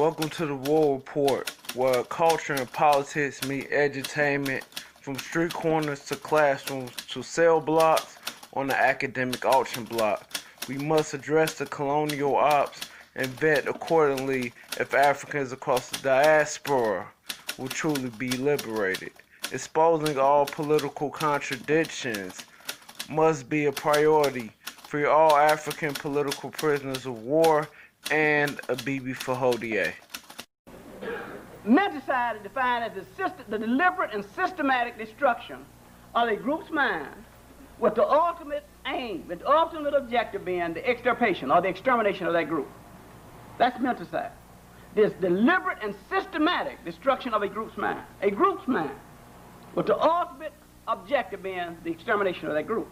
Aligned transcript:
Welcome 0.00 0.30
to 0.30 0.46
the 0.46 0.54
War 0.54 0.94
Report, 0.94 1.50
where 1.74 2.02
culture 2.04 2.54
and 2.54 2.72
politics 2.72 3.46
meet 3.46 3.70
edutainment 3.70 4.62
from 5.02 5.18
street 5.18 5.52
corners 5.52 6.06
to 6.06 6.16
classrooms 6.16 6.92
to 7.08 7.22
cell 7.22 7.60
blocks 7.60 8.16
on 8.54 8.68
the 8.68 8.74
academic 8.74 9.44
auction 9.44 9.84
block. 9.84 10.26
We 10.68 10.78
must 10.78 11.12
address 11.12 11.58
the 11.58 11.66
colonial 11.66 12.34
ops 12.34 12.80
and 13.14 13.26
vet 13.26 13.68
accordingly 13.68 14.54
if 14.78 14.94
Africans 14.94 15.52
across 15.52 15.90
the 15.90 15.98
diaspora 15.98 17.06
will 17.58 17.68
truly 17.68 18.08
be 18.08 18.30
liberated. 18.30 19.12
Exposing 19.52 20.18
all 20.18 20.46
political 20.46 21.10
contradictions 21.10 22.46
must 23.10 23.50
be 23.50 23.66
a 23.66 23.72
priority 23.72 24.50
for 24.86 25.06
all 25.06 25.36
African 25.36 25.92
political 25.92 26.48
prisoners 26.48 27.04
of 27.04 27.22
war 27.22 27.68
and 28.10 28.56
Abibi 28.62 29.14
Fahodie. 29.16 29.92
Menticide 31.66 32.36
is 32.36 32.42
defined 32.42 32.84
as 32.84 32.92
the, 32.94 33.04
system, 33.14 33.44
the 33.48 33.58
deliberate 33.58 34.12
and 34.12 34.24
systematic 34.34 34.98
destruction 34.98 35.64
of 36.14 36.28
a 36.28 36.36
group's 36.36 36.70
mind 36.70 37.24
with 37.78 37.94
the 37.94 38.06
ultimate 38.06 38.64
aim, 38.86 39.24
the 39.28 39.46
ultimate 39.48 39.94
objective 39.94 40.44
being 40.44 40.74
the 40.74 40.86
extirpation 40.86 41.50
or 41.50 41.60
the 41.60 41.68
extermination 41.68 42.26
of 42.26 42.32
that 42.32 42.48
group. 42.48 42.68
That's 43.58 43.78
menticide. 43.78 44.32
This 44.94 45.12
deliberate 45.20 45.78
and 45.82 45.94
systematic 46.08 46.84
destruction 46.84 47.32
of 47.32 47.42
a 47.42 47.48
group's 47.48 47.76
mind. 47.76 48.00
A 48.22 48.30
group's 48.30 48.66
mind 48.66 48.98
with 49.74 49.86
the 49.86 49.98
ultimate 50.00 50.52
objective 50.88 51.42
being 51.42 51.76
the 51.84 51.90
extermination 51.90 52.48
of 52.48 52.54
that 52.54 52.66
group. 52.66 52.88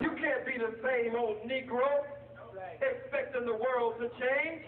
You 0.00 0.10
can't 0.10 0.44
be 0.44 0.58
the 0.58 0.74
same 0.82 1.14
old 1.16 1.36
Negro 1.44 2.04
expecting 2.82 3.46
the 3.46 3.54
world 3.54 3.98
to 4.02 4.10
change. 4.18 4.66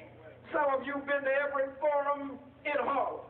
Some 0.52 0.66
of 0.70 0.86
you 0.86 0.95
have 0.95 1.06
been 1.06 1.24
to 1.27 1.34
every 1.42 1.68
forum 1.82 2.38
in 2.64 2.78
Harlem, 2.78 3.27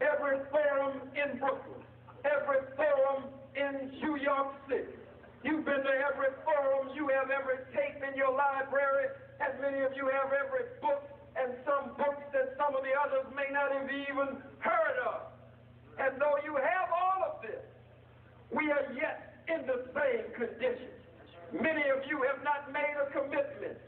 every 0.00 0.38
forum 0.50 1.02
in 1.18 1.38
Brooklyn, 1.38 1.82
every 2.24 2.62
forum 2.78 3.26
in 3.58 3.90
New 4.00 4.16
York 4.16 4.54
City. 4.68 4.94
You've 5.42 5.64
been 5.64 5.82
to 5.82 5.94
every 6.08 6.32
forum, 6.46 6.94
you 6.94 7.08
have 7.12 7.28
every 7.28 7.60
tape 7.76 8.00
in 8.00 8.16
your 8.16 8.32
library, 8.32 9.12
and 9.42 9.60
many 9.60 9.84
of 9.84 9.92
you 9.96 10.08
have 10.08 10.32
every 10.32 10.72
book 10.80 11.04
and 11.36 11.52
some 11.66 11.92
books 11.98 12.22
that 12.32 12.54
some 12.56 12.74
of 12.74 12.82
the 12.86 12.94
others 12.94 13.26
may 13.34 13.50
not 13.50 13.74
have 13.74 13.90
even 13.90 14.38
heard 14.62 14.96
of. 15.04 15.34
And 15.98 16.20
though 16.20 16.38
you 16.46 16.54
have 16.56 16.88
all 16.94 17.34
of 17.34 17.42
this, 17.42 17.62
we 18.54 18.70
are 18.70 18.86
yet 18.94 19.42
in 19.50 19.66
the 19.66 19.84
same 19.92 20.30
condition. 20.32 20.94
Many 21.52 21.82
of 21.90 22.06
you 22.08 22.22
have 22.26 22.42
not 22.42 22.72
made 22.72 22.94
a 22.98 23.10
commitment. 23.10 23.78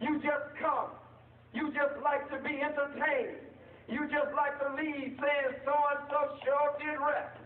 You 0.00 0.16
just 0.24 0.48
come. 0.60 0.96
You 1.52 1.68
just 1.76 2.00
like 2.02 2.24
to 2.30 2.38
be 2.40 2.56
entertained. 2.60 3.44
You 3.88 4.06
just 4.08 4.32
like 4.32 4.56
to 4.62 4.72
leave 4.78 5.18
saying 5.18 5.52
so-and-so 5.64 6.20
sure 6.44 6.70
did 6.80 6.96
rest. 6.96 7.36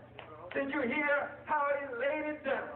Did 0.53 0.71
you 0.71 0.87
hear 0.87 1.35
how 1.45 1.67
he 1.75 1.83
laid 1.99 2.37
it 2.37 2.45
down? 2.45 2.69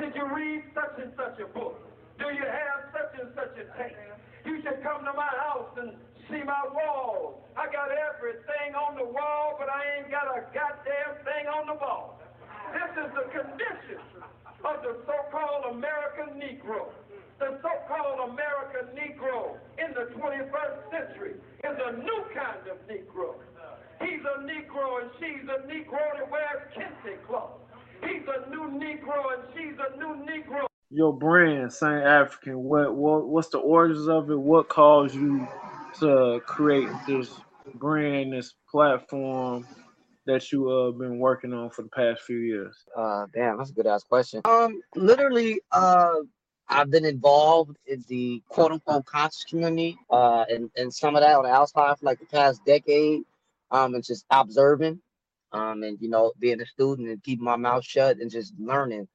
Did 0.00 0.16
you 0.16 0.26
read 0.26 0.64
such 0.74 0.98
and 0.98 1.12
such 1.14 1.38
a 1.38 1.46
book? 1.52 1.78
Do 2.18 2.32
you 2.34 2.42
have 2.42 2.90
such 2.90 3.12
and 3.20 3.30
such 3.36 3.54
a 3.62 3.66
tape? 3.78 3.94
You 4.44 4.58
should 4.64 4.82
come 4.82 5.04
to 5.04 5.12
my 5.14 5.30
house 5.44 5.70
and 5.76 5.94
see 6.26 6.42
my 6.42 6.64
walls. 6.72 7.38
I 7.54 7.70
got 7.70 7.92
everything 7.92 8.74
on 8.74 8.96
the 8.96 9.04
wall, 9.04 9.54
but 9.60 9.68
I 9.68 10.00
ain't 10.00 10.10
got 10.10 10.26
a 10.26 10.42
goddamn 10.50 11.22
thing 11.22 11.46
on 11.46 11.68
the 11.68 11.78
wall. 11.78 12.18
This 12.72 13.06
is 13.06 13.10
the 13.12 13.26
condition 13.28 14.02
of 14.64 14.82
the 14.82 14.96
so-called 15.04 15.76
American 15.76 16.40
Negro. 16.40 16.90
The 17.42 17.58
so-called 17.60 18.30
American 18.30 18.94
Negro 18.94 19.56
in 19.76 19.92
the 19.94 20.14
21st 20.14 20.90
century 20.92 21.34
is 21.64 21.76
a 21.84 21.92
new 21.96 22.24
kind 22.32 22.60
of 22.70 22.78
Negro. 22.86 23.34
He's 24.00 24.20
a 24.20 24.42
Negro 24.44 25.02
and 25.02 25.10
she's 25.18 25.42
a 25.48 25.66
Negro 25.66 25.98
that 26.18 26.30
wears 26.30 26.62
kente 26.72 27.26
clothes. 27.26 27.58
He's 28.00 28.22
a 28.28 28.48
new 28.48 28.78
Negro 28.78 29.34
and 29.34 29.42
she's 29.56 29.76
a 29.76 29.96
new 29.96 30.24
Negro. 30.24 30.66
Your 30.90 31.12
brand, 31.12 31.72
Sane 31.72 32.04
African. 32.04 32.58
What 32.62 32.94
what 32.94 33.26
what's 33.26 33.48
the 33.48 33.58
origins 33.58 34.06
of 34.06 34.30
it? 34.30 34.38
What 34.38 34.68
caused 34.68 35.16
you 35.16 35.48
to 35.98 36.40
create 36.46 36.90
this 37.08 37.28
brand, 37.74 38.34
this 38.34 38.54
platform 38.70 39.66
that 40.26 40.52
you 40.52 40.70
uh 40.70 40.92
been 40.92 41.18
working 41.18 41.52
on 41.52 41.70
for 41.70 41.82
the 41.82 41.88
past 41.88 42.20
few 42.22 42.38
years? 42.38 42.76
Uh, 42.96 43.26
damn, 43.34 43.58
that's 43.58 43.70
a 43.70 43.72
good 43.72 43.88
ass 43.88 44.04
question. 44.04 44.42
Um, 44.44 44.80
literally, 44.94 45.60
uh, 45.72 46.20
I've 46.68 46.90
been 46.90 47.04
involved 47.04 47.76
in 47.86 48.04
the 48.08 48.42
quote 48.48 48.72
unquote 48.72 49.06
conscious 49.06 49.44
community, 49.44 49.98
uh, 50.10 50.44
and, 50.50 50.70
and 50.76 50.92
some 50.94 51.16
of 51.16 51.22
that 51.22 51.36
on 51.36 51.44
the 51.44 51.50
outside 51.50 51.98
for 51.98 52.06
like 52.06 52.20
the 52.20 52.26
past 52.26 52.64
decade, 52.66 53.22
um, 53.70 53.94
and 53.94 54.04
just 54.04 54.24
observing, 54.30 55.00
um, 55.52 55.82
and 55.84 55.98
you 56.00 56.10
know, 56.10 56.32
being 56.40 56.60
a 56.60 56.66
student 56.66 57.08
and 57.08 57.22
keeping 57.22 57.44
my 57.44 57.56
mouth 57.56 57.84
shut 57.84 58.18
and 58.18 58.30
just 58.30 58.54
learning. 58.58 59.08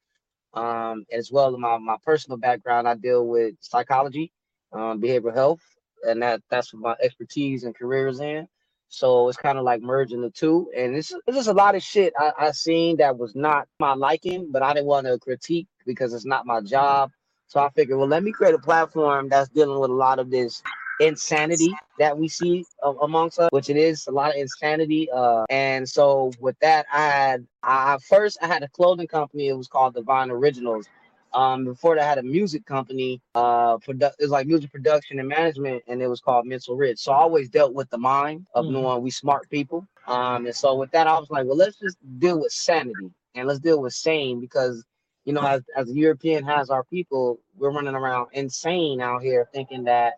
Um, 0.53 1.06
as 1.12 1.31
well 1.31 1.53
as 1.53 1.59
my, 1.59 1.78
my 1.80 1.97
personal 2.06 2.38
background, 2.38 2.88
I 2.88 2.96
deal 2.96 3.28
with 3.28 3.56
psychology, 3.62 4.31
um, 4.74 5.02
behavioral 5.02 5.35
health, 5.35 5.62
and 6.03 6.22
that 6.24 6.41
that's 6.50 6.74
what 6.74 6.84
my 6.84 6.96
expertise 7.03 7.64
and 7.66 7.75
career 7.75 8.09
is 8.09 8.22
in. 8.22 8.47
So 8.90 9.29
it's 9.29 9.38
kind 9.38 9.58
of 9.59 9.66
like 9.66 9.81
merging 9.81 10.22
the 10.22 10.31
two. 10.31 10.69
And 10.75 10.96
it's, 10.97 11.14
it's 11.28 11.38
just 11.38 11.50
a 11.50 11.53
lot 11.53 11.75
of 11.75 11.84
shit 11.84 12.14
I, 12.19 12.34
I 12.40 12.52
seen 12.52 12.97
that 12.97 13.18
was 13.18 13.35
not 13.35 13.68
my 13.79 13.94
liking, 13.96 14.50
but 14.52 14.64
I 14.64 14.74
didn't 14.74 14.88
want 14.88 15.08
to 15.08 15.19
critique 15.19 15.68
because 15.88 16.14
it's 16.14 16.25
not 16.25 16.46
my 16.47 16.62
job. 16.62 17.12
So 17.47 17.62
I 17.62 17.69
figured, 17.69 17.97
well, 17.97 18.08
let 18.08 18.24
me 18.24 18.31
create 18.31 18.53
a 18.53 18.59
platform 18.59 19.30
that's 19.30 19.50
dealing 19.50 19.80
with 19.80 19.90
a 19.90 19.94
lot 19.94 20.19
of 20.19 20.30
this 20.30 20.62
insanity 21.00 21.74
that 22.00 22.18
we 22.18 22.28
see 22.28 22.66
amongst 23.02 23.40
us, 23.40 23.50
which 23.52 23.69
it 23.69 23.78
is 23.78 24.08
a 24.08 24.12
lot 24.12 24.31
of 24.31 24.35
insanity. 24.38 25.09
Uh, 25.12 25.46
and 25.50 25.88
so 25.88 26.31
with 26.40 26.58
that, 26.59 26.85
I 26.91 27.08
had 27.08 27.47
I 27.63 27.97
first 28.09 28.38
I 28.41 28.47
had 28.47 28.63
a 28.63 28.68
clothing 28.68 29.08
company. 29.08 29.47
It 29.47 29.58
was 29.58 29.68
called 29.68 29.94
Divine 29.94 30.30
Originals. 30.30 30.88
Um, 31.34 31.66
before 31.66 31.96
that, 31.96 32.03
I 32.03 32.09
had 32.09 32.18
a 32.18 32.24
music 32.24 32.66
company. 32.66 33.22
Uh, 33.35 33.78
produ- 33.78 34.14
it 34.18 34.24
was 34.24 34.31
like 34.31 34.47
music 34.47 34.72
production 34.72 35.19
and 35.19 35.28
management, 35.28 35.84
and 35.88 36.02
it 36.02 36.08
was 36.08 36.19
called 36.19 36.46
Mental 36.47 36.75
Rich. 36.75 37.00
So 37.00 37.12
I 37.12 37.18
always 37.18 37.50
dealt 37.50 37.74
with 37.74 37.90
the 37.90 37.97
mind 37.97 38.47
of 38.56 38.66
mm-hmm. 38.66 38.74
knowing 38.74 39.03
we 39.03 39.12
smart 39.12 39.50
people. 39.50 39.88
Um, 40.08 40.46
and 40.46 40.56
so 40.56 40.75
with 40.75 40.90
that, 40.91 41.06
I 41.06 41.19
was 41.19 41.29
like, 41.29 41.46
well, 41.46 41.58
let's 41.58 41.78
just 41.78 41.97
deal 42.19 42.40
with 42.40 42.52
sanity 42.52 43.12
and 43.35 43.47
let's 43.47 43.59
deal 43.59 43.81
with 43.81 43.94
sane 43.94 44.40
because 44.40 44.84
you 45.28 45.34
know, 45.34 45.44
as 45.44 45.64
as 45.78 45.92
European 45.94 46.46
has 46.46 46.72
our 46.72 46.86
people, 46.86 47.40
we're 47.58 47.72
running 47.72 47.96
around 47.96 48.30
insane 48.34 49.02
out 49.02 49.24
here 49.24 49.50
thinking 49.54 49.86
that 49.86 50.16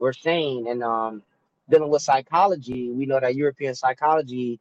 we're 0.00 0.14
sane 0.14 0.68
and 0.68 0.84
um 0.84 1.24
dealing 1.70 1.90
with 1.90 2.02
psychology. 2.02 2.92
We 2.92 3.06
know 3.06 3.20
that 3.20 3.36
European 3.36 3.74
psychology 3.76 4.52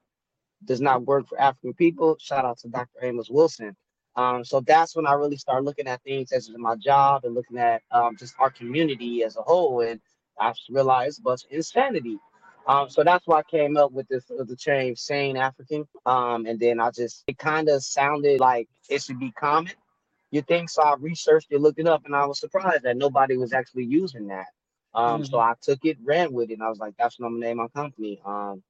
does 0.65 0.81
not 0.81 1.05
work 1.05 1.27
for 1.27 1.39
African 1.41 1.73
people. 1.75 2.17
Shout 2.19 2.45
out 2.45 2.59
to 2.59 2.69
Dr. 2.69 2.99
Amos 3.03 3.29
Wilson. 3.29 3.75
Um, 4.17 4.45
so 4.45 4.61
that's 4.61 4.95
when 4.95 5.07
I 5.07 5.13
really 5.13 5.37
started 5.37 5.65
looking 5.65 5.87
at 5.87 6.03
things 6.03 6.33
as 6.33 6.51
my 6.57 6.75
job 6.75 7.25
and 7.25 7.35
looking 7.35 7.57
at 7.59 7.83
um, 7.91 8.17
just 8.17 8.35
our 8.39 8.51
community 8.51 9.23
as 9.23 9.37
a 9.37 9.41
whole. 9.43 9.81
And 9.81 10.01
I 10.39 10.53
realized 10.69 11.21
but 11.23 11.43
insanity. 11.51 12.19
Um, 12.67 12.89
so 12.89 13.03
that's 13.03 13.27
why 13.27 13.39
I 13.39 13.43
came 13.43 13.77
up 13.77 13.93
with 13.93 14.07
this 14.09 14.25
the 14.25 14.57
term 14.57 14.95
sane 14.97 15.37
African. 15.37 15.87
Um, 16.05 16.45
and 16.47 16.59
then 16.59 16.81
I 16.81 16.91
just 16.91 17.23
it 17.27 17.37
kind 17.39 17.69
of 17.69 17.83
sounded 17.83 18.41
like 18.41 18.67
it 18.89 19.01
should 19.01 19.19
be 19.19 19.31
common. 19.31 19.73
You 20.31 20.41
think 20.41 20.69
so? 20.69 20.83
I 20.83 20.95
researched 20.99 21.47
it, 21.51 21.61
looked 21.61 21.79
it 21.79 21.87
up, 21.87 22.05
and 22.05 22.15
I 22.15 22.25
was 22.25 22.39
surprised 22.39 22.83
that 22.83 22.97
nobody 22.97 23.37
was 23.37 23.53
actually 23.53 23.85
using 23.85 24.27
that. 24.27 24.47
Um, 24.93 25.21
mm-hmm. 25.21 25.25
so 25.25 25.39
I 25.39 25.53
took 25.61 25.85
it, 25.85 25.97
ran 26.03 26.33
with 26.33 26.49
it, 26.49 26.53
and 26.53 26.63
I 26.63 26.69
was 26.69 26.79
like, 26.79 26.95
that's 26.97 27.19
what 27.19 27.27
I'm 27.27 27.33
gonna 27.33 27.45
name 27.45 27.57
my 27.57 27.67
company. 27.69 28.21
Um, 28.25 28.63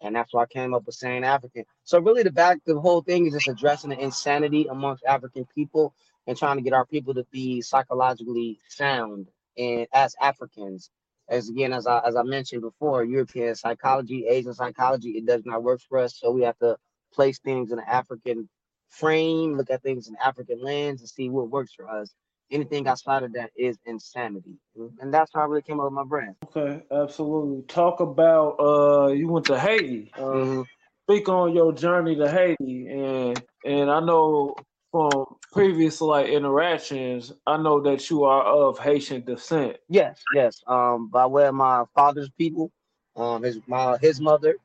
and 0.00 0.14
that's 0.14 0.32
why 0.34 0.42
I 0.42 0.46
came 0.46 0.74
up 0.74 0.84
with 0.86 0.94
Sane 0.94 1.24
African. 1.24 1.64
So 1.84 1.98
really, 1.98 2.22
the 2.22 2.32
back, 2.32 2.58
the 2.66 2.78
whole 2.78 3.02
thing 3.02 3.26
is 3.26 3.34
just 3.34 3.48
addressing 3.48 3.90
the 3.90 3.98
insanity 3.98 4.66
amongst 4.70 5.04
African 5.04 5.46
people 5.54 5.94
and 6.26 6.36
trying 6.36 6.56
to 6.56 6.62
get 6.62 6.72
our 6.72 6.86
people 6.86 7.14
to 7.14 7.24
be 7.30 7.60
psychologically 7.62 8.58
sound 8.68 9.28
and 9.56 9.86
as 9.92 10.14
Africans. 10.20 10.90
As 11.28 11.48
again, 11.48 11.72
as 11.72 11.86
I 11.86 12.00
as 12.06 12.16
I 12.16 12.22
mentioned 12.22 12.60
before, 12.60 13.02
European 13.02 13.54
psychology, 13.54 14.26
Asian 14.26 14.52
psychology, 14.52 15.12
it 15.12 15.24
does 15.24 15.42
not 15.46 15.62
work 15.62 15.80
for 15.80 15.98
us. 15.98 16.18
So 16.18 16.30
we 16.30 16.42
have 16.42 16.58
to 16.58 16.76
place 17.14 17.38
things 17.38 17.72
in 17.72 17.78
an 17.78 17.84
African 17.88 18.48
frame, 18.88 19.56
look 19.56 19.70
at 19.70 19.82
things 19.82 20.08
in 20.08 20.16
African 20.24 20.62
lands 20.62 21.00
and 21.00 21.08
see 21.08 21.28
what 21.28 21.50
works 21.50 21.72
for 21.74 21.88
us 21.88 22.14
anything 22.50 22.86
outside 22.86 23.22
of 23.22 23.32
that 23.34 23.50
is 23.56 23.78
insanity. 23.86 24.56
And 25.00 25.12
that's 25.12 25.30
how 25.34 25.42
I 25.42 25.44
really 25.44 25.62
came 25.62 25.80
up 25.80 25.86
with 25.86 25.92
my 25.92 26.04
brand. 26.04 26.36
Okay, 26.44 26.82
absolutely. 26.90 27.62
Talk 27.62 28.00
about 28.00 28.56
uh 28.60 29.08
you 29.08 29.28
went 29.28 29.46
to 29.46 29.58
Haiti. 29.58 30.12
Uh, 30.16 30.20
mm-hmm. 30.20 30.62
Speak 31.04 31.28
on 31.28 31.54
your 31.54 31.72
journey 31.72 32.16
to 32.16 32.30
Haiti 32.30 32.88
and 32.88 33.42
and 33.64 33.90
I 33.90 34.00
know 34.00 34.54
from 34.90 35.10
previous 35.52 36.00
like 36.00 36.28
interactions, 36.28 37.32
I 37.46 37.56
know 37.56 37.80
that 37.80 38.08
you 38.10 38.24
are 38.24 38.44
of 38.44 38.78
Haitian 38.78 39.24
descent. 39.24 39.76
Yes, 39.88 40.22
yes. 40.34 40.62
Um 40.66 41.08
by 41.08 41.26
way 41.26 41.46
of 41.46 41.54
my 41.54 41.84
father's 41.94 42.30
people, 42.30 42.70
um 43.16 43.42
his 43.42 43.58
my 43.66 43.98
his 43.98 44.20
mother, 44.20 44.56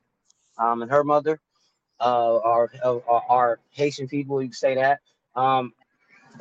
um 0.57 0.81
and 0.81 0.91
her 0.91 1.03
mother, 1.03 1.39
uh 1.99 2.39
are 2.39 3.59
Haitian 3.71 4.07
people, 4.07 4.41
you 4.41 4.49
can 4.49 4.53
say 4.55 4.75
that. 4.75 4.99
Um 5.35 5.73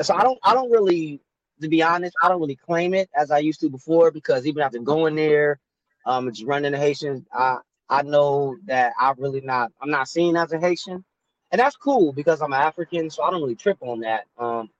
so 0.01 0.15
I 0.15 0.23
don't 0.23 0.39
I 0.43 0.55
don't 0.55 0.71
really 0.71 1.21
to 1.61 1.69
be 1.69 1.83
honest, 1.83 2.15
I 2.23 2.29
don't 2.29 2.41
really 2.41 2.57
claim 2.57 2.95
it 2.95 3.11
as 3.17 3.31
I 3.31 3.39
used 3.39 3.61
to 3.61 3.71
before 3.71 4.11
because 4.11 4.47
even 4.47 4.63
after 4.63 4.79
going 4.79 5.17
there, 5.17 5.59
um, 6.07 6.31
just 6.31 6.47
running 6.47 6.73
the 6.73 6.79
Haitian, 6.79 7.27
I 7.33 7.59
I 7.89 8.03
know 8.03 8.57
that 8.67 8.93
I 9.01 9.13
really 9.19 9.41
not 9.41 9.73
I'm 9.81 9.91
not 9.91 10.09
seen 10.09 10.37
as 10.37 10.53
a 10.53 10.61
Haitian, 10.61 11.05
and 11.51 11.61
that's 11.61 11.77
cool 11.77 12.13
because 12.13 12.41
I'm 12.43 12.53
African, 12.53 13.11
so 13.11 13.23
I 13.23 13.31
don't 13.31 13.43
really 13.43 13.57
trip 13.57 13.79
on 13.81 14.01
that. 14.01 14.25
Um, 14.39 14.71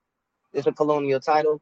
it's 0.53 0.67
a 0.67 0.73
colonial 0.73 1.21
title, 1.21 1.61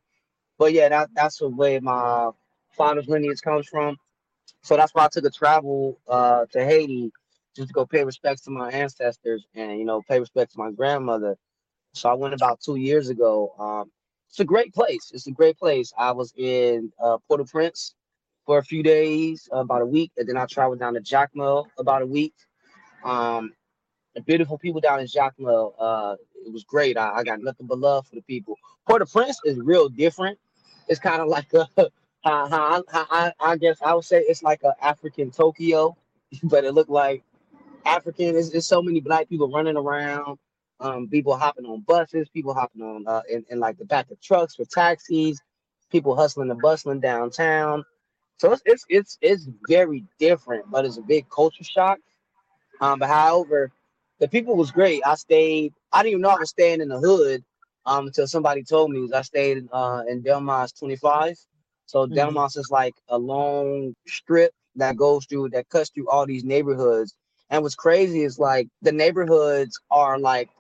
but 0.59 0.73
yeah, 0.73 0.89
that 0.89 1.11
that's 1.15 1.39
the 1.39 1.49
way 1.49 1.79
my 1.81 2.31
father's 2.73 3.09
lineage 3.09 3.41
comes 3.43 3.67
from. 3.69 3.97
So 4.63 4.77
that's 4.77 4.95
why 4.95 5.05
I 5.05 5.09
took 5.09 5.25
a 5.25 5.31
travel 5.31 5.99
uh, 6.09 6.47
to 6.53 6.65
Haiti 6.65 7.13
just 7.57 7.69
to 7.69 7.75
go 7.75 7.87
pay 7.87 8.05
respects 8.05 8.43
to 8.43 8.51
my 8.51 8.71
ancestors 8.71 9.47
and 9.55 9.79
you 9.79 9.85
know 9.85 10.03
pay 10.09 10.21
respect 10.21 10.53
to 10.53 10.59
my 10.59 10.71
grandmother. 10.71 11.37
So 11.95 12.11
I 12.11 12.15
went 12.15 12.35
about 12.35 12.61
two 12.61 12.77
years 12.77 13.09
ago. 13.09 13.55
Um, 13.59 13.91
it's 14.29 14.41
a 14.41 14.45
great 14.45 14.75
place. 14.75 15.11
It's 15.15 15.27
a 15.27 15.33
great 15.33 15.59
place. 15.59 15.93
I 15.97 16.13
was 16.13 16.35
in 16.37 16.93
uh, 17.03 17.17
Port-au-Prince 17.27 17.95
for 18.45 18.59
a 18.59 18.63
few 18.63 18.83
days, 18.83 19.49
uh, 19.53 19.59
about 19.59 19.83
a 19.83 19.87
week, 19.87 20.13
and 20.17 20.29
then 20.29 20.37
I 20.37 20.47
traveled 20.47 20.79
down 20.79 20.95
to 20.95 21.01
Jacmel 21.01 21.67
about 21.79 22.03
a 22.03 22.07
week. 22.07 22.35
Um, 23.03 23.53
beautiful 24.25 24.59
people 24.59 24.81
down 24.81 25.01
in 25.01 25.07
Jacmel. 25.07 25.73
Uh, 25.79 26.17
it 26.45 26.53
was 26.53 26.65
great. 26.65 26.97
I, 26.97 27.17
I, 27.17 27.25
got 27.25 27.41
nothing 27.41 27.67
but 27.67 27.79
love 27.79 28.07
for 28.07 28.15
the 28.15 28.23
people. 28.23 28.57
Port-au-Prince 28.87 29.41
is 29.45 29.59
real 29.59 29.89
different. 29.89 30.39
It's 30.89 31.01
kind 31.01 31.21
of 31.21 31.29
like 31.29 31.53
a, 31.55 31.67
I, 32.25 32.83
I, 32.93 33.33
I 33.41 33.57
guess 33.57 33.79
I 33.83 33.95
would 33.95 34.05
say 34.05 34.21
it's 34.21 34.43
like 34.43 34.63
an 34.63 34.73
African 34.81 35.31
Tokyo, 35.31 35.97
but 36.43 36.65
it 36.65 36.73
looked 36.73 36.91
like 36.91 37.23
African. 37.87 38.33
There's, 38.33 38.51
there's 38.51 38.67
so 38.67 38.83
many 38.83 39.01
black 39.01 39.29
people 39.29 39.51
running 39.51 39.77
around. 39.77 40.39
Um, 40.79 41.09
people 41.09 41.35
hopping 41.35 41.65
on 41.65 41.81
buses, 41.83 42.29
people 42.29 42.53
hopping 42.53 42.83
on 42.83 43.07
uh, 43.07 43.23
in, 43.31 43.45
in 43.49 43.61
like 43.61 43.79
the 43.79 43.87
back 43.87 44.11
of 44.11 44.21
trucks 44.21 44.57
for 44.57 44.67
taxis, 44.67 45.41
people 45.91 46.15
hustling 46.15 46.51
and 46.51 46.61
bustling 46.61 47.01
downtown. 47.01 47.83
So 48.37 48.53
it's 48.53 48.63
it's 48.67 48.85
it's, 48.91 49.19
it's 49.23 49.49
very 49.69 50.05
different, 50.19 50.71
but 50.71 50.85
it's 50.85 50.99
a 50.99 51.03
big 51.03 51.31
culture 51.31 51.65
shock. 51.65 51.99
Um, 52.83 52.99
but 52.99 53.09
however, 53.09 53.71
the 54.21 54.29
people 54.29 54.57
was 54.57 54.71
great. 54.71 55.03
I 55.07 55.15
stayed. 55.15 55.73
I 55.93 56.03
didn't 56.03 56.13
even 56.13 56.23
know 56.23 56.31
I 56.31 56.39
was 56.41 56.51
staying 56.51 56.83
in 56.83 56.89
the 56.89 56.99
hood 56.99 57.43
um, 57.87 58.07
until 58.07 58.27
somebody 58.27 58.63
told 58.63 58.91
me. 58.91 59.09
I 59.15 59.23
stayed 59.23 59.67
uh, 59.73 60.03
in 60.09 60.23
Delmas 60.23 60.79
25. 60.79 61.37
So 61.87 62.07
mm-hmm. 62.07 62.15
Delmas 62.15 62.57
is 62.59 62.71
like 62.71 62.95
a 63.09 63.19
long 63.19 63.95
strip 64.07 64.53
that 64.77 64.97
goes 64.97 65.27
through 65.27 65.51
that 65.51 65.69
cuts 65.69 65.91
through 65.91 66.09
all 66.09 66.27
these 66.27 66.45
neighborhoods. 66.45 67.15
And 67.51 67.63
what's 67.63 67.75
crazy 67.75 68.23
is 68.23 68.39
like 68.39 68.69
the 68.83 68.93
neighborhoods 68.93 69.79
are 69.91 70.19
like 70.19 70.51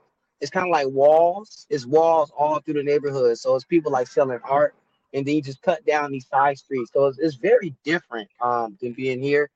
it's 0.41 0.51
kind 0.51 0.67
of 0.67 0.71
like 0.73 0.89
walls. 0.89 1.67
It's 1.71 1.87
walls 1.87 2.31
all 2.37 2.61
through 2.61 2.75
the 2.75 2.83
neighborhood. 2.83 3.39
So 3.39 3.55
it's 3.55 3.65
people 3.65 3.91
like 3.91 4.07
selling 4.07 4.39
art, 4.45 4.75
and 5.15 5.27
then 5.27 5.35
you 5.37 5.43
just 5.43 5.63
cut 5.63 5.85
down 5.87 6.13
these 6.13 6.29
side 6.29 6.59
streets. 6.59 6.91
So 6.93 7.07
it's, 7.07 7.19
it's 7.19 7.37
very 7.37 7.75
different 7.85 8.29
um, 8.41 8.77
than 8.81 8.93
being 8.93 9.23
here. 9.23 9.51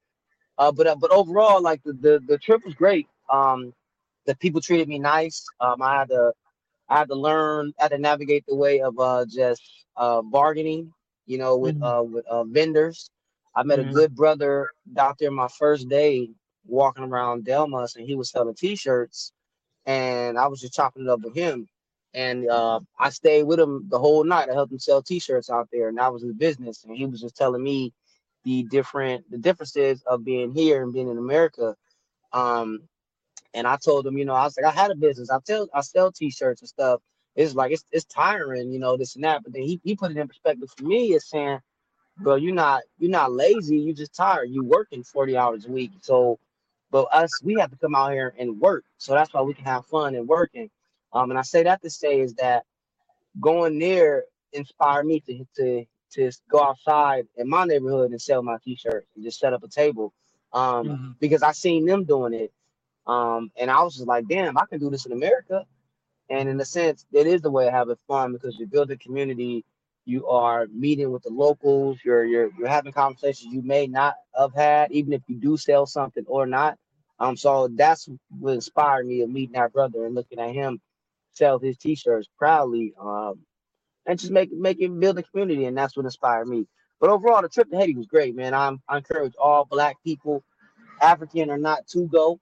Uh, 0.58 0.72
but 0.72 0.86
uh, 0.86 0.96
but 0.96 1.10
overall, 1.10 1.62
like 1.62 1.82
the, 1.82 1.92
the 1.92 2.22
the 2.26 2.38
trip 2.38 2.64
was 2.64 2.74
great. 2.74 3.08
Um, 3.30 3.72
the 4.26 4.34
people 4.36 4.60
treated 4.60 4.88
me 4.88 4.98
nice. 4.98 5.44
Um, 5.60 5.82
I 5.82 5.98
had 5.98 6.08
to 6.08 6.32
I 6.88 6.98
had 6.98 7.08
to 7.08 7.14
learn 7.14 7.72
how 7.78 7.88
to 7.88 7.98
navigate 7.98 8.44
the 8.46 8.54
way 8.54 8.80
of 8.80 8.98
uh, 8.98 9.24
just 9.28 9.62
uh, 9.96 10.22
bargaining, 10.22 10.92
you 11.26 11.38
know, 11.38 11.56
with 11.56 11.76
mm-hmm. 11.76 11.84
uh, 11.84 12.02
with 12.02 12.26
uh, 12.26 12.44
vendors. 12.44 13.10
I 13.54 13.62
met 13.64 13.78
mm-hmm. 13.78 13.90
a 13.90 13.92
good 13.92 14.14
brother 14.14 14.68
out 14.98 15.16
there 15.18 15.30
my 15.30 15.48
first 15.48 15.88
day 15.88 16.30
walking 16.70 17.04
around 17.04 17.44
Delmas, 17.46 17.96
and 17.96 18.06
he 18.06 18.16
was 18.16 18.30
selling 18.30 18.54
T-shirts 18.54 19.24
and 19.86 20.38
I 20.38 20.46
was 20.48 20.60
just 20.60 20.74
chopping 20.74 21.02
it 21.04 21.08
up 21.08 21.20
with 21.20 21.34
him. 21.34 21.68
And 22.14 22.48
uh, 22.48 22.80
I 22.98 23.10
stayed 23.10 23.44
with 23.44 23.58
him 23.58 23.86
the 23.88 23.98
whole 23.98 24.24
night. 24.24 24.48
I 24.50 24.54
helped 24.54 24.72
him 24.72 24.78
sell 24.78 25.02
T-shirts 25.02 25.48
out 25.50 25.68
there, 25.72 25.88
and 25.88 25.98
that 25.98 26.12
was 26.12 26.22
his 26.22 26.34
business. 26.34 26.84
And 26.84 26.96
he 26.96 27.06
was 27.06 27.20
just 27.20 27.36
telling 27.36 27.62
me 27.62 27.92
the 28.44 28.64
different 28.64 29.30
the 29.30 29.38
differences 29.38 30.02
of 30.06 30.24
being 30.24 30.52
here 30.52 30.82
and 30.82 30.92
being 30.92 31.08
in 31.08 31.18
America. 31.18 31.74
Um, 32.32 32.82
and 33.54 33.66
I 33.66 33.76
told 33.76 34.06
him, 34.06 34.18
you 34.18 34.24
know, 34.24 34.34
I 34.34 34.44
was 34.44 34.56
like, 34.56 34.66
I 34.66 34.78
had 34.78 34.90
a 34.90 34.96
business. 34.96 35.30
I 35.30 35.38
tell 35.46 35.68
I 35.74 35.82
sell 35.82 36.12
T-shirts 36.12 36.62
and 36.62 36.68
stuff. 36.68 37.00
It's 37.36 37.54
like 37.54 37.72
it's 37.72 37.84
it's 37.92 38.06
tiring, 38.06 38.72
you 38.72 38.78
know, 38.80 38.96
this 38.96 39.14
and 39.16 39.24
that. 39.24 39.42
But 39.44 39.54
then 39.54 39.62
he, 39.62 39.80
he 39.84 39.96
put 39.96 40.10
it 40.10 40.16
in 40.18 40.28
perspective 40.28 40.68
for 40.76 40.84
me 40.84 41.14
as 41.14 41.28
saying, 41.28 41.60
bro, 42.18 42.36
you're 42.36 42.54
not 42.54 42.82
you're 42.98 43.10
not 43.10 43.32
lazy, 43.32 43.78
you 43.78 43.94
just 43.94 44.14
tired. 44.14 44.50
You 44.50 44.64
working 44.64 45.04
40 45.04 45.36
hours 45.36 45.66
a 45.66 45.70
week. 45.72 45.92
So 46.02 46.38
but 46.90 47.06
us, 47.12 47.30
we 47.42 47.54
have 47.54 47.70
to 47.70 47.76
come 47.76 47.94
out 47.94 48.12
here 48.12 48.34
and 48.38 48.60
work. 48.60 48.84
So 48.98 49.14
that's 49.14 49.32
why 49.32 49.42
we 49.42 49.54
can 49.54 49.64
have 49.64 49.86
fun 49.86 50.14
and 50.14 50.28
working. 50.28 50.70
Um, 51.12 51.30
and 51.30 51.38
I 51.38 51.42
say 51.42 51.62
that 51.64 51.82
to 51.82 51.90
say 51.90 52.20
is 52.20 52.34
that 52.34 52.64
going 53.40 53.78
there 53.78 54.24
inspired 54.52 55.06
me 55.06 55.20
to 55.20 55.46
to 55.56 55.84
to 56.12 56.32
go 56.50 56.62
outside 56.62 57.26
in 57.36 57.48
my 57.48 57.64
neighborhood 57.64 58.10
and 58.10 58.20
sell 58.20 58.42
my 58.42 58.56
t-shirts 58.64 59.06
and 59.14 59.24
just 59.24 59.38
set 59.38 59.52
up 59.52 59.62
a 59.62 59.68
table. 59.68 60.12
Um, 60.52 60.88
mm-hmm. 60.88 61.10
because 61.20 61.44
I 61.44 61.52
seen 61.52 61.86
them 61.86 62.04
doing 62.04 62.34
it. 62.34 62.52
Um, 63.06 63.52
and 63.56 63.70
I 63.70 63.82
was 63.82 63.94
just 63.94 64.08
like, 64.08 64.26
damn, 64.28 64.58
I 64.58 64.64
can 64.68 64.80
do 64.80 64.90
this 64.90 65.06
in 65.06 65.12
America. 65.12 65.64
And 66.28 66.48
in 66.48 66.60
a 66.60 66.64
sense, 66.64 67.06
it 67.12 67.26
is 67.26 67.40
the 67.40 67.50
way 67.50 67.66
of 67.66 67.72
having 67.72 67.96
fun 68.08 68.32
because 68.32 68.58
you 68.58 68.66
build 68.66 68.90
a 68.90 68.96
community, 68.96 69.64
you 70.06 70.26
are 70.28 70.66
meeting 70.72 71.12
with 71.12 71.22
the 71.24 71.30
locals, 71.30 71.98
you're 72.04 72.24
you're 72.24 72.50
you're 72.58 72.68
having 72.68 72.92
conversations 72.92 73.52
you 73.54 73.62
may 73.62 73.86
not 73.88 74.16
have 74.38 74.54
had, 74.54 74.92
even 74.92 75.12
if 75.14 75.22
you 75.28 75.36
do 75.36 75.56
sell 75.56 75.86
something 75.86 76.24
or 76.28 76.46
not. 76.46 76.78
Um, 77.20 77.36
so 77.36 77.68
that's 77.74 78.08
what 78.38 78.54
inspired 78.54 79.06
me 79.06 79.22
of 79.22 79.30
meeting 79.30 79.56
our 79.56 79.70
brother 79.70 80.06
and 80.06 80.14
looking 80.14 80.40
at 80.40 80.54
him 80.54 80.80
sell 81.32 81.58
his 81.58 81.78
t-shirts 81.78 82.28
proudly. 82.38 82.94
Um, 83.00 83.40
and 84.06 84.18
just 84.18 84.32
make 84.32 84.50
it 84.80 85.00
build 85.00 85.18
a 85.18 85.22
community, 85.24 85.66
and 85.66 85.76
that's 85.76 85.96
what 85.96 86.06
inspired 86.06 86.48
me. 86.48 86.66
But 87.00 87.10
overall, 87.10 87.42
the 87.42 87.48
trip 87.48 87.70
to 87.70 87.76
Haiti 87.76 87.96
was 87.96 88.06
great, 88.06 88.34
man. 88.36 88.54
I'm 88.54 88.80
I 88.88 88.98
encourage 88.98 89.34
all 89.42 89.64
black 89.64 89.96
people, 90.04 90.42
African 91.02 91.50
or 91.50 91.58
not, 91.58 91.86
to 91.88 92.06
go. 92.08 92.40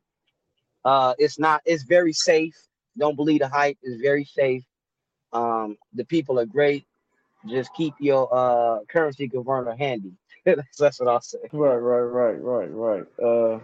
Uh, 0.85 1.15
it's 1.19 1.39
not. 1.39 1.63
It's 1.67 1.85
very 1.85 2.13
safe. 2.15 2.55
Don't 2.99 3.17
believe 3.17 3.41
the 3.41 3.49
hype. 3.49 3.79
It's 3.83 4.03
very 4.03 4.25
safe. 4.27 4.65
Um, 5.33 5.79
the 5.95 6.07
people 6.07 6.41
are 6.41 6.47
great. 6.47 6.87
Just 7.49 7.75
keep 7.75 7.95
your 7.99 8.29
uh 8.33 8.85
currency 8.89 9.29
converter 9.29 9.75
handy. 9.77 10.13
that's, 10.79 11.01
what 11.01 11.09
I'll 11.09 11.21
say. 11.21 11.39
Right, 11.53 11.77
right, 11.77 12.01
right, 12.01 12.41
right, 12.41 12.71
right. 12.71 13.05
Uh, 13.23 13.61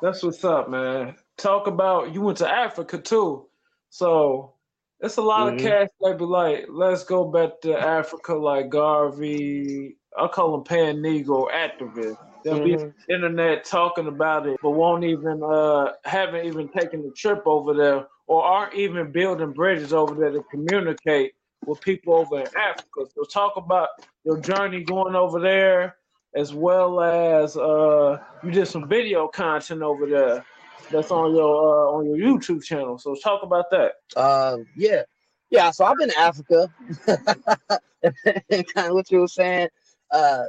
that's 0.00 0.22
what's 0.22 0.44
up, 0.44 0.70
man. 0.70 1.16
Talk 1.36 1.66
about 1.66 2.14
you 2.14 2.20
went 2.20 2.38
to 2.38 2.48
Africa 2.48 2.98
too, 2.98 3.46
so 3.90 4.54
it's 5.00 5.16
a 5.16 5.22
lot 5.22 5.46
mm-hmm. 5.48 5.56
of 5.56 5.62
cats 5.62 5.92
that 6.00 6.18
be 6.18 6.24
like, 6.24 6.66
let's 6.68 7.04
go 7.04 7.24
back 7.24 7.60
to 7.62 7.76
Africa, 7.76 8.34
like 8.34 8.68
Garvey. 8.68 9.96
I 10.16 10.28
call 10.28 10.52
them 10.52 10.64
pan 10.64 10.96
Negro 10.96 11.50
activists. 11.50 12.18
They'll 12.44 12.60
mm-hmm. 12.60 12.88
be 12.88 13.14
internet 13.14 13.64
talking 13.64 14.08
about 14.08 14.46
it, 14.46 14.58
but 14.62 14.70
won't 14.70 15.04
even 15.04 15.42
uh 15.42 15.92
haven't 16.04 16.46
even 16.46 16.68
taken 16.68 17.02
the 17.02 17.12
trip 17.16 17.42
over 17.46 17.74
there 17.74 18.06
or 18.26 18.44
aren't 18.44 18.74
even 18.74 19.12
building 19.12 19.52
bridges 19.52 19.92
over 19.92 20.14
there 20.14 20.30
to 20.30 20.42
communicate 20.50 21.32
with 21.66 21.80
people 21.80 22.14
over 22.14 22.40
in 22.40 22.46
Africa. 22.56 23.10
So 23.14 23.24
talk 23.24 23.56
about 23.56 23.88
your 24.24 24.40
journey 24.40 24.82
going 24.82 25.14
over 25.14 25.40
there 25.40 25.96
as 26.34 26.54
well 26.54 27.00
as 27.00 27.56
uh, 27.56 28.18
you 28.42 28.50
did 28.50 28.66
some 28.66 28.88
video 28.88 29.28
content 29.28 29.82
over 29.82 30.06
there 30.06 30.44
that's 30.90 31.10
on 31.10 31.34
your 31.34 31.88
uh, 31.88 31.92
on 31.92 32.06
your 32.06 32.16
YouTube 32.16 32.62
channel. 32.62 32.98
So 32.98 33.14
talk 33.14 33.42
about 33.42 33.66
that. 33.70 33.92
Uh, 34.16 34.58
yeah, 34.76 35.02
yeah. 35.50 35.70
So 35.70 35.84
I've 35.84 35.96
been 35.98 36.10
to 36.10 36.18
Africa, 36.18 36.72
kind 37.06 38.88
of 38.88 38.94
what 38.94 39.10
you 39.10 39.20
were 39.20 39.28
saying. 39.28 39.68
Uh, 40.10 40.44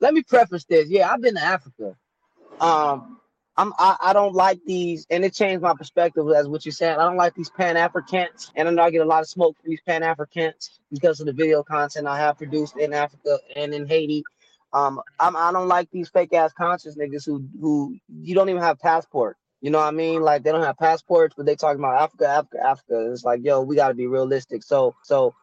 let 0.00 0.14
me 0.14 0.22
preface 0.22 0.64
this. 0.64 0.88
Yeah, 0.88 1.10
I've 1.10 1.22
been 1.22 1.34
to 1.34 1.42
Africa. 1.42 1.96
Um, 2.60 3.20
I'm 3.58 3.74
I, 3.78 3.96
I 4.02 4.14
don't 4.14 4.34
like 4.34 4.60
these, 4.66 5.06
and 5.10 5.24
it 5.26 5.34
changed 5.34 5.62
my 5.62 5.74
perspective 5.74 6.26
as 6.36 6.48
what 6.48 6.66
you 6.66 6.72
said. 6.72 6.98
I 6.98 7.04
don't 7.04 7.18
like 7.18 7.34
these 7.34 7.50
Pan 7.50 7.76
Africans, 7.76 8.52
and 8.56 8.68
I 8.68 8.72
know 8.72 8.84
I 8.84 8.90
get 8.92 9.02
a 9.02 9.06
lot 9.06 9.22
of 9.22 9.28
smoke 9.30 9.56
from 9.60 9.70
these 9.70 9.82
Pan 9.86 10.04
Africans 10.04 10.80
because 10.92 11.20
of 11.20 11.26
the 11.26 11.34
video 11.34 11.64
content 11.64 12.08
I 12.08 12.18
have 12.18 12.38
produced 12.38 12.78
in 12.78 12.94
Africa 12.94 13.40
and 13.56 13.74
in 13.74 13.88
Haiti 13.88 14.22
um, 14.74 15.02
I'm, 15.20 15.36
I 15.36 15.52
don't 15.52 15.68
like 15.68 15.90
these 15.92 16.10
fake 16.10 16.34
ass 16.34 16.52
conscious 16.54 16.96
niggas 16.96 17.26
who 17.26 17.44
who 17.60 17.96
you 18.22 18.36
don't 18.36 18.50
even 18.50 18.62
have 18.62 18.80
passport. 18.80 19.38
You 19.62 19.72
know 19.72 19.80
what 19.80 19.88
I 19.88 19.92
mean? 19.92 20.22
Like 20.22 20.44
they 20.44 20.52
don't 20.52 20.62
have 20.64 20.78
passports, 20.78 21.34
but 21.36 21.46
they 21.46 21.56
talking 21.56 21.80
about 21.80 22.02
Africa, 22.02 22.28
Africa, 22.28 22.58
Africa. 22.64 23.12
It's 23.12 23.24
like, 23.24 23.42
yo, 23.44 23.62
we 23.62 23.76
got 23.76 23.90
to 23.90 23.94
be 23.94 24.08
realistic. 24.08 24.64
So, 24.64 24.96
so 25.04 25.34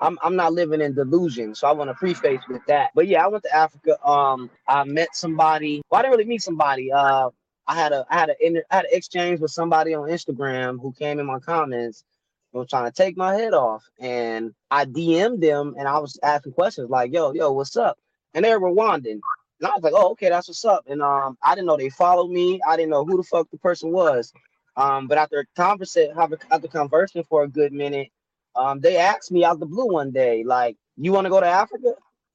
I'm 0.00 0.18
I'm 0.24 0.36
not 0.36 0.54
living 0.54 0.82
in 0.82 0.94
delusion. 0.94 1.56
So 1.56 1.68
I 1.68 1.72
want 1.72 1.90
to 1.90 1.94
preface 1.94 2.42
with 2.48 2.62
that. 2.68 2.92
But 2.94 3.08
yeah, 3.08 3.24
I 3.24 3.28
went 3.28 3.44
to 3.44 3.56
Africa. 3.56 4.06
Um, 4.06 4.50
I 4.68 4.84
met 4.84 5.16
somebody. 5.16 5.82
Well, 5.90 6.00
I 6.00 6.02
didn't 6.04 6.12
really 6.18 6.30
meet 6.30 6.42
somebody. 6.42 6.92
Uh, 6.92 7.30
I 7.66 7.74
had 7.76 7.92
a 7.92 8.06
I 8.10 8.18
had 8.18 8.30
a 8.30 8.34
I 8.70 8.76
had 8.76 8.86
an 8.86 8.90
exchange 8.92 9.40
with 9.40 9.52
somebody 9.52 9.94
on 9.94 10.08
Instagram 10.08 10.80
who 10.80 10.92
came 10.92 11.20
in 11.20 11.26
my 11.26 11.40
comments 11.40 12.04
and 12.52 12.60
was 12.60 12.68
trying 12.70 12.86
to 12.90 12.92
take 12.92 13.16
my 13.16 13.34
head 13.34 13.54
off, 13.54 13.84
and 14.00 14.54
I 14.70 14.86
DM'd 14.86 15.42
them 15.42 15.74
and 15.78 15.88
I 15.88 15.98
was 15.98 16.18
asking 16.22 16.52
questions 16.54 16.90
like, 16.90 17.12
yo, 17.12 17.32
yo, 17.32 17.52
what's 17.52 17.76
up? 17.76 17.94
and 18.34 18.44
they're 18.44 18.60
Rwandan. 18.60 19.20
And 19.60 19.66
I 19.68 19.70
was 19.74 19.82
like, 19.82 19.92
oh, 19.94 20.12
okay, 20.12 20.28
that's 20.30 20.48
what's 20.48 20.64
up. 20.64 20.84
And 20.88 21.02
um, 21.02 21.36
I 21.42 21.54
didn't 21.54 21.66
know 21.66 21.76
they 21.76 21.90
followed 21.90 22.30
me. 22.30 22.60
I 22.66 22.76
didn't 22.76 22.90
know 22.90 23.04
who 23.04 23.16
the 23.16 23.22
fuck 23.22 23.50
the 23.50 23.58
person 23.58 23.90
was. 23.92 24.32
Um, 24.76 25.06
but 25.06 25.18
after 25.18 25.46
conversing, 25.56 26.12
after 26.16 26.68
conversing 26.68 27.24
for 27.24 27.42
a 27.42 27.48
good 27.48 27.72
minute, 27.72 28.08
um, 28.56 28.80
they 28.80 28.96
asked 28.96 29.30
me 29.32 29.44
out 29.44 29.60
the 29.60 29.66
blue 29.66 29.92
one 29.92 30.10
day, 30.10 30.44
like, 30.44 30.76
you 30.96 31.12
want 31.12 31.26
to 31.26 31.30
go 31.30 31.40
to 31.40 31.46
Africa? 31.46 31.94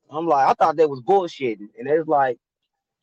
I'm 0.10 0.28
like, 0.28 0.48
I 0.48 0.54
thought 0.54 0.76
they 0.78 0.86
was 0.86 1.02
bullshitting. 1.02 1.70
And 1.80 1.88
it 1.88 1.98
was 1.98 2.08
like, 2.08 2.38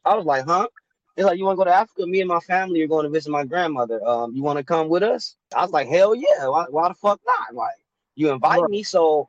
I 0.04 0.16
was 0.16 0.26
like, 0.26 0.47
huh? 0.47 0.68
It's 1.17 1.27
like, 1.27 1.39
you 1.39 1.45
want 1.45 1.57
to 1.57 1.61
go 1.61 1.65
to 1.65 1.75
Africa? 1.75 2.07
Me 2.07 2.21
and 2.21 2.29
my 2.29 2.41
family 2.41 2.83
are 2.83 2.89
going 2.89 3.05
to 3.05 3.11
visit 3.11 3.31
my 3.31 3.45
grandmother. 3.45 4.05
Um, 4.07 4.35
you 4.35 4.43
want 4.43 4.59
to 4.59 4.65
come 4.65 4.89
with 4.89 5.03
us? 5.03 5.37
I 5.57 5.63
was 5.63 5.73
like, 5.73 5.89
hell 5.89 6.15
yeah. 6.15 6.49
Why, 6.49 6.67
why 6.71 6.89
the 6.89 6.95
fuck 6.95 7.21
not? 7.27 7.55
Like, 7.55 7.77
you 8.17 8.31
invite 8.33 8.65
Right. 8.65 8.69
me. 8.69 8.83
So 8.83 9.29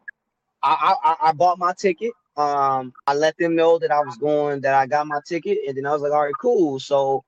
I, 0.63 0.95
I, 1.03 1.15
I- 1.29 1.33
bought 1.33 1.59
my 1.59 1.73
ticket. 1.73 2.13
Um, 2.37 2.93
I 3.07 3.15
let 3.15 3.37
them 3.37 3.55
know 3.55 3.79
that 3.79 3.91
I 3.91 4.01
was 4.01 4.17
going, 4.17 4.61
that 4.61 4.73
I 4.75 4.87
got 4.87 5.07
my 5.07 5.21
ticket. 5.25 5.59
And 5.67 5.77
then 5.77 5.85
I 5.85 5.93
was 5.93 6.01
like, 6.01 6.11
all 6.13 6.23
right, 6.25 6.37
cool. 6.37 6.79
So 6.79 7.23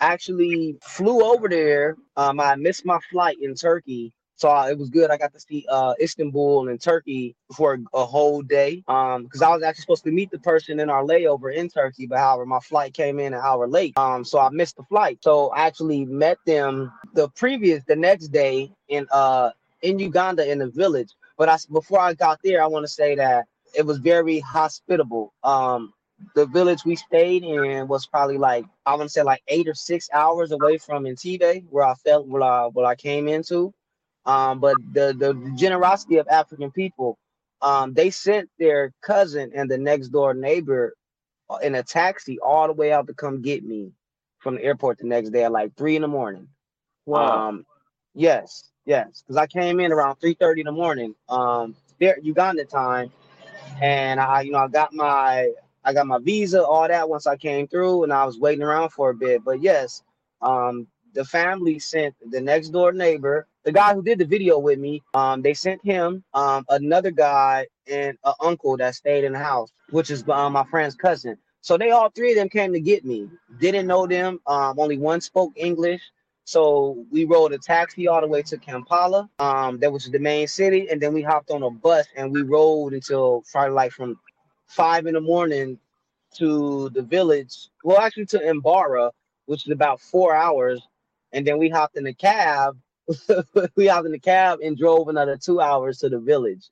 I 0.00 0.12
actually 0.12 0.78
flew 0.82 1.22
over 1.24 1.48
there. 1.48 1.96
Um, 2.16 2.40
I 2.40 2.56
missed 2.56 2.84
my 2.86 2.98
flight 3.10 3.38
in 3.40 3.54
Turkey. 3.54 4.12
So 4.40 4.48
I, 4.48 4.70
it 4.70 4.78
was 4.78 4.88
good. 4.88 5.10
I 5.10 5.18
got 5.18 5.34
to 5.34 5.40
see 5.40 5.66
uh, 5.68 5.94
Istanbul 6.00 6.68
and 6.68 6.80
Turkey 6.80 7.36
for 7.54 7.74
a, 7.74 7.98
a 7.98 8.06
whole 8.06 8.40
day. 8.40 8.82
Um, 8.88 9.24
because 9.24 9.42
I 9.42 9.50
was 9.50 9.62
actually 9.62 9.82
supposed 9.82 10.04
to 10.04 10.12
meet 10.12 10.30
the 10.30 10.38
person 10.38 10.80
in 10.80 10.88
our 10.88 11.04
layover 11.04 11.54
in 11.54 11.68
Turkey, 11.68 12.06
but 12.06 12.18
however, 12.18 12.46
my 12.46 12.60
flight 12.60 12.94
came 12.94 13.20
in 13.20 13.34
an 13.34 13.40
hour 13.42 13.68
late. 13.68 13.98
Um, 13.98 14.24
so 14.24 14.38
I 14.38 14.48
missed 14.50 14.76
the 14.76 14.84
flight. 14.84 15.18
So 15.22 15.50
I 15.50 15.66
actually 15.66 16.06
met 16.06 16.38
them 16.46 16.90
the 17.14 17.28
previous, 17.30 17.84
the 17.84 17.96
next 17.96 18.28
day 18.28 18.72
in 18.88 19.06
uh 19.12 19.50
in 19.82 19.98
Uganda 19.98 20.50
in 20.50 20.58
the 20.58 20.68
village. 20.70 21.10
But 21.36 21.48
I 21.50 21.58
before 21.70 22.00
I 22.00 22.14
got 22.14 22.40
there, 22.42 22.62
I 22.62 22.66
want 22.66 22.84
to 22.84 22.92
say 22.92 23.14
that 23.16 23.46
it 23.76 23.84
was 23.84 23.98
very 23.98 24.40
hospitable. 24.40 25.34
Um, 25.44 25.92
the 26.34 26.46
village 26.46 26.84
we 26.84 26.96
stayed 26.96 27.44
in 27.44 27.88
was 27.88 28.06
probably 28.06 28.38
like 28.38 28.64
I 28.86 28.94
want 28.94 29.04
to 29.08 29.12
say 29.12 29.22
like 29.22 29.42
eight 29.48 29.68
or 29.68 29.74
six 29.74 30.08
hours 30.12 30.52
away 30.52 30.78
from 30.78 31.04
Entebbe, 31.04 31.64
where 31.70 31.84
I 31.84 31.94
felt 31.94 32.26
where 32.26 32.42
I 32.42 32.66
where 32.66 32.86
I 32.86 32.94
came 32.94 33.28
into. 33.28 33.72
Um, 34.26 34.60
but 34.60 34.76
the, 34.92 35.14
the 35.18 35.52
generosity 35.56 36.16
of 36.16 36.28
African 36.28 36.70
people, 36.70 37.18
um, 37.62 37.94
they 37.94 38.10
sent 38.10 38.48
their 38.58 38.92
cousin 39.02 39.52
and 39.54 39.70
the 39.70 39.78
next 39.78 40.08
door 40.08 40.34
neighbor 40.34 40.94
in 41.62 41.74
a 41.74 41.82
taxi 41.82 42.38
all 42.38 42.66
the 42.66 42.72
way 42.72 42.92
out 42.92 43.06
to 43.06 43.14
come 43.14 43.42
get 43.42 43.64
me 43.64 43.92
from 44.38 44.56
the 44.56 44.64
airport 44.64 44.98
the 44.98 45.06
next 45.06 45.30
day 45.30 45.44
at 45.44 45.52
like 45.52 45.74
three 45.76 45.96
in 45.96 46.02
the 46.02 46.08
morning. 46.08 46.48
Wow. 47.06 47.48
Um, 47.48 47.66
yes, 48.14 48.70
yes, 48.86 49.22
because 49.22 49.36
I 49.36 49.46
came 49.46 49.80
in 49.80 49.92
around 49.92 50.16
three 50.16 50.34
thirty 50.34 50.60
in 50.60 50.66
the 50.66 50.72
morning, 50.72 51.14
um, 51.28 51.74
there 51.98 52.18
Uganda 52.22 52.64
time, 52.64 53.10
and 53.82 54.20
I, 54.20 54.42
you 54.42 54.52
know, 54.52 54.58
I 54.58 54.68
got 54.68 54.92
my, 54.92 55.50
I 55.84 55.92
got 55.92 56.06
my 56.06 56.18
visa, 56.18 56.64
all 56.64 56.86
that 56.86 57.08
once 57.08 57.26
I 57.26 57.36
came 57.36 57.66
through, 57.66 58.04
and 58.04 58.12
I 58.12 58.24
was 58.24 58.38
waiting 58.38 58.62
around 58.62 58.90
for 58.90 59.10
a 59.10 59.14
bit. 59.14 59.44
But 59.44 59.60
yes, 59.60 60.02
um, 60.40 60.86
the 61.14 61.24
family 61.24 61.78
sent 61.78 62.14
the 62.30 62.40
next 62.40 62.70
door 62.70 62.92
neighbor, 62.92 63.46
the 63.64 63.72
guy 63.72 63.94
who 63.94 64.02
did 64.02 64.18
the 64.18 64.24
video 64.24 64.58
with 64.58 64.78
me. 64.78 65.02
Um, 65.14 65.42
they 65.42 65.54
sent 65.54 65.84
him, 65.84 66.24
um, 66.34 66.64
another 66.68 67.10
guy 67.10 67.66
and 67.90 68.16
an 68.24 68.34
uncle 68.40 68.76
that 68.78 68.94
stayed 68.94 69.24
in 69.24 69.32
the 69.32 69.38
house, 69.38 69.70
which 69.90 70.10
is 70.10 70.28
um, 70.28 70.54
my 70.54 70.64
friend's 70.64 70.94
cousin. 70.94 71.36
So 71.62 71.76
they 71.76 71.90
all 71.90 72.10
three 72.10 72.30
of 72.30 72.36
them 72.36 72.48
came 72.48 72.72
to 72.72 72.80
get 72.80 73.04
me. 73.04 73.28
Didn't 73.58 73.86
know 73.86 74.06
them. 74.06 74.40
Um, 74.46 74.78
only 74.78 74.98
one 74.98 75.20
spoke 75.20 75.52
English. 75.56 76.02
So 76.44 77.04
we 77.12 77.24
rode 77.24 77.52
a 77.52 77.58
taxi 77.58 78.08
all 78.08 78.20
the 78.20 78.26
way 78.26 78.42
to 78.42 78.56
Kampala, 78.56 79.30
um, 79.38 79.78
that 79.78 79.92
was 79.92 80.06
the 80.10 80.18
main 80.18 80.48
city, 80.48 80.88
and 80.90 81.00
then 81.00 81.12
we 81.14 81.22
hopped 81.22 81.50
on 81.50 81.62
a 81.62 81.70
bus 81.70 82.06
and 82.16 82.32
we 82.32 82.42
rode 82.42 82.92
until 82.92 83.42
Friday, 83.46 83.72
like 83.72 83.92
from 83.92 84.18
five 84.66 85.06
in 85.06 85.14
the 85.14 85.20
morning 85.20 85.78
to 86.36 86.90
the 86.90 87.02
village. 87.02 87.68
Well, 87.84 87.98
actually 87.98 88.26
to 88.26 88.38
Mbarara, 88.38 89.10
which 89.46 89.66
is 89.66 89.72
about 89.72 90.00
four 90.00 90.34
hours, 90.34 90.80
and 91.32 91.46
then 91.46 91.58
we 91.58 91.68
hopped 91.68 91.96
in 91.96 92.06
a 92.06 92.14
cab. 92.14 92.78
we 93.76 93.86
hopped 93.86 94.06
in 94.06 94.12
the 94.12 94.18
cab 94.18 94.60
and 94.62 94.76
drove 94.76 95.08
another 95.08 95.36
two 95.36 95.60
hours 95.60 95.98
to 95.98 96.08
the 96.08 96.18
village. 96.18 96.68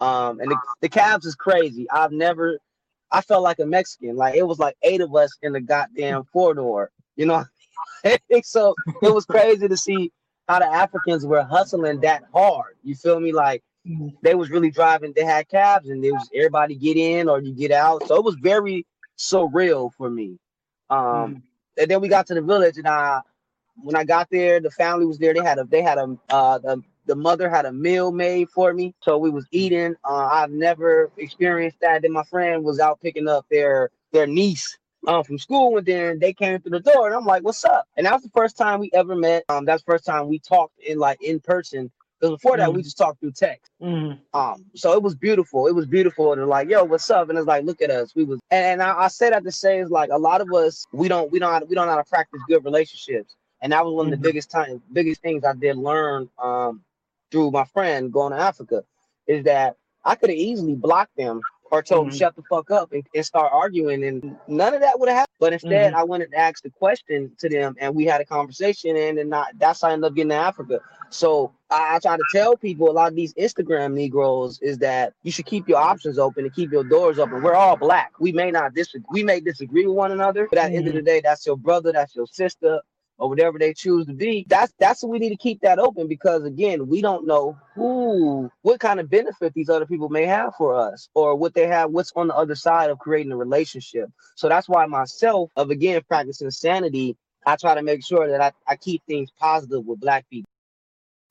Um, 0.00 0.40
and 0.40 0.50
the, 0.50 0.58
the 0.80 0.88
cabs 0.88 1.26
is 1.26 1.34
crazy. 1.34 1.88
I've 1.90 2.12
never, 2.12 2.58
I 3.12 3.20
felt 3.20 3.42
like 3.42 3.58
a 3.60 3.66
Mexican. 3.66 4.16
Like 4.16 4.34
it 4.34 4.46
was 4.46 4.58
like 4.58 4.76
eight 4.82 5.00
of 5.00 5.14
us 5.14 5.30
in 5.42 5.52
the 5.52 5.60
goddamn 5.60 6.24
four 6.32 6.54
door. 6.54 6.90
You 7.16 7.26
know, 7.26 7.44
so 8.42 8.74
it 9.02 9.14
was 9.14 9.26
crazy 9.26 9.68
to 9.68 9.76
see 9.76 10.10
how 10.48 10.58
the 10.58 10.66
Africans 10.66 11.24
were 11.24 11.42
hustling 11.42 12.00
that 12.00 12.24
hard. 12.34 12.76
You 12.82 12.94
feel 12.94 13.20
me? 13.20 13.32
Like 13.32 13.62
they 14.22 14.34
was 14.34 14.50
really 14.50 14.70
driving. 14.70 15.12
They 15.14 15.24
had 15.24 15.48
cabs, 15.48 15.88
and 15.88 16.04
it 16.04 16.12
was 16.12 16.28
everybody 16.34 16.74
get 16.74 16.96
in 16.96 17.28
or 17.28 17.40
you 17.40 17.52
get 17.52 17.70
out. 17.70 18.06
So 18.06 18.16
it 18.16 18.24
was 18.24 18.36
very 18.36 18.86
surreal 19.18 19.92
for 19.96 20.10
me. 20.10 20.38
Um, 20.90 21.42
and 21.78 21.90
then 21.90 22.00
we 22.00 22.08
got 22.08 22.26
to 22.26 22.34
the 22.34 22.42
village, 22.42 22.76
and 22.76 22.88
I, 22.88 23.20
when 23.76 23.96
I 23.96 24.04
got 24.04 24.28
there, 24.30 24.60
the 24.60 24.70
family 24.70 25.06
was 25.06 25.18
there. 25.18 25.34
They 25.34 25.42
had 25.42 25.58
a, 25.58 25.64
they 25.64 25.82
had 25.82 25.98
a, 25.98 26.16
uh, 26.30 26.58
the, 26.58 26.82
the 27.06 27.16
mother 27.16 27.48
had 27.48 27.66
a 27.66 27.72
meal 27.72 28.12
made 28.12 28.48
for 28.50 28.72
me, 28.72 28.94
so 29.00 29.18
we 29.18 29.30
was 29.30 29.46
eating. 29.50 29.94
Uh, 30.04 30.28
I've 30.30 30.50
never 30.50 31.10
experienced 31.16 31.78
that. 31.80 32.02
Then 32.02 32.12
my 32.12 32.22
friend 32.24 32.62
was 32.64 32.78
out 32.78 33.00
picking 33.00 33.28
up 33.28 33.46
their 33.50 33.90
their 34.12 34.26
niece 34.26 34.78
um, 35.08 35.24
from 35.24 35.38
school, 35.38 35.78
and 35.78 35.86
then 35.86 36.18
they 36.20 36.32
came 36.32 36.60
through 36.60 36.78
the 36.78 36.80
door, 36.80 37.06
and 37.06 37.16
I'm 37.16 37.24
like, 37.24 37.42
"What's 37.42 37.64
up?" 37.64 37.88
And 37.96 38.06
that 38.06 38.12
was 38.14 38.22
the 38.22 38.30
first 38.30 38.56
time 38.56 38.78
we 38.78 38.90
ever 38.92 39.16
met. 39.16 39.44
Um, 39.48 39.64
that's 39.64 39.82
the 39.82 39.90
first 39.90 40.04
time 40.04 40.28
we 40.28 40.38
talked 40.38 40.78
in 40.78 40.98
like 40.98 41.20
in 41.22 41.40
person. 41.40 41.90
Because 42.20 42.36
before 42.36 42.56
that, 42.58 42.72
we 42.72 42.82
just 42.82 42.98
talked 42.98 43.18
through 43.18 43.32
text. 43.32 43.72
Mhm. 43.82 44.18
Um, 44.32 44.64
so 44.76 44.92
it 44.92 45.02
was 45.02 45.16
beautiful. 45.16 45.66
It 45.66 45.74
was 45.74 45.86
beautiful. 45.86 46.32
And 46.32 46.46
like, 46.46 46.70
yo, 46.70 46.84
what's 46.84 47.10
up? 47.10 47.28
And 47.28 47.36
it's 47.36 47.48
like, 47.48 47.64
look 47.64 47.82
at 47.82 47.90
us. 47.90 48.14
We 48.14 48.24
was, 48.24 48.38
and, 48.50 48.80
and 48.80 48.82
I, 48.82 48.96
I 49.04 49.08
say 49.08 49.30
that 49.30 49.42
to 49.44 49.52
say 49.52 49.80
is 49.80 49.90
like 49.90 50.10
a 50.10 50.18
lot 50.18 50.40
of 50.40 50.52
us, 50.52 50.86
we 50.92 51.08
don't, 51.08 51.30
we 51.32 51.38
don't, 51.40 51.68
we 51.68 51.74
don't 51.74 51.86
know 51.86 51.92
how 51.92 51.98
to 51.98 52.08
practice 52.08 52.40
good 52.48 52.64
relationships. 52.64 53.34
And 53.62 53.72
that 53.72 53.84
was 53.84 53.94
one 53.94 54.06
of 54.06 54.12
the 54.12 54.18
biggest 54.18 54.50
time, 54.50 54.82
biggest 54.92 55.22
things 55.22 55.44
I 55.44 55.54
did 55.54 55.78
learn 55.78 56.30
um 56.42 56.82
through 57.32 57.52
my 57.52 57.64
friend 57.66 58.12
going 58.12 58.32
to 58.32 58.38
Africa, 58.40 58.84
is 59.28 59.44
that 59.44 59.76
I 60.04 60.16
could 60.16 60.30
have 60.30 60.38
easily 60.38 60.74
blocked 60.76 61.16
them 61.16 61.46
or 61.72 61.82
told 61.82 62.08
them 62.08 62.12
Mhm. 62.12 62.18
shut 62.18 62.36
the 62.36 62.42
fuck 62.50 62.70
up 62.70 62.92
and, 62.92 63.06
and 63.14 63.26
start 63.26 63.50
arguing, 63.52 64.04
and 64.04 64.36
none 64.48 64.74
of 64.74 64.82
that 64.82 65.00
would 65.00 65.08
have 65.08 65.18
happened. 65.20 65.36
But 65.40 65.54
instead, 65.54 65.94
I 65.94 66.04
went 66.04 66.22
and 66.24 66.34
asked 66.34 66.64
the 66.64 66.70
question 66.70 67.32
to 67.40 67.48
them, 67.48 67.76
and 67.80 67.94
we 67.94 68.04
had 68.04 68.20
a 68.20 68.26
conversation, 68.26 68.96
and 68.96 69.18
then 69.18 69.30
not 69.30 69.58
that's 69.58 69.82
how 69.82 69.88
I 69.88 69.92
ended 69.94 70.08
up 70.10 70.14
getting 70.16 70.30
to 70.30 70.34
Africa. 70.36 70.80
So 71.10 71.52
I, 71.70 71.96
I 71.96 72.00
try 72.00 72.18
to 72.18 72.24
tell 72.24 72.56
people 72.56 72.90
a 72.90 72.92
lot 72.92 73.08
of 73.10 73.16
these 73.16 73.34
Instagram 73.34 73.94
Negroes 73.94 74.60
is 74.62 74.78
that 74.78 75.14
you 75.22 75.32
should 75.32 75.46
keep 75.46 75.68
your 75.68 75.78
options 75.78 76.18
open 76.18 76.44
and 76.44 76.54
keep 76.54 76.72
your 76.72 76.84
doors 76.84 77.18
open. 77.18 77.42
We're 77.42 77.54
all 77.54 77.76
black. 77.76 78.12
We 78.20 78.32
may 78.32 78.50
not 78.50 78.74
disagree. 78.74 79.06
We 79.10 79.24
may 79.24 79.40
disagree 79.40 79.86
with 79.86 79.96
one 79.96 80.12
another, 80.12 80.48
but 80.50 80.58
at 80.58 80.70
the 80.72 80.76
end 80.76 80.88
of 80.88 80.94
the 80.94 81.02
day, 81.02 81.20
that's 81.22 81.46
your 81.46 81.56
brother, 81.56 81.92
that's 81.92 82.14
your 82.14 82.26
sister, 82.26 82.80
or 83.22 83.30
whatever 83.30 83.58
they 83.58 83.74
choose 83.74 84.06
to 84.08 84.14
be. 84.14 84.46
That's 84.50 84.74
that's 84.80 85.02
what 85.02 85.12
we 85.12 85.20
need 85.20 85.30
to 85.30 85.36
keep 85.38 85.62
that 85.62 85.80
open 85.80 86.08
because 86.08 86.44
again, 86.44 86.88
we 86.88 87.02
don't 87.02 87.26
know 87.26 87.58
who, 87.76 88.50
what 88.62 88.80
kind 88.80 89.00
of 89.00 89.10
benefit 89.10 89.54
these 89.54 89.70
other 89.70 89.86
people 89.86 90.10
may 90.10 90.26
have 90.26 90.54
for 90.56 90.76
us, 90.76 91.08
or 91.14 91.36
what 91.36 91.54
they 91.54 91.68
have, 91.68 91.92
what's 91.92 92.12
on 92.16 92.28
the 92.28 92.36
other 92.36 92.56
side 92.56 92.90
of 92.90 93.00
creating 93.00 93.32
a 93.32 93.38
relationship. 93.38 94.10
So 94.36 94.50
that's 94.50 94.68
why 94.68 94.86
myself, 94.86 95.52
of 95.56 95.70
again 95.70 96.02
practicing 96.08 96.52
sanity, 96.52 97.16
I 97.46 97.56
try 97.56 97.76
to 97.76 97.82
make 97.82 98.04
sure 98.04 98.28
that 98.28 98.42
I, 98.42 98.52
I 98.68 98.76
keep 98.76 99.02
things 99.06 99.30
positive 99.40 99.86
with 99.86 100.00
black 100.00 100.28
people 100.30 100.44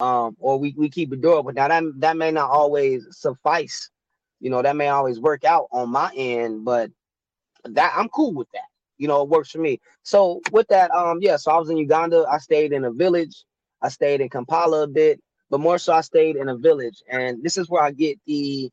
um, 0.01 0.37
or 0.39 0.59
we, 0.59 0.75
we 0.77 0.89
keep 0.89 1.13
it 1.13 1.21
durable. 1.21 1.53
Now 1.53 1.69
that 1.69 1.83
that 1.97 2.17
may 2.17 2.31
not 2.31 2.51
always 2.51 3.07
suffice, 3.11 3.91
you 4.41 4.51
know, 4.51 4.63
that 4.63 4.77
may 4.77 4.89
always 4.89 5.19
work 5.19 5.45
out 5.45 5.67
on 5.73 5.89
my 5.91 6.11
end, 6.15 6.65
but 6.65 6.91
that 7.65 7.93
I'm 7.97 8.09
cool 8.09 8.33
with 8.33 8.49
that. 8.53 8.70
You 9.01 9.07
know, 9.07 9.23
it 9.23 9.29
works 9.29 9.49
for 9.49 9.57
me. 9.57 9.79
So 10.03 10.41
with 10.51 10.67
that, 10.67 10.91
um, 10.91 11.17
yeah, 11.21 11.37
so 11.37 11.51
I 11.51 11.57
was 11.57 11.69
in 11.71 11.77
Uganda. 11.77 12.23
I 12.29 12.37
stayed 12.37 12.71
in 12.71 12.85
a 12.85 12.91
village. 12.91 13.35
I 13.81 13.89
stayed 13.89 14.21
in 14.21 14.29
Kampala 14.29 14.83
a 14.83 14.87
bit, 14.87 15.19
but 15.49 15.59
more 15.59 15.79
so 15.79 15.91
I 15.91 16.01
stayed 16.01 16.35
in 16.35 16.49
a 16.49 16.55
village, 16.55 17.01
and 17.09 17.41
this 17.43 17.57
is 17.57 17.67
where 17.67 17.81
I 17.81 17.91
get 17.91 18.19
the. 18.27 18.69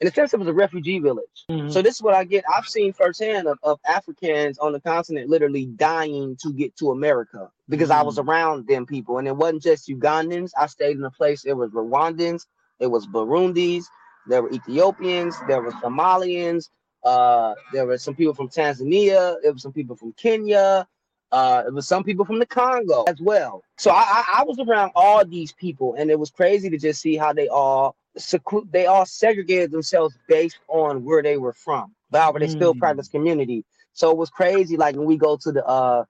In 0.00 0.06
a 0.06 0.12
sense, 0.12 0.32
it 0.32 0.38
was 0.38 0.48
a 0.48 0.54
refugee 0.54 1.00
village. 1.00 1.44
Mhm. 1.50 1.70
So 1.72 1.82
this 1.82 1.96
is 1.96 2.02
what 2.02 2.14
I 2.14 2.24
get. 2.24 2.44
I've 2.48 2.66
seen 2.68 2.92
firsthand 2.92 3.48
of, 3.48 3.58
of 3.64 3.80
Africans 3.84 4.56
on 4.58 4.72
the 4.72 4.80
continent 4.80 5.28
literally 5.28 5.66
dying 5.66 6.36
to 6.42 6.52
get 6.52 6.76
to 6.76 6.92
America 6.92 7.50
because 7.68 7.90
I 7.90 8.02
was 8.02 8.16
around 8.18 8.68
them 8.68 8.86
people. 8.86 9.18
And 9.18 9.26
it 9.26 9.36
wasn't 9.36 9.62
just 9.64 9.88
Ugandans. 9.88 10.52
I 10.56 10.66
stayed 10.66 10.96
in 10.96 11.04
a 11.04 11.10
place, 11.10 11.44
it 11.44 11.54
was 11.54 11.72
Rwandans, 11.72 12.46
it 12.78 12.86
was 12.86 13.08
Burundis, 13.08 13.84
there 14.28 14.40
were 14.42 14.52
Ethiopians, 14.52 15.34
there 15.48 15.60
were 15.60 15.72
Somalians, 15.72 16.68
uh, 17.08 17.54
there 17.72 17.86
were 17.86 17.98
some 18.06 18.14
people 18.14 18.34
from 18.34 18.48
Tanzania, 18.48 19.36
there 19.42 19.52
were 19.52 19.58
some 19.66 19.72
people 19.72 19.96
from 19.96 20.12
Kenya, 20.12 20.86
uh, 21.32 21.62
it 21.66 21.72
was 21.74 21.86
some 21.86 22.04
people 22.04 22.24
from 22.24 22.38
the 22.38 22.46
Congo 22.46 23.04
as 23.08 23.20
well. 23.20 23.62
So 23.76 23.90
I, 23.90 24.04
I, 24.18 24.22
I 24.38 24.44
was 24.44 24.58
around 24.58 24.92
all 24.94 25.24
these 25.24 25.52
people, 25.52 25.94
and 25.98 26.10
it 26.10 26.18
was 26.18 26.30
crazy 26.30 26.68
to 26.70 26.78
just 26.78 27.00
see 27.00 27.16
how 27.16 27.32
they 27.32 27.48
all 27.48 27.96
seclu- 28.18 28.70
they 28.72 28.86
all 28.86 29.06
segregated 29.06 29.70
themselves 29.70 30.14
based 30.28 30.58
on 30.68 31.04
where 31.04 31.22
they 31.22 31.36
were 31.36 31.52
from. 31.66 31.94
But 32.10 32.20
however, 32.22 32.38
they 32.40 32.48
still 32.48 32.74
Mm. 32.74 32.78
practice 32.84 33.08
community. 33.08 33.64
So 33.92 34.10
it 34.10 34.16
was 34.16 34.30
crazy. 34.30 34.76
Like 34.76 34.96
when 34.96 35.06
we 35.06 35.16
go 35.16 35.36
to 35.44 35.52
the 35.52 35.64
uh 35.66 36.04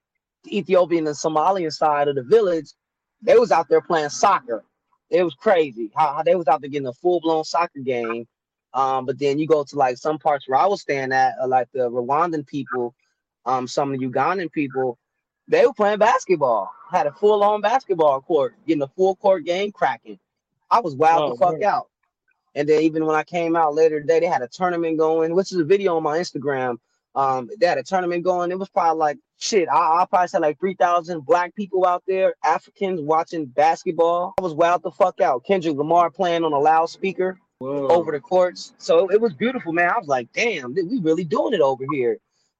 the 0.45 0.57
Ethiopian 0.59 1.05
and 1.07 1.15
Somalian 1.15 1.71
side 1.73 2.07
of 2.07 2.15
the 2.15 2.23
village, 2.23 2.69
they 3.21 3.37
was 3.37 3.51
out 3.51 3.67
there 3.69 3.81
playing 3.81 4.09
soccer. 4.09 4.63
It 5.09 5.23
was 5.23 5.35
crazy 5.35 5.91
how, 5.95 6.13
how 6.15 6.23
they 6.23 6.35
was 6.35 6.47
out 6.47 6.61
there 6.61 6.69
getting 6.69 6.87
a 6.87 6.93
full 6.93 7.19
blown 7.19 7.43
soccer 7.43 7.81
game. 7.83 8.25
Um, 8.73 9.05
but 9.05 9.17
then 9.19 9.39
you 9.39 9.47
go 9.47 9.63
to 9.63 9.75
like 9.75 9.97
some 9.97 10.19
parts 10.19 10.47
where 10.47 10.59
I 10.59 10.65
was 10.67 10.81
staying 10.81 11.11
at, 11.11 11.33
uh, 11.41 11.47
like 11.47 11.69
the 11.73 11.89
Rwandan 11.89 12.45
people, 12.45 12.93
um, 13.45 13.67
some 13.67 13.93
of 13.93 13.99
the 13.99 14.07
Ugandan 14.07 14.51
people, 14.51 14.97
they 15.47 15.65
were 15.65 15.73
playing 15.73 15.99
basketball. 15.99 16.71
Had 16.91 17.07
a 17.07 17.11
full 17.11 17.43
on 17.43 17.61
basketball 17.61 18.21
court, 18.21 18.55
getting 18.67 18.83
a 18.83 18.87
full 18.87 19.15
court 19.15 19.45
game 19.45 19.71
cracking. 19.71 20.19
I 20.69 20.79
was 20.81 20.95
wild 20.95 21.23
Oh, 21.23 21.29
the 21.33 21.37
fuck 21.39 21.59
man. 21.59 21.63
out. 21.63 21.87
And 22.55 22.67
then 22.67 22.81
even 22.81 23.05
when 23.05 23.15
I 23.15 23.23
came 23.23 23.55
out 23.55 23.73
later 23.75 23.99
today, 24.01 24.19
they 24.19 24.25
had 24.27 24.41
a 24.41 24.47
tournament 24.47 24.97
going, 24.97 25.33
which 25.35 25.51
is 25.51 25.57
a 25.59 25.63
video 25.63 25.97
on 25.97 26.03
my 26.03 26.17
Instagram 26.19 26.77
Um, 27.15 27.49
they 27.59 27.65
had 27.65 27.77
a 27.79 27.83
tournament 27.83 28.23
going. 28.23 28.51
It 28.51 28.59
was 28.59 28.69
probably 28.69 28.99
like 28.99 29.17
shit. 29.39 29.67
I, 29.69 30.01
I 30.01 30.05
probably 30.09 30.27
said 30.27 30.41
like 30.41 30.59
three 30.59 30.75
thousand 30.75 31.25
black 31.25 31.55
people 31.55 31.85
out 31.85 32.03
there, 32.07 32.35
Africans 32.43 33.01
watching 33.01 33.45
basketball. 33.45 34.33
I 34.37 34.41
was 34.41 34.53
wild 34.53 34.83
the 34.83 34.91
fuck 34.91 35.19
out. 35.21 35.43
Kendrick 35.45 35.75
Lamar 35.75 36.11
playing 36.11 36.43
on 36.43 36.53
a 36.53 36.59
loudspeaker 36.59 37.39
Whoa. 37.59 37.87
over 37.87 38.13
the 38.13 38.21
courts. 38.21 38.73
So 38.77 39.09
it 39.11 39.19
was 39.19 39.33
beautiful, 39.33 39.73
man. 39.73 39.89
I 39.89 39.97
was 39.97 40.07
like, 40.07 40.31
damn, 40.31 40.73
we 40.73 40.99
really 41.01 41.25
doing 41.25 41.53
it 41.53 41.59
over 41.59 41.85
here. 41.91 42.17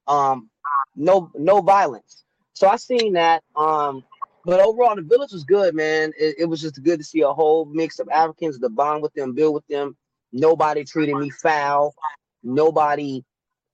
Um, 0.07 0.49
no, 0.95 1.31
no 1.35 1.61
violence. 1.61 2.23
So 2.53 2.67
I 2.67 2.75
seen 2.75 3.13
that. 3.13 3.41
Um, 3.55 4.03
but 4.43 4.59
overall, 4.59 4.95
the 4.95 5.01
village 5.01 5.31
was 5.31 5.45
good, 5.45 5.73
man. 5.73 6.11
It, 6.19 6.35
it 6.39 6.45
was 6.45 6.59
just 6.59 6.83
good 6.83 6.99
to 6.99 7.05
see 7.05 7.21
a 7.21 7.31
whole 7.31 7.65
mix 7.65 7.99
of 7.99 8.09
Africans, 8.09 8.59
the 8.59 8.69
bond 8.69 9.01
with 9.01 9.13
them, 9.13 9.33
build 9.33 9.53
with 9.53 9.67
them. 9.67 9.95
Nobody 10.33 10.83
treated 10.83 11.15
me 11.15 11.29
foul. 11.29 11.95
Nobody 12.43 13.23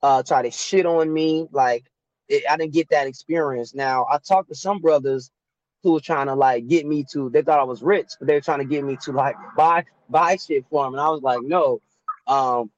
uh 0.03 0.22
tried 0.24 0.44
to 0.44 0.51
shit 0.51 0.86
on 0.86 1.12
me. 1.12 1.48
Like 1.51 1.86
it, 2.27 2.44
I 2.50 2.58
didn't 2.58 2.74
get 2.74 2.89
that 2.89 3.08
experience. 3.08 3.74
Now 3.74 4.05
I 4.12 4.20
talked 4.20 4.50
to 4.50 4.55
some 4.55 4.79
brothers 4.79 5.32
who 5.86 5.92
were 5.92 6.00
trying 6.01 6.25
to 6.25 6.34
like 6.34 6.68
get 6.68 6.88
me 6.88 7.06
to. 7.12 7.30
They 7.30 7.44
thought 7.44 7.60
I 7.60 7.63
was 7.63 7.84
rich, 7.84 8.10
but 8.18 8.27
they 8.27 8.34
were 8.34 8.42
trying 8.42 8.58
to 8.58 8.65
get 8.65 8.84
me 8.84 8.98
to 9.04 9.12
like 9.12 9.36
buy 9.56 9.86
buy 10.10 10.36
shit 10.36 10.65
for 10.68 10.84
them, 10.84 10.96
and 10.96 11.01
I 11.01 11.10
was 11.10 11.22
like, 11.22 11.42
no. 11.44 11.80
Um, 12.25 12.72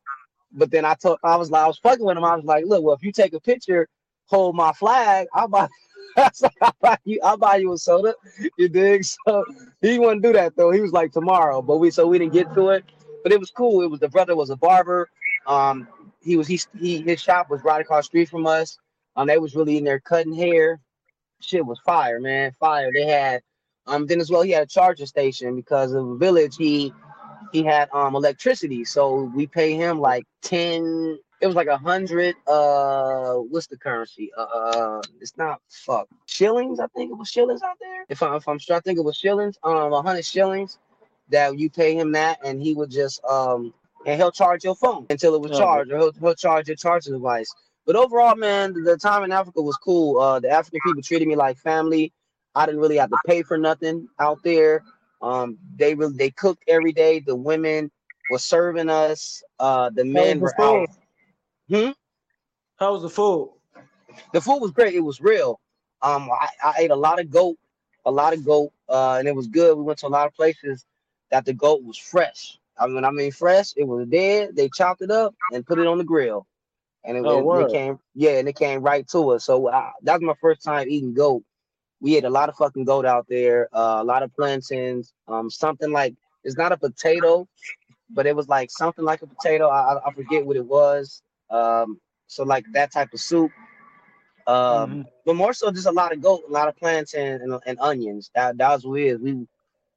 but 0.52 0.72
then 0.72 0.84
I 0.84 0.94
told 0.96 1.18
I 1.24 1.38
was 1.38 1.50
like 1.50 1.64
I 1.64 1.68
was 1.68 1.78
fucking 1.78 2.06
with 2.06 2.18
him. 2.18 2.26
I 2.26 2.36
was 2.36 2.44
like, 2.44 2.66
look, 2.66 2.84
well, 2.84 2.96
if 2.96 3.02
you 3.02 3.14
take 3.14 3.32
a 3.32 3.40
picture, 3.40 3.88
hold 4.26 4.58
my 4.58 4.74
flag, 4.74 5.28
I'll 5.34 5.48
buy. 5.48 5.70
I'll 6.18 6.76
buy 6.82 6.98
you. 7.06 7.20
I'll 7.24 7.38
buy 7.38 7.56
you 7.58 7.72
a 7.72 7.78
soda. 7.78 8.14
You 8.58 8.68
dig? 8.68 9.06
So 9.26 9.46
he 9.82 10.00
wouldn't 10.00 10.22
do 10.22 10.34
that 10.34 10.58
though. 10.58 10.72
He 10.72 10.82
was 10.82 10.92
like 10.92 11.14
tomorrow, 11.14 11.62
but 11.62 11.78
we 11.78 11.90
so 11.92 12.08
we 12.08 12.20
didn't 12.20 12.34
get 12.34 12.54
to 12.56 12.70
it. 12.72 12.84
But 13.24 13.32
it 13.32 13.40
was 13.40 13.52
cool. 13.52 13.84
It 13.84 13.90
was 13.90 14.02
the 14.02 14.10
brother 14.10 14.36
was 14.36 14.50
a 14.50 14.58
barber. 14.58 15.10
Um, 15.46 15.88
he 16.22 16.36
was 16.36 16.48
he, 16.48 16.60
he 16.78 17.02
his 17.04 17.22
shop 17.22 17.50
was 17.50 17.64
right 17.64 17.80
across 17.80 18.08
street 18.08 18.28
from 18.28 18.46
us. 18.46 18.78
Um, 19.16 19.28
they 19.28 19.38
was 19.38 19.56
really 19.56 19.78
in 19.78 19.86
there 19.86 20.02
cutting 20.02 20.34
hair. 20.34 20.82
Shit 21.41 21.65
was 21.65 21.79
fire, 21.86 22.20
man, 22.20 22.53
fire. 22.60 22.91
They 22.94 23.06
had 23.06 23.41
um 23.86 24.06
then 24.08 24.20
as 24.20 24.29
well 24.32 24.41
he 24.41 24.51
had 24.51 24.63
a 24.63 24.67
charger 24.67 25.06
station 25.06 25.56
because 25.56 25.94
of 25.94 26.08
the 26.08 26.15
village 26.15 26.56
he 26.58 26.94
he 27.53 27.63
had 27.63 27.89
um 27.94 28.15
electricity. 28.15 28.86
So 28.86 29.24
we 29.36 29.48
pay 29.48 29.74
him 29.75 30.00
like 30.00 30.25
10 30.44 31.20
it 31.39 31.46
was 31.48 31.56
like 31.56 31.67
a 31.67 31.77
hundred 31.77 32.36
uh 32.48 33.36
what's 33.36 33.67
the 33.67 33.77
currency? 33.77 34.32
Uh, 34.38 34.41
uh 34.41 35.01
it's 35.22 35.38
not 35.38 35.62
fuck 35.70 36.08
shillings, 36.25 36.79
I 36.79 36.88
think 36.88 37.12
it 37.12 37.15
was 37.17 37.29
shillings 37.29 37.62
out 37.62 37.77
there. 37.79 38.06
If 38.10 38.24
I'm 38.24 38.36
if 38.36 38.48
I'm 38.48 38.60
sure 38.60 38.77
I 38.77 38.79
think 38.79 38.98
it 38.98 39.06
was 39.06 39.17
shillings, 39.17 39.58
um 39.63 39.94
a 39.94 40.01
hundred 40.01 40.25
shillings 40.25 40.79
that 41.29 41.58
you 41.60 41.70
pay 41.70 41.96
him 41.96 42.13
that 42.13 42.39
and 42.44 42.62
he 42.62 42.74
would 42.74 42.89
just 42.89 43.24
um 43.25 43.74
and 44.06 44.20
he'll 44.20 44.32
charge 44.32 44.63
your 44.63 44.75
phone 44.75 45.06
until 45.10 45.36
it 45.36 45.41
was 45.41 45.58
charged 45.58 45.91
or 45.91 45.98
he'll, 46.00 46.12
he'll 46.13 46.36
charge 46.36 46.67
your 46.67 46.77
charging 46.77 47.13
device. 47.13 47.53
But 47.88 47.96
overall, 47.96 48.36
man, 48.36 48.74
the, 48.74 48.98
time 48.98 49.24
in 49.24 49.32
Africa 49.32 49.62
was 49.62 49.77
cool. 49.77 50.20
Uh 50.20 50.39
the 50.39 50.51
African 50.51 50.82
people 50.86 51.01
treated 51.01 51.27
me 51.27 51.36
like 51.36 51.58
family. 51.58 52.13
I 52.53 52.65
didn't 52.65 52.82
really 52.82 52.98
have 52.98 53.10
to 53.10 53.17
pay 53.25 53.41
for 53.41 53.58
nothing 53.58 54.08
out 54.20 54.44
there. 54.44 54.84
Um 55.22 55.58
they 55.75 55.96
really 55.96 56.15
they 56.15 56.29
cooked 56.29 56.63
every 56.67 56.91
day. 56.91 57.20
The 57.20 57.36
women 57.36 57.89
were 58.29 58.39
serving 58.39 58.89
us. 58.89 59.41
Uh 59.60 59.89
the 59.89 60.06
men 60.06 60.39
were 60.39 60.53
the 60.58 60.63
out. 60.63 60.89
Hmm? 61.70 61.91
How 62.77 62.94
was 62.94 63.01
the 63.01 63.10
food? 63.10 63.58
the 64.34 64.41
food 64.41 64.60
was 64.60 64.72
great. 64.72 64.94
It 64.94 65.01
was 65.01 65.22
real. 65.22 65.60
Um, 66.01 66.29
I, 66.32 66.50
I 66.63 66.74
ate 66.79 66.91
a 66.91 66.96
lot 66.96 67.20
of 67.20 67.29
goat, 67.29 67.58
a 68.06 68.12
lot 68.12 68.34
of 68.34 68.46
goat, 68.46 68.72
uh, 68.89 69.15
and 69.20 69.27
it 69.27 69.36
was 69.36 69.48
good. 69.48 69.77
We 69.77 69.84
went 69.84 70.00
to 70.00 70.08
a 70.08 70.10
lot 70.10 70.27
of 70.27 70.34
places 70.34 70.86
that 71.32 71.46
the 71.46 71.53
goat 71.53 71.84
was 71.84 71.98
fresh. 71.98 72.60
I 72.79 72.88
mean, 72.88 73.03
I 73.03 73.12
mean 73.12 73.32
fresh. 73.32 73.74
It 73.75 73.86
was 73.86 74.08
dead. 74.08 74.56
They 74.56 74.70
chopped 74.70 75.01
it 75.01 75.10
up 75.10 75.34
and 75.51 75.65
put 75.65 75.79
it 75.79 75.88
on 75.88 75.98
the 75.98 76.03
grill, 76.03 76.46
and 77.08 77.18
it, 77.18 77.28
Oh, 77.28 77.40
it- 77.56 77.70
came, 77.70 78.00
yeah, 78.16 78.32
and 78.40 78.50
it 78.50 78.56
came 78.58 78.82
right 78.82 79.08
to 79.10 79.32
us. 79.32 79.46
So 79.46 79.68
uh, 79.68 79.92
that 80.04 80.14
was 80.16 80.24
my 80.24 80.36
first 80.42 80.64
time 80.64 80.88
eating 80.90 81.14
goat. 81.14 81.44
We 82.02 82.18
ate 82.18 82.26
a 82.26 82.30
lot 82.30 82.50
of 82.50 82.56
fucking 82.56 82.86
goat 82.86 83.06
out 83.06 83.28
there, 83.30 83.70
uh, 83.74 84.00
a 84.02 84.06
lot 84.06 84.24
of 84.24 84.34
plantains, 84.34 85.14
um, 85.28 85.50
something 85.50 85.91
like 85.91 86.15
it's 86.43 86.58
not 86.58 86.72
a 86.74 86.78
potato, 86.78 87.48
but 88.10 88.26
it 88.28 88.36
was 88.36 88.48
like 88.50 88.70
something 88.72 89.06
like 89.06 89.22
a 89.24 89.28
potato. 89.28 89.67
I, 89.70 90.00
I- 90.06 90.13
forget 90.13 90.46
what 90.46 90.58
it 90.58 90.65
was. 90.65 91.22
Um, 91.50 92.00
so 92.28 92.43
like 92.43 92.65
that 92.74 92.91
type 92.93 93.10
of 93.13 93.20
soup. 93.20 93.52
Um, 94.48 95.00
Mhm. 95.00 95.06
but 95.26 95.36
more 95.36 95.54
so 95.54 95.72
just 95.72 95.88
a 95.88 95.91
lot 95.91 96.13
of 96.13 96.22
goat, 96.22 96.43
a 96.48 96.52
lot 96.52 96.67
of 96.67 96.76
plantain 96.78 97.41
and, 97.41 97.60
and 97.65 97.80
onions. 97.80 98.32
That 98.36 98.58
that 98.58 98.74
was 98.74 98.86
what 98.86 99.00
it 99.00 99.08
is. 99.08 99.20
We 99.20 99.46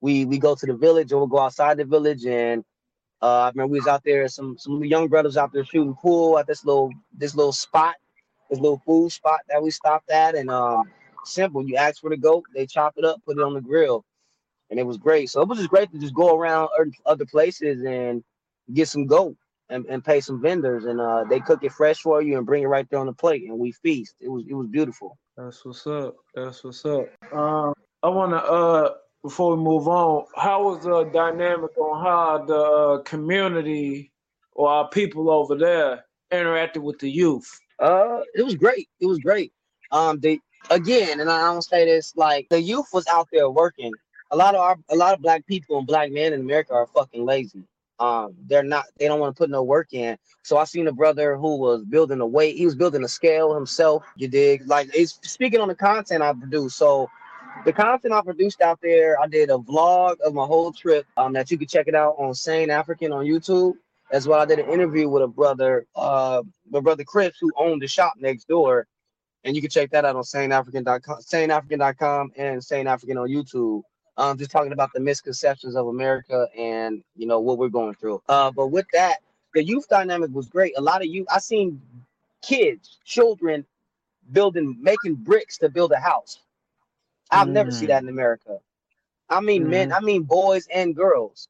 we 0.00 0.24
we 0.26 0.38
go 0.38 0.54
to 0.54 0.66
the 0.66 0.74
village 0.74 1.12
or 1.12 1.18
we'll 1.18 1.26
go 1.28 1.38
outside 1.40 1.78
the 1.78 1.84
village 1.84 2.26
and 2.26 2.64
uh 3.22 3.26
I 3.26 3.48
remember 3.50 3.72
we 3.72 3.78
was 3.78 3.88
out 3.88 4.02
there, 4.04 4.28
some 4.28 4.56
some 4.58 4.82
young 4.84 5.08
brothers 5.08 5.36
out 5.36 5.52
there 5.52 5.64
shooting 5.64 5.94
pool 5.94 6.38
at 6.38 6.46
this 6.46 6.64
little 6.64 6.90
this 7.16 7.34
little 7.34 7.52
spot, 7.52 7.96
this 8.50 8.58
little 8.60 8.82
food 8.86 9.12
spot 9.12 9.40
that 9.48 9.62
we 9.62 9.70
stopped 9.70 10.10
at 10.10 10.34
and 10.34 10.50
um 10.50 10.90
simple. 11.24 11.66
You 11.66 11.76
ask 11.76 12.00
for 12.00 12.10
the 12.10 12.16
goat, 12.16 12.44
they 12.54 12.66
chop 12.66 12.94
it 12.96 13.04
up, 13.04 13.22
put 13.24 13.38
it 13.38 13.42
on 13.42 13.54
the 13.54 13.60
grill, 13.60 14.04
and 14.70 14.78
it 14.78 14.84
was 14.86 14.96
great. 14.98 15.30
So 15.30 15.42
it 15.42 15.48
was 15.48 15.58
just 15.58 15.70
great 15.70 15.92
to 15.92 15.98
just 15.98 16.14
go 16.14 16.36
around 16.36 16.68
other- 17.06 17.26
places 17.26 17.84
and 17.84 18.24
get 18.72 18.88
some 18.88 19.06
goat 19.06 19.36
and, 19.68 19.84
and 19.86 20.04
pay 20.04 20.20
some 20.20 20.40
vendors 20.40 20.84
and 20.86 21.00
uh 21.00 21.24
they 21.24 21.40
cook 21.40 21.62
it 21.64 21.72
fresh 21.72 22.00
for 22.00 22.22
you 22.22 22.36
and 22.38 22.46
bring 22.46 22.62
it 22.62 22.66
right 22.66 22.88
there 22.90 23.00
on 23.00 23.06
the 23.06 23.12
plate 23.12 23.44
and 23.48 23.58
we 23.58 23.72
feast. 23.72 24.14
It 24.20 24.28
was 24.28 24.44
it 24.48 24.54
was 24.54 24.68
beautiful. 24.68 25.18
That's 25.36 25.64
what's 25.64 25.86
up. 25.86 26.16
That's 26.34 26.64
what's 26.64 26.84
up. 26.84 27.06
Um, 27.32 27.74
I 28.02 28.08
want 28.08 28.32
to 28.32 28.38
uh 28.42 28.94
before 29.22 29.56
we 29.56 29.62
move 29.62 29.86
on, 29.88 30.24
how 30.34 30.64
was 30.64 30.82
the 30.84 31.04
dynamic 31.04 31.76
on 31.76 32.04
how 32.04 32.44
the 32.44 32.54
uh, 32.54 33.02
community 33.02 34.12
or 34.52 34.68
our 34.68 34.88
people 34.88 35.30
over 35.30 35.56
there 35.56 36.04
interacted 36.32 36.78
with 36.78 36.98
the 36.98 37.10
youth? 37.10 37.60
Uh, 37.78 38.20
it 38.34 38.42
was 38.42 38.54
great. 38.54 38.88
It 39.00 39.06
was 39.06 39.18
great. 39.18 39.52
Um, 39.92 40.20
the 40.20 40.40
again, 40.70 41.20
and 41.20 41.30
I 41.30 41.52
don't 41.52 41.62
say 41.62 41.84
this 41.84 42.14
like 42.16 42.48
the 42.50 42.60
youth 42.60 42.86
was 42.92 43.06
out 43.08 43.28
there 43.32 43.50
working. 43.50 43.92
A 44.30 44.36
lot 44.36 44.54
of 44.54 44.60
our, 44.60 44.76
a 44.90 44.96
lot 44.96 45.14
of 45.14 45.20
black 45.20 45.46
people 45.46 45.78
and 45.78 45.86
black 45.86 46.12
men 46.12 46.32
in 46.32 46.40
America 46.40 46.72
are 46.72 46.86
fucking 46.86 47.24
lazy. 47.24 47.64
Um, 47.98 48.34
they're 48.46 48.62
not. 48.62 48.86
They 48.98 49.06
don't 49.06 49.20
want 49.20 49.36
to 49.36 49.38
put 49.38 49.50
no 49.50 49.62
work 49.62 49.92
in. 49.92 50.16
So 50.42 50.56
I 50.56 50.64
seen 50.64 50.88
a 50.88 50.92
brother 50.92 51.36
who 51.36 51.56
was 51.56 51.84
building 51.84 52.20
a 52.20 52.26
weight. 52.26 52.56
He 52.56 52.64
was 52.64 52.74
building 52.74 53.04
a 53.04 53.08
scale 53.08 53.54
himself. 53.54 54.04
You 54.16 54.28
dig? 54.28 54.66
Like 54.66 54.88
it's 54.94 55.18
speaking 55.22 55.60
on 55.60 55.68
the 55.68 55.74
content 55.74 56.22
I 56.22 56.32
produce. 56.32 56.74
So 56.74 57.10
the 57.64 57.72
content 57.72 58.14
I 58.14 58.22
produced 58.22 58.60
out 58.60 58.80
there, 58.82 59.20
I 59.20 59.26
did 59.26 59.50
a 59.50 59.58
vlog 59.58 60.18
of 60.20 60.34
my 60.34 60.44
whole 60.44 60.72
trip. 60.72 61.06
Um, 61.16 61.32
that 61.34 61.50
you 61.50 61.58
can 61.58 61.68
check 61.68 61.88
it 61.88 61.94
out 61.94 62.14
on 62.18 62.34
Sane 62.34 62.70
African 62.70 63.12
on 63.12 63.24
YouTube. 63.24 63.74
As 64.12 64.26
well, 64.26 64.40
I 64.40 64.44
did 64.44 64.58
an 64.58 64.68
interview 64.68 65.08
with 65.08 65.22
a 65.22 65.28
brother, 65.28 65.86
uh, 65.94 66.42
my 66.68 66.80
brother 66.80 67.04
Chris, 67.04 67.36
who 67.40 67.52
owned 67.56 67.80
the 67.80 67.86
shop 67.86 68.14
next 68.18 68.48
door. 68.48 68.86
And 69.44 69.54
you 69.54 69.62
can 69.62 69.70
check 69.70 69.90
that 69.90 70.04
out 70.04 70.16
on 70.16 70.22
saneafrican.com, 70.22 71.18
saneafrican.com 71.22 72.32
and 72.36 72.62
Sane 72.62 72.86
African 72.86 73.18
on 73.18 73.28
YouTube. 73.28 73.82
Um, 74.16 74.36
just 74.36 74.50
talking 74.50 74.72
about 74.72 74.90
the 74.92 75.00
misconceptions 75.00 75.76
of 75.76 75.86
America 75.86 76.46
and 76.58 77.02
you 77.16 77.26
know 77.26 77.40
what 77.40 77.56
we're 77.56 77.68
going 77.68 77.94
through. 77.94 78.20
Uh, 78.28 78.50
but 78.50 78.66
with 78.66 78.86
that, 78.92 79.18
the 79.54 79.64
youth 79.64 79.88
dynamic 79.88 80.30
was 80.32 80.48
great. 80.48 80.74
A 80.76 80.80
lot 80.80 81.00
of 81.00 81.06
youth, 81.06 81.26
I 81.30 81.38
seen 81.38 81.80
kids, 82.42 82.98
children 83.04 83.64
building, 84.32 84.76
making 84.80 85.14
bricks 85.14 85.56
to 85.58 85.68
build 85.68 85.92
a 85.92 86.00
house. 86.00 86.40
I've 87.32 87.48
never 87.48 87.70
seen 87.70 87.88
Mm. 87.88 87.90
that 87.90 88.02
in 88.02 88.08
America. 88.08 88.58
I 89.30 89.40
mean, 89.40 89.68
men, 89.68 89.92
I 89.92 90.00
mean 90.00 90.24
boys 90.24 90.68
and 90.72 90.96
girls. 90.96 91.48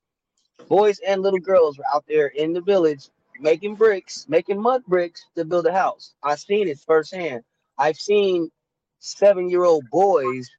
Boys 0.69 1.01
and 1.07 1.23
little 1.23 1.40
girls 1.40 1.79
were 1.79 1.85
out 1.93 2.05
there 2.09 2.29
in 2.29 2.53
the 2.53 2.62
village 2.62 3.11
making 3.40 3.77
bricks, 3.77 4.27
making 4.29 4.61
mud 4.61 4.85
bricks 4.87 5.27
to 5.37 5.45
build 5.45 5.66
a 5.66 5.73
house. 5.73 6.14
I've 6.23 6.40
seen 6.40 6.69
it 6.69 6.81
firsthand. 6.81 7.43
I've 7.79 7.97
seen 7.99 8.51
seven-year-old 9.01 9.90
boys 9.90 10.51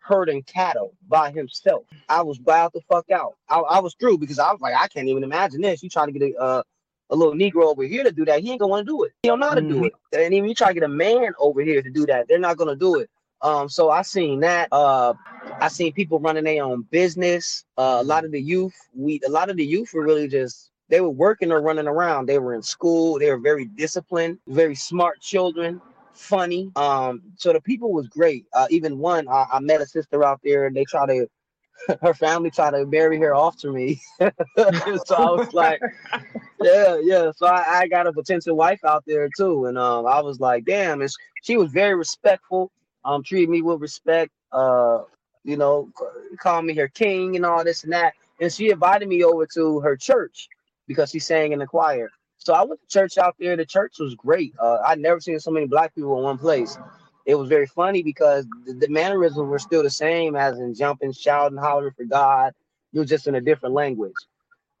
herding 0.00 0.42
cattle 0.44 0.94
by 1.08 1.30
himself. 1.32 1.84
I 2.08 2.22
was 2.22 2.40
wild 2.40 2.72
the 2.74 2.82
fuck 2.82 3.10
out. 3.10 3.34
I, 3.48 3.58
I 3.60 3.80
was 3.80 3.94
through 4.00 4.18
because 4.18 4.38
I 4.38 4.52
was 4.52 4.60
like, 4.60 4.74
I 4.74 4.88
can't 4.88 5.08
even 5.08 5.24
imagine 5.24 5.62
this. 5.62 5.82
You 5.82 5.90
try 5.90 6.06
to 6.06 6.12
get 6.12 6.22
a 6.22 6.36
uh, 6.40 6.62
a 7.10 7.16
little 7.16 7.34
Negro 7.34 7.64
over 7.64 7.84
here 7.84 8.04
to 8.04 8.12
do 8.12 8.24
that, 8.26 8.40
he 8.42 8.50
ain't 8.50 8.60
gonna 8.60 8.70
want 8.70 8.86
to 8.86 8.92
do 8.92 9.04
it. 9.04 9.12
He 9.22 9.28
don't 9.28 9.40
know 9.40 9.48
how 9.48 9.54
to 9.54 9.62
do 9.62 9.84
Mhm. 9.84 9.86
it. 9.86 9.94
And 10.12 10.34
even 10.34 10.48
you 10.48 10.54
try 10.56 10.68
to 10.68 10.74
get 10.74 10.82
a 10.84 10.88
man 10.88 11.34
over 11.38 11.62
here 11.62 11.82
to 11.82 11.90
do 11.90 12.06
that, 12.06 12.28
they're 12.28 12.38
not 12.40 12.56
gonna 12.56 12.76
do 12.76 12.98
it. 13.00 13.10
Um, 13.42 13.68
so 13.68 13.90
I 13.90 14.02
seen 14.02 14.40
that. 14.40 14.68
Uh, 14.72 15.14
I 15.60 15.68
seen 15.68 15.92
people 15.92 16.18
running 16.20 16.44
their 16.44 16.64
own 16.64 16.82
business. 16.90 17.64
Uh, 17.76 17.98
a 18.00 18.04
lot 18.04 18.24
of 18.24 18.32
the 18.32 18.40
youth, 18.40 18.74
we 18.94 19.20
a 19.26 19.30
lot 19.30 19.50
of 19.50 19.56
the 19.56 19.64
youth 19.64 19.90
were 19.94 20.04
really 20.04 20.28
just 20.28 20.70
they 20.88 21.00
were 21.00 21.10
working 21.10 21.52
or 21.52 21.60
running 21.60 21.86
around. 21.86 22.26
They 22.26 22.38
were 22.38 22.54
in 22.54 22.62
school. 22.62 23.18
They 23.18 23.30
were 23.30 23.38
very 23.38 23.64
disciplined, 23.64 24.38
very 24.46 24.74
smart 24.74 25.20
children, 25.20 25.80
funny. 26.14 26.70
Um, 26.76 27.22
so 27.36 27.52
the 27.52 27.60
people 27.60 27.92
was 27.92 28.08
great. 28.08 28.46
Uh, 28.52 28.66
even 28.70 28.98
one, 28.98 29.28
I, 29.28 29.46
I 29.54 29.60
met 29.60 29.80
a 29.80 29.86
sister 29.86 30.24
out 30.24 30.40
there, 30.44 30.66
and 30.66 30.76
they 30.76 30.84
try 30.84 31.06
to, 31.06 31.26
her 32.02 32.14
family 32.14 32.50
tried 32.50 32.72
to 32.72 32.86
marry 32.86 33.18
her 33.18 33.34
off 33.34 33.56
to 33.58 33.72
me. 33.72 34.00
so 34.20 34.28
I 35.16 35.30
was 35.30 35.52
like, 35.52 35.80
yeah, 36.62 36.98
yeah. 37.02 37.30
So 37.36 37.46
I, 37.46 37.80
I 37.80 37.88
got 37.88 38.06
a 38.06 38.12
potential 38.12 38.56
wife 38.56 38.84
out 38.84 39.04
there 39.06 39.28
too, 39.36 39.66
and 39.66 39.76
um, 39.76 40.06
I 40.06 40.20
was 40.20 40.40
like, 40.40 40.64
damn. 40.64 41.00
And 41.00 41.10
she 41.42 41.56
was 41.56 41.70
very 41.70 41.94
respectful. 41.94 42.70
Um, 43.06 43.22
treated 43.22 43.48
me 43.48 43.62
with 43.62 43.80
respect. 43.80 44.32
Uh, 44.52 45.04
you 45.44 45.56
know, 45.56 45.90
called 46.40 46.66
me 46.66 46.74
her 46.74 46.88
king 46.88 47.36
and 47.36 47.46
all 47.46 47.64
this 47.64 47.84
and 47.84 47.92
that. 47.92 48.14
And 48.40 48.52
she 48.52 48.70
invited 48.70 49.08
me 49.08 49.24
over 49.24 49.46
to 49.54 49.80
her 49.80 49.96
church 49.96 50.48
because 50.88 51.10
she 51.10 51.20
sang 51.20 51.52
in 51.52 51.60
the 51.60 51.66
choir. 51.66 52.10
So 52.38 52.54
I 52.54 52.64
went 52.64 52.80
to 52.82 52.88
church 52.88 53.18
out 53.18 53.36
there. 53.38 53.56
The 53.56 53.64
church 53.64 53.98
was 54.00 54.14
great. 54.16 54.54
Uh, 54.58 54.78
I'd 54.86 55.00
never 55.00 55.20
seen 55.20 55.38
so 55.40 55.52
many 55.52 55.66
black 55.66 55.94
people 55.94 56.18
in 56.18 56.24
one 56.24 56.38
place. 56.38 56.76
It 57.26 57.36
was 57.36 57.48
very 57.48 57.66
funny 57.66 58.02
because 58.02 58.46
the, 58.66 58.74
the 58.74 58.88
mannerisms 58.88 59.48
were 59.48 59.58
still 59.58 59.84
the 59.84 59.90
same, 59.90 60.36
as 60.36 60.58
in 60.58 60.74
jumping, 60.74 61.12
shouting, 61.12 61.58
hollering 61.58 61.94
for 61.96 62.04
God. 62.04 62.52
It 62.92 62.98
was 62.98 63.08
just 63.08 63.28
in 63.28 63.36
a 63.36 63.40
different 63.40 63.74
language. 63.74 64.14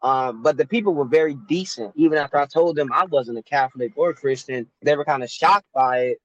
Um, 0.02 0.42
but 0.42 0.56
the 0.56 0.66
people 0.66 0.94
were 0.94 1.06
very 1.06 1.34
decent. 1.48 1.92
Even 1.96 2.18
after 2.18 2.38
I 2.38 2.46
told 2.46 2.76
them 2.76 2.92
I 2.92 3.06
wasn't 3.06 3.38
a 3.38 3.42
Catholic 3.42 3.92
or 3.96 4.10
a 4.10 4.14
Christian, 4.14 4.68
they 4.82 4.96
were 4.96 5.04
kind 5.04 5.24
of 5.24 5.30
shocked 5.30 5.66
by 5.74 5.98
it. 6.00 6.18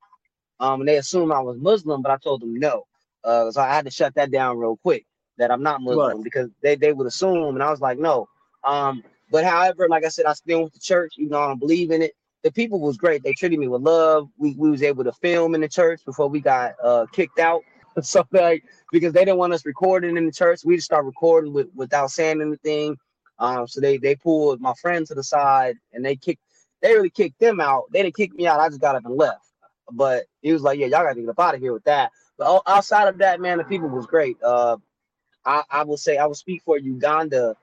Um, 0.61 0.81
and 0.81 0.89
they 0.89 0.97
assumed 0.97 1.33
I 1.33 1.41
was 1.41 1.57
Muslim, 1.59 2.03
but 2.03 2.11
I 2.11 2.17
told 2.17 2.41
them 2.41 2.59
no. 2.59 2.85
Uh, 3.25 3.51
so 3.51 3.61
I 3.61 3.73
had 3.73 3.85
to 3.85 3.91
shut 3.91 4.15
that 4.15 4.31
down 4.31 4.57
real 4.57 4.77
quick 4.77 5.05
that 5.37 5.51
I'm 5.51 5.63
not 5.63 5.81
Muslim 5.81 6.17
Right. 6.17 6.23
because 6.23 6.49
they, 6.63 6.75
they 6.75 6.93
would 6.93 7.07
assume, 7.07 7.55
and 7.55 7.63
I 7.63 7.71
was 7.71 7.81
like, 7.81 7.99
no. 7.99 8.29
Um, 8.63 9.03
but 9.31 9.43
however, 9.45 9.89
like 9.89 10.05
I 10.05 10.09
said, 10.09 10.25
I 10.25 10.33
still 10.33 10.61
went 10.61 10.73
to 10.73 10.79
church, 10.79 11.15
even 11.17 11.31
though 11.31 11.43
I 11.43 11.47
don't 11.47 11.59
believe 11.59 11.91
in 11.91 12.03
it. 12.03 12.13
The 12.43 12.51
people 12.51 12.79
was 12.79 12.97
great. 12.97 13.23
They 13.23 13.33
treated 13.33 13.59
me 13.59 13.67
with 13.67 13.81
love. 13.83 14.29
We, 14.37 14.55
we 14.57 14.71
was 14.71 14.83
able 14.83 15.03
to 15.03 15.11
film 15.13 15.55
in 15.55 15.61
the 15.61 15.69
church 15.69 16.01
before 16.05 16.27
we 16.29 16.41
got 16.41 16.73
uh, 16.83 17.05
kicked 17.13 17.39
out. 17.39 17.61
so 18.01 18.25
like 18.31 18.63
because 18.91 19.13
they 19.13 19.25
didn't 19.25 19.37
want 19.37 19.53
us 19.53 19.65
recording 19.65 20.17
in 20.17 20.25
the 20.25 20.31
church, 20.31 20.61
we 20.65 20.75
just 20.77 20.85
start 20.85 21.05
recording 21.05 21.53
with, 21.53 21.67
without 21.75 22.11
saying 22.11 22.41
anything. 22.41 22.97
Um, 23.39 23.67
so 23.67 23.81
they 23.81 23.97
they 23.97 24.15
pulled 24.15 24.61
my 24.61 24.73
friend 24.81 25.05
to 25.07 25.15
the 25.15 25.23
side 25.23 25.77
and 25.93 26.05
they 26.05 26.15
kicked. 26.15 26.41
They 26.81 26.93
really 26.93 27.09
kicked 27.11 27.39
them 27.39 27.59
out. 27.59 27.85
They 27.91 28.01
didn't 28.03 28.15
kick 28.15 28.33
me 28.33 28.47
out. 28.47 28.59
I 28.59 28.69
just 28.69 28.81
got 28.81 28.95
up 28.95 29.05
and 29.05 29.15
left. 29.15 29.50
But 29.93 30.25
he 30.41 30.53
was 30.53 30.61
like, 30.63 30.79
"Yeah, 30.79 30.87
y'all 30.87 31.03
got 31.03 31.13
to 31.15 31.21
get 31.21 31.29
up 31.29 31.39
out 31.39 31.55
of 31.55 31.61
here 31.61 31.73
with 31.73 31.83
that." 31.85 32.11
But 32.37 32.63
outside 32.67 33.07
of 33.09 33.19
that, 33.19 33.41
man, 33.41 33.59
the 33.59 33.63
people 33.65 33.89
was 33.89 34.07
great. 34.07 34.37
Uh, 34.43 34.77
I, 35.45 35.63
I 35.69 35.83
will 35.83 35.97
say 35.97 36.17
I 36.17 36.25
will 36.25 36.35
speak 36.35 36.63
for 36.63 36.77
Uganda 36.77 37.55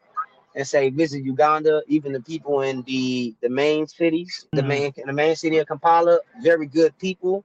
and 0.55 0.67
say 0.67 0.91
visit 0.91 1.25
Uganda. 1.25 1.83
Even 1.89 2.13
the 2.13 2.21
people 2.21 2.63
in 2.63 2.83
the 2.83 3.35
the 3.43 3.49
main 3.49 3.87
cities, 3.87 4.47
the 4.53 4.63
Mhm. 4.63 4.69
main 4.69 4.95
the 5.07 5.13
main 5.13 5.37
city 5.37 5.59
of 5.59 5.69
Kampala, 5.69 6.21
very 6.43 6.67
good 6.67 6.97
people. 6.99 7.45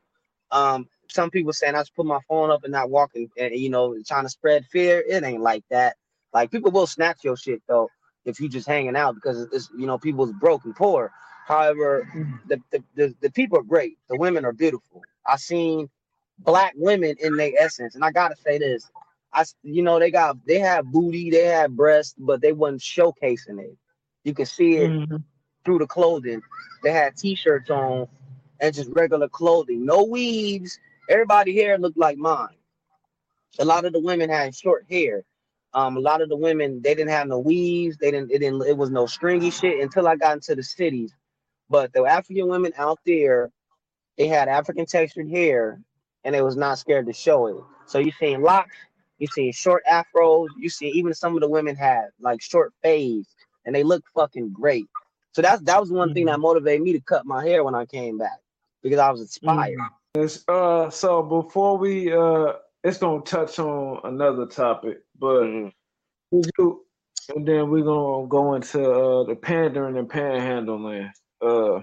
Um, 0.52 0.90
some 1.10 1.30
people 1.32 1.54
saying 1.54 1.76
I 1.76 1.82
just 1.82 1.96
put 1.96 2.06
my 2.06 2.20
phone 2.28 2.52
up 2.52 2.64
and 2.64 2.72
not 2.72 2.90
walking, 2.90 3.30
and 3.38 3.54
you 3.56 3.70
know, 3.70 3.98
trying 4.08 4.24
to 4.26 4.30
spread 4.30 4.66
fear. 4.68 5.04
It 5.08 5.24
ain't 5.24 5.42
like 5.44 5.64
that. 5.70 5.98
Like 6.34 6.52
people 6.52 6.72
will 6.72 6.88
snatch 6.88 7.24
your 7.24 7.38
shit 7.38 7.62
though 7.68 7.90
if 8.26 8.40
you 8.40 8.50
just 8.50 8.68
hanging 8.68 8.96
out 8.96 9.16
because 9.16 9.48
it's 9.54 9.70
you 9.78 9.86
know 9.88 9.98
people's 9.98 10.34
broke 10.34 10.66
and 10.66 10.76
poor. 10.76 11.12
However, 11.48 12.08
the, 12.48 12.62
the, 12.72 12.84
the, 12.96 13.16
the 13.22 13.32
people 13.32 13.60
are 13.60 13.64
great. 13.64 13.98
The 14.10 14.18
women 14.18 14.46
are 14.46 14.54
beautiful. 14.54 15.04
I 15.28 15.38
seen 15.38 15.90
black 16.40 16.74
women 16.78 17.16
in 17.20 17.38
their 17.38 17.52
essence, 17.60 17.96
and 17.96 18.06
I 18.06 18.12
gotta 18.12 18.36
say 18.38 18.58
this. 18.60 18.90
I 19.34 19.46
you 19.64 19.84
know 19.84 20.00
they 20.00 20.12
got 20.12 20.38
they 20.48 20.60
have 20.60 20.86
booty, 20.86 21.30
they 21.32 21.46
have 21.46 21.76
breasts, 21.76 22.16
but 22.18 22.42
they 22.42 22.54
wasn't 22.54 22.82
showcasing 22.82 23.60
it. 23.62 23.78
You 24.24 24.34
can 24.34 24.46
see 24.46 24.78
it 24.78 24.92
Mhm. 24.92 25.24
through 25.66 25.80
the 25.80 25.88
clothing. 25.88 26.42
They 26.84 26.92
had 26.92 27.18
t-shirts 27.18 27.70
on 27.72 28.08
and 28.62 28.76
just 28.76 28.90
regular 28.94 29.30
clothing, 29.30 29.86
no 29.86 30.04
weaves. 30.06 30.80
Everybody 31.10 31.56
hair 31.56 31.78
looked 31.80 31.98
like 31.98 32.18
mine. 32.18 32.56
A 33.60 33.66
lot 33.66 33.86
of 33.86 33.94
the 33.94 34.00
women 34.02 34.30
had 34.30 34.56
short 34.56 34.86
hair. 34.90 35.24
Um, 35.74 35.98
a 35.98 36.00
lot 36.02 36.22
of 36.22 36.30
the 36.30 36.38
women 36.38 36.82
they 36.82 36.96
didn't 36.96 37.12
have 37.12 37.28
no 37.28 37.40
weaves. 37.40 37.98
They 37.98 38.12
didn't. 38.12 38.32
It 38.32 38.40
didn't. 38.40 38.64
It 38.68 38.78
was 38.78 38.90
no 38.92 39.08
stringy 39.08 39.52
shit 39.52 39.82
until 39.82 40.08
I 40.08 40.16
got 40.18 40.34
into 40.36 40.56
the 40.56 40.64
cities. 40.64 41.14
But 41.74 41.92
the 41.92 42.06
African 42.06 42.48
women 42.50 42.72
out 42.78 43.00
there, 43.04 43.50
they 44.16 44.28
had 44.28 44.48
African 44.48 44.86
textured 44.86 45.28
hair, 45.28 45.82
and 46.24 46.36
they 46.36 46.44
was 46.44 46.56
not 46.56 46.78
scared 46.78 47.08
to 47.08 47.14
show 47.14 47.48
it. 47.48 47.56
So 47.88 47.98
you 47.98 48.12
seen 48.12 48.44
locks, 48.44 48.76
you 49.18 49.26
seen 49.26 49.52
short 49.52 49.82
afros, 49.90 50.50
you 50.56 50.70
see 50.70 50.90
even 50.90 51.16
some 51.16 51.34
of 51.34 51.42
the 51.42 51.50
women 51.50 51.76
had 51.76 52.10
like 52.20 52.44
short 52.44 52.74
fades, 52.84 53.36
and 53.66 53.74
they 53.74 53.82
look 53.82 54.04
fucking 54.14 54.54
great. 54.54 54.86
So 55.32 55.42
that's 55.42 55.64
that 55.64 55.82
was 55.82 55.92
one 55.92 56.14
thing 56.14 56.28
that 56.28 56.40
motivated 56.40 56.84
me 56.84 56.94
to 56.94 57.02
cut 57.02 57.26
my 57.26 57.44
hair 57.44 57.64
when 57.64 57.74
I 57.74 57.88
came 57.88 58.20
back 58.20 58.38
because 58.84 59.00
I 59.00 59.10
was 59.10 59.22
inspired. 59.22 59.80
It's, 60.14 60.48
uh, 60.48 60.92
so 60.92 61.24
before 61.24 61.80
we 61.80 62.14
uh, 62.14 62.54
it's 62.84 63.00
gonna 63.00 63.24
touch 63.24 63.58
on 63.58 64.00
another 64.04 64.46
topic, 64.46 65.00
but 65.18 65.72
Mhm. 66.32 66.78
And 67.36 67.48
then 67.48 67.72
we're 67.72 67.84
gonna 67.84 68.28
go 68.28 68.54
into 68.54 68.80
uh, 68.92 69.24
the 69.24 69.36
pandering 69.36 69.98
and 69.98 70.10
panhandling 70.10 71.12
uh, 71.44 71.82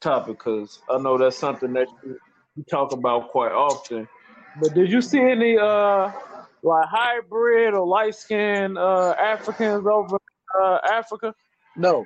topic 0.00 0.38
because 0.38 0.80
I 0.88 0.98
know 0.98 1.18
that's 1.18 1.36
something 1.36 1.72
that 1.74 1.88
you, 2.04 2.18
talk 2.68 2.92
about 2.92 3.30
quite 3.30 3.52
often. 3.52 4.08
But 4.60 4.74
did 4.74 4.90
you 4.90 5.00
see 5.00 5.20
any 5.20 5.56
uh, 5.56 6.10
like 6.62 6.88
hybrid 6.88 7.74
or 7.74 7.86
light 7.86 8.16
skinned 8.16 8.76
uh, 8.76 9.14
Africans 9.18 9.86
over 9.86 10.18
uh, 10.60 10.78
Africa? 10.90 11.32
No. 11.76 12.04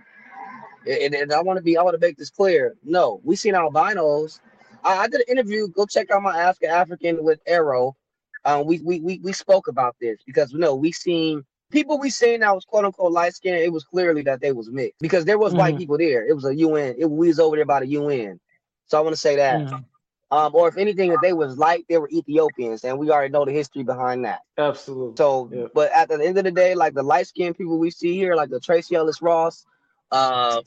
And, 0.86 1.14
and 1.14 1.32
I 1.32 1.40
want 1.40 1.56
to 1.56 1.62
be, 1.62 1.78
I 1.78 1.82
want 1.82 1.98
to 1.98 2.06
make 2.06 2.18
this 2.18 2.28
clear. 2.28 2.76
No, 2.84 3.20
we 3.24 3.36
seen 3.36 3.54
albinos. 3.54 4.40
I, 4.84 4.98
I 4.98 5.08
did 5.08 5.20
an 5.20 5.26
interview. 5.30 5.68
Go 5.68 5.86
check 5.86 6.10
out 6.10 6.22
my 6.22 6.36
Ask 6.36 6.62
a 6.62 6.68
African 6.68 7.24
with 7.24 7.40
Arrow. 7.46 7.96
Um, 8.44 8.66
we, 8.66 8.80
we 8.80 9.00
we 9.00 9.20
we 9.22 9.32
spoke 9.32 9.68
about 9.68 9.94
this 10.00 10.18
because 10.26 10.52
no, 10.52 10.74
we 10.74 10.90
seen 10.90 11.44
people 11.72 11.98
we 11.98 12.10
seen 12.10 12.40
that 12.40 12.54
was 12.54 12.64
quote 12.64 12.84
unquote 12.84 13.12
light 13.12 13.34
skinned. 13.34 13.56
It 13.56 13.72
was 13.72 13.84
clearly 13.84 14.22
that 14.22 14.40
they 14.40 14.52
was 14.52 14.70
mixed 14.70 15.00
because 15.00 15.24
there 15.24 15.38
was 15.38 15.54
white 15.54 15.74
Mhm. 15.74 15.78
people 15.78 15.98
there. 15.98 16.26
It 16.26 16.34
was 16.34 16.44
a 16.44 16.54
UN. 16.54 16.94
It, 16.98 17.10
we 17.10 17.28
was 17.28 17.40
over 17.40 17.56
there 17.56 17.64
by 17.64 17.80
the 17.80 17.88
UN. 17.88 18.38
So 18.86 18.98
I 18.98 19.00
want 19.00 19.14
to 19.14 19.20
say 19.20 19.36
that. 19.36 19.62
Mhm. 19.62 19.84
Um, 20.30 20.54
or 20.54 20.66
if 20.68 20.78
anything, 20.78 21.12
if 21.12 21.20
they 21.20 21.34
was 21.34 21.58
light, 21.58 21.84
they 21.90 21.98
were 21.98 22.08
Ethiopians, 22.10 22.84
and 22.84 22.98
we 22.98 23.10
already 23.10 23.30
know 23.30 23.44
the 23.44 23.52
history 23.52 23.82
behind 23.82 24.24
that. 24.24 24.40
Absolutely. 24.56 25.16
So, 25.16 25.50
Yeah. 25.52 25.66
but 25.74 25.92
at 25.92 26.08
the 26.08 26.24
end 26.24 26.38
of 26.38 26.44
the 26.44 26.50
day, 26.50 26.74
like 26.74 26.94
the 26.94 27.02
light 27.02 27.26
skinned 27.26 27.58
people 27.58 27.78
we 27.78 27.90
see 27.90 28.14
here, 28.14 28.34
like 28.34 28.48
the 28.48 28.60
Tracee 28.60 28.94
Ellis 28.94 29.20
Ross, 29.20 29.66
uh, 30.10 30.62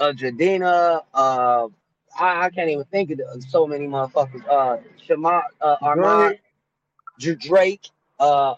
uh 0.00 0.12
Jadina, 0.12 1.04
uh, 1.14 1.68
I, 2.18 2.46
I 2.46 2.50
can't 2.50 2.70
even 2.70 2.84
think 2.86 3.12
of 3.12 3.18
the, 3.18 3.44
so 3.48 3.68
many 3.68 3.86
motherfuckers. 3.86 4.44
Uh, 4.48 4.78
Shemar, 5.06 5.44
uh, 5.60 5.76
Armand, 5.80 6.40
Drake, 7.20 7.88
uh, 8.18 8.56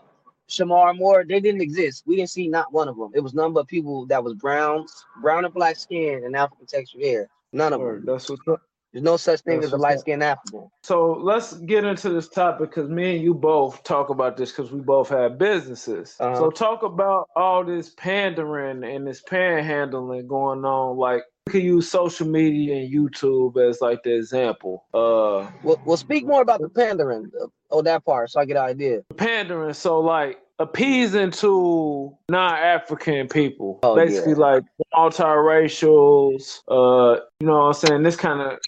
Shemar 0.51 0.97
Moore, 0.97 1.25
they 1.27 1.41
didn't 1.41 1.61
exist. 1.61 2.05
We 2.07 2.17
didn't 2.17 2.31
see 2.31 2.49
not 2.49 2.73
one 2.73 2.89
of 2.89 2.97
them. 2.97 3.13
It 3.15 3.21
was 3.21 3.35
none 3.35 3.53
but 3.53 3.69
people 3.69 4.07
that 4.07 4.23
was 4.23 4.35
brown, 4.35 4.87
brown 5.23 5.45
and 5.45 5.55
black 5.55 5.77
skin 5.77 6.23
and 6.25 6.37
African 6.37 6.67
texture 6.67 6.99
hair. 6.99 7.29
None 7.53 7.73
of 7.73 7.81
them. 7.81 8.05
That's 8.05 8.29
what's 8.29 8.47
up. 8.49 8.61
There's 8.93 9.05
no 9.05 9.17
such 9.17 9.43
thing 9.43 9.61
That's 9.61 9.69
as 9.69 9.73
a 9.75 9.77
light 9.77 10.01
skinned 10.01 10.23
African. 10.23 10.69
So 10.83 11.13
let's 11.13 11.53
get 11.55 11.85
into 11.85 12.09
this 12.09 12.29
topic 12.29 12.71
because 12.71 12.91
me 12.91 13.15
and 13.15 13.23
you 13.23 13.35
both 13.35 13.85
talk 13.85 14.11
about 14.11 14.37
this 14.37 14.51
because 14.51 14.73
we 14.73 14.81
both 14.81 15.11
have 15.11 15.39
businesses. 15.39 16.17
Uh-huh. 16.19 16.37
So 16.37 16.51
talk 16.51 16.83
about 16.83 17.29
all 17.37 17.65
this 17.65 17.91
pandering 17.91 18.83
and 18.83 19.07
this 19.07 19.23
panhandling 19.23 20.27
going 20.27 20.65
on. 20.65 20.97
Like 20.97 21.23
can 21.51 21.61
use 21.61 21.91
social 21.91 22.27
media 22.27 22.77
and 22.77 22.93
YouTube 22.93 23.57
as 23.69 23.81
like 23.83 24.03
the 24.03 24.15
example. 24.17 24.85
Uh, 24.95 25.51
We'll, 25.63 25.81
we'll 25.85 25.97
speak 25.99 26.25
more 26.27 26.41
about 26.43 26.61
the 26.61 26.69
pandering 26.71 27.31
uh, 27.43 27.77
on 27.77 27.85
that 27.85 28.05
part 28.05 28.31
so 28.31 28.41
I 28.41 28.45
get 28.47 28.57
an 28.57 28.65
idea. 28.65 29.03
pandering. 29.17 29.75
So 29.75 30.01
like 30.01 30.39
appeasing 30.59 31.31
to 31.33 32.13
non-African 32.29 33.29
people, 33.29 33.79
Oh, 33.83 33.95
basically 33.97 34.33
yeah. 34.33 34.39
like 34.39 34.65
multiracials. 34.95 36.61
Uh, 36.69 37.21
you 37.41 37.47
know 37.47 37.59
what 37.59 37.65
I'm 37.67 37.73
saying? 37.75 38.03
This 38.03 38.17
kind 38.17 38.41
of 38.41 38.59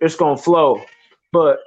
it's 0.00 0.16
gonna 0.16 0.36
flow, 0.36 0.80
but 1.32 1.58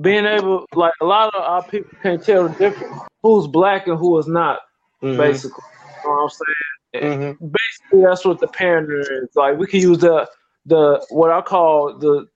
being 0.00 0.24
able 0.26 0.66
like 0.74 0.92
a 1.00 1.04
lot 1.04 1.34
of 1.34 1.42
our 1.42 1.62
people 1.62 1.90
can't 2.02 2.22
tell 2.22 2.48
the 2.48 2.54
difference 2.58 3.00
who's 3.22 3.46
black 3.46 3.86
and 3.86 3.98
who 3.98 4.18
is 4.18 4.26
not. 4.26 4.60
Mhm. 5.02 5.16
Basically, 5.16 5.62
you 6.02 6.08
know 6.10 6.14
what 6.16 6.22
I'm 6.24 6.28
saying? 6.30 6.73
Mhm. 6.94 7.36
Basically, 7.40 8.02
that's 8.04 8.24
what 8.24 8.38
the 8.40 8.48
pandering 8.48 9.04
is. 9.22 9.34
Like 9.34 9.58
we 9.58 9.66
can 9.66 9.80
use 9.80 9.98
the 9.98 10.28
the 10.66 11.04
what 11.10 11.30
I 11.30 11.40
call 11.40 11.98
the 11.98 12.26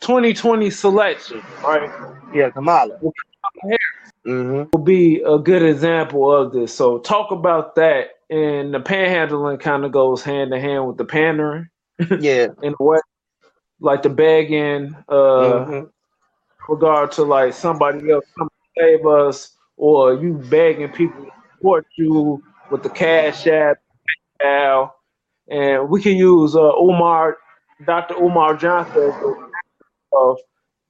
2020 0.00 0.70
selection, 0.70 1.42
right? 1.64 1.90
Yeah, 2.34 2.50
Kamala. 2.50 2.98
Mm-hmm. 4.26 4.64
will 4.72 4.84
be 4.84 5.22
a 5.22 5.38
good 5.38 5.62
example 5.62 6.30
of 6.34 6.52
this. 6.52 6.74
So 6.74 6.98
talk 6.98 7.30
about 7.30 7.74
that, 7.76 8.10
and 8.28 8.74
the 8.74 8.78
panhandling 8.80 9.60
kind 9.60 9.84
of 9.84 9.92
goes 9.92 10.22
hand 10.22 10.52
in 10.52 10.60
hand 10.60 10.86
with 10.86 10.98
the 10.98 11.06
pandering 11.06 11.68
Yeah. 12.20 12.48
in 12.62 12.74
a 12.78 12.84
way, 12.84 12.98
like 13.80 14.02
the 14.02 14.10
begging, 14.10 14.94
uh, 15.08 15.14
Mhm. 15.14 15.90
regard 16.68 17.12
to 17.12 17.22
like 17.22 17.54
somebody 17.54 18.10
else 18.10 18.26
come 18.38 18.48
save 18.78 19.06
us, 19.06 19.56
or 19.78 20.14
you 20.14 20.34
begging 20.34 20.90
people 20.90 21.24
to 21.24 21.30
support 21.56 21.86
you 21.96 22.42
with 22.70 22.82
the 22.82 22.88
cash 22.90 23.46
app, 23.46 23.78
PayPal, 24.40 24.90
and 25.48 25.88
we 25.88 26.00
can 26.02 26.16
use 26.16 26.54
uh, 26.54 26.72
Umar, 26.76 27.38
Dr. 27.84 28.14
Umar 28.14 28.56
Johnson 28.56 28.96
as 29.02 29.14
an 29.14 29.14
example 29.14 29.50
of 30.12 30.38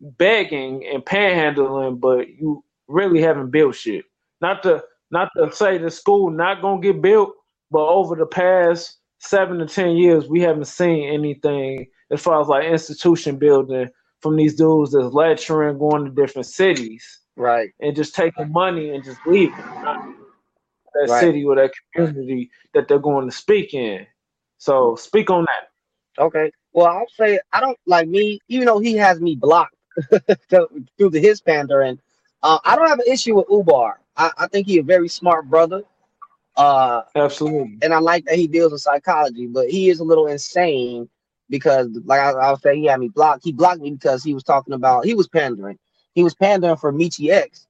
begging 0.01 0.87
and 0.87 1.05
panhandling, 1.05 2.01
but 2.01 2.29
you 2.29 2.65
really 2.89 3.21
haven't 3.21 3.51
built 3.51 3.75
shit. 3.75 4.05
Not 4.41 4.63
to 4.65 4.83
not 5.11 5.29
to 5.37 5.51
say 5.53 5.79
the 5.79 5.91
school 5.91 6.31
not 6.31 6.63
gonna 6.63 6.81
get 6.81 7.03
built, 7.03 7.35
but 7.71 7.87
over 7.87 8.15
the 8.15 8.27
past 8.27 8.99
seven 9.19 9.59
to 9.59 9.67
ten 9.67 9.97
years, 9.97 10.29
we 10.29 10.41
haven't 10.41 10.67
seen 10.67 11.13
anything 11.13 11.87
as 12.11 12.21
far 12.21 12.41
as 12.41 12.49
like 12.49 12.65
institution 12.65 13.37
building 13.37 13.89
from 14.21 14.37
these 14.37 14.55
dudes 14.55 14.93
that's 14.93 15.13
lecturing, 15.15 15.79
going 15.79 16.05
to 16.05 16.11
different 16.11 16.47
cities, 16.47 17.21
Right. 17.37 17.71
and 17.81 17.97
just 17.97 18.15
taking 18.15 18.53
money 18.53 18.91
and 18.91 19.03
just 19.05 19.19
leaving 19.27 19.55
that 20.95 21.09
Right. 21.11 21.21
city 21.21 21.45
or 21.45 21.57
that 21.57 21.73
community 21.95 22.51
that 22.75 22.89
they're 22.89 22.99
going 22.99 23.29
to 23.29 23.37
speak 23.37 23.75
in. 23.75 24.07
So 24.59 24.97
speak 24.97 25.31
on 25.31 25.47
that. 25.47 26.23
Okay. 26.23 26.53
Well, 26.73 26.87
I'll 26.87 27.09
say 27.17 27.41
I 27.53 27.61
don't 27.61 27.79
like 27.87 28.09
me, 28.09 28.41
even 28.49 28.67
though 28.67 28.79
he 28.79 28.95
has 28.95 29.21
me 29.21 29.37
blocked 29.37 29.77
through 30.51 31.11
the 31.11 31.21
his 31.21 31.41
pandering. 31.41 31.99
Uh, 32.43 32.59
I 32.65 32.77
don't 32.77 32.89
have 32.89 33.01
an 33.01 33.13
issue 33.13 33.37
with 33.37 33.47
Umar. 33.51 34.01
I, 34.17 34.31
I 34.39 34.47
think 34.49 34.67
he's 34.67 34.81
a 34.81 34.83
very 34.83 35.09
smart 35.09 35.49
brother. 35.49 35.83
Uh, 36.57 37.03
Absolutely. 37.17 37.79
and 37.83 37.95
I 37.95 37.99
like 37.99 38.25
that 38.27 38.37
he 38.37 38.47
deals 38.47 38.73
with 38.73 38.83
psychology, 38.83 39.47
but 39.47 39.71
he 39.71 39.89
is 39.89 40.01
a 40.01 40.05
little 40.05 40.27
insane 40.27 41.09
because, 41.49 41.89
like 42.05 42.21
I, 42.21 42.31
I 42.33 42.51
was 42.51 42.61
saying, 42.63 42.81
he 42.83 42.87
had 42.89 43.01
me 43.01 43.09
blocked. 43.09 43.45
He 43.45 43.53
blocked 43.53 43.81
me 43.81 43.93
because 43.93 44.23
he 44.23 44.35
was 44.35 44.43
talking 44.43 44.75
about 44.75 45.05
he 45.05 45.15
was 45.15 45.29
pandering. 45.29 45.79
He 46.15 46.23
was 46.23 46.35
pandering 46.35 46.77
for 46.77 46.93
Michi 46.93 47.31
X, 47.31 47.67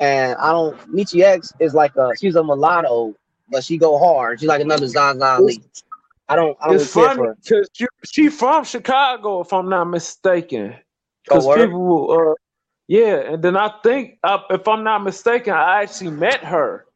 and 0.00 0.36
I 0.38 0.52
don't. 0.52 0.78
Michi 0.94 1.22
X 1.22 1.52
is 1.60 1.74
like 1.74 1.96
a 1.96 2.12
she's 2.18 2.36
a 2.36 2.44
mulatto, 2.44 3.16
but 3.50 3.64
she 3.64 3.78
go 3.78 3.98
hard. 3.98 4.40
She's 4.40 4.48
like 4.48 4.62
another 4.62 4.88
Zaza 4.88 5.40
Lee. 5.42 5.62
I 6.28 6.36
don't. 6.36 6.58
I 6.62 6.68
don't 6.68 6.76
It's 6.76 6.96
really 6.96 7.10
funny 7.14 7.28
because 7.44 7.68
she, 7.74 7.86
she 8.04 8.28
from 8.30 8.64
Chicago, 8.64 9.42
if 9.42 9.52
I'm 9.52 9.68
not 9.70 9.86
mistaken. 9.86 10.76
Oh, 11.30 11.40
Because 11.40 11.46
word? 11.46 11.70
people, 11.70 12.12
uh, 12.12 12.34
yeah, 12.88 13.32
and 13.34 13.44
then 13.44 13.56
I 13.56 13.72
think, 13.82 14.18
uh, 14.24 14.40
if 14.50 14.68
I'm 14.68 14.84
not 14.84 15.04
mistaken, 15.04 15.54
I 15.54 15.82
actually 15.82 16.12
met 16.12 16.44
her 16.44 16.86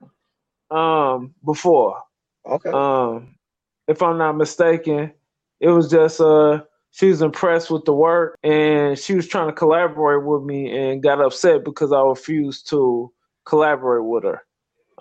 um 0.70 1.34
before. 1.44 2.02
Okay. 2.46 2.70
Um, 2.72 3.36
if 3.88 4.02
I'm 4.02 4.18
not 4.18 4.34
mistaken, 4.36 5.12
it 5.60 5.68
was 5.70 5.90
just 5.90 6.20
uh 6.20 6.62
she 6.94 7.08
was 7.08 7.22
impressed 7.22 7.70
with 7.70 7.84
the 7.84 7.92
work 7.92 8.38
and 8.44 8.98
she 8.98 9.14
was 9.16 9.26
trying 9.26 9.48
to 9.48 9.52
collaborate 9.52 10.24
with 10.24 10.42
me 10.44 10.70
and 10.76 11.02
got 11.02 11.20
upset 11.20 11.64
because 11.64 11.92
I 11.92 12.00
refused 12.00 12.70
to 12.70 13.12
collaborate 13.44 14.04
with 14.04 14.24
her. 14.24 14.42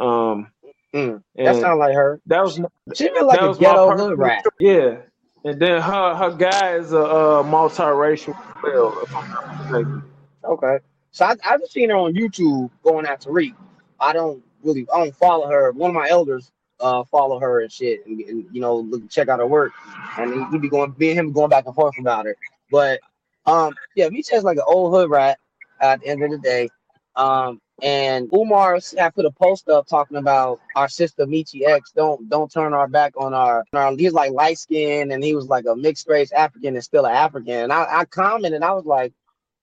Um, 0.04 0.48
Mm, 0.94 1.24
that 1.36 1.56
sounds 1.56 1.80
like 1.80 1.96
her. 1.96 2.22
that 2.28 2.44
was 2.44 2.60
She 2.94 3.10
feel 3.10 3.26
like 3.26 3.40
that 3.40 3.46
a 3.46 3.50
was 3.50 3.58
ghetto 3.58 3.96
hood 3.98 4.20
rat. 4.20 4.46
Yeah, 4.60 4.98
and 5.44 5.60
then 5.60 5.82
her 5.82 6.16
her 6.16 6.36
guy 6.36 6.76
is 6.76 6.94
a, 6.94 7.00
uh 7.00 7.44
multiracial 7.44 8.30
as 8.30 8.56
well, 8.64 8.96
if 9.02 9.16
I'm 9.16 9.30
not 9.32 9.58
mistaken. 9.58 10.04
Okay. 10.46 10.80
So 11.12 11.26
I, 11.26 11.36
I've 11.44 11.64
seen 11.70 11.90
her 11.90 11.96
on 11.96 12.14
YouTube 12.14 12.70
going 12.84 13.08
at 13.08 13.22
Tariq. 13.22 13.56
I 14.00 14.14
don't 14.14 14.44
really, 14.64 14.88
I 14.94 15.00
don't 15.00 15.16
follow 15.16 15.48
her. 15.48 15.72
One 15.72 15.90
of 15.90 15.96
my 15.96 16.10
elders 16.10 16.52
uh 16.84 17.04
follow 17.06 17.40
her 17.40 17.62
and 17.62 17.72
shit, 17.72 18.06
and, 18.06 18.20
and, 18.22 18.46
you 18.52 18.62
know, 18.62 18.78
look 18.78 19.10
check 19.10 19.30
out 19.30 19.40
her 19.40 19.48
work, 19.48 19.72
and 20.20 20.52
he'd 20.52 20.62
be 20.62 20.70
going, 20.70 20.94
me 20.98 21.10
and 21.10 21.20
him 21.20 21.32
going 21.32 21.50
back 21.50 21.66
and 21.66 21.74
forth 21.74 21.98
about 21.98 22.26
her. 22.26 22.36
But 22.70 23.00
um, 23.46 23.74
yeah, 23.96 24.10
Miche's 24.10 24.44
like 24.44 24.58
an 24.58 24.64
old 24.68 24.94
hood 24.94 25.10
rat 25.10 25.40
at 25.80 26.02
the 26.02 26.08
end 26.08 26.24
of 26.24 26.32
the 26.32 26.38
day. 26.38 26.70
Um, 27.16 27.60
and 27.82 28.30
Umar 28.34 28.80
had 28.98 29.16
put 29.16 29.26
a 29.26 29.32
post 29.32 29.68
up 29.68 29.88
talking 29.88 30.18
about 30.18 30.62
our 30.76 30.88
sister 30.88 31.26
Michi 31.26 31.68
X. 31.68 31.92
Don't 31.96 32.30
don't 32.30 32.52
turn 32.52 32.74
our 32.74 32.88
back 32.88 33.14
on 33.18 33.34
our. 33.34 33.66
Our 33.74 33.96
he's 33.96 34.14
like 34.14 34.32
light 34.32 34.58
skinned 34.58 35.12
and 35.12 35.24
he 35.24 35.36
was 35.36 35.48
like 35.48 35.66
a 35.66 35.76
mixed 35.76 36.08
race 36.08 36.32
African 36.32 36.76
and 36.76 36.84
still 36.84 37.06
an 37.06 37.16
African. 37.16 37.56
And 37.56 37.74
I, 37.74 37.88
I 37.90 38.06
commented, 38.06 38.62
I 38.62 38.74
was 38.74 38.86
like, 38.86 39.14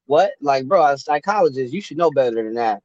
what? 0.06 0.33
Like, 0.40 0.66
bro, 0.66 0.85
as 0.85 1.00
a 1.00 1.04
psychologist, 1.04 1.72
you 1.72 1.80
should 1.80 1.96
know 1.96 2.11
better 2.11 2.42
than 2.42 2.54
that. 2.54 2.83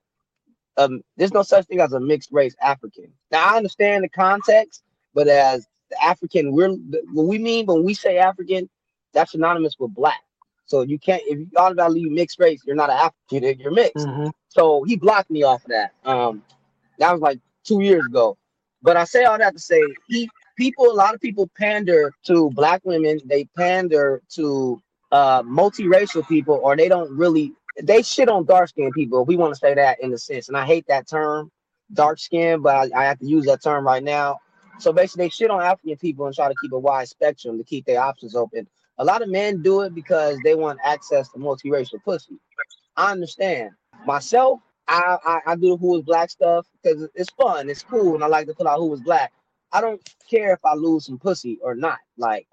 Um, 0.77 1.01
there's 1.17 1.33
no 1.33 1.43
such 1.43 1.65
thing 1.67 1.79
as 1.79 1.93
a 1.93 1.99
mixed 1.99 2.31
race 2.31 2.55
African. 2.61 3.11
Now 3.31 3.53
I 3.53 3.57
understand 3.57 4.03
the 4.03 4.09
context, 4.09 4.83
but 5.13 5.27
as 5.27 5.67
the 5.89 6.03
African, 6.03 6.51
we're 6.51 6.69
what 7.13 7.27
we 7.27 7.37
mean 7.37 7.65
when 7.65 7.83
we 7.83 7.93
say 7.93 8.17
African, 8.17 8.69
that's 9.13 9.31
synonymous 9.31 9.75
with 9.79 9.93
black. 9.93 10.21
So 10.65 10.81
you 10.81 10.99
can't 10.99 11.21
if 11.25 11.39
you 11.39 11.47
automatically 11.57 12.09
mixed 12.09 12.39
race, 12.39 12.61
you're 12.65 12.75
not 12.75 12.89
an 12.89 12.97
African, 12.97 13.59
you're 13.59 13.71
mixed. 13.71 14.07
Mhm. 14.07 14.31
So 14.49 14.83
he 14.83 14.95
blocked 14.95 15.29
me 15.29 15.43
off 15.43 15.63
of 15.63 15.69
that. 15.69 15.91
Um, 16.03 16.43
that 16.99 17.11
was 17.11 17.21
like 17.21 17.39
two 17.63 17.81
years 17.81 18.05
ago. 18.05 18.37
But 18.81 18.97
I 18.97 19.03
say 19.05 19.23
all 19.25 19.37
that 19.37 19.53
to 19.53 19.59
say 19.59 19.95
he 20.07 20.29
people, 20.57 20.91
a 20.91 20.93
lot 20.93 21.13
of 21.13 21.21
people 21.21 21.49
pander 21.57 22.13
to 22.25 22.49
black 22.51 22.81
women. 22.83 23.19
They 23.25 23.45
pander 23.57 24.21
to 24.31 24.81
uh 25.11 25.43
multiracial 25.43 26.27
people, 26.27 26.59
or 26.63 26.75
they 26.75 26.89
don't 26.89 27.11
really 27.15 27.53
they 27.81 28.01
shit 28.01 28.29
on 28.29 28.45
dark 28.45 28.69
skinned 28.69 28.93
people. 28.93 29.21
If 29.21 29.27
we 29.27 29.35
want 29.37 29.53
to 29.53 29.59
say 29.59 29.73
that 29.73 30.01
in 30.01 30.13
a 30.13 30.17
sense, 30.17 30.47
and 30.47 30.57
I 30.57 30.65
hate 30.65 30.85
that 30.87 31.07
term, 31.07 31.51
dark 31.93 32.19
skin, 32.19 32.61
but 32.61 32.93
I, 32.93 33.01
I 33.01 33.05
have 33.05 33.19
to 33.19 33.25
use 33.25 33.45
that 33.45 33.63
term 33.63 33.85
right 33.85 34.03
now. 34.03 34.39
So 34.79 34.93
basically, 34.93 35.25
they 35.25 35.29
shit 35.29 35.51
on 35.51 35.61
African 35.61 35.97
people 35.97 36.25
and 36.25 36.35
try 36.35 36.47
to 36.49 36.55
keep 36.61 36.71
a 36.73 36.79
wide 36.79 37.07
spectrum 37.07 37.57
to 37.57 37.63
keep 37.63 37.85
their 37.85 38.01
options 38.01 38.35
open. 38.35 38.67
A 38.97 39.05
lot 39.05 39.21
of 39.21 39.29
men 39.29 39.61
do 39.61 39.81
it 39.81 39.93
because 39.93 40.37
they 40.43 40.55
want 40.55 40.79
access 40.83 41.29
to 41.29 41.39
multiracial 41.39 42.03
pussy. 42.03 42.39
I 42.95 43.11
understand. 43.11 43.71
Myself, 44.05 44.59
I, 44.87 45.17
I, 45.25 45.39
I 45.47 45.55
do 45.55 45.69
the 45.69 45.77
who 45.77 45.97
is 45.97 46.03
black 46.03 46.29
stuff 46.29 46.65
because 46.81 47.07
it's 47.15 47.31
fun, 47.31 47.69
it's 47.69 47.83
cool, 47.83 48.15
and 48.15 48.23
I 48.23 48.27
like 48.27 48.47
to 48.47 48.53
put 48.53 48.67
out 48.67 48.79
who 48.79 48.93
is 48.93 49.01
black. 49.01 49.31
I 49.71 49.81
don't 49.81 50.01
care 50.29 50.53
if 50.53 50.63
I 50.63 50.75
lose 50.75 51.05
some 51.05 51.17
pussy 51.17 51.59
or 51.61 51.75
not, 51.75 51.99
like 52.17 52.47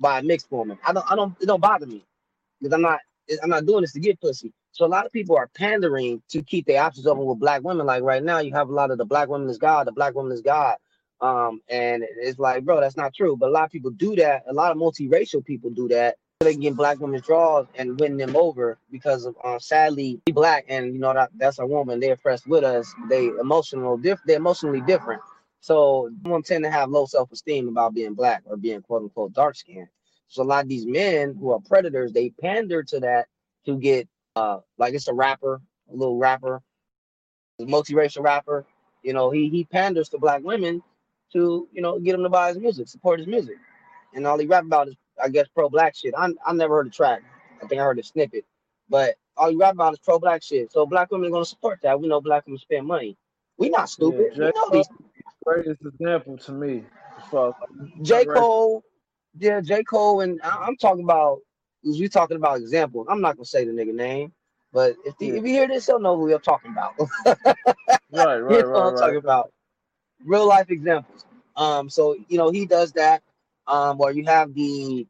by 0.00 0.18
a 0.18 0.22
mixed 0.22 0.50
woman. 0.50 0.78
I 0.86 0.92
don't 0.92 1.10
I 1.10 1.16
don't 1.16 1.36
it 1.40 1.46
don't 1.46 1.60
bother 1.60 1.86
me 1.86 2.04
because 2.60 2.72
I'm 2.72 2.82
not 2.82 3.00
I'm 3.42 3.50
not 3.50 3.66
doing 3.66 3.82
this 3.82 3.92
to 3.92 4.00
get 4.00 4.20
pussy. 4.20 4.52
So 4.72 4.84
a 4.84 4.88
lot 4.88 5.06
of 5.06 5.12
people 5.12 5.36
are 5.36 5.48
pandering 5.48 6.22
to 6.30 6.42
keep 6.42 6.66
their 6.66 6.82
options 6.82 7.06
open 7.06 7.24
with 7.24 7.40
black 7.40 7.62
women. 7.62 7.86
Like 7.86 8.02
right 8.02 8.22
now, 8.22 8.38
you 8.38 8.52
have 8.52 8.68
a 8.68 8.74
lot 8.74 8.90
of 8.90 8.98
the 8.98 9.04
black 9.04 9.28
woman 9.28 9.48
is 9.48 9.58
God, 9.58 9.86
the 9.86 9.92
black 9.92 10.14
woman 10.14 10.32
is 10.32 10.42
God. 10.42 10.76
Um, 11.20 11.60
and 11.68 12.04
it's 12.20 12.38
like, 12.38 12.64
bro, 12.64 12.80
that's 12.80 12.96
not 12.96 13.14
true. 13.14 13.36
But 13.36 13.48
a 13.48 13.52
lot 13.52 13.64
of 13.64 13.70
people 13.70 13.90
do 13.90 14.14
that. 14.16 14.44
A 14.48 14.52
lot 14.52 14.70
of 14.70 14.76
multiracial 14.76 15.44
people 15.44 15.70
do 15.70 15.88
that. 15.88 16.16
They 16.40 16.52
can 16.52 16.60
get 16.60 16.76
black 16.76 17.00
women's 17.00 17.24
draws 17.24 17.66
and 17.76 17.98
win 17.98 18.18
them 18.18 18.36
over 18.36 18.78
because 18.90 19.24
of 19.24 19.34
um, 19.42 19.58
sadly 19.58 20.20
we 20.26 20.34
black 20.34 20.66
and 20.68 20.92
you 20.92 21.00
know 21.00 21.14
that 21.14 21.30
that's 21.36 21.58
a 21.58 21.66
woman. 21.66 21.98
They're 21.98 22.18
fresh 22.18 22.44
with 22.46 22.62
us. 22.62 22.92
They 23.08 23.28
emotional 23.28 23.96
diff. 23.96 24.20
They're 24.26 24.36
emotionally 24.36 24.82
different. 24.82 25.22
So 25.60 26.10
women 26.24 26.42
tend 26.42 26.64
to 26.64 26.70
have 26.70 26.90
low 26.90 27.06
self 27.06 27.32
esteem 27.32 27.68
about 27.68 27.94
being 27.94 28.12
black 28.12 28.42
or 28.44 28.58
being 28.58 28.82
quote 28.82 29.04
unquote 29.04 29.32
dark 29.32 29.56
skinned. 29.56 29.88
So 30.28 30.42
a 30.42 30.44
lot 30.44 30.64
of 30.64 30.68
these 30.68 30.86
men 30.86 31.36
who 31.38 31.52
are 31.52 31.60
predators, 31.60 32.12
they 32.12 32.30
pander 32.30 32.82
to 32.84 33.00
that 33.00 33.26
to 33.66 33.76
get 33.78 34.08
uh 34.36 34.58
like 34.78 34.94
it's 34.94 35.08
a 35.08 35.14
rapper, 35.14 35.60
a 35.92 35.94
little 35.96 36.18
rapper, 36.18 36.62
a 37.60 37.64
multiracial 37.64 38.22
rapper. 38.22 38.66
You 39.02 39.12
know, 39.12 39.30
he 39.30 39.48
he 39.48 39.64
panders 39.64 40.08
to 40.10 40.18
black 40.18 40.42
women 40.42 40.82
to 41.32 41.68
you 41.72 41.82
know 41.82 41.98
get 41.98 42.14
him 42.14 42.22
to 42.22 42.28
buy 42.28 42.48
his 42.48 42.58
music, 42.58 42.88
support 42.88 43.18
his 43.20 43.28
music, 43.28 43.56
and 44.14 44.26
all 44.26 44.38
he 44.38 44.46
rap 44.46 44.64
about 44.64 44.88
is 44.88 44.96
I 45.22 45.28
guess 45.28 45.46
pro 45.54 45.68
black 45.68 45.94
shit. 45.94 46.14
I 46.16 46.30
I 46.44 46.52
never 46.52 46.76
heard 46.76 46.88
a 46.88 46.90
track. 46.90 47.22
I 47.62 47.66
think 47.66 47.80
I 47.80 47.84
heard 47.84 47.98
a 47.98 48.02
snippet, 48.02 48.44
but 48.88 49.16
all 49.36 49.50
he 49.50 49.56
rap 49.56 49.74
about 49.74 49.92
is 49.94 49.98
pro 50.00 50.18
black 50.18 50.42
shit. 50.42 50.72
So 50.72 50.86
black 50.86 51.10
women 51.10 51.28
are 51.28 51.32
gonna 51.32 51.44
support 51.44 51.80
that. 51.82 52.00
We 52.00 52.08
know 52.08 52.20
black 52.20 52.46
women 52.46 52.58
spend 52.58 52.86
money. 52.86 53.16
We 53.58 53.70
not 53.70 53.88
stupid. 53.88 54.32
Yeah, 54.34 54.46
we 54.46 54.52
know 54.54 54.70
these. 54.72 54.88
Greatest 55.44 55.80
example 55.84 56.36
to 56.38 56.52
me. 56.52 56.84
as- 57.18 57.54
J 58.02 58.24
Cole, 58.42 58.84
yeah, 59.38 59.60
J 59.60 59.84
Cole, 59.84 60.22
and 60.22 60.40
I, 60.42 60.64
I'm 60.66 60.76
talking 60.76 61.04
about. 61.04 61.40
We 61.84 62.08
talking 62.08 62.36
about 62.36 62.58
examples. 62.60 63.06
I'm 63.10 63.20
not 63.22 63.36
gonna 63.36 63.46
say 63.46 63.64
the 63.64 63.72
nigga 63.72 63.94
name, 63.94 64.32
but 64.72 64.96
if 65.04 65.16
the, 65.18 65.28
if 65.30 65.44
you 65.44 65.50
hear 65.50 65.68
this, 65.68 65.86
he'll 65.86 66.00
know 66.00 66.16
who 66.16 66.24
we're 66.24 66.38
talking 66.38 66.72
about. 66.72 66.94
Right, 68.10 68.38
you 68.48 68.62
right, 68.62 68.64
what 68.72 68.84
I'm 68.84 68.94
right, 68.94 68.94
talking 68.94 69.16
about. 69.18 69.52
Real 70.24 70.46
life 70.48 70.70
examples. 70.70 71.24
Um, 71.56 71.90
so 71.90 72.16
you 72.28 72.38
know 72.38 72.50
he 72.50 72.66
does 72.66 72.92
that. 72.94 73.22
Um, 73.68 74.00
or 74.00 74.12
you 74.12 74.24
have 74.26 74.54
the 74.54 75.06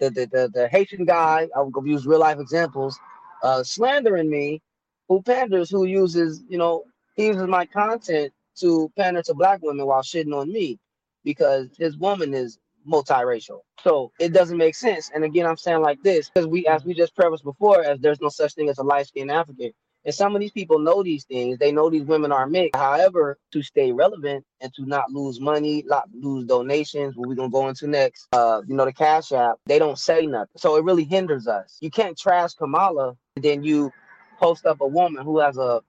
the 0.00 0.10
the 0.10 0.26
the, 0.26 0.50
the 0.54 0.68
Haitian 0.68 1.06
guy. 1.06 1.48
I 1.56 1.60
will 1.60 1.86
use 1.86 2.06
real 2.06 2.20
life 2.20 2.40
examples. 2.40 2.98
Uh, 3.42 3.62
slandering 3.64 4.30
me, 4.30 4.62
who 5.08 5.22
panders, 5.22 5.70
who 5.70 5.86
uses 5.86 6.42
you 6.48 6.58
know 6.58 6.84
he 7.16 7.28
uses 7.28 7.48
my 7.48 7.66
content 7.66 8.32
to 8.56 8.90
pander 8.98 9.22
to 9.22 9.34
black 9.34 9.60
women 9.62 9.86
while 9.86 10.02
shitting 10.02 10.34
on 10.34 10.52
me 10.52 10.78
because 11.24 11.68
his 11.78 11.98
woman 11.98 12.34
is 12.34 12.58
multiracial. 12.86 13.60
So 13.82 14.12
it 14.18 14.32
doesn't 14.32 14.56
make 14.56 14.74
sense. 14.74 15.10
And 15.14 15.24
again, 15.24 15.46
I'm 15.46 15.56
saying 15.56 15.82
like 15.82 16.02
this 16.02 16.30
because 16.30 16.46
we, 16.46 16.66
as 16.66 16.84
we 16.84 16.94
just 16.94 17.14
prefaced 17.14 17.44
before, 17.44 17.84
as 17.84 18.00
there's 18.00 18.20
no 18.20 18.28
such 18.28 18.54
thing 18.54 18.68
as 18.68 18.78
a 18.78 18.82
light 18.82 19.06
skinned 19.06 19.30
African. 19.30 19.72
And 20.04 20.14
some 20.14 20.36
of 20.36 20.40
these 20.40 20.52
people 20.52 20.78
know 20.78 21.02
these 21.02 21.24
things. 21.24 21.58
They 21.58 21.72
know 21.72 21.90
these 21.90 22.04
women 22.04 22.30
are 22.30 22.46
mixed. 22.46 22.76
However, 22.76 23.38
to 23.52 23.62
stay 23.62 23.90
relevant 23.90 24.44
and 24.60 24.72
to 24.74 24.86
not 24.86 25.10
lose 25.10 25.40
money, 25.40 25.82
not 25.84 26.08
lose 26.14 26.44
donations, 26.46 27.16
what 27.16 27.28
we're 27.28 27.34
gonna 27.34 27.50
go 27.50 27.68
into 27.68 27.88
next, 27.88 28.28
uh, 28.32 28.62
you 28.68 28.76
know, 28.76 28.84
the 28.84 28.92
Cash 28.92 29.32
App, 29.32 29.56
they 29.66 29.80
don't 29.80 29.98
say 29.98 30.24
nothing. 30.26 30.52
So 30.56 30.76
it 30.76 30.84
really 30.84 31.02
hinders 31.02 31.48
us. 31.48 31.76
You 31.80 31.90
can't 31.90 32.16
trash 32.16 32.54
Kamala 32.54 33.16
and 33.34 33.44
then 33.44 33.64
you 33.64 33.92
post 34.38 34.64
up 34.64 34.80
a 34.80 34.86
woman 34.86 35.24
who 35.24 35.40
has 35.40 35.58
a 35.58 35.82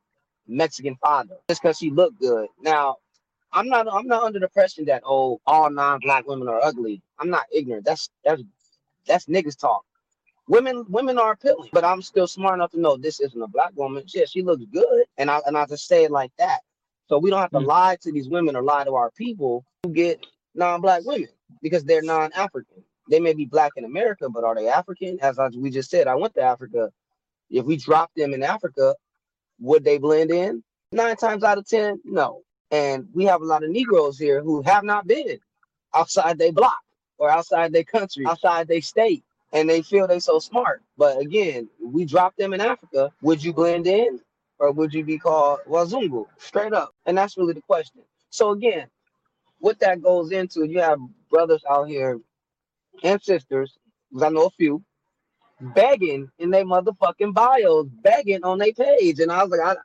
Mexican 0.47 0.95
father 0.95 1.38
just 1.47 1.62
because 1.62 1.77
she 1.77 1.91
looked 1.91 2.19
good. 2.19 2.47
Now, 2.62 2.97
I'm 3.53 3.69
not 3.69 3.88
I'm 3.91 4.07
not 4.07 4.23
under 4.23 4.39
the 4.39 4.45
impression 4.47 4.86
that 4.86 5.03
oh 5.05 5.41
all 5.47 5.69
non-black 5.69 6.27
women 6.27 6.47
are 6.49 6.62
ugly. 6.63 7.01
I'm 7.19 7.29
not 7.31 7.45
ignorant. 7.53 7.86
That's 7.86 8.10
that's 8.25 8.43
that's 9.07 9.25
niggas 9.27 9.60
talk. 9.60 9.83
Women 10.47 10.86
women 10.89 11.17
are 11.19 11.33
appealing, 11.33 11.69
but 11.73 11.86
I'm 11.86 12.01
still 12.01 12.27
smart 12.27 12.55
enough 12.55 12.71
to 12.71 12.79
know 12.79 12.97
this 12.97 13.19
isn't 13.21 13.41
a 13.41 13.47
black 13.47 13.71
woman. 13.75 14.03
Yeah, 14.07 14.25
she 14.27 14.41
looks 14.43 14.65
good, 14.71 15.05
and 15.17 15.31
I 15.31 15.41
and 15.45 15.57
I 15.57 15.65
just 15.65 15.88
say 15.88 16.03
it 16.05 16.12
like 16.12 16.31
that. 16.39 16.60
So 17.10 17.19
we 17.19 17.29
don't 17.29 17.41
have 17.41 17.51
to 17.51 17.60
Mm. 17.60 17.67
lie 17.67 17.97
to 18.01 18.12
these 18.12 18.29
women 18.29 18.55
or 18.55 18.63
lie 18.63 18.83
to 18.86 18.95
our 18.95 19.12
people 19.12 19.65
who 19.83 19.93
get 19.93 20.25
non-black 20.55 21.03
women 21.05 21.29
because 21.62 21.83
they're 21.86 22.01
non-African. 22.01 22.83
They 23.10 23.19
may 23.21 23.33
be 23.33 23.45
black 23.45 23.73
in 23.77 23.86
America, 23.86 24.29
but 24.29 24.43
are 24.43 24.55
they 24.55 24.67
African? 24.69 25.19
As 25.21 25.39
I, 25.39 25.49
we 25.49 25.69
just 25.71 25.89
said, 25.89 26.07
I 26.07 26.15
went 26.15 26.33
to 26.36 26.41
Africa. 26.41 26.91
If 27.49 27.65
we 27.65 27.77
drop 27.77 28.12
them 28.15 28.33
in 28.33 28.43
Africa, 28.43 28.95
would 29.60 29.83
they 29.86 29.97
blend 29.99 30.31
in? 30.31 30.63
Nine 30.91 31.17
times 31.17 31.43
out 31.43 31.57
of 31.60 31.67
ten, 31.67 32.01
no. 32.05 32.43
And 32.71 33.08
we 33.13 33.25
have 33.25 33.41
a 33.41 33.45
lot 33.45 33.63
of 33.63 33.71
Negroes 33.71 34.19
here 34.19 34.41
who 34.43 34.62
have 34.63 34.84
not 34.84 35.08
been 35.08 35.39
outside 35.95 36.38
their 36.39 36.53
block. 36.53 36.77
or 37.19 37.32
outside 37.32 37.73
their 37.73 37.86
country, 37.86 38.25
outside 38.27 38.67
their 38.69 38.82
state, 38.82 39.23
and 39.53 39.69
they 39.69 39.84
feel 39.84 40.08
they're 40.08 40.21
so 40.21 40.39
smart. 40.39 40.84
But 40.97 41.19
again, 41.21 41.69
we 41.84 42.06
drop 42.06 42.36
them 42.38 42.53
in 42.53 42.62
Africa. 42.62 43.12
Would 43.23 43.43
you 43.43 43.53
blend 43.53 43.88
in, 43.88 44.21
or 44.60 44.73
would 44.73 44.93
you 44.93 45.06
be 45.06 45.19
called 45.19 45.62
Wazungu? 45.69 46.27
Straight 46.39 46.73
up, 46.73 46.93
and 47.08 47.17
that's 47.17 47.38
really 47.38 47.53
the 47.53 47.62
question. 47.62 48.03
So 48.32 48.51
again, 48.51 48.88
what 49.60 49.80
that 49.82 50.01
goes 50.03 50.32
into, 50.32 50.65
you 50.65 50.80
have 50.82 50.99
brothers 51.32 51.63
out 51.69 51.89
here 51.89 52.19
and 53.03 53.21
sisters, 53.21 53.77
because 54.12 54.23
I 54.23 54.30
know 54.30 54.47
a 54.47 54.51
few, 54.51 54.84
begging 55.62 56.30
in 56.39 56.51
their 56.51 56.65
motherfucking 56.65 57.34
bios, 57.34 57.88
begging 58.03 58.43
on 58.43 58.60
their 58.60 58.73
page. 58.73 59.19
And 59.19 59.32
I 59.32 59.43
was 59.43 59.51
like, 59.51 59.62
I, 59.62 59.75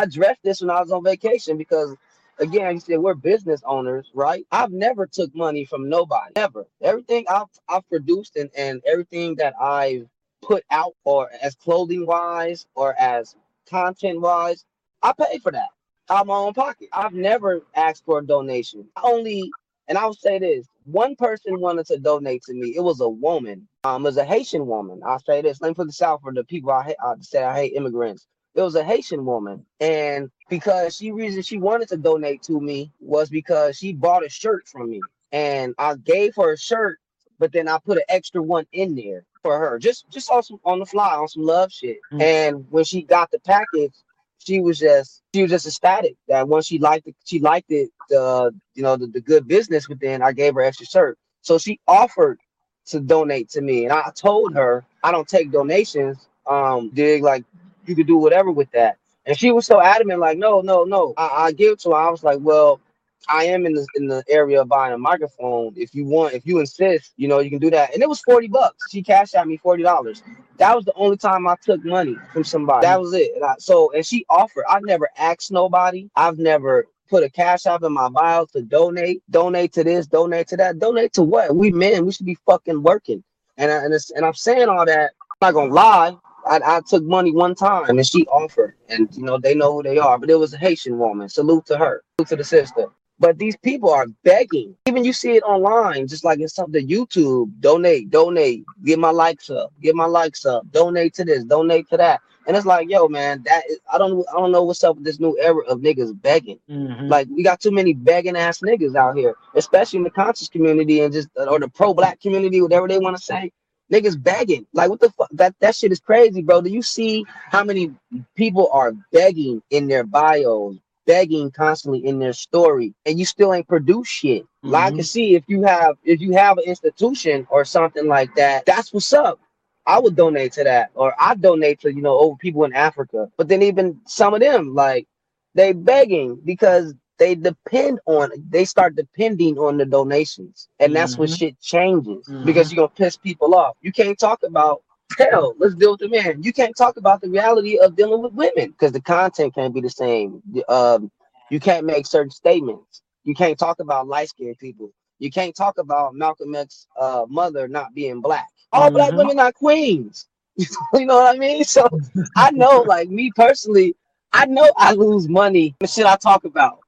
I 0.00 0.02
addressed 0.04 0.42
this 0.44 0.60
when 0.60 0.70
I 0.70 0.80
was 0.80 0.92
on 0.92 1.04
vacation 1.04 1.58
because 1.58 1.96
again, 2.38 2.74
you 2.74 2.80
said 2.80 2.98
we're 3.00 3.14
business 3.14 3.62
owners, 3.66 4.10
right? 4.14 4.46
I've 4.52 4.72
never 4.72 5.06
took 5.06 5.34
money 5.34 5.64
from 5.64 5.88
nobody. 5.88 6.32
Never. 6.36 6.66
Everything 6.82 7.26
I've 7.30 7.48
I've 7.68 7.88
produced 7.88 8.36
and, 8.36 8.50
and 8.56 8.82
everything 8.86 9.36
that 9.36 9.54
I've 9.60 10.08
put 10.42 10.64
out 10.70 10.94
or 11.04 11.30
as 11.42 11.54
clothing 11.56 12.06
wise 12.06 12.66
or 12.76 12.94
as 13.00 13.36
content 13.70 14.20
wise, 14.20 14.64
I 15.02 15.12
pay 15.12 15.38
for 15.38 15.52
that 15.52 15.68
out 16.10 16.22
of 16.22 16.26
my 16.28 16.36
own 16.36 16.54
pocket. 16.54 16.88
I've 16.92 17.14
never 17.14 17.62
asked 17.76 18.04
for 18.06 18.20
a 18.20 18.26
donation. 18.26 18.88
I 18.96 19.02
only 19.04 19.54
and 19.88 19.98
I'll 19.98 20.14
say 20.14 20.38
this: 20.38 20.66
one 20.84 21.16
person 21.16 21.60
wanted 21.60 21.86
to 21.88 21.98
donate 21.98 22.42
to 22.44 22.54
me. 22.54 22.74
It 22.76 22.82
was 22.82 23.00
a 23.00 23.08
woman. 23.08 23.68
Um, 23.84 24.02
it 24.04 24.10
was 24.10 24.16
a 24.18 24.24
Haitian 24.24 24.66
woman. 24.66 25.00
I'll 25.06 25.20
say 25.20 25.42
this: 25.42 25.60
Let 25.60 25.70
me 25.70 25.74
for 25.74 25.84
the 25.86 25.92
South 25.92 26.22
for 26.22 26.32
the 26.32 26.44
people 26.44 26.72
I 26.72 26.84
hate. 26.84 26.96
I 27.04 27.14
say 27.20 27.42
I 27.44 27.56
hate 27.56 27.74
immigrants. 27.74 28.26
It 28.56 28.62
was 28.62 28.74
a 28.74 28.82
Haitian 28.82 29.26
woman, 29.26 29.66
and 29.80 30.30
because 30.48 30.96
she 30.96 31.12
reason 31.12 31.42
she 31.42 31.58
wanted 31.58 31.88
to 31.90 31.98
donate 31.98 32.42
to 32.44 32.58
me 32.58 32.90
was 33.00 33.28
because 33.28 33.76
she 33.76 33.92
bought 33.92 34.24
a 34.24 34.30
shirt 34.30 34.66
from 34.66 34.88
me, 34.88 35.02
and 35.30 35.74
I 35.78 35.96
gave 35.96 36.34
her 36.36 36.54
a 36.54 36.58
shirt, 36.58 36.98
but 37.38 37.52
then 37.52 37.68
I 37.68 37.78
put 37.78 37.98
an 37.98 38.04
extra 38.08 38.42
one 38.42 38.66
in 38.72 38.94
there 38.94 39.26
for 39.42 39.58
her, 39.58 39.78
just 39.78 40.08
just 40.08 40.30
on 40.30 40.42
some 40.42 40.58
on 40.64 40.78
the 40.78 40.86
fly 40.86 41.14
on 41.16 41.28
some 41.28 41.42
love 41.42 41.70
shit. 41.70 41.98
Mm-hmm. 42.10 42.22
And 42.22 42.66
when 42.70 42.84
she 42.84 43.02
got 43.02 43.30
the 43.30 43.40
package, 43.40 43.92
she 44.38 44.60
was 44.60 44.78
just 44.78 45.22
she 45.34 45.42
was 45.42 45.50
just 45.50 45.66
ecstatic 45.66 46.16
that 46.28 46.48
once 46.48 46.66
she 46.66 46.78
liked 46.78 47.06
it, 47.08 47.14
she 47.26 47.38
liked 47.40 47.70
it, 47.70 47.90
the 48.08 48.54
you 48.74 48.82
know 48.82 48.96
the, 48.96 49.06
the 49.06 49.20
good 49.20 49.46
business 49.46 49.86
within. 49.86 50.22
I 50.22 50.32
gave 50.32 50.54
her 50.54 50.62
extra 50.62 50.86
shirt, 50.86 51.18
so 51.42 51.58
she 51.58 51.78
offered 51.86 52.40
to 52.86 53.00
donate 53.00 53.50
to 53.50 53.60
me, 53.60 53.84
and 53.84 53.92
I 53.92 54.10
told 54.14 54.54
her 54.54 54.82
I 55.04 55.12
don't 55.12 55.28
take 55.28 55.52
donations. 55.52 56.26
Um, 56.48 56.90
dig 56.94 57.24
like 57.24 57.44
you 57.88 57.96
could 57.96 58.06
do 58.06 58.16
whatever 58.16 58.50
with 58.50 58.70
that, 58.72 58.98
and 59.26 59.38
she 59.38 59.52
was 59.52 59.66
so 59.66 59.80
adamant, 59.80 60.20
like 60.20 60.38
no, 60.38 60.60
no, 60.60 60.84
no. 60.84 61.14
I, 61.16 61.46
I 61.46 61.52
give 61.52 61.72
it 61.72 61.80
to 61.80 61.90
her. 61.90 61.96
I 61.96 62.10
was 62.10 62.24
like, 62.24 62.38
well, 62.40 62.80
I 63.28 63.44
am 63.44 63.66
in 63.66 63.74
the 63.74 63.86
in 63.94 64.06
the 64.06 64.22
area 64.28 64.60
of 64.62 64.68
buying 64.68 64.94
a 64.94 64.98
microphone. 64.98 65.72
If 65.76 65.94
you 65.94 66.04
want, 66.04 66.34
if 66.34 66.46
you 66.46 66.60
insist, 66.60 67.12
you 67.16 67.28
know, 67.28 67.40
you 67.40 67.50
can 67.50 67.58
do 67.58 67.70
that. 67.70 67.92
And 67.94 68.02
it 68.02 68.08
was 68.08 68.20
40 68.20 68.48
bucks. 68.48 68.90
She 68.90 69.02
cashed 69.02 69.34
out 69.34 69.46
me 69.48 69.58
$40. 69.58 70.22
That 70.58 70.74
was 70.74 70.84
the 70.84 70.94
only 70.94 71.16
time 71.16 71.46
I 71.46 71.56
took 71.62 71.84
money 71.84 72.16
from 72.32 72.44
somebody. 72.44 72.86
That 72.86 73.00
was 73.00 73.12
it. 73.12 73.32
And 73.34 73.44
I, 73.44 73.54
so 73.58 73.92
and 73.92 74.06
she 74.06 74.24
offered. 74.28 74.64
I've 74.68 74.84
never 74.84 75.08
asked 75.18 75.50
nobody. 75.52 76.08
I've 76.16 76.38
never 76.38 76.86
put 77.08 77.22
a 77.22 77.30
cash 77.30 77.66
app 77.66 77.82
in 77.82 77.92
my 77.92 78.08
bio 78.08 78.46
to 78.46 78.62
donate, 78.62 79.22
donate 79.30 79.72
to 79.74 79.84
this, 79.84 80.06
donate 80.06 80.48
to 80.48 80.56
that, 80.56 80.78
donate 80.78 81.12
to 81.14 81.22
what? 81.22 81.54
We 81.54 81.70
men, 81.70 82.04
we 82.06 82.12
should 82.12 82.26
be 82.26 82.38
fucking 82.46 82.82
working. 82.82 83.22
And 83.58 83.70
I, 83.70 83.84
and, 83.84 83.94
and 84.14 84.24
I'm 84.24 84.34
saying 84.34 84.68
all 84.68 84.84
that. 84.86 85.12
I'm 85.40 85.48
not 85.48 85.54
gonna 85.54 85.72
lie. 85.72 86.16
I, 86.46 86.60
I 86.64 86.80
took 86.86 87.04
money 87.04 87.32
one 87.32 87.54
time 87.54 87.88
and 87.88 88.06
she 88.06 88.24
offered, 88.26 88.74
and 88.88 89.08
you 89.16 89.24
know 89.24 89.38
they 89.38 89.54
know 89.54 89.72
who 89.74 89.82
they 89.82 89.98
are. 89.98 90.18
But 90.18 90.30
it 90.30 90.36
was 90.36 90.54
a 90.54 90.58
Haitian 90.58 90.98
woman. 90.98 91.28
Salute 91.28 91.66
to 91.66 91.76
her. 91.76 92.02
Salute 92.18 92.28
to 92.28 92.36
the 92.36 92.44
sister. 92.44 92.86
But 93.18 93.38
these 93.38 93.56
people 93.56 93.90
are 93.90 94.06
begging. 94.24 94.76
Even 94.86 95.04
you 95.04 95.12
see 95.12 95.36
it 95.36 95.42
online, 95.42 96.06
just 96.06 96.22
like 96.22 96.38
it's 96.38 96.54
something 96.54 96.86
YouTube, 96.86 97.50
donate, 97.60 98.10
donate, 98.10 98.64
get 98.84 98.98
my 98.98 99.10
likes 99.10 99.48
up, 99.48 99.72
get 99.80 99.94
my 99.94 100.04
likes 100.04 100.44
up, 100.44 100.70
donate 100.70 101.14
to 101.14 101.24
this, 101.24 101.42
donate 101.44 101.88
to 101.88 101.96
that. 101.96 102.20
And 102.46 102.56
it's 102.56 102.66
like, 102.66 102.88
yo, 102.90 103.08
man, 103.08 103.42
that 103.44 103.64
is, 103.68 103.80
I 103.92 103.98
don't 103.98 104.24
I 104.30 104.38
don't 104.38 104.52
know 104.52 104.62
what's 104.62 104.84
up 104.84 104.96
with 104.96 105.04
this 105.04 105.18
new 105.18 105.36
era 105.40 105.64
of 105.66 105.80
niggas 105.80 106.20
begging. 106.20 106.60
Mm-hmm. 106.70 107.08
Like 107.08 107.26
we 107.28 107.42
got 107.42 107.60
too 107.60 107.72
many 107.72 107.94
begging 107.94 108.36
ass 108.36 108.60
niggas 108.60 108.94
out 108.94 109.16
here, 109.16 109.34
especially 109.54 109.98
in 109.98 110.04
the 110.04 110.10
conscious 110.10 110.48
community 110.48 111.00
and 111.00 111.12
just 111.12 111.28
or 111.36 111.58
the 111.58 111.68
pro 111.68 111.94
black 111.94 112.20
community, 112.20 112.60
whatever 112.60 112.86
they 112.86 112.98
want 112.98 113.16
to 113.16 113.22
say. 113.22 113.50
Niggas 113.92 114.20
begging. 114.20 114.66
Like 114.72 114.90
what 114.90 115.00
the 115.00 115.10
fuck? 115.10 115.28
That 115.32 115.54
that 115.60 115.74
shit 115.74 115.92
is 115.92 116.00
crazy, 116.00 116.42
bro. 116.42 116.60
Do 116.60 116.70
you 116.70 116.82
see 116.82 117.24
how 117.28 117.62
many 117.62 117.94
people 118.34 118.68
are 118.72 118.92
begging 119.12 119.62
in 119.70 119.86
their 119.86 120.04
bios, 120.04 120.76
begging 121.06 121.50
constantly 121.50 122.04
in 122.04 122.18
their 122.18 122.32
story 122.32 122.92
and 123.06 123.18
you 123.18 123.24
still 123.24 123.54
ain't 123.54 123.68
produce 123.68 124.08
shit. 124.08 124.42
Mm-hmm. 124.42 124.70
Like 124.70 124.84
I 124.84 124.90
can 124.90 125.04
see 125.04 125.34
if 125.34 125.44
you 125.46 125.62
have 125.62 125.96
if 126.04 126.20
you 126.20 126.32
have 126.32 126.58
an 126.58 126.64
institution 126.64 127.46
or 127.48 127.64
something 127.64 128.06
like 128.06 128.34
that, 128.34 128.66
that's 128.66 128.92
what's 128.92 129.12
up. 129.12 129.40
I 129.86 130.00
would 130.00 130.16
donate 130.16 130.52
to 130.54 130.64
that, 130.64 130.90
or 130.94 131.14
I 131.18 131.36
donate 131.36 131.80
to 131.80 131.94
you 131.94 132.02
know 132.02 132.10
old 132.10 132.40
people 132.40 132.64
in 132.64 132.74
Africa. 132.74 133.30
But 133.38 133.48
then 133.48 133.62
even 133.62 134.00
some 134.04 134.34
of 134.34 134.40
them, 134.40 134.74
like 134.74 135.06
they 135.54 135.72
begging 135.72 136.40
because 136.44 136.92
they 137.18 137.34
depend 137.34 138.00
on 138.06 138.30
they 138.50 138.64
start 138.64 138.96
depending 138.96 139.58
on 139.58 139.76
the 139.76 139.86
donations, 139.86 140.68
and 140.80 140.94
that's 140.94 141.12
mm-hmm. 141.12 141.22
when 141.22 141.28
shit 141.28 141.60
changes 141.60 142.26
mm-hmm. 142.28 142.44
because 142.44 142.72
you're 142.72 142.86
gonna 142.86 142.94
piss 142.96 143.16
people 143.16 143.54
off. 143.54 143.76
You 143.80 143.92
can't 143.92 144.18
talk 144.18 144.42
about 144.42 144.82
Hell, 145.18 145.54
let's 145.58 145.74
deal 145.74 145.92
with 145.92 146.00
the 146.00 146.08
man. 146.08 146.42
You 146.42 146.52
can't 146.52 146.76
talk 146.76 146.96
about 146.96 147.20
the 147.20 147.30
reality 147.30 147.78
of 147.78 147.96
dealing 147.96 148.22
with 148.22 148.32
women 148.32 148.70
because 148.70 148.92
the 148.92 149.00
content 149.00 149.54
can't 149.54 149.72
be 149.72 149.80
the 149.80 149.88
same. 149.88 150.42
Um, 150.68 151.10
you 151.50 151.60
can't 151.60 151.86
make 151.86 152.06
certain 152.06 152.30
statements. 152.30 153.02
You 153.24 153.34
can't 153.34 153.58
talk 153.58 153.78
about 153.78 154.08
light 154.08 154.28
skinned 154.30 154.58
people. 154.58 154.90
You 155.18 155.30
can't 155.30 155.54
talk 155.54 155.78
about 155.78 156.14
Malcolm 156.14 156.54
X's 156.54 156.86
uh, 157.00 157.24
mother 157.28 157.68
not 157.68 157.94
being 157.94 158.20
black. 158.20 158.48
All 158.72 158.86
mm-hmm. 158.86 158.96
black 158.96 159.12
women 159.12 159.38
are 159.38 159.52
queens. 159.52 160.26
you 160.56 161.06
know 161.06 161.16
what 161.16 161.34
I 161.34 161.38
mean? 161.38 161.64
So 161.64 161.88
I 162.36 162.50
know, 162.50 162.82
like 162.82 163.08
me 163.08 163.30
personally, 163.34 163.94
I 164.32 164.46
know 164.46 164.70
I 164.76 164.92
lose 164.92 165.28
money 165.28 165.74
the 165.80 165.86
shit 165.86 166.06
I 166.06 166.16
talk 166.16 166.44
about. 166.44 166.80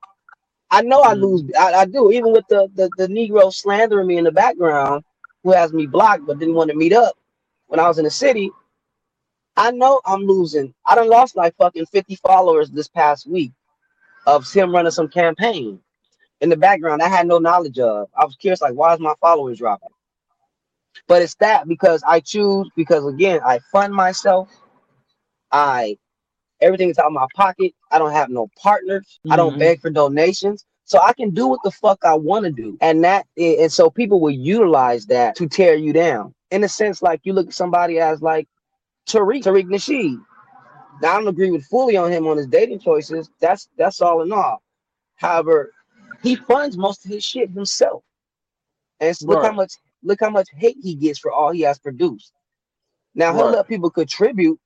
I 0.71 0.83
know 0.83 1.03
I 1.03 1.15
mm-hmm. 1.15 1.23
lose. 1.23 1.51
I, 1.59 1.73
I 1.73 1.85
do, 1.87 2.11
even 2.13 2.33
with 2.33 2.47
the, 2.49 2.69
the 2.75 2.91
the 2.97 3.07
Negro 3.07 3.53
slandering 3.53 4.07
me 4.07 4.19
in 4.19 4.25
the 4.25 4.33
background, 4.33 5.05
who 5.43 5.53
has 5.53 5.73
me 5.73 5.87
blocked 5.87 6.27
but 6.27 6.39
didn't 6.39 6.55
want 6.55 6.71
to 6.71 6.77
meet 6.77 6.93
up 6.93 7.17
when 7.69 7.81
I 7.81 7.89
was 7.89 7.99
in 7.99 8.05
the 8.05 8.11
city, 8.11 8.51
I 9.57 9.71
know 9.71 10.01
I'm 10.05 10.23
losing. 10.23 10.75
I 10.85 10.95
done 10.95 11.09
lost 11.09 11.37
like 11.37 11.57
fucking 11.57 11.87
50 11.87 12.17
followers 12.17 12.71
this 12.71 12.89
past 12.89 13.27
week 13.27 13.53
of 14.27 14.51
him 14.51 14.73
running 14.73 14.93
some 14.93 15.09
campaign 15.09 15.81
in 16.41 16.49
the 16.49 16.57
background 16.57 17.03
I 17.03 17.09
had 17.09 17.27
no 17.27 17.39
knowledge 17.39 17.79
of. 17.79 18.09
I 18.17 18.25
was 18.25 18.37
curious, 18.37 18.61
like, 18.61 18.75
why 18.75 18.95
is 18.95 19.01
my 19.01 19.15
followers 19.21 19.59
dropping? 19.59 19.89
But 21.07 21.23
it's 21.23 21.35
that 21.37 21.69
because 21.69 22.03
I 22.07 22.21
choose, 22.21 22.69
because 22.77 23.07
again, 23.07 23.41
I 23.45 23.59
fund 23.73 23.95
myself. 23.95 24.49
I 25.51 25.99
everything 26.61 26.91
is 26.91 26.99
out 26.99 27.07
of 27.07 27.13
my 27.13 27.27
pocket. 27.35 27.73
I 27.91 27.99
don't 27.99 28.13
have 28.13 28.31
no 28.31 28.49
partners. 28.61 29.21
Mm-hmm. 29.21 29.33
I 29.33 29.37
don't 29.37 29.51
mm-hmm. 29.53 29.61
beg 29.61 29.81
for 29.81 29.91
donations. 29.91 30.65
So 30.85 31.01
I 31.03 31.13
can 31.13 31.31
do 31.31 31.47
what 31.47 31.61
the 31.65 31.71
fuck 31.71 32.03
I 32.05 32.15
want 32.15 32.47
to 32.47 32.51
do. 32.51 32.79
And 32.81 33.05
that 33.05 33.27
and 33.37 33.71
so 33.71 33.91
people 33.91 34.21
will 34.21 34.31
utilize 34.31 35.07
that 35.07 35.37
to 35.37 35.47
tear 35.47 35.75
you 35.75 35.93
down 35.93 36.35
in 36.51 36.65
a 36.65 36.69
sense, 36.69 37.03
like 37.03 37.21
you 37.25 37.33
look 37.33 37.49
at 37.49 37.55
somebody 37.55 38.01
as 38.01 38.23
like 38.23 38.49
Tariq, 39.07 39.43
Tariq 39.43 39.67
Nasheed. 39.67 40.19
Now 41.03 41.13
I 41.13 41.19
don't 41.19 41.29
agree 41.29 41.51
with 41.51 41.65
fully 41.67 41.97
on 41.97 42.11
him 42.11 42.27
on 42.27 42.37
his 42.37 42.47
dating 42.47 42.81
choices. 42.81 43.31
That's 43.41 43.69
that's 43.77 44.01
all 44.01 44.23
in 44.23 44.33
all. 44.33 44.63
However, 45.17 45.73
he 46.23 46.37
funds 46.37 46.77
most 46.77 47.05
of 47.05 47.11
his 47.11 47.25
shit 47.25 47.51
himself. 47.51 48.03
And 49.01 49.17
so 49.17 49.27
look 49.27 49.45
how 49.45 49.53
much 49.53 49.75
look 50.03 50.21
how 50.21 50.31
much 50.31 50.49
hate 50.57 50.79
he 50.83 50.95
gets 50.95 51.19
for 51.19 51.31
all 51.31 51.53
he 51.53 51.61
has 51.63 51.79
produced. 51.79 52.33
Now 53.15 53.35
he'll 53.35 53.47
right. 53.47 53.57
let 53.57 53.69
people 53.69 53.91
contribute 53.91 54.59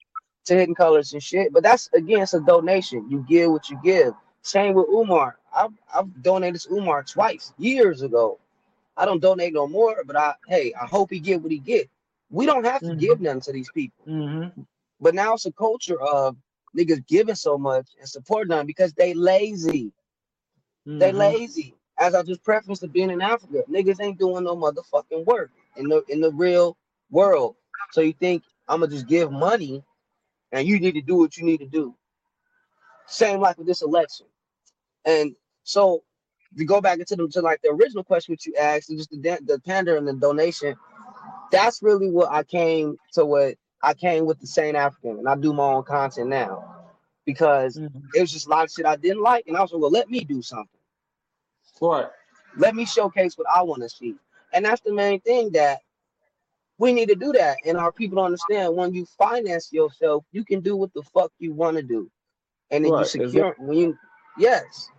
to 0.45 0.55
hidden 0.55 0.75
colors 0.75 1.13
and 1.13 1.23
shit, 1.23 1.53
but 1.53 1.63
that's 1.63 1.89
again 1.95 2.23
it's 2.23 2.35
a 2.35 2.41
donation. 2.41 3.09
You 3.11 3.25
give 3.29 3.51
what 3.51 3.71
you 3.71 3.79
give. 3.83 4.15
Same 4.43 4.75
with 4.75 4.89
Umar. 4.89 5.39
I've, 5.55 5.71
I've 5.95 6.23
donated 6.23 6.61
to 6.63 6.75
Umar 6.75 7.05
twice 7.05 7.53
years 7.59 8.03
ago. 8.03 8.39
I 8.97 9.05
don't 9.05 9.21
donate 9.21 9.55
no 9.55 9.67
more, 9.67 10.03
but 10.05 10.17
I 10.17 10.35
hey, 10.49 10.75
I 10.81 10.87
hope 10.87 11.11
he 11.11 11.21
get 11.21 11.43
what 11.43 11.53
he 11.53 11.59
get. 11.59 11.89
We 12.31 12.47
don't 12.47 12.65
have 12.65 12.81
to 12.81 12.89
mm-hmm. 12.89 12.99
give 12.99 13.21
nothing 13.21 13.41
to 13.43 13.53
these 13.53 13.71
people. 13.73 14.05
Mm-hmm. 14.07 14.63
But 15.01 15.15
now 15.15 15.35
it's 15.35 15.47
a 15.47 15.53
culture 15.53 16.01
of 16.01 16.37
niggas 16.77 17.07
giving 17.07 17.35
so 17.35 17.59
much 17.59 17.89
and 17.99 18.09
supporting 18.09 18.51
them 18.51 18.67
because 18.67 18.93
they 18.95 19.15
lazy. 19.15 19.93
Mm-hmm. 20.87 20.99
They 20.99 21.13
lazy. 21.13 21.75
As 21.99 22.15
I 22.15 22.23
just 22.23 22.43
prefaced 22.43 22.81
to 22.81 22.89
being 22.89 23.11
in 23.11 23.21
Africa, 23.21 23.63
niggas 23.71 24.01
ain't 24.01 24.19
doing 24.19 24.45
no 24.45 24.57
motherfucking 24.57 25.25
work 25.27 25.51
in 25.77 25.89
the 25.89 26.03
in 26.09 26.21
the 26.21 26.33
real 26.33 26.77
world. 27.11 27.55
So 27.93 28.01
you 28.01 28.15
think 28.15 28.43
I'm 28.69 28.81
gonna 28.81 28.91
just 28.91 29.07
give 29.07 29.31
money 29.31 29.85
and 30.53 30.67
you 30.67 30.79
need 30.79 30.93
to 30.93 31.01
do 31.01 31.17
what 31.17 31.37
you 31.37 31.45
need 31.45 31.59
to 31.59 31.67
do. 31.67 31.95
Same 33.07 33.41
like 33.41 33.59
with 33.59 33.67
this 33.67 33.83
election. 33.83 34.27
And 35.05 35.35
so 35.65 36.03
to 36.57 36.65
go 36.65 36.81
back 36.81 36.99
into 36.99 37.17
the 37.17 37.29
to 37.29 37.41
like 37.41 37.61
the 37.63 37.71
original 37.71 38.05
question 38.05 38.33
which 38.33 38.47
you 38.47 38.55
asked, 38.57 38.91
and 38.91 38.99
just 38.99 39.11
the 39.11 39.39
the 39.45 39.61
pander 39.61 39.97
and 39.97 40.07
the 40.07 40.13
donation, 40.13 40.77
that's 41.51 41.83
really 41.83 42.11
what 42.11 42.31
I 42.31 42.43
came 42.43 42.97
to. 43.15 43.25
What 43.25 43.57
I 43.83 43.95
came 43.95 44.27
with 44.27 44.39
the 44.41 44.47
Sane 44.47 44.77
African, 44.77 45.19
and 45.19 45.29
I 45.29 45.35
do 45.35 45.53
my 45.53 45.65
own 45.65 45.85
content 45.85 46.29
now 46.29 46.83
because 47.25 47.77
mm-hmm. 47.77 47.99
it 48.15 48.21
was 48.21 48.33
just 48.33 48.47
a 48.47 48.51
lot 48.51 48.65
of 48.65 48.71
shit 48.71 48.87
I 48.87 48.97
didn't 48.97 49.23
like, 49.23 49.47
and 49.47 49.57
I 49.57 49.63
was 49.63 49.73
like, 49.73 49.81
well, 49.81 49.91
let 49.91 50.11
me 50.11 50.21
do 50.21 50.43
something. 50.43 50.69
Right. 51.81 52.07
Let 52.57 52.75
me 52.75 52.85
showcase 52.85 53.37
what 53.37 53.47
I 53.53 53.63
want 53.63 53.83
to 53.83 53.89
see. 53.89 54.15
And 54.53 54.65
that's 54.65 54.83
the 54.83 54.93
main 54.93 55.21
thing 55.21 55.51
that 55.53 55.81
we 56.83 56.93
need 56.93 57.09
to 57.11 57.17
do 57.17 57.33
that. 57.33 57.61
And 57.65 57.79
our 57.79 57.93
people 57.93 58.17
don't 58.17 58.27
understand 58.27 58.77
when 58.77 58.93
you 58.93 59.07
finance 59.19 59.73
yourself, 59.73 60.25
you 60.33 60.45
can 60.45 60.61
do 60.61 60.77
what 60.77 60.93
the 60.95 61.03
fuck 61.15 61.33
you 61.39 61.55
want 61.55 61.77
to 61.77 61.83
do. 61.85 62.11
And 62.71 62.85
then 62.85 62.93
Right, 62.93 63.05
you 63.05 63.05
secure 63.05 63.55
when 63.59 63.79
you 63.79 63.99
yes. 64.37 64.91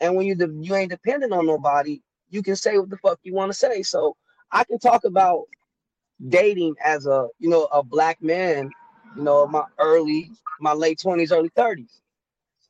And 0.00 0.16
when 0.16 0.26
you 0.26 0.34
de- 0.34 0.58
you 0.60 0.74
ain't 0.74 0.90
dependent 0.90 1.32
on 1.32 1.46
nobody, 1.46 2.00
you 2.30 2.42
can 2.42 2.56
say 2.56 2.78
what 2.78 2.90
the 2.90 2.98
fuck 2.98 3.20
you 3.22 3.34
want 3.34 3.52
to 3.52 3.58
say. 3.58 3.82
So 3.82 4.16
I 4.50 4.64
can 4.64 4.78
talk 4.78 5.04
about 5.04 5.44
dating 6.28 6.76
as 6.84 7.06
a 7.06 7.28
you 7.38 7.48
know 7.48 7.64
a 7.72 7.82
black 7.82 8.22
man, 8.22 8.74
you 9.14 9.22
know, 9.22 9.46
my 9.46 9.64
early, 9.78 10.32
my 10.58 10.72
late 10.72 11.00
twenties, 11.00 11.32
early 11.32 11.50
thirties. 11.56 12.00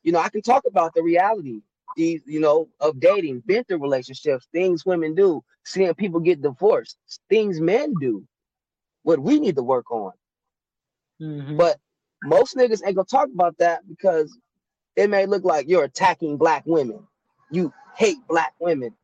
You 0.03 0.11
know, 0.11 0.19
I 0.19 0.29
can 0.29 0.41
talk 0.41 0.63
about 0.67 0.93
the 0.93 1.03
reality, 1.03 1.61
these 1.95 2.21
you 2.25 2.39
know, 2.39 2.69
of 2.79 2.99
dating, 2.99 3.41
been 3.45 3.63
through 3.65 3.81
relationships, 3.81 4.47
things 4.53 4.85
women 4.85 5.15
do, 5.15 5.43
seeing 5.65 5.93
people 5.95 6.19
get 6.19 6.41
divorced, 6.41 6.97
things 7.29 7.59
men 7.61 7.97
do, 7.97 8.25
what 9.03 9.19
we 9.19 9.39
need 9.39 9.55
to 9.55 9.63
work 9.63 9.91
on. 9.91 10.13
Mhm. 11.21 11.57
But 11.57 11.79
most 12.23 12.55
niggas 12.55 12.81
ain't 12.85 12.95
gonna 12.95 13.05
talk 13.05 13.29
about 13.33 13.57
that 13.59 13.87
because 13.87 14.37
it 14.95 15.09
may 15.09 15.25
look 15.25 15.43
like 15.43 15.67
you're 15.67 15.83
attacking 15.85 16.37
black 16.37 16.63
women. 16.65 17.07
You 17.49 17.73
hate 17.95 18.17
black 18.27 18.53
women. 18.59 18.95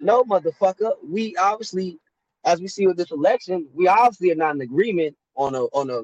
No, 0.00 0.24
motherfucker. 0.24 0.92
We 1.04 1.36
obviously, 1.36 1.98
as 2.44 2.60
we 2.60 2.68
see 2.68 2.86
with 2.86 2.96
this 2.96 3.10
election, 3.10 3.68
we 3.74 3.88
obviously 3.88 4.32
are 4.32 4.36
not 4.36 4.54
in 4.56 4.60
agreement 4.62 5.16
on 5.36 5.54
a 5.54 5.64
on 5.64 5.90
a 5.90 6.02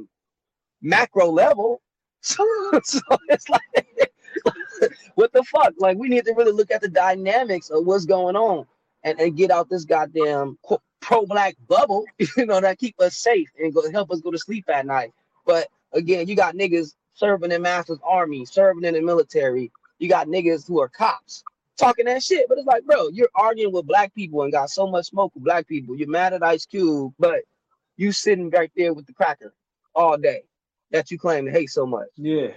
macro 0.83 1.31
level. 1.31 1.81
So, 2.23 2.45
so 2.85 3.01
it's 3.31 3.49
like, 3.49 3.63
what 5.15 5.33
the 5.33 5.43
fuck? 5.45 5.73
Like, 5.79 5.97
we 5.97 6.11
need 6.11 6.27
to 6.27 6.35
really 6.35 6.53
look 6.53 6.71
at 6.71 6.83
the 6.83 6.89
dynamics 6.89 7.71
of 7.71 7.87
what's 7.87 8.05
going 8.05 8.37
on 8.37 8.67
and, 9.05 9.19
and 9.19 9.35
get 9.39 9.51
out 9.51 9.71
this 9.71 9.87
goddamn 9.87 10.59
pro 11.01 11.27
black 11.27 11.57
bubble, 11.69 12.05
you 12.37 12.47
know, 12.47 12.61
that 12.61 12.79
keep 12.79 13.01
us 13.01 13.17
safe 13.17 13.51
and 13.59 13.75
go 13.75 13.91
help 13.91 14.11
us 14.11 14.21
go 14.21 14.31
to 14.31 14.39
sleep 14.39 14.69
at 14.69 14.87
night. 14.87 15.13
But 15.47 15.69
again, 15.93 16.29
you 16.29 16.37
got 16.37 16.55
niggas 16.55 16.95
serving 17.15 17.53
in 17.53 17.63
master's 17.63 17.99
army, 18.05 18.45
serving 18.45 18.85
in 18.85 18.95
the 18.95 19.03
military. 19.03 19.71
You 19.99 20.09
got 20.09 20.29
niggas 20.29 20.67
who 20.67 20.81
are 20.81 20.89
cops 20.89 21.45
talking 21.81 22.05
that 22.07 22.23
shit. 22.23 22.47
But 22.49 22.59
it's 22.59 22.67
like, 22.67 22.85
bro, 22.85 23.09
you're 23.09 23.31
arguing 23.35 23.73
with 23.73 23.87
black 23.87 24.15
people 24.15 24.43
and 24.43 24.53
got 24.53 24.71
so 24.71 24.87
much 24.87 25.07
smoke 25.07 25.33
with 25.35 25.45
black 25.45 25.67
people. 25.67 25.97
You're 25.97 26.09
mad 26.09 26.33
at 26.33 26.43
Ice 26.43 26.67
Cube, 26.67 27.13
but 27.19 27.41
you 27.97 28.13
sitting 28.13 28.51
right 28.51 28.71
there 28.77 28.93
with 28.93 29.07
the 29.07 29.13
cracker 29.13 29.53
all 29.95 30.17
day 30.17 30.43
that 30.91 31.11
you 31.11 31.19
claim 31.19 31.47
to 31.47 31.51
hate 31.51 31.71
so 31.71 31.87
much. 31.87 32.09
Yeah. 32.17 32.53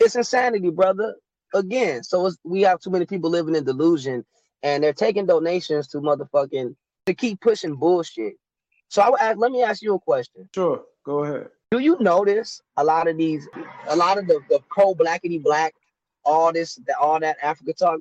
It's 0.00 0.16
insanity, 0.16 0.70
brother. 0.70 1.16
Again, 1.54 2.02
so 2.02 2.26
it's, 2.26 2.36
we 2.44 2.62
have 2.62 2.80
too 2.80 2.90
many 2.90 3.06
people 3.06 3.30
living 3.30 3.54
in 3.54 3.64
delusion 3.64 4.24
and 4.62 4.82
they're 4.82 4.92
taking 4.92 5.26
donations 5.26 5.88
to 5.88 5.98
motherfucking 5.98 6.74
to 7.08 7.14
keep 7.14 7.40
pushing 7.40 7.74
bullshit. 7.74 8.34
So 8.88 9.00
I 9.00 9.08
would 9.08 9.20
ask, 9.20 9.38
let 9.38 9.50
me 9.50 9.62
ask 9.62 9.82
you 9.82 9.94
a 9.94 9.98
question. 9.98 10.48
Sure. 10.54 10.82
Go 11.04 11.24
ahead. 11.24 11.48
Do 11.70 11.78
you 11.78 11.96
notice 12.00 12.60
a 12.76 12.84
lot 12.84 13.08
of 13.08 13.16
these, 13.16 13.48
a 13.88 13.96
lot 13.96 14.18
of 14.18 14.26
the, 14.26 14.40
the 14.50 14.60
pro 14.68 14.94
blackity 14.94 15.42
black, 15.42 15.74
all 16.24 16.52
this, 16.52 16.74
the, 16.74 16.94
all 17.00 17.18
that 17.20 17.36
Africa 17.42 17.72
talk, 17.72 18.00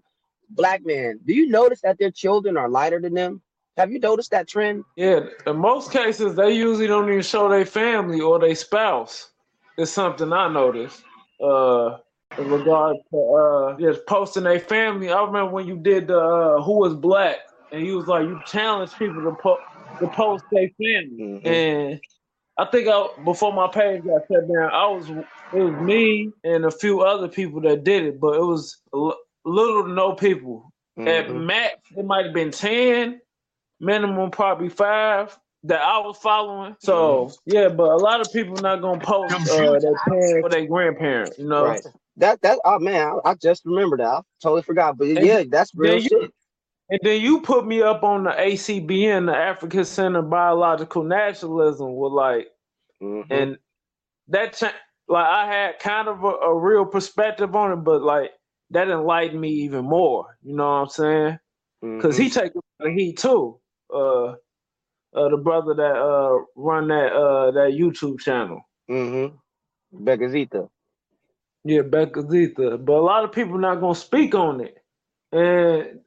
black 0.50 0.86
men? 0.86 1.22
Do 1.26 1.34
you 1.34 1.48
notice 1.48 1.80
that 1.82 1.98
their 2.00 2.12
children 2.12 2.58
are 2.58 2.68
lighter 2.68 3.00
than 3.00 3.14
them? 3.14 3.42
Have 3.78 3.92
you 3.92 4.00
noticed 4.00 4.32
that 4.32 4.48
trend? 4.48 4.84
Yeah. 4.98 5.22
In 5.46 5.58
most 5.58 5.92
cases, 5.92 6.36
they 6.36 6.52
usually 6.52 6.88
don't 6.88 7.10
even 7.10 7.22
show 7.22 7.48
their 7.48 7.66
family 7.66 8.20
or 8.20 8.40
their 8.40 8.56
spouse. 8.56 9.30
It's 9.78 9.92
something 9.92 10.34
I 10.34 10.50
noticed. 10.50 11.02
Uh, 11.42 12.00
in 12.38 12.50
regard 12.50 12.98
to 13.12 13.18
uh, 13.18 13.80
just 13.80 14.06
posting 14.06 14.44
their 14.44 14.60
family. 14.60 15.10
I 15.12 15.24
remember 15.24 15.52
when 15.52 15.66
you 15.66 15.78
did 15.78 16.08
the 16.08 16.20
uh, 16.20 16.62
Who 16.62 16.80
Was 16.80 16.94
Black, 16.94 17.38
and 17.72 17.84
he 17.84 17.94
was 17.94 18.08
like 18.08 18.24
you 18.28 18.40
challenged 18.46 18.98
people 18.98 19.24
to 19.24 19.36
po- 19.42 19.64
to 20.00 20.08
post 20.10 20.46
their 20.52 20.70
family, 20.78 21.42
Mhm. 21.44 21.46
and 21.46 22.02
I 22.58 22.66
think 22.66 22.88
I 22.88 23.08
before 23.24 23.54
my 23.54 23.68
page 23.68 24.04
got 24.06 24.22
shut 24.32 24.48
down, 24.48 24.72
I 24.72 24.88
was 24.88 25.10
it 25.10 25.62
was 25.64 25.76
me 25.82 26.32
and 26.44 26.66
a 26.66 26.72
few 26.72 27.02
other 27.02 27.28
people 27.28 27.62
that 27.62 27.84
did 27.84 28.04
it, 28.06 28.20
but 28.20 28.36
it 28.36 28.44
was 28.44 28.82
a 28.94 28.98
l- 28.98 29.18
little 29.46 29.84
to 29.86 29.90
no 29.94 30.14
people. 30.14 30.72
At 31.06 31.28
Mhm. 31.30 31.46
max, 31.46 31.76
it 31.96 32.06
might 32.06 32.26
have 32.26 32.34
been 32.34 32.52
ten, 32.52 33.22
minimum 33.80 34.32
probably 34.32 34.70
five 34.70 35.38
that 35.64 35.82
I 35.82 36.00
was 36.00 36.18
following. 36.18 36.76
So 36.80 37.34
yeah, 37.46 37.70
but 37.70 37.92
a 37.92 37.98
lot 37.98 38.22
of 38.22 38.32
people 38.34 38.58
not 38.58 38.82
gonna 38.82 39.00
post 39.02 39.50
uh, 39.52 39.80
their 39.80 39.96
parents 40.08 40.46
or 40.46 40.50
their 40.50 40.66
grandparents. 40.68 41.38
You 41.38 41.48
know, 41.48 41.66
Right. 41.66 41.84
That 42.18 42.42
that 42.42 42.60
oh 42.66 42.80
man, 42.80 43.20
I, 43.26 43.32
I 43.32 43.36
just 43.36 43.64
remembered 43.66 44.00
that. 44.00 44.08
I 44.08 44.22
totally 44.42 44.64
forgot. 44.64 44.98
But 44.98 45.10
And 45.10 45.26
yeah, 45.26 45.44
that's 45.50 45.72
real 45.76 45.94
then 45.94 46.02
you- 46.04 46.10
shit. 46.10 46.32
And 46.90 47.00
then 47.04 47.22
you 47.22 47.42
put 47.42 47.68
me 47.68 47.82
up 47.82 48.04
on 48.04 48.24
the 48.26 48.32
ACBN, 48.32 49.28
the 49.28 49.36
African 49.36 49.86
Center 49.86 50.20
of 50.20 50.30
Biological 50.30 51.04
Nationalism, 51.04 51.96
with 51.96 52.14
like, 52.14 52.48
Mhm. 53.02 53.28
and 53.32 53.58
that 54.30 54.54
cha- 54.54 54.76
like 55.08 55.28
I 55.28 55.48
had 55.48 55.80
kind 55.80 56.08
of 56.10 56.24
a, 56.24 56.28
a 56.28 56.58
real 56.60 56.86
perspective 56.86 57.56
on 57.56 57.74
it, 57.74 57.78
but 57.84 58.02
like 58.04 58.32
that 58.72 58.90
enlightened 58.90 59.42
me 59.42 59.50
even 59.50 59.86
more. 59.86 60.38
You 60.44 60.56
know 60.56 60.66
what 60.66 60.78
I'm 60.84 60.88
saying? 60.90 61.40
Because 61.98 62.18
Mhm. 62.18 62.20
he 62.20 62.30
take 62.30 62.54
the 62.80 62.92
heat 62.92 63.18
too. 63.20 63.60
Uh, 63.94 64.34
uh, 65.16 65.30
the 65.30 65.38
brother 65.38 65.74
that 65.76 65.96
uh 65.98 66.38
run 66.56 66.90
that 66.90 67.14
uh 67.14 67.52
that 67.52 67.72
YouTube 67.80 68.20
channel. 68.20 68.62
Mm-hmm. 68.90 69.36
Becazita. 70.06 70.70
Yeah, 71.64 71.82
Becca 71.84 72.24
Zeta. 72.30 72.78
But 72.78 72.94
a 72.94 73.02
lot 73.02 73.24
of 73.24 73.32
people 73.32 73.58
not 73.60 73.80
gonna 73.82 73.96
speak 73.96 74.36
on 74.36 74.62
it, 74.62 74.78
and 75.32 76.02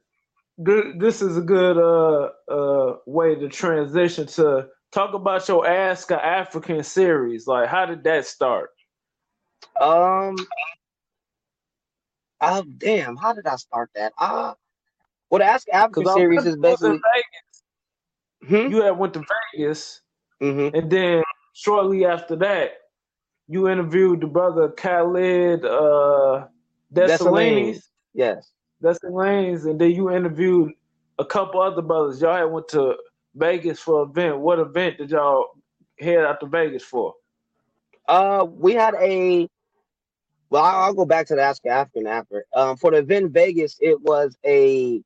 this 0.99 1.21
is 1.21 1.37
a 1.37 1.41
good 1.41 1.77
uh 1.77 2.29
uh 2.51 2.97
way 3.07 3.35
to 3.35 3.49
transition 3.49 4.27
to 4.27 4.67
talk 4.91 5.13
about 5.15 5.47
your 5.49 5.67
Ask 5.67 6.11
a 6.11 6.23
African 6.25 6.83
series. 6.83 7.47
Like, 7.47 7.69
how 7.69 7.85
did 7.87 8.03
that 8.05 8.25
start? 8.27 8.71
Um. 9.79 10.35
Oh 12.41 12.63
damn! 12.77 13.17
How 13.17 13.33
did 13.33 13.47
I 13.47 13.55
start 13.57 13.89
that? 13.95 14.13
Ah. 14.19 14.55
well, 15.29 15.39
the 15.39 15.45
Ask 15.45 15.67
African 15.69 16.05
series 16.07 16.45
is 16.45 16.57
basically. 16.57 16.99
Hmm? 18.47 18.69
you 18.71 18.83
had 18.83 18.97
went 18.97 19.13
to 19.15 19.23
Vegas, 19.55 20.01
Mm-hmm. 20.41 20.75
and 20.77 20.91
then 20.91 21.23
shortly 21.53 22.05
after 22.05 22.35
that, 22.37 22.71
you 23.47 23.69
interviewed 23.69 24.21
the 24.21 24.27
brother 24.27 24.69
Khalid 24.69 25.65
uh. 25.65 26.47
Yes. 28.13 28.51
Dessalines, 28.81 29.65
and 29.65 29.79
then 29.79 29.91
you 29.91 30.11
interviewed 30.11 30.73
a 31.19 31.25
couple 31.25 31.61
other 31.61 31.81
brothers. 31.81 32.21
Y'all 32.21 32.35
had 32.35 32.45
went 32.45 32.67
to 32.69 32.95
Vegas 33.35 33.79
for 33.79 34.03
an 34.03 34.09
event. 34.09 34.39
What 34.39 34.59
event 34.59 34.97
did 34.97 35.11
y'all 35.11 35.47
head 35.99 36.19
out 36.19 36.39
to 36.41 36.47
Vegas 36.47 36.83
for? 36.83 37.13
Uh, 38.07 38.45
we 38.49 38.73
had 38.73 38.95
a. 38.95 39.47
Well, 40.49 40.63
I'll, 40.63 40.83
I'll 40.85 40.93
go 40.93 41.05
back 41.05 41.27
to 41.27 41.35
the 41.35 41.41
Ask 41.41 41.65
African 41.65 42.07
after. 42.07 42.45
Um, 42.53 42.75
for 42.75 42.91
the 42.91 42.97
event 42.97 43.25
in 43.27 43.31
Vegas, 43.31 43.77
it 43.79 44.01
was 44.01 44.35
a. 44.45 45.01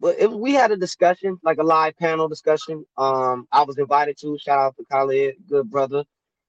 Well, 0.00 0.14
it, 0.16 0.30
we 0.30 0.54
had 0.54 0.70
a 0.70 0.76
discussion, 0.76 1.38
like 1.42 1.58
a 1.58 1.64
live 1.64 1.96
panel 1.96 2.28
discussion. 2.28 2.84
Um, 2.96 3.48
I 3.50 3.62
was 3.62 3.78
invited 3.78 4.16
to. 4.20 4.38
Shout 4.38 4.58
out 4.58 4.76
to 4.76 4.84
Khalid, 4.90 5.36
good 5.48 5.68
brother. 5.70 6.04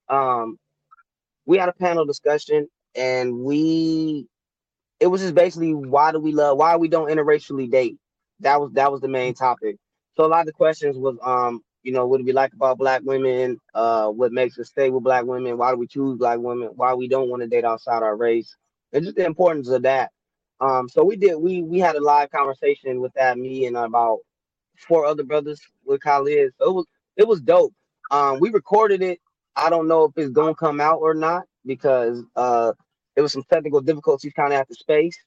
Um, 0.08 0.58
we 1.46 1.58
had 1.58 1.68
a 1.68 1.72
panel 1.72 2.04
discussion, 2.04 2.68
and 2.94 3.38
we. 3.38 4.28
It 5.00 5.08
was 5.08 5.22
just 5.22 5.34
basically 5.34 5.74
why 5.74 6.12
do 6.12 6.20
we 6.20 6.32
love? 6.32 6.58
Why 6.58 6.76
we 6.76 6.88
don't 6.88 7.10
interracially 7.10 7.70
date? 7.70 7.96
That 8.40 8.60
was 8.60 8.72
that 8.74 8.92
was 8.92 9.00
the 9.00 9.08
main 9.08 9.34
topic. 9.34 9.76
So 10.16 10.24
a 10.24 10.28
lot 10.28 10.40
of 10.40 10.46
the 10.46 10.52
questions 10.52 10.96
was, 10.98 11.16
um, 11.22 11.62
you 11.82 11.92
know, 11.92 12.06
what 12.06 12.18
do 12.18 12.24
we 12.24 12.32
like 12.32 12.52
about 12.52 12.78
black 12.78 13.02
women? 13.04 13.58
Uh, 13.74 14.08
what 14.08 14.32
makes 14.32 14.58
us 14.58 14.68
stay 14.68 14.90
with 14.90 15.04
black 15.04 15.24
women? 15.24 15.58
Why 15.58 15.72
do 15.72 15.78
we 15.78 15.86
choose 15.86 16.18
black 16.18 16.38
women? 16.38 16.70
Why 16.74 16.94
we 16.94 17.08
don't 17.08 17.30
want 17.30 17.42
to 17.42 17.48
date 17.48 17.64
outside 17.64 18.02
our 18.02 18.16
race? 18.16 18.54
And 18.92 19.04
just 19.04 19.16
the 19.16 19.24
importance 19.24 19.68
of 19.68 19.82
that. 19.82 20.10
Um, 20.60 20.88
so 20.88 21.04
we 21.04 21.16
did. 21.16 21.36
We 21.36 21.62
we 21.62 21.78
had 21.78 21.96
a 21.96 22.02
live 22.02 22.30
conversation 22.30 23.00
with 23.00 23.12
that. 23.14 23.38
Me 23.38 23.66
and 23.66 23.76
about 23.76 24.18
four 24.78 25.06
other 25.06 25.22
brothers 25.24 25.60
with 25.84 26.00
Khalid. 26.02 26.52
So 26.58 26.70
it 26.70 26.74
was 26.74 26.86
it 27.16 27.28
was 27.28 27.40
dope. 27.40 27.72
Um, 28.10 28.40
we 28.40 28.50
recorded 28.50 29.02
it. 29.02 29.20
I 29.56 29.70
don't 29.70 29.88
know 29.88 30.04
if 30.04 30.12
it's 30.16 30.32
gonna 30.32 30.54
come 30.54 30.80
out 30.80 30.98
or 31.00 31.14
not 31.14 31.44
because 31.66 32.22
uh, 32.36 32.72
there 33.14 33.22
was 33.22 33.32
some 33.32 33.44
technical 33.50 33.80
difficulties 33.80 34.32
kind 34.34 34.52
of 34.52 34.60
at 34.60 34.68
the 34.68 34.74
space. 34.74 35.18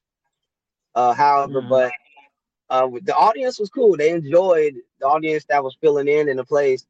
Uh, 0.96 1.14
however, 1.14 1.62
Mhm. 1.62 1.70
but 1.70 1.92
uh, 2.70 2.88
the 3.04 3.16
audience 3.16 3.60
was 3.60 3.70
cool. 3.70 3.98
They 3.98 4.12
enjoyed 4.12 4.76
the 5.00 5.08
audience 5.08 5.46
that 5.50 5.64
was 5.64 5.78
filling 5.82 6.08
in 6.08 6.30
in 6.30 6.38
the 6.38 6.46
place, 6.46 6.86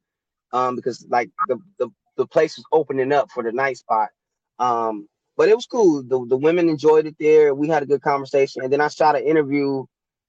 um, 0.52 0.76
because 0.76 1.06
like 1.10 1.30
the, 1.48 1.58
the 1.78 1.90
the 2.16 2.26
place 2.26 2.56
was 2.56 2.64
opening 2.72 3.12
up 3.12 3.30
for 3.30 3.42
the 3.42 3.52
night 3.52 3.78
spot. 3.78 4.10
Um, 4.58 5.08
but 5.36 5.48
it 5.48 5.56
was 5.56 5.66
cool. 5.66 6.02
The 6.02 6.24
the 6.28 6.36
women 6.38 6.68
enjoyed 6.68 7.06
it 7.06 7.16
there. 7.20 7.54
We 7.54 7.68
had 7.68 7.82
a 7.82 7.86
good 7.86 8.02
conversation, 8.02 8.62
and 8.62 8.72
then 8.72 8.80
I 8.80 8.88
shot 8.88 9.16
an 9.16 9.24
interview 9.24 9.84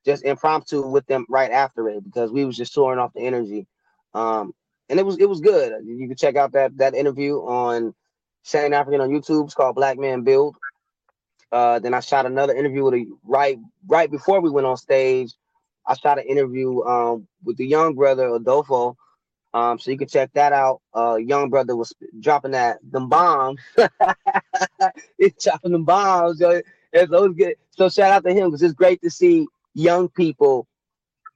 just 0.05 0.23
impromptu 0.25 0.87
with 0.87 1.05
them 1.07 1.25
right 1.29 1.51
after 1.51 1.89
it 1.89 2.03
because 2.03 2.31
we 2.31 2.45
was 2.45 2.57
just 2.57 2.73
soaring 2.73 2.99
off 2.99 3.13
the 3.13 3.21
energy. 3.21 3.67
Um, 4.13 4.53
and 4.89 4.99
it 4.99 5.05
was 5.05 5.17
it 5.19 5.29
was 5.29 5.41
good. 5.41 5.73
You 5.85 6.07
can 6.07 6.17
check 6.17 6.35
out 6.35 6.53
that 6.53 6.77
that 6.77 6.95
interview 6.95 7.37
on 7.39 7.93
Sane 8.45 8.73
African 8.73 9.01
on 9.01 9.09
YouTube. 9.09 9.45
It's 9.45 9.53
called 9.55 9.75
Black 9.75 9.97
Man 9.97 10.21
Build. 10.21 10.55
Uh, 11.51 11.79
then 11.79 11.93
I 11.93 11.99
shot 11.99 12.25
another 12.25 12.55
interview 12.55 12.83
with 12.83 12.93
a 12.93 13.05
right 13.23 13.57
right 13.87 14.09
before 14.09 14.39
we 14.39 14.49
went 14.49 14.67
on 14.67 14.77
stage 14.77 15.33
I 15.87 15.93
shot 15.95 16.19
an 16.19 16.25
interview 16.25 16.81
um 16.83 17.27
with 17.43 17.57
the 17.57 17.65
young 17.65 17.95
brother 17.95 18.33
Adolfo. 18.33 18.97
Um, 19.53 19.79
so 19.79 19.89
you 19.89 19.97
can 19.97 20.07
check 20.09 20.31
that 20.33 20.51
out. 20.51 20.81
Uh, 20.93 21.15
young 21.15 21.49
brother 21.49 21.77
was 21.77 21.93
dropping 22.19 22.51
that 22.51 22.79
them 22.91 23.07
bombs. 23.07 23.61
He's 25.17 25.31
dropping 25.41 25.71
them 25.71 25.85
bombs. 25.85 26.39
So 26.39 26.61
it's 26.91 27.13
always 27.13 27.37
good. 27.37 27.55
So 27.71 27.87
shout 27.87 28.11
out 28.11 28.25
to 28.25 28.33
him 28.33 28.49
because 28.49 28.61
it's 28.63 28.73
great 28.73 29.01
to 29.01 29.09
see 29.09 29.47
young 29.73 30.09
people 30.09 30.67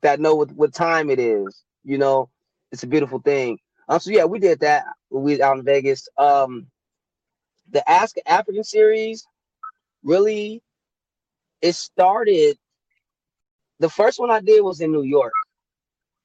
that 0.02 0.20
know 0.20 0.36
what, 0.36 0.52
what 0.52 0.74
time 0.74 1.10
it 1.10 1.18
is. 1.18 1.64
You 1.86 1.98
know, 1.98 2.30
it's 2.74 2.84
a 2.84 2.88
beautiful 2.88 3.20
thing. 3.20 3.58
Um, 3.88 4.02
so 4.02 4.12
yeah, 4.12 4.26
we 4.26 4.38
did 4.40 4.60
that. 4.60 4.84
We 5.10 5.42
out 5.42 5.58
in 5.58 5.64
Vegas. 5.64 6.10
Um, 6.18 6.68
the 7.72 7.90
Ask 7.90 8.18
African 8.28 8.64
series 8.64 9.28
really 10.04 10.62
it 11.62 11.74
started 11.76 12.58
the 13.80 13.90
first 13.90 14.20
one 14.20 14.32
I 14.32 14.42
did 14.42 14.62
was 14.62 14.82
in 14.82 14.92
New 14.92 15.04
York. 15.04 15.34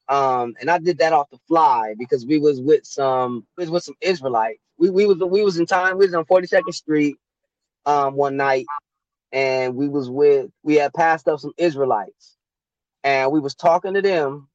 Um, 0.09 0.55
and 0.61 0.71
I 0.71 0.79
did 0.79 0.99
that 0.99 1.13
off 1.15 1.31
the 1.31 1.39
fly 1.49 1.95
because 1.99 2.27
we 2.27 2.39
was 2.39 2.61
with 2.61 2.85
some 2.87 3.47
was 3.57 3.71
with 3.71 3.85
some 3.85 3.97
Israelites. 4.01 4.61
We 4.79 4.91
we 4.91 5.07
was 5.07 5.19
we 5.19 5.43
was 5.45 5.59
in 5.59 5.67
time, 5.67 5.99
we 5.99 6.07
was 6.07 6.15
on 6.15 6.25
42nd 6.27 6.75
Street 6.75 7.19
um 7.87 8.15
one 8.15 8.37
night 8.37 8.71
and 9.33 9.75
we 9.77 9.89
was 9.89 10.11
with 10.11 10.51
we 10.63 10.77
had 10.77 10.93
passed 10.95 11.29
up 11.29 11.41
some 11.41 11.53
Israelites 11.59 12.37
and 13.05 13.33
we 13.33 13.41
was 13.41 13.55
talking 13.55 13.95
to 13.95 14.03
them 14.03 14.49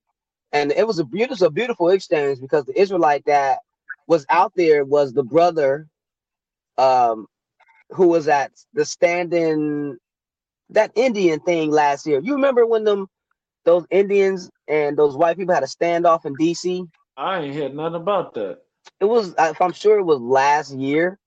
and 0.54 0.72
it 0.74 0.88
was 0.88 1.00
a 1.00 1.06
beautiful 1.06 1.48
a 1.48 1.52
beautiful 1.52 1.90
exchange 1.90 2.40
because 2.42 2.66
the 2.66 2.80
Israelite 2.80 3.26
that 3.26 3.60
was 4.08 4.26
out 4.30 4.54
there 4.56 4.86
was 4.86 5.14
the 5.14 5.24
brother 5.24 5.88
um 6.80 7.28
who 7.92 8.08
was 8.08 8.28
at 8.28 8.52
the 8.74 8.86
standing 8.86 9.98
that 10.70 10.92
Indian 10.96 11.40
thing 11.40 11.72
last 11.72 12.06
year. 12.06 12.22
You 12.24 12.36
remember 12.36 12.66
when 12.66 12.84
them 12.84 13.08
those 13.66 13.86
Indians 13.90 14.50
and 14.68 14.98
those 14.98 15.18
white 15.18 15.38
people 15.38 15.54
had 15.54 15.64
a 15.64 15.68
standoff 15.68 16.26
in 16.26 16.36
DC? 16.36 16.88
I 17.18 17.42
ain't 17.42 17.56
heard 17.56 17.76
nothing 17.76 17.96
about 17.96 18.34
that. 18.36 18.60
It 19.00 19.06
was 19.06 19.34
if 19.38 19.62
I'm 19.62 19.74
sure 19.74 20.00
it 20.00 20.04
was 20.04 20.22
last 20.22 20.74
year 20.74 21.20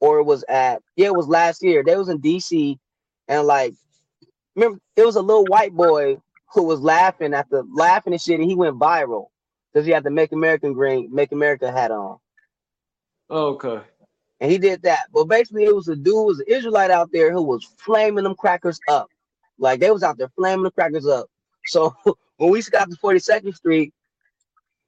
or 0.00 0.18
it 0.18 0.24
was 0.24 0.44
at 0.48 0.82
yeah, 0.96 1.06
it 1.06 1.14
was 1.14 1.28
last 1.28 1.62
year. 1.62 1.82
They 1.84 1.96
was 1.96 2.08
in 2.08 2.20
DC 2.20 2.78
and 3.28 3.46
like 3.46 3.74
remember 4.56 4.80
it 4.96 5.04
was 5.04 5.16
a 5.16 5.22
little 5.22 5.44
white 5.44 5.74
boy 5.74 6.18
who 6.54 6.62
was 6.64 6.80
laughing 6.80 7.34
at 7.34 7.48
the 7.50 7.62
laughing 7.72 8.14
and 8.14 8.22
shit 8.22 8.40
and 8.40 8.48
he 8.48 8.56
went 8.56 8.78
viral 8.78 9.26
because 9.72 9.84
he 9.86 9.92
had 9.92 10.04
the 10.04 10.10
Make 10.10 10.32
American 10.32 10.72
Green 10.72 11.14
Make 11.14 11.32
America 11.32 11.70
hat 11.70 11.90
on. 11.90 12.16
Okay 13.30 13.82
and 14.40 14.50
he 14.50 14.58
did 14.58 14.82
that. 14.82 15.06
But 15.12 15.24
basically, 15.24 15.64
it 15.64 15.74
was 15.74 15.88
a 15.88 15.96
dude, 15.96 16.26
was 16.26 16.40
an 16.40 16.46
Israelite 16.48 16.90
out 16.90 17.10
there 17.12 17.32
who 17.32 17.42
was 17.42 17.64
flaming 17.78 18.24
them 18.24 18.34
crackers 18.34 18.80
up, 18.88 19.08
like 19.58 19.80
they 19.80 19.90
was 19.90 20.02
out 20.02 20.18
there 20.18 20.28
flaming 20.36 20.64
the 20.64 20.70
crackers 20.70 21.06
up. 21.06 21.26
So 21.66 21.94
when 22.36 22.50
we 22.50 22.62
got 22.62 22.90
to 22.90 22.96
42nd 22.96 23.54
Street, 23.54 23.92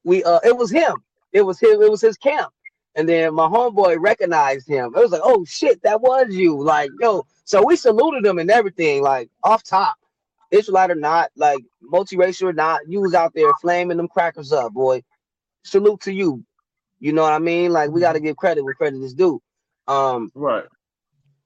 we 0.04 0.24
uh, 0.24 0.40
it 0.44 0.56
was 0.56 0.70
him. 0.70 0.94
It 1.32 1.42
was 1.42 1.60
him. 1.60 1.82
It 1.82 1.90
was 1.90 2.00
his 2.00 2.16
camp. 2.16 2.52
And 2.96 3.08
then 3.08 3.34
my 3.34 3.46
homeboy 3.46 3.96
recognized 4.00 4.68
him. 4.68 4.92
It 4.96 5.00
was 5.00 5.12
like, 5.12 5.20
oh 5.24 5.44
shit, 5.44 5.80
that 5.82 6.00
was 6.00 6.28
you. 6.30 6.60
Like, 6.60 6.90
yo, 7.00 7.24
so 7.44 7.64
we 7.64 7.76
saluted 7.76 8.26
him 8.26 8.38
and 8.38 8.50
everything, 8.50 9.02
like 9.02 9.30
off 9.44 9.62
top. 9.62 9.96
Israelite 10.50 10.90
or 10.90 10.96
not, 10.96 11.30
like 11.36 11.60
multiracial 11.92 12.48
or 12.48 12.52
not, 12.52 12.80
you 12.88 13.00
was 13.00 13.14
out 13.14 13.32
there 13.34 13.52
flaming 13.60 13.96
them 13.96 14.08
crackers 14.08 14.52
up, 14.52 14.72
boy. 14.72 15.02
Salute 15.64 16.00
to 16.00 16.12
you. 16.12 16.44
You 17.00 17.12
know 17.14 17.22
what 17.22 17.32
I 17.32 17.38
mean? 17.38 17.72
Like 17.72 17.90
we 17.90 18.00
got 18.00 18.12
to 18.12 18.18
mm-hmm. 18.18 18.26
give 18.26 18.36
credit 18.36 18.62
where 18.62 18.74
credit 18.74 19.02
is 19.02 19.14
due. 19.14 19.42
Um, 19.88 20.30
right. 20.34 20.64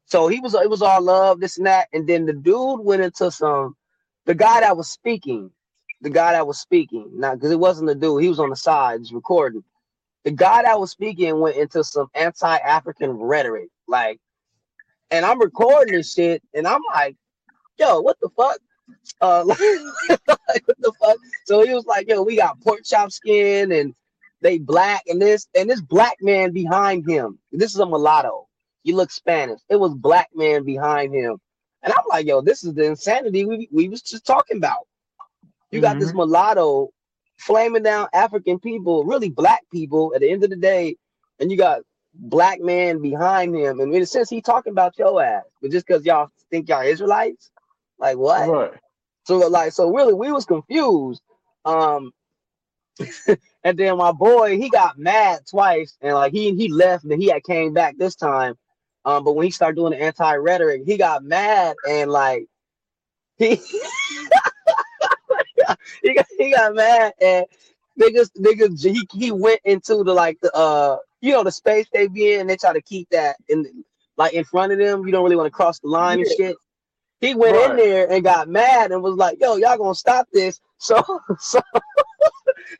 So 0.06 0.28
he 0.28 0.40
was 0.40 0.54
it 0.54 0.68
was 0.68 0.82
all 0.82 1.00
love, 1.00 1.40
this 1.40 1.56
and 1.56 1.66
that, 1.66 1.88
and 1.92 2.06
then 2.06 2.26
the 2.26 2.34
dude 2.34 2.80
went 2.80 3.02
into 3.02 3.30
some. 3.30 3.76
The 4.26 4.34
guy 4.34 4.60
that 4.60 4.76
was 4.76 4.90
speaking, 4.90 5.50
the 6.00 6.10
guy 6.10 6.32
that 6.32 6.46
was 6.46 6.58
speaking, 6.58 7.10
not 7.14 7.36
because 7.36 7.50
it 7.50 7.58
wasn't 7.58 7.88
the 7.88 7.94
dude, 7.94 8.22
he 8.22 8.28
was 8.28 8.40
on 8.40 8.50
the 8.50 8.56
side 8.56 9.00
just 9.00 9.12
recording. 9.12 9.64
The 10.24 10.30
guy 10.30 10.62
that 10.62 10.80
was 10.80 10.90
speaking 10.90 11.38
went 11.40 11.56
into 11.56 11.84
some 11.84 12.06
anti-African 12.14 13.10
rhetoric, 13.10 13.68
like, 13.86 14.18
and 15.10 15.26
I'm 15.26 15.40
recording 15.40 15.94
this 15.94 16.14
shit, 16.14 16.42
and 16.54 16.66
I'm 16.66 16.80
like, 16.94 17.16
yo, 17.78 18.00
what 18.00 18.16
the 18.20 18.30
fuck? 18.30 18.58
Uh, 19.20 19.44
like, 19.46 19.58
what 20.66 20.78
the 20.78 20.92
fuck? 21.00 21.16
So 21.44 21.64
he 21.64 21.74
was 21.74 21.84
like, 21.84 22.08
yo, 22.08 22.22
we 22.22 22.36
got 22.36 22.60
pork 22.62 22.80
chop 22.84 23.12
skin 23.12 23.72
and 23.72 23.94
they 24.44 24.58
black 24.58 25.02
and 25.08 25.20
this 25.20 25.48
and 25.58 25.68
this 25.68 25.80
black 25.80 26.18
man 26.20 26.52
behind 26.52 27.08
him. 27.08 27.38
This 27.50 27.72
is 27.72 27.80
a 27.80 27.86
mulatto. 27.86 28.46
He 28.82 28.92
looks 28.92 29.14
Spanish. 29.14 29.60
It 29.70 29.76
was 29.80 29.94
black 29.94 30.28
man 30.34 30.64
behind 30.64 31.14
him. 31.14 31.38
And 31.82 31.92
I'm 31.92 32.04
like, 32.10 32.26
yo, 32.26 32.42
this 32.42 32.62
is 32.62 32.74
the 32.74 32.84
insanity 32.84 33.46
we, 33.46 33.68
we 33.72 33.88
was 33.88 34.02
just 34.02 34.26
talking 34.26 34.58
about. 34.58 34.86
You 35.70 35.80
got 35.80 35.92
mm-hmm. 35.92 36.00
this 36.00 36.12
mulatto 36.12 36.90
flaming 37.38 37.82
down 37.82 38.08
African 38.12 38.60
people, 38.60 39.04
really 39.04 39.30
black 39.30 39.62
people 39.72 40.12
at 40.14 40.20
the 40.20 40.30
end 40.30 40.44
of 40.44 40.50
the 40.50 40.56
day, 40.56 40.96
and 41.40 41.50
you 41.50 41.56
got 41.56 41.80
black 42.12 42.60
man 42.60 43.00
behind 43.00 43.56
him. 43.56 43.80
And 43.80 43.94
in 43.94 44.02
a 44.02 44.06
sense, 44.06 44.28
he 44.28 44.42
talking 44.42 44.72
about 44.72 44.98
your 44.98 45.22
ass, 45.22 45.44
but 45.62 45.70
just 45.70 45.86
because 45.86 46.04
y'all 46.04 46.28
think 46.50 46.68
y'all 46.68 46.82
Israelites, 46.82 47.50
like 47.98 48.18
what? 48.18 48.46
Right. 48.46 48.72
So 49.24 49.38
like, 49.38 49.72
so 49.72 49.90
really, 49.90 50.12
we 50.12 50.32
was 50.32 50.44
confused. 50.44 51.22
Um, 51.64 52.12
and 53.64 53.78
then 53.78 53.96
my 53.96 54.12
boy, 54.12 54.58
he 54.58 54.68
got 54.68 54.98
mad 54.98 55.40
twice, 55.48 55.96
and 56.00 56.14
like 56.14 56.32
he 56.32 56.54
he 56.54 56.68
left, 56.68 57.04
and 57.04 57.20
he 57.20 57.28
had 57.28 57.42
came 57.44 57.72
back 57.72 57.96
this 57.96 58.14
time. 58.14 58.56
Um, 59.06 59.24
but 59.24 59.34
when 59.34 59.44
he 59.44 59.50
started 59.50 59.76
doing 59.76 59.92
the 59.92 60.02
anti 60.02 60.36
rhetoric, 60.36 60.82
he 60.86 60.96
got 60.96 61.24
mad 61.24 61.76
and 61.88 62.10
like 62.10 62.46
he 63.36 63.56
he 66.02 66.14
got 66.14 66.26
he 66.38 66.50
got 66.52 66.74
mad 66.74 67.12
and 67.20 67.46
niggas 68.00 68.30
niggas 68.38 68.84
he, 68.84 69.06
he 69.12 69.30
went 69.30 69.60
into 69.64 70.02
the 70.04 70.14
like 70.14 70.38
the 70.40 70.54
uh 70.54 70.96
you 71.20 71.32
know 71.32 71.42
the 71.42 71.52
space 71.52 71.86
they 71.92 72.06
be 72.06 72.34
in. 72.34 72.46
They 72.46 72.56
try 72.56 72.72
to 72.72 72.82
keep 72.82 73.08
that 73.10 73.36
in 73.48 73.84
like 74.16 74.32
in 74.32 74.44
front 74.44 74.72
of 74.72 74.78
them. 74.78 75.06
You 75.06 75.12
don't 75.12 75.24
really 75.24 75.36
want 75.36 75.46
to 75.46 75.50
cross 75.50 75.80
the 75.80 75.88
line 75.88 76.18
yeah. 76.18 76.26
and 76.26 76.36
shit. 76.36 76.56
He 77.20 77.34
went 77.34 77.56
right. 77.56 77.70
in 77.70 77.76
there 77.76 78.10
and 78.10 78.22
got 78.22 78.48
mad 78.48 78.92
and 78.92 79.02
was 79.02 79.16
like, 79.16 79.38
"Yo, 79.40 79.56
y'all 79.56 79.78
gonna 79.78 79.94
stop 79.94 80.28
this?" 80.32 80.60
So 80.84 81.02
so 81.38 81.60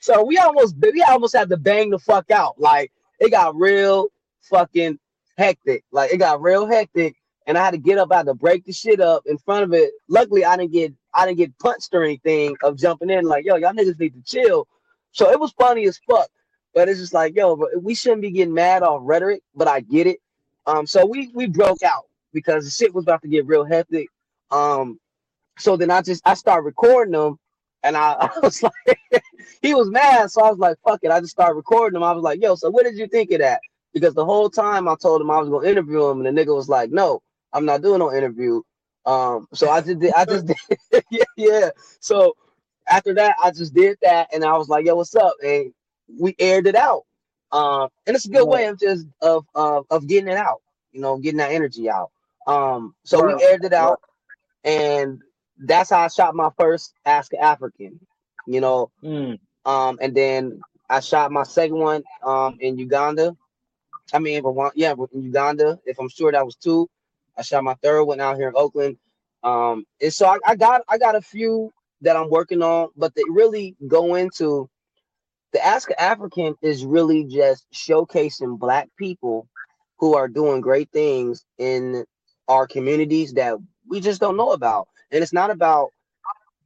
so 0.01 0.25
we 0.25 0.37
almost 0.37 0.77
we 0.81 1.03
almost 1.03 1.35
had 1.35 1.49
to 1.49 1.57
bang 1.57 1.91
the 1.91 1.99
fuck 1.99 2.31
out. 2.31 2.61
Like 2.61 2.93
it 3.19 3.31
got 3.31 3.57
real 3.57 4.09
fucking 4.43 4.99
hectic. 5.39 5.85
Like 5.91 6.13
it 6.13 6.19
got 6.19 6.43
real 6.43 6.67
hectic, 6.67 7.17
and 7.47 7.57
I 7.57 7.65
had 7.65 7.71
to 7.71 7.79
get 7.79 7.97
up, 7.97 8.13
I 8.13 8.19
had 8.19 8.27
to 8.27 8.35
break 8.35 8.67
the 8.67 8.73
shit 8.73 9.01
up 9.01 9.23
in 9.27 9.39
front 9.39 9.65
of 9.65 9.73
it. 9.73 9.93
Luckily, 10.09 10.45
I 10.45 10.57
didn't 10.57 10.73
get 10.73 10.93
I 11.15 11.25
didn't 11.25 11.39
get 11.39 11.59
punched 11.59 11.95
or 11.95 12.05
anything 12.05 12.57
of 12.63 12.77
jumping 12.77 13.09
in. 13.09 13.25
Like 13.25 13.47
yo, 13.47 13.57
y'all 13.57 13.73
niggas 13.73 13.99
need 13.99 14.13
to 14.15 14.23
chill. 14.23 14.69
So 15.13 15.31
it 15.31 15.41
was 15.41 15.53
funny 15.53 15.87
as 15.87 15.99
fuck. 16.07 16.29
But 16.75 16.91
it's 16.91 17.01
just 17.01 17.15
like 17.15 17.35
yo, 17.35 17.57
but 17.57 17.83
we 17.83 17.95
shouldn't 17.95 18.23
be 18.23 18.33
getting 18.33 18.53
mad 18.53 18.83
off 18.83 19.01
rhetoric. 19.03 19.43
But 19.55 19.69
I 19.69 19.81
get 19.81 20.07
it. 20.07 20.19
Um, 20.67 20.87
so 20.87 21.07
we 21.07 21.31
we 21.35 21.47
broke 21.47 21.83
out 21.83 22.05
because 22.35 22.65
the 22.65 22.71
shit 22.71 22.93
was 22.93 23.05
about 23.05 23.23
to 23.23 23.29
get 23.29 23.47
real 23.47 23.65
hectic. 23.65 24.09
Um, 24.51 25.01
so 25.59 25.79
then 25.79 25.91
I 25.91 26.03
just 26.03 26.21
I 26.27 26.35
started 26.35 26.67
recording 26.67 27.13
them 27.13 27.39
and 27.85 27.97
I, 27.97 28.13
I 28.21 28.39
was 28.43 28.63
like, 28.63 29.23
he 29.63 29.75
was 29.75 29.89
mad. 29.91 30.31
So 30.31 30.43
I 30.43 30.51
was 30.51 30.59
like, 30.59 30.79
fuck 30.85 31.01
it. 31.05 31.13
I 31.13 31.21
just 31.21 31.33
started 31.33 31.55
recording 31.55 31.97
him. 31.97 32.03
I 32.03 32.13
was 32.13 32.25
like, 32.25 32.43
yo, 32.43 32.57
so 32.57 32.71
what 32.71 32.85
did 32.85 32.97
you 32.97 33.07
think 33.07 33.31
of 33.31 33.39
that? 33.39 33.61
Because 33.93 34.15
the 34.15 34.25
whole 34.25 34.51
time 34.51 34.89
I 34.89 34.97
told 34.97 35.21
him 35.21 35.31
I 35.31 35.39
was 35.39 35.49
gonna 35.49 35.69
interview 35.69 36.05
him, 36.07 36.25
and 36.25 36.37
the 36.37 36.45
nigga 36.45 36.55
was 36.55 36.69
like, 36.69 36.91
no, 36.91 37.23
I'm 37.53 37.65
not 37.65 37.83
doing 37.83 38.01
no 38.01 38.13
interview. 38.13 38.61
Um, 39.07 39.47
so 39.53 39.71
I 39.71 39.83
just 39.83 40.01
did, 40.01 40.13
I 40.15 40.25
just 40.25 40.47
did, 40.47 40.57
yeah, 41.11 41.25
yeah. 41.37 41.71
So 42.01 42.35
after 42.89 43.15
that, 43.15 43.37
I 43.43 43.53
just 43.53 43.73
did 43.75 43.99
that, 44.03 44.29
and 44.35 44.45
I 44.45 44.57
was 44.57 44.69
like, 44.69 44.87
yo, 44.87 44.97
what's 44.97 45.15
up? 45.15 45.35
And 45.45 45.73
we 46.19 46.35
aired 46.41 46.67
it 46.67 46.75
out. 46.75 47.05
Um, 47.53 47.89
and 48.07 48.17
it's 48.17 48.27
a 48.27 48.31
good 48.31 48.49
way 48.49 48.67
of 48.67 48.81
just 48.81 49.07
of 49.21 49.47
of, 49.55 49.87
of 49.91 50.09
getting 50.09 50.29
it 50.29 50.37
out, 50.37 50.61
you 50.91 51.01
know, 51.01 51.19
getting 51.19 51.39
that 51.39 51.53
energy 51.53 51.89
out. 51.89 52.11
Um, 52.49 52.97
so 53.05 53.25
we 53.25 53.41
aired 53.45 53.65
it 53.65 53.73
out, 53.73 54.01
and 54.65 55.23
that's 55.59 55.91
how 55.91 56.01
I 56.01 56.09
shot 56.09 56.35
my 56.35 56.51
first 56.59 56.95
Ask 57.05 57.33
African, 57.35 58.01
you 58.47 58.61
know. 58.61 58.91
Mm. 59.03 59.39
Um, 59.65 59.99
and 60.01 60.15
then 60.15 60.61
I 60.91 61.01
shot 61.01 61.33
my 61.33 61.45
second 61.45 61.79
one 61.79 62.03
um 62.23 62.59
in 62.61 62.79
Uganda. 62.79 63.37
I 64.13 64.19
mean, 64.19 64.43
yeah, 64.75 64.95
in 65.13 65.23
Uganda. 65.23 65.79
If 65.87 65.99
I'm 65.99 66.09
sure 66.09 66.31
that 66.33 66.45
was 66.45 66.57
two, 66.57 66.89
I 67.37 67.43
shot 67.43 67.65
my 67.65 67.75
third 67.83 68.05
one 68.05 68.21
out 68.21 68.37
here 68.37 68.49
in 68.49 68.55
Oakland. 68.57 68.99
Um, 69.43 69.85
and 70.01 70.13
so 70.13 70.27
I, 70.27 70.39
I 70.47 70.57
got 70.57 70.83
I 70.89 70.99
got 70.99 71.17
a 71.17 71.21
few 71.23 71.73
that 72.03 72.17
I'm 72.17 72.31
working 72.31 72.63
on, 72.63 72.89
but 72.97 73.15
they 73.15 73.23
really 73.31 73.77
go 73.87 74.15
into 74.15 74.69
the 75.53 75.65
Ask 75.65 75.91
African 75.99 76.57
is 76.63 76.85
really 76.85 77.25
just 77.25 77.67
showcasing 77.73 78.59
black 78.59 78.89
people 78.99 79.49
who 79.99 80.17
are 80.17 80.29
doing 80.29 80.61
great 80.61 80.91
things 80.93 81.45
in 81.59 82.05
our 82.49 82.67
communities 82.67 83.33
that 83.35 83.57
we 83.89 84.01
just 84.01 84.21
don't 84.21 84.37
know 84.37 84.51
about. 84.53 84.89
And 85.15 85.23
it's 85.23 85.33
not 85.33 85.51
about 85.51 85.91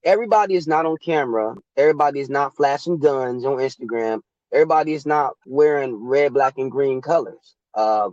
everybody 0.03 0.55
is 0.55 0.67
not 0.67 0.87
on 0.87 0.97
camera. 0.97 1.55
Everybody 1.77 2.21
is 2.21 2.31
not 2.31 2.57
flashing 2.57 2.99
guns 2.99 3.45
on 3.45 3.59
Instagram. 3.59 4.23
Everybody 4.53 4.95
is 4.95 5.05
not 5.05 5.35
wearing 5.47 5.95
red, 5.95 6.33
black, 6.33 6.55
and 6.57 6.71
green 6.71 7.03
colors. 7.03 7.57
Uh, 7.75 8.09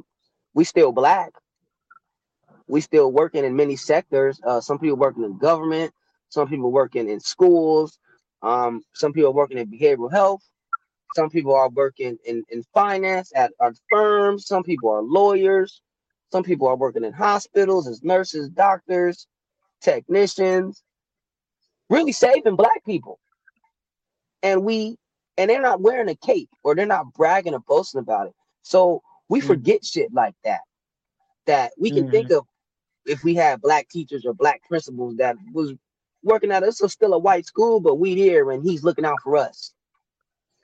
we 0.53 0.65
still 0.65 0.91
black. 0.91 1.31
We 2.67 2.81
still 2.81 3.13
working 3.13 3.45
in 3.45 3.55
many 3.55 3.77
sectors. 3.77 4.41
Uh, 4.45 4.59
some 4.59 4.77
people 4.77 4.97
working 4.97 5.23
in 5.23 5.38
government. 5.38 5.93
Some 6.27 6.49
people 6.49 6.69
working 6.69 7.09
in 7.09 7.21
schools. 7.21 7.97
Um, 8.41 8.81
some 8.93 9.13
people 9.13 9.33
working 9.33 9.57
in 9.57 9.71
behavioral 9.71 10.11
health. 10.11 10.41
Some 11.15 11.29
people 11.29 11.55
are 11.55 11.69
working 11.69 12.17
in, 12.25 12.43
in 12.49 12.63
finance 12.73 13.31
at, 13.33 13.53
at 13.61 13.73
firms. 13.89 14.47
Some 14.47 14.63
people 14.63 14.89
are 14.89 15.01
lawyers. 15.01 15.81
Some 16.33 16.43
people 16.43 16.67
are 16.67 16.75
working 16.75 17.05
in 17.05 17.13
hospitals 17.13 17.88
as 17.88 18.03
nurses, 18.03 18.49
doctors, 18.49 19.27
technicians, 19.82 20.84
really 21.89 22.11
saving 22.11 22.55
black 22.55 22.84
people. 22.86 23.19
And 24.43 24.63
we 24.63 24.97
and 25.38 25.49
they're 25.49 25.61
not 25.61 25.82
wearing 25.82 26.09
a 26.09 26.15
cape 26.15 26.49
or 26.63 26.76
they're 26.76 26.86
not 26.86 27.13
bragging 27.13 27.53
or 27.53 27.59
boasting 27.59 27.99
about 27.99 28.28
it. 28.28 28.34
So 28.61 29.01
we 29.30 29.39
mm-hmm. 29.39 29.47
forget 29.47 29.86
shit 29.86 30.13
like 30.13 30.36
that. 30.43 30.61
That 31.45 31.73
we 31.78 31.91
can 31.91 32.03
mm-hmm. 32.03 32.11
think 32.11 32.32
of 32.32 32.45
if 33.05 33.23
we 33.23 33.36
had 33.36 33.61
black 33.61 33.89
teachers 33.89 34.26
or 34.26 34.34
black 34.34 34.61
principals 34.67 35.17
that 35.17 35.36
was 35.53 35.73
working 36.23 36.51
at 36.51 36.63
us, 36.63 36.80
so 36.80 36.88
still 36.88 37.13
a 37.13 37.19
white 37.19 37.45
school, 37.45 37.80
but 37.80 37.95
we 37.95 38.15
here 38.15 38.51
and 38.51 38.63
he's 38.63 38.84
looking 38.84 39.05
out 39.05 39.21
for 39.23 39.38
us. 39.38 39.73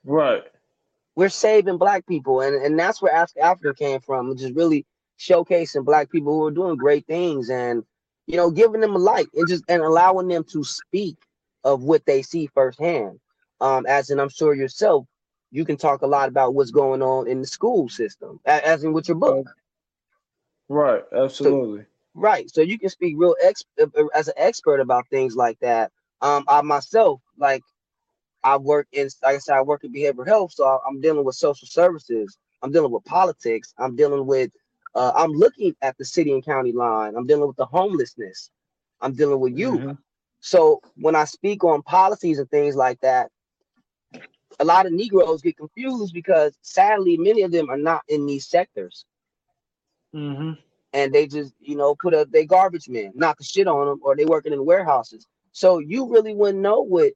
Right. 0.03 0.43
We're 1.15 1.29
saving 1.29 1.77
black 1.77 2.07
people, 2.07 2.41
and, 2.41 2.55
and 2.55 2.79
that's 2.79 3.01
where 3.01 3.13
Ask 3.13 3.37
Africa 3.37 3.75
came 3.77 3.99
from, 3.99 4.35
just 4.35 4.55
really 4.55 4.85
showcasing 5.19 5.85
black 5.85 6.09
people 6.09 6.33
who 6.33 6.45
are 6.45 6.51
doing 6.51 6.77
great 6.77 7.05
things 7.05 7.49
and 7.49 7.83
you 8.31 8.37
know 8.37 8.49
giving 8.49 8.79
them 8.79 8.95
a 8.95 8.99
light 8.99 9.27
and 9.35 9.47
just 9.47 9.65
and 9.67 9.81
allowing 9.81 10.29
them 10.29 10.45
to 10.45 10.63
speak 10.63 11.17
of 11.65 11.83
what 11.83 12.05
they 12.05 12.21
see 12.21 12.47
firsthand. 12.47 13.19
Um, 13.59 13.85
as 13.85 14.09
in, 14.09 14.19
I'm 14.19 14.29
sure 14.29 14.55
yourself, 14.55 15.05
you 15.51 15.65
can 15.65 15.75
talk 15.75 16.01
a 16.01 16.07
lot 16.07 16.29
about 16.29 16.55
what's 16.55 16.71
going 16.71 17.01
on 17.01 17.27
in 17.27 17.41
the 17.41 17.47
school 17.47 17.89
system, 17.89 18.39
as 18.45 18.83
in 18.85 18.93
with 18.93 19.09
your 19.09 19.17
book. 19.17 19.47
Right, 20.69 21.03
absolutely. 21.13 21.81
So, 21.81 21.85
right, 22.15 22.49
so 22.49 22.61
you 22.61 22.79
can 22.79 22.89
speak 22.89 23.15
real 23.17 23.35
ex 23.43 23.65
uh, 23.79 23.87
uh, 23.97 24.05
as 24.15 24.29
an 24.29 24.33
expert 24.37 24.79
about 24.79 25.07
things 25.09 25.35
like 25.35 25.59
that. 25.59 25.91
Um, 26.21 26.45
I 26.47 26.61
myself, 26.61 27.21
like, 27.37 27.63
I 28.43 28.55
work 28.57 28.87
in, 28.93 29.09
like 29.21 29.35
I 29.35 29.39
said, 29.39 29.57
I 29.57 29.61
work 29.61 29.83
in 29.83 29.93
behavioral 29.93 30.25
health, 30.25 30.53
so 30.53 30.79
I'm 30.87 31.01
dealing 31.01 31.25
with 31.25 31.35
social 31.35 31.67
services. 31.67 32.37
I'm 32.63 32.71
dealing 32.71 32.91
with 32.91 33.03
politics. 33.03 33.73
I'm 33.77 33.95
dealing 33.95 34.25
with, 34.25 34.51
uh, 34.95 35.11
I'm 35.15 35.31
looking 35.31 35.75
at 35.81 35.97
the 35.97 36.05
city 36.05 36.33
and 36.33 36.43
county 36.43 36.71
line. 36.71 37.15
I'm 37.15 37.27
dealing 37.27 37.47
with 37.47 37.57
the 37.57 37.65
homelessness. 37.65 38.49
I'm 38.99 39.13
dealing 39.13 39.39
with 39.39 39.57
you. 39.57 39.71
Mm-hmm. 39.71 39.91
So 40.41 40.81
when 40.95 41.15
I 41.15 41.25
speak 41.25 41.63
on 41.63 41.81
policies 41.83 42.39
and 42.39 42.49
things 42.49 42.75
like 42.75 42.99
that, 43.01 43.31
a 44.59 44.65
lot 44.65 44.85
of 44.85 44.91
Negroes 44.91 45.41
get 45.41 45.57
confused 45.57 46.13
because 46.13 46.57
sadly 46.61 47.17
many 47.17 47.43
of 47.43 47.51
them 47.51 47.69
are 47.69 47.77
not 47.77 48.01
in 48.07 48.25
these 48.25 48.47
sectors. 48.47 49.05
Mm-hmm. 50.13 50.53
And 50.93 51.13
they 51.13 51.25
just, 51.25 51.53
you 51.61 51.75
know, 51.75 51.95
put 51.95 52.13
a 52.13 52.27
they 52.29 52.45
garbage 52.45 52.89
men, 52.89 53.11
knock 53.15 53.37
the 53.37 53.43
shit 53.43 53.67
on 53.67 53.87
them, 53.87 53.99
or 54.03 54.15
they 54.15 54.25
working 54.25 54.51
in 54.51 54.65
warehouses. 54.65 55.25
So 55.53 55.79
you 55.79 56.11
really 56.11 56.33
wouldn't 56.33 56.59
know 56.59 56.81
what 56.81 57.13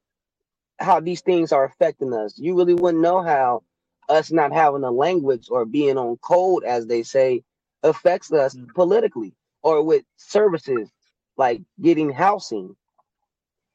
how 0.80 1.00
these 1.00 1.22
things 1.22 1.52
are 1.52 1.66
affecting 1.66 2.14
us. 2.14 2.38
You 2.38 2.56
really 2.56 2.74
wouldn't 2.74 3.04
know 3.04 3.22
how 3.22 3.64
us 4.08 4.32
not 4.32 4.54
having 4.54 4.84
a 4.84 4.92
language 4.92 5.48
or 5.50 5.66
being 5.66 5.98
on 5.98 6.18
code, 6.18 6.64
as 6.64 6.88
they 6.88 7.04
say, 7.04 7.44
affects 7.86 8.34
us 8.34 8.56
mm-hmm. 8.56 8.72
politically 8.76 9.34
or 9.64 9.84
with 9.84 10.04
services 10.18 10.90
like 11.38 11.62
getting 11.82 12.12
housing 12.12 12.76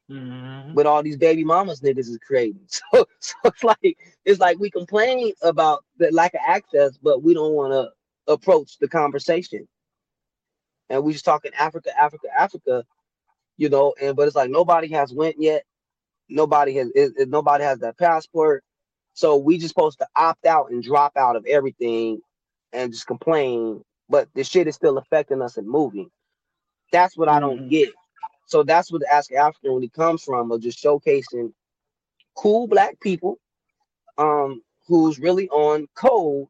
mm-hmm. 0.09 0.73
with 0.73 0.85
all 0.85 1.01
these 1.01 1.17
baby 1.17 1.43
mamas 1.43 1.81
niggas 1.81 2.09
is 2.09 2.19
creating. 2.25 2.61
So, 2.93 3.05
so 3.19 3.35
it's 3.45 3.63
like 3.63 3.97
it's 4.25 4.39
like 4.39 4.59
we 4.59 4.69
complain 4.69 5.33
about 5.41 5.83
the 5.97 6.11
lack 6.11 6.33
of 6.33 6.41
access, 6.45 6.97
but 6.97 7.23
we 7.23 7.33
don't 7.33 7.53
want 7.53 7.73
to 7.73 7.89
approach 8.31 8.77
the 8.79 8.87
conversation. 8.87 9.67
And 10.89 11.03
we 11.03 11.13
just 11.13 11.25
talking 11.25 11.51
Africa, 11.57 11.97
Africa, 11.97 12.27
Africa, 12.37 12.83
you 13.57 13.69
know. 13.69 13.93
And 14.01 14.15
but 14.15 14.27
it's 14.27 14.35
like 14.35 14.49
nobody 14.49 14.89
has 14.89 15.13
went 15.13 15.37
yet. 15.39 15.63
Nobody 16.27 16.75
has. 16.75 16.91
It, 16.93 17.13
it, 17.17 17.29
nobody 17.29 17.63
has 17.63 17.79
that 17.79 17.97
passport. 17.97 18.63
So 19.13 19.37
we 19.37 19.57
just 19.57 19.69
supposed 19.69 19.99
to 19.99 20.07
opt 20.15 20.45
out 20.45 20.71
and 20.71 20.83
drop 20.83 21.13
out 21.17 21.35
of 21.35 21.45
everything 21.45 22.19
and 22.73 22.91
just 22.91 23.07
complain. 23.07 23.83
But 24.11 24.27
the 24.35 24.43
shit 24.43 24.67
is 24.67 24.75
still 24.75 24.97
affecting 24.97 25.41
us 25.41 25.57
and 25.57 25.67
moving. 25.67 26.11
That's 26.91 27.17
what. 27.17 27.29
I 27.29 27.39
don't 27.39 27.59
mm-hmm. 27.61 27.69
get. 27.69 27.89
So 28.45 28.63
that's 28.63 28.91
what 28.91 29.01
the 29.01 29.11
Ask 29.11 29.31
African 29.31 29.71
really 29.71 29.89
comes 29.89 30.23
from, 30.23 30.51
of 30.51 30.61
just 30.61 30.83
showcasing 30.83 31.53
cool 32.35 32.67
black 32.67 32.99
people 33.01 33.37
um 34.17 34.61
who's 34.87 35.19
really 35.19 35.47
on 35.49 35.87
code. 35.95 36.47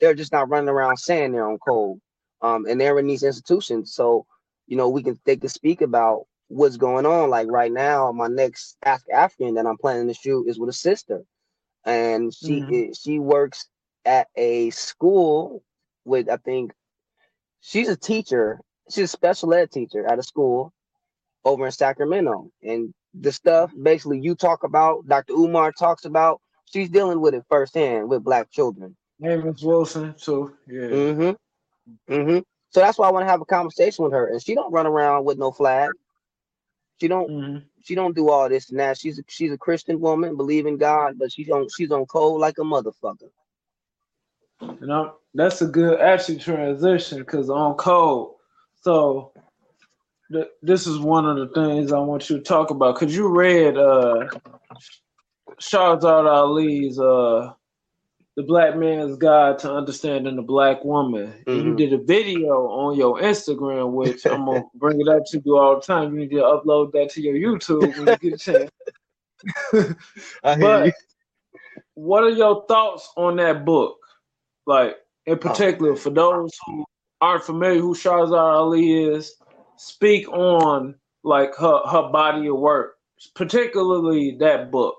They're 0.00 0.14
just 0.14 0.32
not 0.32 0.48
running 0.48 0.68
around 0.68 0.96
saying 0.98 1.32
they're 1.32 1.48
on 1.48 1.58
code. 1.58 2.00
Um, 2.42 2.64
and 2.66 2.80
they're 2.80 2.98
in 2.98 3.06
these 3.06 3.22
institutions. 3.22 3.92
So, 3.92 4.24
you 4.66 4.76
know, 4.76 4.88
we 4.88 5.02
can 5.02 5.18
they 5.24 5.36
can 5.36 5.48
speak 5.48 5.82
about 5.82 6.26
what's 6.48 6.76
going 6.76 7.04
on. 7.04 7.30
Like 7.30 7.48
right 7.50 7.72
now, 7.72 8.12
my 8.12 8.28
next 8.28 8.76
Ask 8.84 9.04
African 9.10 9.54
that 9.54 9.66
I'm 9.66 9.76
planning 9.76 10.08
to 10.08 10.14
shoot 10.14 10.46
is 10.48 10.58
with 10.58 10.70
a 10.70 10.74
sister. 10.74 11.22
And 11.84 12.32
she 12.32 12.60
mm-hmm. 12.60 12.92
she 12.92 13.18
works 13.18 13.66
at 14.04 14.28
a 14.36 14.70
school 14.70 15.62
with 16.04 16.30
I 16.30 16.36
think 16.36 16.72
she's 17.60 17.88
a 17.88 17.96
teacher. 17.96 18.60
She's 18.90 19.04
a 19.04 19.08
special 19.08 19.54
ed 19.54 19.70
teacher 19.70 20.04
at 20.06 20.18
a 20.18 20.22
school 20.22 20.72
over 21.44 21.66
in 21.66 21.72
Sacramento. 21.72 22.50
And 22.62 22.92
the 23.14 23.32
stuff 23.32 23.72
basically 23.80 24.20
you 24.20 24.34
talk 24.34 24.64
about, 24.64 25.06
Dr. 25.06 25.32
Umar 25.34 25.72
talks 25.72 26.04
about, 26.04 26.40
she's 26.64 26.90
dealing 26.90 27.20
with 27.20 27.34
it 27.34 27.44
firsthand 27.48 28.08
with 28.08 28.24
black 28.24 28.50
children. 28.50 28.96
Amos 29.22 29.62
Wilson, 29.62 30.14
so 30.16 30.52
yeah. 30.66 30.80
Mm-hmm. 30.82 32.12
Mm-hmm. 32.12 32.38
So 32.70 32.80
that's 32.80 32.98
why 32.98 33.08
I 33.08 33.10
want 33.10 33.24
to 33.24 33.30
have 33.30 33.40
a 33.40 33.46
conversation 33.46 34.04
with 34.04 34.12
her. 34.12 34.28
And 34.28 34.42
she 34.42 34.54
don't 34.54 34.72
run 34.72 34.86
around 34.86 35.24
with 35.24 35.38
no 35.38 35.50
flag. 35.50 35.90
She 37.00 37.08
don't 37.08 37.30
mm-hmm. 37.30 37.58
she 37.82 37.94
don't 37.94 38.14
do 38.14 38.30
all 38.30 38.48
this 38.48 38.70
and 38.70 38.78
that. 38.78 38.98
She's 38.98 39.18
a, 39.18 39.22
she's 39.28 39.52
a 39.52 39.58
Christian 39.58 40.00
woman, 40.00 40.36
believe 40.36 40.66
in 40.66 40.76
God, 40.76 41.18
but 41.18 41.32
she's 41.32 41.50
on 41.50 41.66
she's 41.76 41.90
on 41.90 42.06
cold 42.06 42.40
like 42.40 42.58
a 42.58 42.62
motherfucker. 42.62 43.30
You 44.60 44.86
know, 44.86 45.16
that's 45.34 45.62
a 45.62 45.66
good 45.66 46.00
actually 46.00 46.38
transition 46.38 47.18
because 47.18 47.50
on 47.50 47.74
code. 47.74 48.32
So 48.82 49.32
this 50.62 50.86
is 50.86 50.98
one 50.98 51.26
of 51.26 51.36
the 51.36 51.48
things 51.54 51.92
I 51.92 51.98
want 51.98 52.30
you 52.30 52.38
to 52.38 52.42
talk 52.42 52.70
about 52.70 52.98
because 52.98 53.14
you 53.14 53.28
read 53.28 53.76
uh 53.76 54.28
Shahrazad 55.60 56.30
Ali's 56.30 56.98
uh 56.98 57.52
the 58.36 58.42
black 58.44 58.76
man's 58.76 59.16
guide 59.16 59.58
to 59.58 59.72
understanding 59.72 60.36
the 60.36 60.42
black 60.42 60.84
woman. 60.84 61.34
Mm-hmm. 61.46 61.66
you 61.66 61.76
did 61.76 61.92
a 61.92 61.98
video 61.98 62.68
on 62.68 62.96
your 62.96 63.20
Instagram, 63.20 63.92
which 63.92 64.24
I'm 64.24 64.46
gonna 64.46 64.62
bring 64.74 65.00
it 65.00 65.08
up 65.08 65.24
to 65.26 65.42
you 65.44 65.58
all 65.58 65.76
the 65.76 65.82
time. 65.82 66.14
You 66.14 66.20
need 66.20 66.30
to 66.30 66.36
upload 66.36 66.92
that 66.92 67.10
to 67.10 67.20
your 67.20 67.34
YouTube 67.34 67.98
when 67.98 68.06
you 68.06 68.30
get 68.30 68.34
a 68.34 68.38
chance. 68.38 68.70
I 70.44 70.54
hear 70.54 70.60
but 70.60 70.94
what 71.94 72.22
are 72.22 72.30
your 72.30 72.64
thoughts 72.66 73.10
on 73.16 73.36
that 73.36 73.64
book? 73.64 73.99
Like 74.70 74.98
in 75.26 75.34
oh. 75.34 75.36
particular, 75.36 75.94
oh, 75.94 75.96
for 75.96 76.10
those 76.10 76.52
who 76.64 76.84
aren't 77.20 77.42
familiar 77.42 77.80
who 77.80 77.92
Shahrazad 77.92 78.38
Ali 78.38 79.02
is, 79.02 79.34
speak 79.76 80.28
on 80.28 80.94
like 81.24 81.56
her 81.56 81.80
her 81.90 82.08
body 82.10 82.46
of 82.46 82.56
work, 82.56 82.94
particularly 83.34 84.36
that 84.38 84.70
book. 84.70 84.94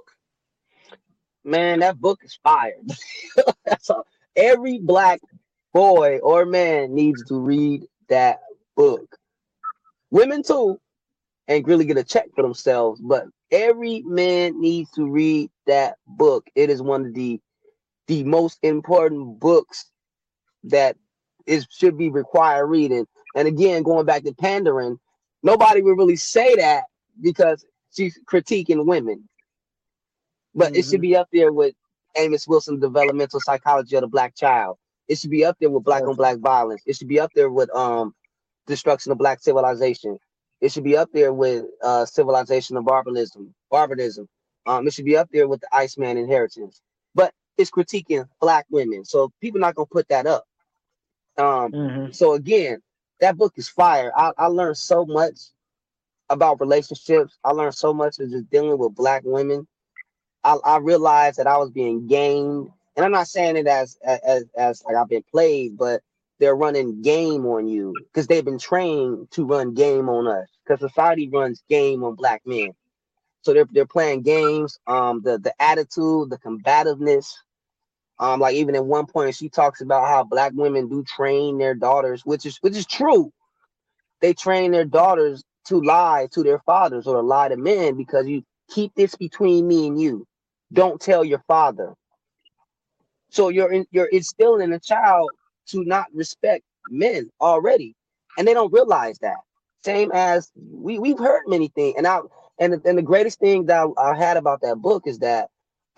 Man, 1.45 1.79
that 1.79 2.01
book 2.01 2.19
is 2.21 2.37
fire. 2.43 2.75
That's 3.65 3.89
all. 3.89 4.05
Every 4.35 4.77
black 4.77 5.21
boy 5.73 6.19
or 6.21 6.45
man 6.45 6.93
needs 6.93 7.23
to 7.29 7.35
read 7.35 7.85
that 8.09 8.41
book. 8.75 9.15
Women 10.09 10.43
too, 10.43 10.81
and 11.47 11.65
really 11.65 11.85
get 11.85 11.97
a 11.97 12.03
check 12.03 12.27
for 12.35 12.41
themselves. 12.41 12.99
But 12.99 13.27
every 13.49 14.01
man 14.01 14.59
needs 14.59 14.91
to 14.91 15.09
read 15.09 15.49
that 15.65 15.95
book. 16.05 16.45
It 16.55 16.69
is 16.69 16.81
one 16.81 17.05
of 17.05 17.13
the 17.13 17.39
the 18.07 18.23
most 18.23 18.59
important 18.63 19.39
books 19.39 19.89
that 20.63 20.97
is 21.45 21.67
should 21.69 21.97
be 21.97 22.09
required 22.09 22.67
reading 22.67 23.07
and 23.35 23.47
again, 23.47 23.83
going 23.83 24.05
back 24.05 24.23
to 24.23 24.33
pandering, 24.33 24.99
nobody 25.43 25.81
would 25.81 25.97
really 25.97 26.15
say 26.15 26.55
that 26.55 26.83
because 27.21 27.65
she's 27.93 28.19
critiquing 28.25 28.85
women. 28.85 29.27
But 30.53 30.69
mm-hmm. 30.69 30.75
it 30.75 30.85
should 30.85 30.95
mm-hmm. 30.95 31.01
be 31.01 31.15
up 31.15 31.29
there 31.31 31.53
with 31.53 31.75
Amos 32.17 32.47
Wilson, 32.47 32.79
Developmental 32.79 33.39
Psychology 33.39 33.95
of 33.95 34.01
the 34.01 34.07
Black 34.07 34.35
Child. 34.35 34.77
It 35.07 35.17
should 35.17 35.29
be 35.29 35.45
up 35.45 35.57
there 35.59 35.69
with 35.69 35.83
black 35.83 36.03
on 36.03 36.15
black 36.15 36.39
violence. 36.39 36.83
It 36.85 36.95
should 36.95 37.07
be 37.07 37.19
up 37.19 37.31
there 37.35 37.49
with 37.49 37.73
um 37.75 38.13
destruction 38.67 39.11
of 39.11 39.17
black 39.17 39.41
civilization. 39.41 40.17
It 40.61 40.71
should 40.71 40.83
be 40.83 40.95
up 40.95 41.09
there 41.13 41.33
with 41.33 41.65
uh 41.81 42.05
civilization 42.05 42.77
of 42.77 42.85
barbarism, 42.85 43.53
barbarism. 43.69 44.27
Um, 44.65 44.87
it 44.87 44.93
should 44.93 45.05
be 45.05 45.17
up 45.17 45.29
there 45.31 45.47
with 45.47 45.61
the 45.61 45.67
Iceman 45.73 46.17
inheritance. 46.17 46.81
Critiquing 47.69 48.27
black 48.39 48.65
women. 48.69 49.05
So 49.05 49.31
people 49.41 49.59
not 49.59 49.75
gonna 49.75 49.85
put 49.85 50.07
that 50.09 50.25
up. 50.25 50.45
Um, 51.37 51.71
mm-hmm. 51.71 52.11
so 52.11 52.33
again, 52.33 52.81
that 53.19 53.37
book 53.37 53.53
is 53.57 53.69
fire. 53.69 54.11
I, 54.15 54.31
I 54.37 54.47
learned 54.47 54.77
so 54.77 55.05
much 55.05 55.37
about 56.29 56.59
relationships. 56.59 57.37
I 57.43 57.51
learned 57.51 57.75
so 57.75 57.93
much 57.93 58.19
of 58.19 58.29
just 58.29 58.49
dealing 58.49 58.77
with 58.77 58.95
black 58.95 59.23
women. 59.25 59.67
I, 60.43 60.57
I 60.63 60.77
realized 60.77 61.37
that 61.37 61.47
I 61.47 61.57
was 61.57 61.69
being 61.69 62.07
gamed, 62.07 62.69
and 62.95 63.05
I'm 63.05 63.11
not 63.11 63.27
saying 63.27 63.57
it 63.57 63.67
as 63.67 63.97
as 64.03 64.45
as 64.57 64.83
like 64.83 64.95
I've 64.95 65.09
been 65.09 65.23
played, 65.31 65.77
but 65.77 66.01
they're 66.39 66.55
running 66.55 67.01
game 67.03 67.45
on 67.45 67.67
you 67.67 67.93
because 68.11 68.25
they've 68.27 68.43
been 68.43 68.57
trained 68.57 69.29
to 69.31 69.45
run 69.45 69.75
game 69.75 70.09
on 70.09 70.27
us 70.27 70.47
because 70.65 70.79
society 70.79 71.29
runs 71.29 71.63
game 71.69 72.03
on 72.03 72.15
black 72.15 72.41
men. 72.45 72.71
So 73.43 73.53
they're 73.53 73.67
they're 73.71 73.85
playing 73.85 74.23
games. 74.23 74.79
Um, 74.87 75.21
the 75.21 75.37
the 75.37 75.53
attitude, 75.61 76.29
the 76.29 76.39
combativeness. 76.39 77.37
Um, 78.21 78.41
like 78.41 78.55
even 78.55 78.75
at 78.75 78.85
one 78.85 79.07
point 79.07 79.35
she 79.35 79.49
talks 79.49 79.81
about 79.81 80.07
how 80.07 80.23
black 80.25 80.53
women 80.55 80.89
do 80.89 81.03
train 81.03 81.59
their 81.59 81.75
daughters, 81.75 82.25
which 82.25 82.45
is 82.47 82.59
which 82.61 82.77
is 82.77 82.87
true. 82.87 83.33
They 84.21 84.33
train 84.33 84.71
their 84.71 84.85
daughters 84.85 85.43
to 85.67 85.81
lie 85.81 86.27
to 86.33 86.43
their 86.43 86.59
fathers 86.59 87.07
or 87.07 87.15
to 87.15 87.21
lie 87.21 87.49
to 87.49 87.57
men 87.57 87.97
because 87.97 88.27
you 88.27 88.43
keep 88.69 88.93
this 88.95 89.15
between 89.15 89.67
me 89.67 89.87
and 89.87 90.01
you. 90.01 90.27
Don't 90.73 91.01
tell 91.01 91.25
your 91.25 91.43
father. 91.47 91.95
So 93.31 93.49
you're 93.49 93.71
in, 93.73 93.85
you're 93.91 94.07
instilling 94.07 94.73
a 94.73 94.79
child 94.79 95.31
to 95.69 95.83
not 95.85 96.07
respect 96.13 96.63
men 96.89 97.29
already, 97.41 97.95
and 98.37 98.47
they 98.47 98.53
don't 98.55 98.73
realize 98.73 99.19
that. 99.19 99.37
Same 99.83 100.11
as 100.13 100.51
we 100.55 100.99
we've 100.99 101.19
heard 101.19 101.43
many 101.47 101.69
things, 101.69 101.95
and 101.97 102.07
I 102.07 102.19
and 102.59 102.73
the, 102.73 102.81
and 102.85 102.97
the 102.97 103.03
greatest 103.03 103.39
thing 103.39 103.67
that 103.67 103.87
I 103.97 104.15
had 104.15 104.37
about 104.37 104.61
that 104.61 104.77
book 104.77 105.03
is 105.07 105.19
that 105.19 105.49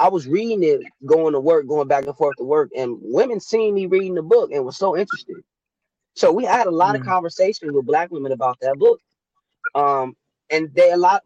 I 0.04 0.10
was 0.10 0.28
reading 0.28 0.64
it, 0.64 0.82
going 1.06 1.32
to 1.32 1.40
work, 1.40 1.66
going 1.66 1.88
back 1.88 2.06
and 2.06 2.16
forth 2.18 2.36
to 2.36 2.44
work, 2.44 2.70
and 2.76 2.98
women 3.02 3.40
seen 3.40 3.74
me 3.74 3.86
reading 3.86 4.16
the 4.16 4.22
book 4.22 4.52
and 4.52 4.66
was 4.66 4.76
so 4.76 4.98
interested. 4.98 5.38
So 6.14 6.30
we 6.30 6.44
had 6.44 6.68
a 6.68 6.72
lot 6.72 6.98
mm. 6.98 7.00
of 7.00 7.06
conversations 7.06 7.72
with 7.72 7.86
black 7.86 8.12
women 8.12 8.34
about 8.34 8.58
that 8.60 8.76
book, 8.78 9.00
um, 9.76 10.14
and 10.50 10.70
they 10.76 10.92
a 10.92 10.98
lot, 10.98 11.24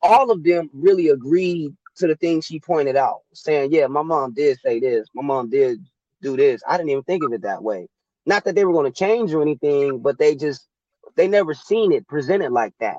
all 0.00 0.30
of 0.30 0.44
them 0.44 0.70
really 0.72 1.08
agreed 1.08 1.74
to 1.96 2.06
the 2.06 2.14
things 2.14 2.44
she 2.46 2.60
pointed 2.60 2.94
out, 2.94 3.22
saying, 3.32 3.72
"Yeah, 3.72 3.88
my 3.88 4.02
mom 4.02 4.34
did 4.34 4.56
say 4.60 4.78
this. 4.78 5.08
My 5.12 5.24
mom 5.24 5.50
did 5.50 5.84
do 6.22 6.36
this. 6.36 6.62
I 6.68 6.76
didn't 6.76 6.90
even 6.90 7.02
think 7.02 7.24
of 7.24 7.32
it 7.32 7.42
that 7.42 7.64
way. 7.64 7.88
Not 8.24 8.44
that 8.44 8.54
they 8.54 8.64
were 8.64 8.72
going 8.72 8.90
to 8.90 8.96
change 8.96 9.34
or 9.34 9.42
anything, 9.42 9.98
but 9.98 10.16
they 10.16 10.36
just 10.36 10.68
they 11.16 11.26
never 11.26 11.54
seen 11.54 11.90
it 11.90 12.06
presented 12.06 12.52
like 12.52 12.74
that. 12.78 12.98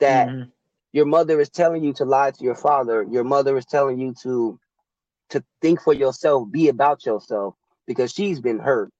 That 0.00 0.28
mm-hmm. 0.28 0.48
Your 0.94 1.06
mother 1.06 1.40
is 1.40 1.50
telling 1.50 1.82
you 1.82 1.92
to 1.94 2.04
lie 2.04 2.30
to 2.30 2.44
your 2.44 2.54
father. 2.54 3.04
Your 3.10 3.24
mother 3.24 3.58
is 3.58 3.66
telling 3.66 3.98
you 3.98 4.14
to 4.22 4.60
to 5.30 5.44
think 5.60 5.82
for 5.82 5.92
yourself, 5.92 6.50
be 6.52 6.68
about 6.68 7.04
yourself, 7.04 7.56
because 7.86 8.12
she's 8.12 8.40
been 8.40 8.60
hurt. 8.60 8.90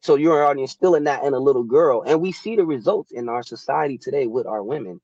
So 0.00 0.16
you're 0.16 0.42
already 0.42 0.62
instilling 0.62 1.04
that 1.04 1.24
in 1.24 1.34
a 1.34 1.38
little 1.38 1.64
girl, 1.64 2.02
and 2.06 2.22
we 2.22 2.32
see 2.32 2.56
the 2.56 2.64
results 2.64 3.12
in 3.12 3.28
our 3.28 3.42
society 3.42 3.98
today 3.98 4.26
with 4.26 4.46
our 4.46 4.62
women. 4.62 5.02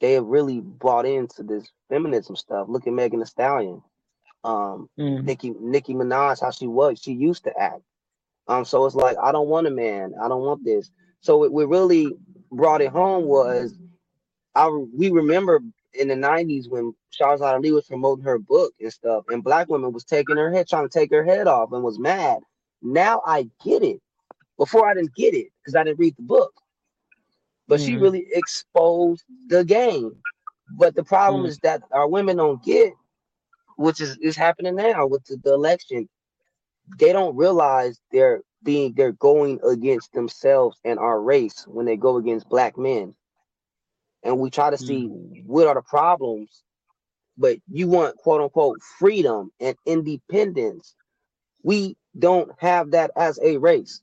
They 0.00 0.12
have 0.12 0.24
really 0.24 0.60
bought 0.60 1.04
into 1.06 1.42
this 1.42 1.68
feminism 1.88 2.36
stuff. 2.36 2.68
Look 2.68 2.86
at 2.86 2.92
Megan 2.92 3.18
Thee 3.18 3.26
Stallion 3.26 3.82
um 4.44 4.88
mm. 4.98 5.24
Nicki 5.24 5.52
Nicki 5.60 5.94
Minaj 5.94 6.40
how 6.40 6.52
she 6.52 6.68
was 6.68 7.00
she 7.00 7.12
used 7.12 7.42
to 7.42 7.58
act 7.58 7.82
um 8.46 8.64
so 8.64 8.86
it's 8.86 8.94
like 8.94 9.16
I 9.20 9.32
don't 9.32 9.48
want 9.48 9.66
a 9.66 9.70
man 9.70 10.14
I 10.22 10.28
don't 10.28 10.42
want 10.42 10.64
this 10.64 10.92
so 11.20 11.38
what, 11.38 11.52
what 11.52 11.68
really 11.68 12.14
brought 12.52 12.80
it 12.80 12.92
home 12.92 13.24
was 13.24 13.74
I 14.58 14.68
we 14.68 15.10
remember 15.10 15.60
in 15.94 16.08
the 16.08 16.14
90s 16.14 16.68
when 16.68 16.94
Shahrazad 17.18 17.54
Ali 17.54 17.72
was 17.72 17.86
promoting 17.86 18.24
her 18.24 18.38
book 18.38 18.72
and 18.80 18.92
stuff 18.92 19.24
and 19.28 19.42
black 19.42 19.68
women 19.68 19.92
was 19.92 20.04
taking 20.04 20.36
her 20.36 20.52
head 20.52 20.68
trying 20.68 20.88
to 20.88 20.98
take 20.98 21.10
her 21.10 21.24
head 21.24 21.46
off 21.46 21.72
and 21.72 21.82
was 21.82 21.98
mad 21.98 22.38
now 22.82 23.22
I 23.26 23.48
get 23.64 23.82
it 23.82 24.00
before 24.58 24.86
I 24.88 24.94
didn't 24.94 25.14
get 25.14 25.34
it 25.34 25.48
because 25.60 25.74
I 25.74 25.84
didn't 25.84 25.98
read 25.98 26.16
the 26.16 26.22
book 26.22 26.52
but 27.66 27.80
mm. 27.80 27.86
she 27.86 27.96
really 27.96 28.26
exposed 28.32 29.24
the 29.48 29.64
game 29.64 30.14
but 30.76 30.94
the 30.94 31.04
problem 31.04 31.44
mm. 31.44 31.48
is 31.48 31.58
that 31.58 31.82
our 31.92 32.08
women 32.08 32.36
don't 32.36 32.62
get 32.62 32.92
which 33.78 34.00
is, 34.00 34.16
is 34.18 34.36
happening 34.36 34.74
now 34.74 35.06
with 35.06 35.24
the, 35.24 35.36
the 35.36 35.54
election. 35.54 36.08
They 36.98 37.12
don't 37.12 37.36
realize 37.36 38.00
they're 38.10 38.42
being 38.64 38.92
they're 38.96 39.12
going 39.12 39.60
against 39.64 40.12
themselves 40.12 40.78
and 40.84 40.98
our 40.98 41.22
race 41.22 41.64
when 41.68 41.86
they 41.86 41.96
go 41.96 42.16
against 42.16 42.48
black 42.48 42.76
men. 42.76 43.14
And 44.22 44.38
we 44.38 44.50
try 44.50 44.70
to 44.70 44.78
see 44.78 45.06
mm. 45.06 45.44
what 45.46 45.66
are 45.66 45.74
the 45.74 45.82
problems, 45.82 46.62
but 47.36 47.58
you 47.70 47.88
want 47.88 48.16
quote 48.16 48.40
unquote 48.40 48.80
freedom 48.98 49.50
and 49.60 49.76
independence. 49.86 50.94
We 51.62 51.96
don't 52.18 52.50
have 52.58 52.92
that 52.92 53.10
as 53.16 53.38
a 53.42 53.58
race. 53.58 54.00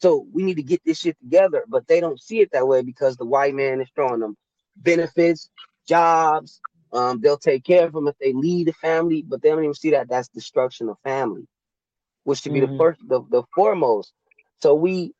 So 0.00 0.26
we 0.32 0.42
need 0.42 0.56
to 0.56 0.64
get 0.64 0.82
this 0.84 0.98
shit 0.98 1.16
together, 1.20 1.64
but 1.68 1.86
they 1.86 2.00
don't 2.00 2.20
see 2.20 2.40
it 2.40 2.50
that 2.52 2.66
way 2.66 2.82
because 2.82 3.16
the 3.16 3.24
white 3.24 3.54
man 3.54 3.80
is 3.80 3.88
throwing 3.94 4.20
them 4.20 4.36
benefits, 4.76 5.48
jobs, 5.86 6.60
um, 6.92 7.20
they'll 7.20 7.38
take 7.38 7.64
care 7.64 7.86
of 7.86 7.92
them 7.92 8.08
if 8.08 8.18
they 8.18 8.32
lead 8.32 8.66
the 8.66 8.72
family, 8.74 9.22
but 9.22 9.40
they 9.40 9.48
don't 9.48 9.62
even 9.62 9.74
see 9.74 9.90
that 9.90 10.08
that's 10.08 10.28
destruction 10.28 10.88
of 10.88 10.98
family, 11.02 11.46
which 12.24 12.40
should 12.40 12.52
be 12.52 12.60
mm-hmm. 12.60 12.72
the 12.72 12.78
first, 12.78 13.00
the, 13.08 13.20
the 13.30 13.42
foremost. 13.54 14.12
So 14.60 14.74
we 14.74 15.12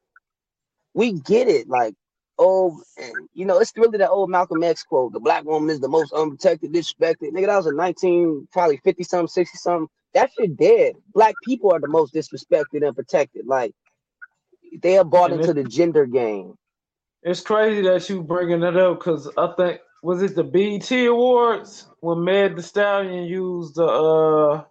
we 0.95 1.13
get 1.13 1.49
it, 1.49 1.69
like 1.69 1.95
oh, 2.39 2.81
and, 2.97 3.29
you 3.35 3.45
know, 3.45 3.59
it's 3.59 3.73
really 3.77 3.99
that 3.99 4.11
old 4.11 4.31
Malcolm 4.31 4.63
X 4.63 4.83
quote: 4.83 5.13
"The 5.13 5.21
black 5.21 5.45
woman 5.45 5.71
is 5.71 5.81
the 5.81 5.89
most 5.89 6.13
unprotected, 6.13 6.73
disrespected." 6.73 7.33
Nigga, 7.33 7.47
that 7.47 7.57
was 7.57 7.67
a 7.67 7.75
nineteen, 7.75 8.49
probably 8.53 8.79
fifty 8.79 9.05
something, 9.05 9.29
sixty 9.29 9.59
something. 9.59 9.89
That 10.15 10.31
shit 10.39 10.57
dead. 10.57 10.95
Black 11.15 11.35
people 11.45 11.73
are 11.73 11.81
the 11.81 11.89
most 11.89 12.15
disrespected 12.15 12.87
and 12.87 12.95
protected. 12.95 13.47
Like 13.47 13.75
they 14.81 14.99
are 14.99 15.05
bought 15.05 15.33
and 15.33 15.41
into 15.41 15.55
the 15.55 15.65
gender 15.65 16.07
game. 16.07 16.55
It's 17.23 17.41
crazy 17.41 17.83
that 17.83 18.09
you 18.09 18.23
bringing 18.23 18.61
that 18.61 18.77
up 18.77 18.99
because 18.99 19.31
I 19.37 19.53
think 19.57 19.81
was 20.03 20.23
it 20.23 20.35
the 20.35 20.45
BET 20.45 20.91
Awards 21.07 21.87
when 22.01 22.25
Meg 22.25 22.57
Thee 22.57 22.63
Stallion 22.63 23.25
used 23.25 23.77
the 23.77 23.85
uh 23.85 24.65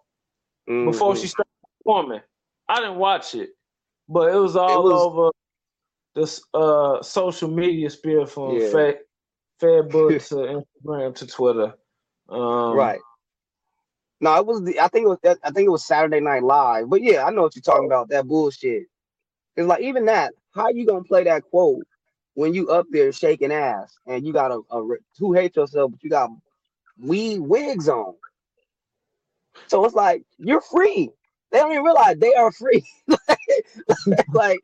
mm-hmm. 0.69 0.85
before 0.85 1.15
she 1.15 1.27
started 1.27 1.49
performing? 1.77 2.21
I 2.67 2.75
didn't 2.75 2.97
watch 2.97 3.35
it, 3.35 3.51
but 4.07 4.33
it 4.33 4.37
was 4.37 4.55
all 4.55 4.87
it 4.87 4.93
was, 4.93 5.01
over 5.01 5.31
this 6.15 6.41
uh 6.53 7.01
social 7.01 7.49
media 7.49 7.89
sphere 7.89 8.25
from 8.25 8.57
yeah. 8.57 8.69
Fa- 8.69 8.99
Facebook 9.61 10.27
to 10.29 10.63
Instagram 10.85 11.15
to 11.15 11.27
Twitter. 11.27 11.73
Um, 12.29 12.75
right. 12.75 12.99
No, 14.19 14.35
it 14.37 14.45
was 14.45 14.63
the. 14.63 14.79
I 14.79 14.87
think 14.87 15.05
it 15.05 15.09
was. 15.09 15.37
I 15.43 15.51
think 15.51 15.65
it 15.65 15.71
was 15.71 15.85
Saturday 15.85 16.19
Night 16.19 16.43
Live. 16.43 16.89
But 16.89 17.01
yeah, 17.01 17.25
I 17.25 17.31
know 17.31 17.41
what 17.43 17.55
you're 17.55 17.63
talking 17.63 17.87
about. 17.87 18.09
That 18.09 18.27
bullshit. 18.27 18.83
It's 19.55 19.67
like 19.67 19.81
even 19.81 20.05
that. 20.05 20.33
How 20.53 20.69
you 20.69 20.85
gonna 20.85 21.03
play 21.03 21.23
that 21.23 21.43
quote 21.43 21.85
when 22.35 22.53
you 22.53 22.69
up 22.69 22.85
there 22.91 23.11
shaking 23.11 23.51
ass 23.51 23.97
and 24.07 24.25
you 24.25 24.33
got 24.33 24.51
a, 24.51 24.61
a 24.69 24.87
who 25.17 25.33
hate 25.33 25.55
yourself, 25.55 25.91
but 25.91 26.03
you 26.03 26.09
got 26.09 26.29
we 26.99 27.39
wigs 27.39 27.89
on. 27.89 28.13
So 29.67 29.83
it's 29.85 29.95
like 29.95 30.23
you're 30.37 30.61
free. 30.61 31.09
They 31.51 31.59
don't 31.59 31.71
even 31.71 31.83
realize 31.83 32.17
they 32.17 32.33
are 32.33 32.51
free. 32.51 32.85
like 34.33 34.59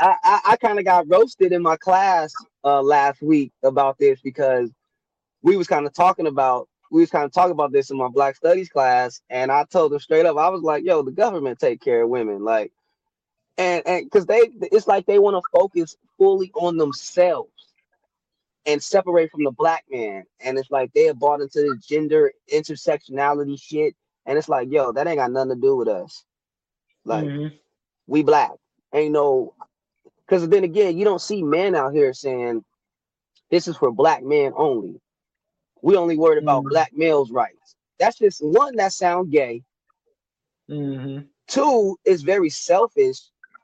I, 0.00 0.16
I, 0.24 0.40
I 0.52 0.56
kind 0.56 0.78
of 0.78 0.84
got 0.84 1.08
roasted 1.08 1.52
in 1.52 1.62
my 1.62 1.76
class 1.76 2.32
uh, 2.64 2.82
last 2.82 3.22
week 3.22 3.52
about 3.62 3.98
this 3.98 4.20
because 4.20 4.70
we 5.42 5.56
was 5.56 5.66
kind 5.66 5.86
of 5.86 5.92
talking 5.92 6.26
about 6.26 6.68
we 6.90 7.02
was 7.02 7.10
kind 7.10 7.24
of 7.24 7.32
talking 7.32 7.52
about 7.52 7.70
this 7.70 7.90
in 7.90 7.96
my 7.96 8.08
black 8.08 8.36
studies 8.36 8.68
class 8.68 9.20
and 9.30 9.52
i 9.52 9.64
told 9.64 9.92
them 9.92 10.00
straight 10.00 10.26
up 10.26 10.36
i 10.36 10.48
was 10.48 10.62
like 10.62 10.84
yo 10.84 11.02
the 11.02 11.10
government 11.10 11.58
take 11.58 11.80
care 11.80 12.02
of 12.02 12.08
women 12.08 12.42
like 12.44 12.72
and 13.58 13.82
and 13.86 14.06
because 14.06 14.26
they 14.26 14.50
it's 14.72 14.86
like 14.86 15.06
they 15.06 15.18
want 15.18 15.36
to 15.36 15.58
focus 15.58 15.96
fully 16.18 16.50
on 16.54 16.76
themselves 16.76 17.50
and 18.66 18.82
separate 18.82 19.30
from 19.30 19.44
the 19.44 19.50
black 19.52 19.84
man 19.90 20.24
and 20.40 20.58
it's 20.58 20.70
like 20.70 20.92
they 20.92 21.04
have 21.04 21.18
bought 21.18 21.40
into 21.40 21.60
the 21.60 21.78
gender 21.86 22.32
intersectionality 22.52 23.60
shit 23.60 23.94
and 24.26 24.36
it's 24.36 24.48
like 24.48 24.70
yo 24.70 24.92
that 24.92 25.06
ain't 25.06 25.18
got 25.18 25.30
nothing 25.30 25.50
to 25.50 25.60
do 25.60 25.76
with 25.76 25.88
us 25.88 26.24
like 27.04 27.24
mm-hmm. 27.24 27.54
we 28.06 28.22
black 28.22 28.52
ain't 28.94 29.12
no 29.12 29.54
because 30.30 30.48
then 30.48 30.64
again 30.64 30.96
you 30.96 31.04
don't 31.04 31.20
see 31.20 31.42
men 31.42 31.74
out 31.74 31.92
here 31.92 32.14
saying 32.14 32.64
this 33.50 33.66
is 33.66 33.76
for 33.76 33.90
black 33.90 34.22
men 34.22 34.52
only 34.56 35.00
we 35.82 35.96
only 35.96 36.16
worried 36.16 36.42
about 36.42 36.60
mm-hmm. 36.60 36.70
black 36.70 36.92
males 36.94 37.32
rights 37.32 37.74
that's 37.98 38.18
just 38.18 38.42
one 38.44 38.76
that 38.76 38.92
sounds 38.92 39.28
gay 39.30 39.62
mm-hmm. 40.70 41.20
two 41.48 41.98
is 42.04 42.22
very 42.22 42.50
selfish 42.50 43.18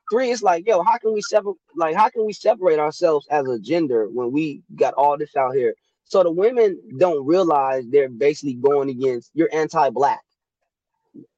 Three, 0.09 0.31
is 0.31 0.43
like, 0.43 0.67
yo, 0.67 0.83
how 0.83 0.99
can 0.99 1.12
we 1.12 1.21
separate? 1.21 1.57
Like, 1.75 1.97
how 1.97 2.09
can 2.09 2.25
we 2.25 2.33
separate 2.33 2.79
ourselves 2.79 3.27
as 3.29 3.49
a 3.49 3.59
gender 3.59 4.09
when 4.09 4.31
we 4.31 4.62
got 4.77 4.95
all 4.95 5.19
this 5.19 5.35
out 5.35 5.55
here? 5.55 5.75
So 6.05 6.23
the 6.23 6.31
women 6.31 6.81
don't 6.99 7.27
realize 7.27 7.85
they're 7.89 8.09
basically 8.09 8.55
going 8.55 8.89
against 8.89 9.33
you're 9.35 9.53
anti-black 9.53 10.21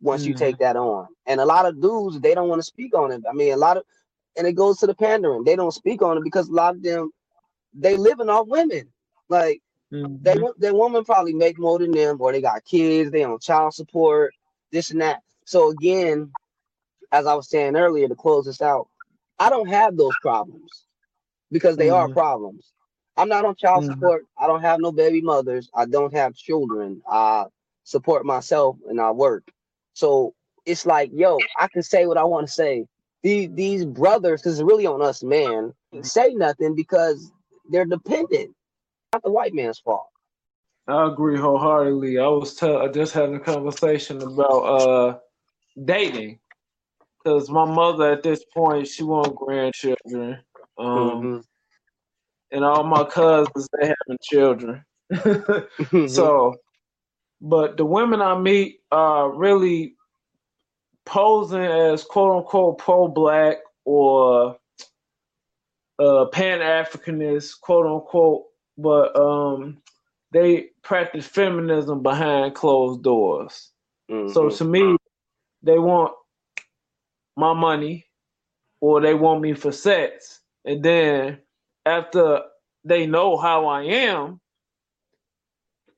once 0.03 0.24
mm. 0.24 0.26
you 0.26 0.35
take 0.35 0.59
that 0.59 0.76
on. 0.76 1.07
And 1.26 1.41
a 1.41 1.47
lot 1.47 1.64
of 1.64 1.81
dudes 1.81 2.20
they 2.20 2.35
don't 2.35 2.51
want 2.51 2.59
to 2.59 2.66
speak 2.66 2.95
on 2.95 3.11
it. 3.11 3.22
I 3.29 3.33
mean, 3.33 3.55
a 3.55 3.57
lot 3.57 3.79
of 3.79 3.85
and 4.37 4.47
it 4.47 4.53
goes 4.53 4.79
to 4.79 4.87
the 4.87 4.95
pandering. 4.95 5.45
They 5.45 5.57
don't 5.57 5.72
speak 5.72 6.03
on 6.03 6.16
it 6.16 6.24
because 6.24 6.49
a 6.49 6.53
lot 6.53 6.76
of 6.76 6.83
them 6.83 7.11
they 7.74 7.97
living 7.97 8.29
off 8.29 8.49
women. 8.49 8.89
Like 9.29 9.61
mm-hmm. 9.93 10.16
they 10.22 10.37
their 10.59 10.74
woman 10.74 11.05
probably 11.05 11.35
make 11.35 11.59
more 11.59 11.79
than 11.79 11.91
them, 11.91 12.18
or 12.20 12.33
they 12.33 12.41
got 12.41 12.64
kids, 12.64 13.11
they 13.11 13.24
on 13.24 13.39
child 13.41 13.74
support, 13.74 14.35
this 14.72 14.91
and 14.91 15.01
that. 15.01 15.22
So 15.45 15.70
again, 15.70 16.31
as 17.12 17.26
I 17.26 17.35
was 17.35 17.49
saying 17.49 17.76
earlier 17.76 18.09
to 18.09 18.14
close 18.14 18.45
this 18.47 18.62
out, 18.62 18.89
I 19.39 19.51
don't 19.51 19.68
have 19.68 19.97
those 19.97 20.16
problems 20.20 20.87
because 21.51 21.76
they 21.76 21.87
mm-hmm. 21.87 22.11
are 22.11 22.14
problems. 22.14 22.72
I'm 23.16 23.29
not 23.29 23.45
on 23.45 23.57
child 23.57 23.85
mm-hmm. 23.85 23.95
support. 23.95 24.26
I 24.39 24.47
don't 24.47 24.61
have 24.61 24.81
no 24.81 24.93
baby 24.93 25.20
mothers. 25.20 25.68
I 25.74 25.87
don't 25.87 26.14
have 26.14 26.35
children. 26.35 27.03
I 27.11 27.47
support 27.85 28.24
myself 28.24 28.76
and 28.89 29.01
I 29.01 29.11
work. 29.11 29.51
So 29.95 30.35
it's 30.64 30.87
like, 30.87 31.11
yo, 31.12 31.39
I 31.59 31.66
can 31.68 31.83
say 31.83 32.07
what 32.07 32.18
I 32.18 32.24
want 32.24 32.47
to 32.47 32.53
say. 32.53 32.87
These 33.23 33.51
these 33.53 33.85
brothers, 33.85 34.41
because 34.41 34.59
it's 34.59 34.66
really 34.66 34.87
on 34.87 35.03
us, 35.03 35.23
man, 35.23 35.75
say 36.03 36.35
nothing 36.35 36.75
because 36.75 37.33
they're 37.69 37.85
dependent. 37.85 38.55
Not 39.12 39.23
the 39.23 39.31
white 39.31 39.55
man's 39.55 39.79
fault. 39.79 40.09
I 40.87 41.09
agree 41.09 41.37
wholeheartedly. 41.39 42.19
I 42.19 42.27
was 42.29 42.55
t- 42.55 42.89
just 42.95 43.12
having 43.12 43.37
a 43.37 43.41
conversation 43.41 44.23
about 44.23 44.62
uh 44.62 45.19
dating 45.85 46.39
because 47.19 47.51
my 47.51 47.64
mother 47.64 48.12
at 48.12 48.23
this 48.23 48.45
point 48.55 48.87
she 48.87 49.03
want 49.03 49.35
grandchildren, 49.35 50.39
um, 50.79 50.87
mm-hmm. 50.87 51.39
and 52.53 52.64
all 52.64 52.85
my 52.85 53.05
cousins 53.05 53.69
they 53.79 53.87
having 53.87 54.19
children. 54.23 54.85
so, 56.09 56.55
but 57.41 57.77
the 57.77 57.85
women 57.85 58.23
I 58.23 58.39
meet 58.39 58.81
are 58.91 59.31
really 59.31 59.95
posing 61.09 61.62
as 61.62 62.04
quote 62.04 62.36
unquote 62.36 62.78
pro 62.78 63.09
black 63.09 63.56
or 63.84 64.56
uh, 65.98 66.26
pan 66.26 66.61
Africanist, 66.61 67.61
quote 67.61 67.86
unquote, 67.86 68.44
but 68.76 69.18
um, 69.18 69.78
they 70.32 70.66
practice 70.82 71.26
feminism 71.26 72.02
behind 72.02 72.54
closed 72.54 73.02
doors. 73.02 73.70
Mm-hmm. 74.11 74.32
So 74.32 74.50
to 74.50 74.64
me, 74.64 74.96
they 75.62 75.78
want 75.78 76.12
my 77.36 77.54
money 77.54 78.06
or 78.80 79.00
they 79.00 79.14
want 79.14 79.40
me 79.40 79.54
for 79.54 79.72
sex. 79.72 80.40
And 80.64 80.82
then 80.82 81.38
after 81.86 82.42
they 82.84 83.06
know 83.06 83.36
how 83.36 83.66
I 83.66 83.82
am, 83.84 84.40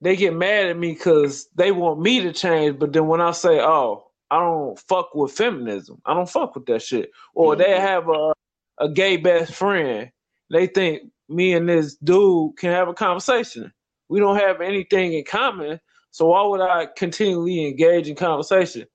they 0.00 0.16
get 0.16 0.34
mad 0.34 0.68
at 0.68 0.78
me 0.78 0.92
because 0.92 1.48
they 1.56 1.72
want 1.72 2.00
me 2.00 2.22
to 2.22 2.32
change. 2.32 2.78
But 2.78 2.92
then 2.92 3.06
when 3.06 3.20
I 3.20 3.32
say, 3.32 3.61
oh, 3.61 4.09
I 4.31 4.39
don't 4.39 4.78
fuck 4.89 5.14
with 5.14 5.33
feminism, 5.33 6.01
I 6.05 6.14
don't 6.14 6.28
fuck 6.28 6.55
with 6.55 6.66
that 6.66 6.83
shit. 6.83 7.11
Or 7.35 7.55
mm-hmm. 7.55 7.62
they 7.62 7.81
have 7.81 8.09
a, 8.09 8.33
a 8.78 8.89
gay 8.89 9.16
best 9.16 9.55
friend, 9.55 10.11
they 10.51 10.66
think 10.66 11.03
me 11.28 11.55
and 11.55 11.68
this 11.68 11.97
dude 11.97 12.57
can 12.57 12.70
have 12.70 12.89
a 12.89 12.95
conversation. 12.95 13.72
We 14.09 14.18
don't 14.18 14.37
have 14.37 14.61
anything 14.61 15.12
in 15.14 15.24
common. 15.24 15.81
So 16.11 16.26
why 16.26 16.45
would 16.45 16.61
I 16.61 16.87
continually 16.97 17.66
engage 17.66 18.09
in 18.09 18.16
conversation? 18.16 18.87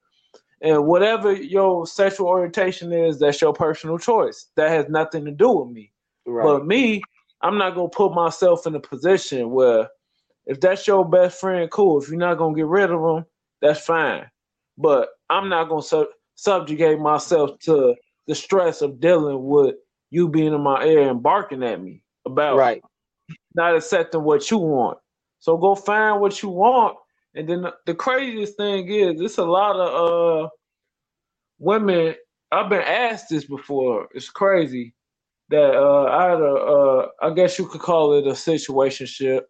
And 0.62 0.86
whatever 0.86 1.32
your 1.32 1.88
sexual 1.88 2.28
orientation 2.28 2.92
is, 2.92 3.20
that's 3.20 3.42
your 3.42 3.54
personal 3.54 3.98
choice. 3.98 4.48
That 4.56 4.70
has 4.70 4.90
nothing 4.90 5.26
to 5.26 5.32
do 5.32 5.50
with 5.50 5.70
me. 5.70 5.92
Right. 6.26 6.44
But 6.44 6.66
me, 6.66 7.02
I'm 7.42 7.58
not 7.58 7.76
gonna 7.76 7.90
put 7.90 8.14
myself 8.14 8.68
in 8.68 8.76
a 8.76 8.80
position 8.80 9.52
where 9.52 9.88
if 10.46 10.60
that's 10.60 10.88
your 10.88 11.08
best 11.08 11.40
friend, 11.40 11.70
cool. 11.72 12.02
If 12.02 12.10
you're 12.10 12.18
not 12.18 12.38
gonna 12.38 12.56
get 12.56 12.66
rid 12.66 12.92
of 12.92 13.02
them, 13.02 13.26
that's 13.62 13.86
fine. 13.86 14.30
But 14.78 15.10
I'm 15.30 15.50
not 15.50 15.70
gonna 15.70 15.82
su- 15.82 16.10
subjugate 16.36 17.00
myself 17.00 17.60
to 17.60 17.96
the 18.28 18.36
stress 18.36 18.82
of 18.82 19.00
dealing 19.00 19.46
with 19.46 19.76
you 20.10 20.30
being 20.30 20.54
in 20.54 20.62
my 20.62 20.84
ear 20.84 21.10
and 21.10 21.24
barking 21.24 21.64
at 21.64 21.82
me 21.82 22.02
about 22.26 22.58
right. 22.58 22.82
not 23.54 23.76
accepting 23.76 24.24
what 24.24 24.50
you 24.52 24.58
want. 24.58 24.98
So 25.40 25.58
go 25.58 25.76
find 25.76 26.22
what 26.22 26.42
you 26.42 26.50
want. 26.50 26.98
And 27.36 27.48
then 27.48 27.62
the, 27.64 27.74
the 27.86 27.96
craziest 27.96 28.58
thing 28.58 28.88
is, 28.90 29.22
it's 29.22 29.38
a 29.38 29.46
lot 29.46 29.76
of 29.76 30.46
uh 30.46 30.50
women. 31.60 32.16
I've 32.52 32.70
been 32.70 32.82
asked 32.82 33.30
this 33.30 33.46
before. 33.46 34.08
It's 34.14 34.30
crazy 34.30 34.94
that 35.50 35.76
uh, 35.76 36.06
I 36.06 36.30
had 36.30 36.40
a, 36.40 36.54
uh, 36.54 37.08
I 37.22 37.34
guess 37.34 37.60
you 37.60 37.68
could 37.68 37.82
call 37.82 38.14
it 38.14 38.28
a 38.28 38.32
situationship 38.32 39.42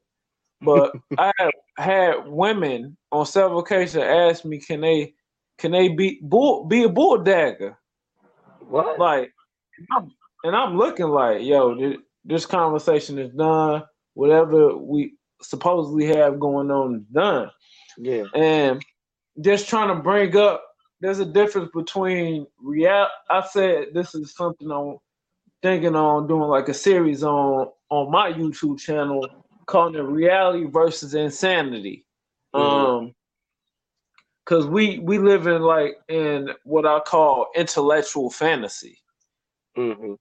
but 0.66 0.92
I 1.18 1.32
have 1.38 1.52
had 1.78 2.28
women 2.28 2.98
on 3.12 3.26
several 3.26 3.60
occasions 3.60 4.04
ask 4.04 4.46
me, 4.46 4.60
"Can 4.60 4.82
they, 4.82 5.14
can 5.58 5.72
they 5.72 5.90
be 5.90 6.20
bull, 6.22 6.66
be 6.66 6.84
a 6.84 6.90
bull 6.90 7.18
dagger?" 7.20 7.78
What? 8.68 9.00
Like, 9.00 9.32
I'm, 9.92 10.12
and 10.44 10.56
I'm 10.56 10.78
looking 10.78 11.08
like, 11.08 11.42
yo, 11.42 11.76
this, 11.76 11.98
this 12.24 12.46
conversation 12.46 13.20
is 13.20 13.32
done. 13.32 13.84
Whatever 14.14 14.76
we 14.76 15.14
supposedly 15.42 16.08
have 16.08 16.40
going 16.40 16.72
on 16.72 16.96
is 16.96 17.06
done. 17.14 17.52
Yeah. 17.98 18.24
And 18.34 18.84
just 19.42 19.68
trying 19.68 19.90
to 19.90 20.02
bring 20.02 20.36
up, 20.38 20.64
there's 21.02 21.20
a 21.20 21.26
difference 21.26 21.70
between 21.74 22.48
real. 22.62 23.08
I 23.30 23.46
said 23.46 23.88
this 23.94 24.16
is 24.16 24.34
something 24.36 24.72
I'm 24.72 24.98
thinking 25.62 25.96
on 25.96 26.28
doing 26.28 26.50
like 26.50 26.70
a 26.70 26.74
series 26.74 27.24
on 27.24 27.70
on 27.90 28.12
my 28.12 28.32
YouTube 28.32 28.80
channel 28.80 29.28
calling 29.66 29.96
it 29.96 30.00
reality 30.00 30.66
versus 30.66 31.14
insanity. 31.14 32.06
Mm-hmm. 32.54 32.86
Um, 33.06 33.16
because 34.46 34.68
we 34.68 35.00
we 35.00 35.18
live 35.18 35.48
in 35.48 35.62
like 35.64 35.98
in 36.08 36.50
what 36.64 36.86
I 36.86 37.00
call 37.00 37.48
intellectual 37.56 38.30
fantasy. 38.30 39.00
Mm-hmm. 39.78 40.14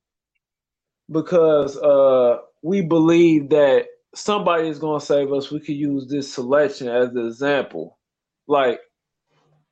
Because 1.13 1.77
uh, 1.77 2.39
we 2.63 2.81
believe 2.81 3.51
that 3.51 3.87
somebody 4.15 4.69
is 4.69 4.79
going 4.79 5.01
to 5.01 5.05
save 5.07 5.33
us. 5.33 5.51
We 5.51 5.61
could 5.61 5.77
use 5.77 6.09
this 6.09 6.33
selection 6.33 6.89
as 6.89 7.11
an 7.11 7.27
example. 7.27 7.99
Like 8.47 8.81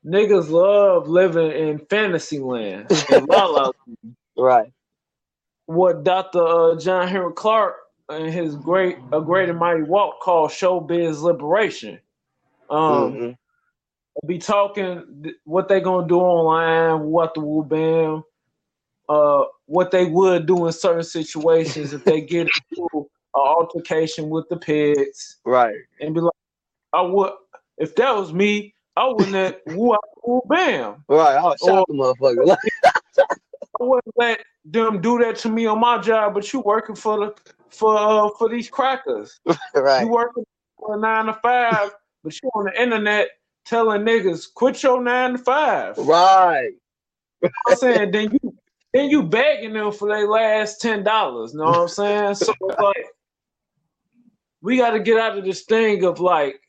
niggas 0.04 0.50
love 0.50 1.08
living 1.08 1.50
in 1.50 1.78
fantasy 1.86 2.38
land, 2.38 2.90
in 3.10 3.24
La 3.26 3.46
La 3.46 3.70
right? 4.36 4.72
What 5.66 6.04
Dr. 6.04 6.46
Uh, 6.46 6.78
John 6.78 7.08
Henrik 7.08 7.36
Clarke 7.36 7.76
in 8.16 8.32
his 8.32 8.56
great 8.56 8.98
a 9.12 9.20
great 9.20 9.48
and 9.48 9.58
mighty 9.58 9.82
walk 9.82 10.20
called 10.20 10.50
Showbiz 10.50 11.22
Liberation. 11.22 11.98
Um, 12.70 13.12
mm-hmm. 13.12 14.26
be 14.26 14.38
talking 14.38 15.32
what 15.44 15.68
they 15.68 15.80
gonna 15.80 16.06
do 16.06 16.18
online, 16.18 17.06
what 17.06 17.34
the 17.34 17.40
woo 17.40 17.64
bam, 17.64 18.24
uh, 19.08 19.44
what 19.66 19.90
they 19.90 20.06
would 20.06 20.46
do 20.46 20.66
in 20.66 20.72
certain 20.72 21.02
situations 21.02 21.92
if 21.92 22.04
they 22.04 22.20
get 22.20 22.48
into 22.70 22.88
an 22.94 23.06
altercation 23.34 24.30
with 24.30 24.48
the 24.48 24.56
pigs, 24.56 25.38
right? 25.44 25.76
And 26.00 26.14
be 26.14 26.20
like, 26.20 26.32
I 26.92 27.02
would 27.02 27.32
if 27.78 27.94
that 27.96 28.14
was 28.14 28.32
me, 28.32 28.74
I 28.96 29.06
wouldn't 29.08 29.56
woo, 29.66 29.96
woo 30.24 30.42
bam, 30.46 31.04
right? 31.08 31.36
I 31.36 31.44
would 31.44 31.58
shot 31.58 31.86
the 31.88 31.94
motherfucker. 31.94 32.56
I 33.80 33.84
wouldn't 33.84 34.14
let 34.16 34.40
them 34.64 35.00
do 35.00 35.18
that 35.18 35.36
to 35.38 35.48
me 35.48 35.66
on 35.66 35.80
my 35.80 35.98
job, 35.98 36.34
but 36.34 36.52
you 36.52 36.60
working 36.60 36.94
for 36.94 37.18
the 37.18 37.34
for 37.70 37.96
uh, 37.96 38.28
for 38.38 38.48
these 38.48 38.68
crackers. 38.68 39.40
right. 39.74 40.04
You 40.04 40.10
working 40.10 40.44
for 40.78 40.96
a 40.96 41.00
nine 41.00 41.26
to 41.26 41.34
five, 41.42 41.90
but 42.22 42.34
you 42.42 42.50
on 42.54 42.64
the 42.66 42.80
internet 42.80 43.28
telling 43.64 44.02
niggas 44.02 44.52
quit 44.52 44.82
your 44.82 45.02
nine 45.02 45.32
to 45.32 45.38
five. 45.38 45.96
Right. 45.98 46.72
I'm 47.68 47.76
saying 47.76 48.10
then 48.12 48.30
you 48.32 48.54
then 48.92 49.08
you 49.10 49.22
begging 49.22 49.72
them 49.72 49.92
for 49.92 50.08
their 50.08 50.28
last 50.28 50.80
ten 50.80 51.02
dollars. 51.02 51.52
You 51.52 51.60
know 51.60 51.66
what 51.66 51.78
I'm 51.78 51.88
saying? 51.88 52.34
So 52.36 52.52
like 52.78 53.06
we 54.60 54.76
got 54.76 54.90
to 54.90 55.00
get 55.00 55.18
out 55.18 55.38
of 55.38 55.44
this 55.44 55.62
thing 55.62 56.04
of 56.04 56.20
like 56.20 56.60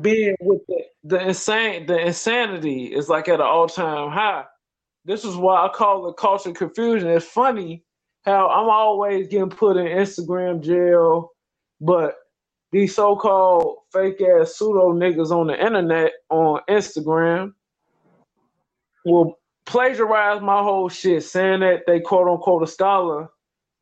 being 0.00 0.36
with 0.40 0.60
the, 0.66 0.82
the 1.04 1.28
insane 1.28 1.86
the 1.86 1.98
insanity 1.98 2.86
is 2.86 3.08
like 3.08 3.28
at 3.28 3.34
an 3.34 3.46
all 3.46 3.68
time 3.68 4.10
high. 4.10 4.44
This 5.04 5.24
is 5.24 5.36
why 5.36 5.66
I 5.66 5.68
call 5.68 6.08
it 6.08 6.16
culture 6.16 6.52
confusion. 6.52 7.08
It's 7.08 7.24
funny 7.26 7.84
how 8.24 8.48
I'm 8.48 8.68
always 8.68 9.28
getting 9.28 9.48
put 9.48 9.76
in 9.76 9.86
Instagram 9.86 10.62
jail, 10.62 11.30
but 11.80 12.16
these 12.72 12.94
so-called 12.94 13.78
fake 13.92 14.20
ass 14.20 14.56
pseudo 14.56 14.92
niggas 14.92 15.30
on 15.30 15.46
the 15.48 15.64
internet 15.64 16.12
on 16.28 16.60
Instagram 16.68 17.52
will 19.04 19.38
plagiarize 19.64 20.42
my 20.42 20.62
whole 20.62 20.88
shit, 20.88 21.22
saying 21.22 21.60
that 21.60 21.80
they 21.86 22.00
quote 22.00 22.28
unquote 22.28 22.62
a 22.62 22.66
scholar, 22.66 23.28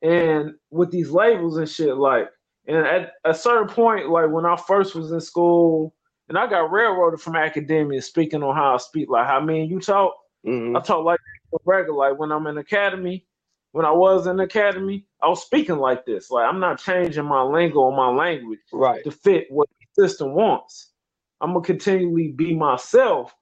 and 0.03 0.53
with 0.71 0.91
these 0.91 1.11
labels 1.11 1.57
and 1.57 1.69
shit 1.69 1.97
like. 1.97 2.29
And 2.67 2.77
at 2.87 3.13
a 3.25 3.35
certain 3.35 3.69
point, 3.69 4.09
like 4.09 4.31
when 4.31 4.47
I 4.47 4.57
first 4.57 4.95
was 4.95 5.11
in 5.11 5.21
school, 5.21 5.95
and 6.29 6.39
I 6.39 6.47
got 6.47 6.71
railroaded 6.71 7.21
from 7.21 7.35
academia 7.37 8.03
speaking 8.03 8.43
on 8.43 8.55
how 8.55 8.75
I 8.75 8.77
speak, 8.77 9.09
like 9.09 9.27
how 9.27 9.41
me 9.41 9.63
and 9.63 9.71
you 9.71 9.81
talk. 9.81 10.15
Mm-hmm. 10.47 10.77
I 10.77 10.81
talk 10.81 11.05
like 11.05 11.21
regular, 11.65 12.11
like 12.11 12.19
when 12.19 12.33
I'm 12.33 12.47
in 12.47 12.59
academy, 12.59 13.27
when 13.73 13.85
I 13.85 13.91
was 13.93 14.27
in 14.27 14.41
academy, 14.41 15.07
I 15.23 15.29
was 15.29 15.43
speaking 15.43 15.77
like 15.79 16.07
this. 16.07 16.31
Like 16.31 16.47
I'm 16.49 16.61
not 16.61 16.81
changing 16.81 17.25
my 17.25 17.43
lingo 17.43 17.81
or 17.81 17.97
my 17.97 18.09
language 18.09 18.61
right. 18.73 19.03
to 19.05 19.11
fit 19.11 19.47
what 19.51 19.69
the 19.97 20.03
system 20.07 20.33
wants. 20.35 20.93
I'm 21.41 21.53
gonna 21.53 21.65
continually 21.65 22.33
be 22.33 22.55
myself, 22.55 23.35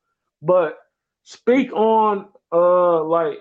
but 0.42 0.78
speak 1.22 1.72
on 1.72 2.28
uh 2.52 3.02
like 3.04 3.38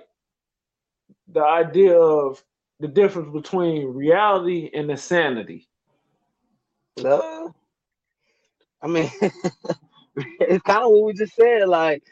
the 1.28 1.44
idea 1.44 1.98
of 1.98 2.44
the 2.80 2.88
difference 2.88 3.32
between 3.34 3.88
reality 3.88 4.70
and 4.74 4.90
insanity. 4.92 5.68
No. 6.98 7.54
I 8.82 8.88
mean 8.88 9.12
it's 10.16 10.64
kind 10.64 10.84
of 10.84 10.92
what 10.92 11.06
we 11.06 11.14
just 11.14 11.36
said, 11.36 11.68
like 11.68 12.04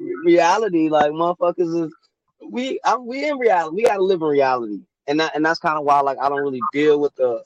reality, 0.00 0.90
like 0.90 1.12
motherfuckers 1.12 1.86
is 1.86 1.94
we 2.50 2.80
I, 2.84 2.96
we 2.98 3.28
in 3.28 3.38
reality. 3.38 3.76
We 3.76 3.84
gotta 3.84 4.02
live 4.04 4.22
in 4.22 4.28
reality, 4.28 4.80
and 5.08 5.20
that 5.20 5.36
and 5.36 5.44
that's 5.46 5.60
kind 5.60 5.78
of 5.78 5.84
why 5.84 6.00
like 6.02 6.18
I 6.20 6.30
don't 6.30 6.44
really 6.44 6.62
deal 6.72 7.00
with 7.00 7.14
the 7.16 7.44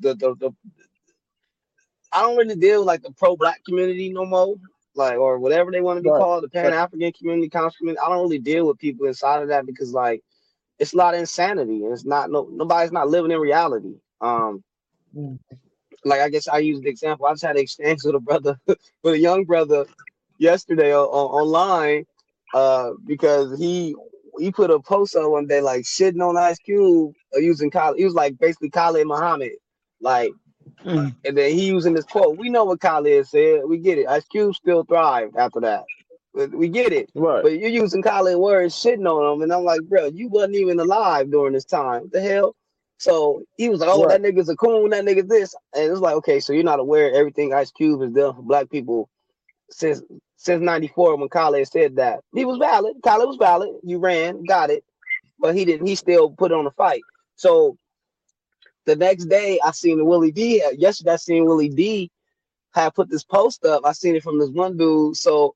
the 0.00 0.14
the, 0.16 0.36
the 0.36 0.52
I 2.12 2.22
don't 2.22 2.36
really 2.38 2.56
deal 2.56 2.80
with 2.80 2.88
like 2.88 3.02
the 3.02 3.12
pro 3.12 3.36
black 3.36 3.64
community 3.64 4.10
no 4.12 4.26
more. 4.26 4.56
like 4.96 5.18
or 5.18 5.38
whatever 5.40 5.72
they 5.72 5.82
want 5.82 5.98
to 5.98 6.02
be 6.04 6.12
Right. 6.12 6.12
called, 6.12 6.44
the 6.44 6.50
Pan 6.50 6.74
African 6.74 7.12
community, 7.12 7.50
conscious 7.50 7.78
community. 7.78 8.00
I 8.04 8.10
don't 8.10 8.22
really 8.22 8.40
deal 8.40 8.66
with 8.68 8.78
people 8.78 9.06
inside 9.06 9.42
of 9.42 9.48
that 9.50 9.66
because 9.66 9.92
like 9.94 10.22
it's 10.78 10.94
a 10.94 10.98
lot 10.98 11.14
of 11.14 11.20
insanity 11.20 11.84
and 11.84 11.92
it's 11.94 12.06
not 12.06 12.30
no 12.30 12.48
nobody's 12.52 12.92
not 12.92 13.08
living 13.08 13.32
in 13.32 13.40
reality. 13.40 13.96
Um, 14.20 14.64
Mm. 15.16 15.38
like 16.04 16.20
I 16.20 16.30
guess 16.30 16.48
I 16.48 16.58
use 16.58 16.80
the 16.82 16.90
example. 16.90 17.26
I 17.26 17.32
just 17.32 17.44
had 17.44 17.56
an 17.56 17.62
exchange 17.62 18.04
with 18.04 18.16
a 18.16 18.20
brother, 18.20 18.58
with 18.66 19.14
a 19.14 19.18
young 19.18 19.44
brother 19.44 19.86
yesterday 20.38 20.94
on, 20.94 21.06
on 21.06 21.42
online, 21.42 22.06
uh, 22.54 22.92
because 23.06 23.58
he 23.58 23.94
he 24.38 24.52
put 24.52 24.70
a 24.70 24.80
post 24.80 25.16
up 25.16 25.30
one 25.30 25.46
day 25.46 25.60
like 25.60 25.82
shitting 25.82 26.26
on 26.26 26.36
Ice 26.36 26.58
Cube 26.58 27.12
uh, 27.36 27.40
using 27.40 27.70
Khaled. 27.70 27.98
He 27.98 28.04
was 28.04 28.14
like 28.14 28.38
basically 28.38 28.70
Khaled 28.70 29.06
Muhammad, 29.06 29.52
like, 30.00 30.32
Mm. 30.84 31.14
and 31.24 31.36
then 31.38 31.52
he 31.52 31.66
using 31.66 31.94
this 31.94 32.04
quote. 32.04 32.38
We 32.38 32.50
know 32.50 32.64
what 32.64 32.80
Khaled 32.80 33.26
said. 33.26 33.62
We 33.66 33.78
get 33.78 33.98
it. 33.98 34.08
Ice 34.08 34.24
Cube 34.26 34.54
still 34.54 34.84
thrived 34.84 35.36
after 35.36 35.60
that. 35.60 35.84
We- 36.34 36.48
get 36.68 36.92
it. 36.92 37.10
Right. 37.14 37.42
But 37.42 37.58
you're 37.58 37.70
using 37.70 38.02
Khaled 38.02 38.38
words, 38.38 38.74
shitting 38.74 39.06
on 39.06 39.34
him, 39.36 39.42
and 39.42 39.52
I'm 39.52 39.64
like, 39.64 39.82
bro, 39.82 40.06
you 40.06 40.28
wasn't 40.28 40.56
even 40.56 40.78
alive 40.80 41.30
during 41.30 41.54
this 41.54 41.64
time. 41.64 42.02
What 42.02 42.12
the 42.12 42.20
hell? 42.20 42.54
So 42.98 43.42
he 43.56 43.68
was 43.68 43.80
like, 43.80 43.90
oh, 43.92 44.04
Right. 44.04 44.22
that 44.22 44.34
nigga's 44.34 44.48
a 44.48 44.56
coon, 44.56 44.90
that 44.90 45.04
nigga 45.04 45.28
this, 45.28 45.54
and 45.74 45.90
it's 45.90 46.00
like, 46.00 46.14
okay, 46.16 46.40
so 46.40 46.52
you're 46.52 46.62
not 46.64 46.80
aware 46.80 47.08
of 47.08 47.14
everything 47.14 47.54
Ice 47.54 47.72
Cube 47.72 48.00
has 48.02 48.12
done 48.12 48.34
for 48.36 48.42
black 48.42 48.70
people 48.70 49.08
since 49.70 50.02
since 50.36 50.62
'94 50.62 51.16
when 51.16 51.28
Khallid 51.28 51.66
said 51.68 51.96
that. 51.96 52.20
He 52.34 52.44
was 52.44 52.58
valid. 52.58 52.96
Khallid 53.04 53.26
was 53.26 53.36
valid. 53.36 53.70
You 53.82 53.98
ran, 53.98 54.44
got 54.44 54.70
it, 54.70 54.84
but 55.38 55.54
he 55.54 55.64
didn't. 55.64 55.86
He 55.86 55.94
still 55.94 56.30
put 56.30 56.52
on 56.52 56.66
a 56.66 56.70
fight. 56.72 57.02
So 57.36 57.76
the 58.86 58.96
next 58.96 59.26
day, 59.26 59.58
I 59.64 59.72
seen 59.72 60.04
Willie 60.04 60.32
D. 60.32 60.62
Yesterday, 60.76 61.12
I 61.12 61.16
seen 61.16 61.44
Willie 61.44 61.68
D. 61.68 62.10
had 62.72 62.94
put 62.94 63.10
this 63.10 63.24
post 63.24 63.64
up. 63.64 63.82
I 63.84 63.92
seen 63.92 64.16
it 64.16 64.22
from 64.22 64.38
this 64.38 64.50
one 64.50 64.76
dude. 64.76 65.16
So 65.16 65.54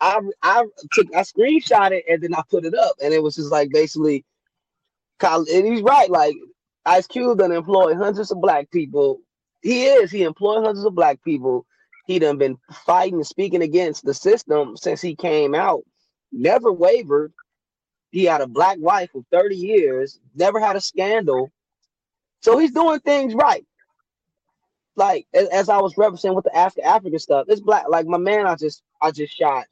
I 0.00 0.20
I 0.42 0.64
took 0.92 1.14
I 1.14 1.20
screenshot 1.22 1.92
it 1.92 2.04
and 2.08 2.22
then 2.22 2.34
I 2.34 2.42
put 2.50 2.64
it 2.64 2.74
up, 2.74 2.96
and 3.02 3.14
it 3.14 3.22
was 3.22 3.36
just 3.36 3.52
like 3.52 3.70
basically, 3.72 4.24
Kyle, 5.18 5.44
and 5.52 5.66
he's 5.66 5.82
right. 5.82 6.10
Like 6.10 6.34
Ice 6.84 7.06
Cube 7.06 7.38
done 7.38 7.52
employ 7.52 7.94
hundreds 7.94 8.32
of 8.32 8.40
black 8.40 8.70
people. 8.70 9.20
He 9.62 9.84
is. 9.84 10.10
He 10.10 10.24
employed 10.24 10.64
hundreds 10.64 10.84
of 10.84 10.94
black 10.94 11.22
people. 11.22 11.66
He 12.06 12.18
done 12.18 12.38
been 12.38 12.58
fighting 12.84 13.14
and 13.14 13.26
speaking 13.26 13.62
against 13.62 14.04
the 14.04 14.14
system 14.14 14.76
since 14.76 15.00
he 15.00 15.14
came 15.14 15.54
out. 15.54 15.82
Never 16.32 16.72
wavered. 16.72 17.32
He 18.10 18.24
had 18.24 18.40
a 18.40 18.46
black 18.46 18.78
wife 18.80 19.10
for 19.12 19.24
30 19.30 19.56
years. 19.56 20.18
Never 20.34 20.60
had 20.60 20.76
a 20.76 20.80
scandal. 20.80 21.50
So 22.42 22.58
he's 22.58 22.72
doing 22.72 23.00
things 23.00 23.34
right. 23.34 23.64
Like 24.96 25.26
as, 25.32 25.68
I 25.68 25.78
was 25.78 25.96
representing 25.96 26.36
with 26.36 26.44
the 26.44 26.56
Ask 26.56 26.78
African 26.78 27.18
stuff, 27.18 27.46
it's 27.48 27.60
black. 27.62 27.84
Like 27.88 28.06
my 28.06 28.18
man, 28.18 28.46
I 28.46 28.56
just 28.56 28.82
I 29.00 29.10
just 29.10 29.34
shot. 29.34 29.64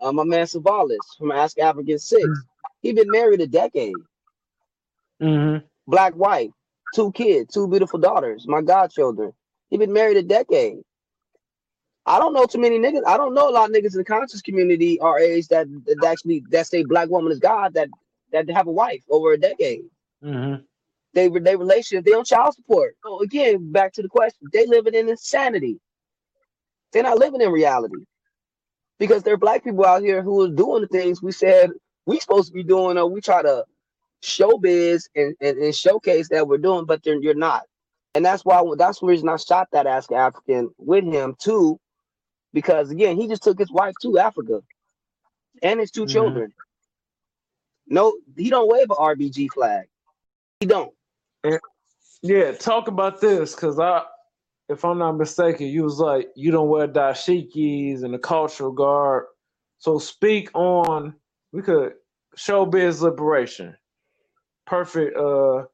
Uh, 0.00 0.12
my 0.12 0.22
man 0.22 0.46
Savalis 0.46 1.16
from 1.18 1.32
Ask 1.32 1.58
African 1.58 1.98
Six. 1.98 2.28
He 2.80 2.92
been 2.92 3.10
married 3.10 3.40
a 3.40 3.46
decade. 3.48 3.96
Mm-hmm. 5.20 5.66
Black 5.88 6.14
wife, 6.14 6.50
two 6.94 7.10
kids, 7.10 7.52
two 7.52 7.66
beautiful 7.66 7.98
daughters, 7.98 8.46
my 8.46 8.62
godchildren. 8.62 9.32
He 9.68 9.78
been 9.78 9.92
married 9.92 10.16
a 10.16 10.22
decade. 10.22 10.78
I 12.08 12.18
don't 12.18 12.32
know 12.32 12.46
too 12.46 12.58
many 12.58 12.78
niggas. 12.78 13.06
I 13.06 13.16
don't 13.16 13.34
know 13.34 13.50
a 13.50 13.52
lot 13.52 13.68
of 13.68 13.76
niggas 13.76 13.92
in 13.92 13.98
the 13.98 14.04
conscious 14.04 14.40
community 14.40 14.98
our 15.00 15.18
age 15.18 15.48
that, 15.48 15.66
that 15.86 16.04
actually 16.06 16.42
that 16.50 16.66
say 16.66 16.82
black 16.82 17.10
woman 17.10 17.30
is 17.30 17.38
God 17.38 17.74
that 17.74 17.88
that 18.32 18.48
have 18.50 18.66
a 18.66 18.72
wife 18.72 19.02
over 19.10 19.32
a 19.32 19.38
decade. 19.38 19.84
Mm-hmm. 20.24 20.62
They 21.12 21.28
they 21.28 21.56
relationship, 21.56 22.04
they 22.04 22.14
on 22.14 22.24
child 22.24 22.54
support. 22.54 22.96
So 23.04 23.20
again, 23.20 23.72
back 23.72 23.92
to 23.94 24.02
the 24.02 24.08
question, 24.08 24.48
they 24.52 24.66
living 24.66 24.94
in 24.94 25.08
insanity. 25.08 25.78
They're 26.92 27.02
not 27.02 27.18
living 27.18 27.42
in 27.42 27.50
reality 27.50 28.04
because 28.98 29.22
there 29.22 29.34
are 29.34 29.38
black 29.38 29.62
people 29.62 29.84
out 29.84 30.02
here 30.02 30.22
who 30.22 30.42
are 30.42 30.48
doing 30.48 30.80
the 30.80 30.88
things 30.88 31.22
we 31.22 31.32
said 31.32 31.70
we 32.06 32.18
supposed 32.18 32.48
to 32.48 32.54
be 32.54 32.62
doing, 32.62 32.96
or 32.96 33.06
we 33.06 33.20
try 33.20 33.42
to 33.42 33.64
showbiz 34.22 35.02
and, 35.14 35.36
and, 35.42 35.58
and 35.58 35.74
showcase 35.74 36.30
that 36.30 36.48
we're 36.48 36.56
doing, 36.56 36.86
but 36.86 37.04
you're 37.04 37.34
not. 37.34 37.64
And 38.14 38.24
that's 38.24 38.46
why 38.46 38.62
that's 38.78 39.00
the 39.00 39.06
reason 39.06 39.28
I 39.28 39.36
shot 39.36 39.68
that 39.72 39.86
Ask 39.86 40.10
African 40.10 40.70
with 40.78 41.04
him 41.04 41.36
too, 41.38 41.78
because 42.52 42.90
again, 42.90 43.16
he 43.16 43.28
just 43.28 43.42
took 43.42 43.58
his 43.58 43.70
wife 43.70 43.94
to 44.02 44.18
Africa 44.18 44.62
and 45.62 45.80
his 45.80 45.90
2 45.90 46.02
Mhm. 46.04 46.12
children. 46.12 46.54
No, 47.86 48.16
he 48.36 48.50
don't 48.50 48.68
wave 48.68 48.90
a 48.90 48.94
RBG 48.94 49.48
flag. 49.48 49.88
He 50.60 50.66
don't. 50.66 50.94
Yeah, 52.22 52.52
talk 52.52 52.88
about 52.88 53.20
this 53.20 53.54
because 53.54 53.78
I, 53.78 54.02
if 54.68 54.84
I'm 54.84 54.98
not 54.98 55.12
mistaken, 55.12 55.68
you 55.68 55.84
was 55.84 55.98
like 56.00 56.30
you 56.34 56.50
don't 56.50 56.68
wear 56.68 56.88
dashikis 56.88 58.02
and 58.02 58.12
the 58.12 58.18
cultural 58.18 58.72
garb. 58.72 59.26
So 59.78 59.98
speak 59.98 60.50
on 60.54 61.14
we 61.52 61.62
could 61.62 61.94
showbiz 62.36 63.00
liberation. 63.00 63.76
Perfect 64.66 65.16
uh 65.16 65.64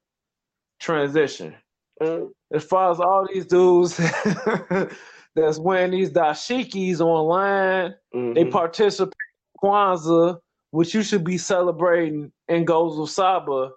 transition. 0.80 1.54
Uh, 2.00 2.26
As 2.52 2.64
far 2.64 2.90
as 2.90 3.00
all 3.00 3.26
these 3.32 3.46
dudes 3.46 3.98
that's 5.34 5.58
wearing 5.58 5.90
these 5.90 6.10
dashikis 6.10 7.00
online, 7.00 7.94
they 8.12 8.44
mhm. 8.44 8.50
participate 8.50 9.14
in 9.62 9.68
Kwanzaa, 9.68 10.38
which 10.70 10.94
you 10.94 11.02
should 11.02 11.24
be 11.24 11.38
celebrating 11.38 12.32
Nguzo 12.50 13.08
Saba 13.08 13.70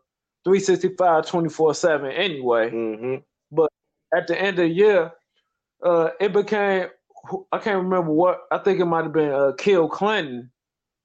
365 0.43 1.25
24 1.25 1.73
7 1.73 2.11
anyway 2.11 2.69
Mhm. 2.71 3.23
at 4.15 4.27
the 4.27 4.39
end 4.39 4.59
of 4.59 4.67
the 4.67 4.69
year, 4.69 5.11
uh, 5.83 6.09
it 6.19 6.31
became 6.33 6.89
I 7.51 7.57
can't 7.57 7.83
remember 7.83 8.11
what 8.11 8.43
I 8.51 8.57
think 8.59 8.79
it 8.79 8.85
might 8.85 9.03
have 9.03 9.11
been 9.11 9.31
uh, 9.31 9.51
Bill 9.63 9.89
Clinton 9.89 10.49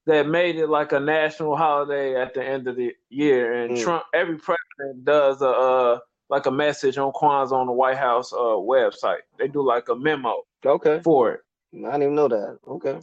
that 0.07 0.29
made 0.29 0.57
it 0.57 0.69
like 0.69 0.93
a 0.93 1.01
national 1.01 1.57
holiday 1.57 2.15
at 2.21 2.35
the 2.35 2.45
end 2.45 2.69
of 2.69 2.77
the 2.77 2.95
year, 3.09 3.53
and 3.65 3.77
Mm. 3.77 3.83
Trump 3.83 4.05
every 4.15 4.37
president 4.39 5.05
does 5.05 5.43
a 5.43 5.49
uh, 5.49 5.99
like 6.33 6.47
a 6.47 6.53
message 6.53 6.99
on 6.99 7.13
Kwanzaa 7.13 7.53
on 7.55 7.69
the 7.69 7.75
White 7.75 7.99
House 7.99 8.35
uh, 8.35 8.37
website. 8.75 9.23
They 9.39 9.49
do 9.49 9.63
like 9.67 9.91
a 9.91 9.97
memo 9.97 10.43
Okay. 10.67 11.03
for 11.05 11.33
it. 11.35 11.43
I 11.75 11.79
didn't 11.93 12.03
even 12.05 12.17
know 12.17 12.29
that. 12.29 12.59
Okay. 12.69 13.01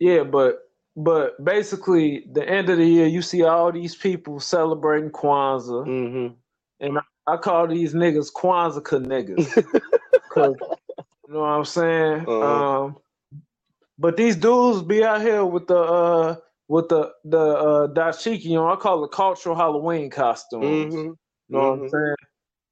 Yeah, 0.00 0.24
but 0.24 0.60
but 0.96 1.42
basically, 1.44 2.26
the 2.32 2.48
end 2.48 2.70
of 2.70 2.78
the 2.78 2.86
year, 2.86 3.06
you 3.08 3.22
see 3.22 3.44
all 3.44 3.72
these 3.72 3.96
people 3.96 4.40
celebrating 4.40 5.10
Kwanzaa. 5.10 5.86
Mm-hmm. 5.86 6.34
And 6.80 6.98
I, 6.98 7.02
I 7.34 7.38
call 7.38 7.68
these 7.68 7.94
niggas 7.94 8.32
Kwanzaa 8.32 8.82
niggas. 9.06 9.54
'Cause, 10.30 10.56
you 11.28 11.34
know 11.34 11.40
what 11.40 11.46
I'm 11.48 11.66
saying? 11.66 12.26
Uh-huh. 12.28 12.84
Um, 12.84 12.96
but 13.98 14.16
these 14.18 14.36
dudes 14.36 14.82
be 14.82 15.04
out 15.04 15.22
here 15.22 15.44
with 15.46 15.68
the 15.68 15.78
uh 15.78 16.36
with 16.68 16.88
the 16.90 17.12
the 17.24 17.40
uh 17.40 17.88
dashiki 17.88 18.58
on. 18.60 18.72
I 18.72 18.80
call 18.80 19.04
it 19.04 19.12
cultural 19.12 19.56
Halloween 19.56 20.10
costumes. 20.10 20.94
Mm-hmm. 20.94 21.12
You 21.48 21.58
know 21.58 21.70
what 21.70 21.80
I'm 21.80 21.88
saying? 21.88 22.14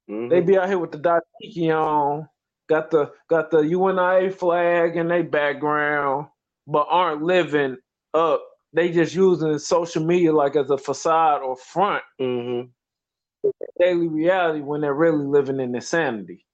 Mm-hmm. 0.09 0.29
They 0.29 0.41
be 0.41 0.57
out 0.57 0.67
here 0.67 0.79
with 0.79 0.91
the 0.91 0.99
dashiki 0.99 1.69
on, 1.69 2.27
got 2.69 2.91
the 2.91 3.11
got 3.29 3.51
the 3.51 3.59
UNIA 3.59 4.31
flag 4.31 4.95
in 4.95 5.07
their 5.07 5.23
background, 5.23 6.27
but 6.65 6.87
aren't 6.89 7.23
living 7.23 7.77
up. 8.13 8.43
They 8.73 8.91
just 8.91 9.15
using 9.15 9.57
social 9.59 10.05
media 10.05 10.31
like 10.33 10.55
as 10.55 10.69
a 10.69 10.77
facade 10.77 11.41
or 11.41 11.55
front 11.55 12.03
mm-hmm. 12.21 13.49
daily 13.79 14.07
reality 14.07 14.61
when 14.61 14.81
they're 14.81 14.93
really 14.93 15.25
living 15.25 15.59
in 15.59 15.73
insanity. 15.73 16.45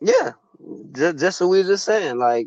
Yeah. 0.00 0.32
Just, 0.94 1.18
just 1.18 1.40
what 1.40 1.50
we 1.50 1.58
were 1.58 1.64
just 1.64 1.84
saying. 1.84 2.18
Like, 2.18 2.46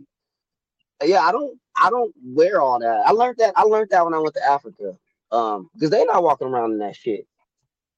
yeah, 1.04 1.22
I 1.22 1.32
don't 1.32 1.60
I 1.76 1.90
don't 1.90 2.14
wear 2.24 2.62
all 2.62 2.80
that. 2.80 3.04
I 3.06 3.12
learned 3.12 3.38
that 3.38 3.54
I 3.56 3.64
learned 3.64 3.90
that 3.92 4.06
when 4.06 4.14
I 4.14 4.20
went 4.20 4.36
to 4.36 4.48
Africa. 4.48 4.98
Um, 5.32 5.70
because 5.74 5.90
they're 5.90 6.06
not 6.06 6.22
walking 6.22 6.48
around 6.48 6.74
in 6.74 6.78
that 6.80 6.96
shit. 6.96 7.28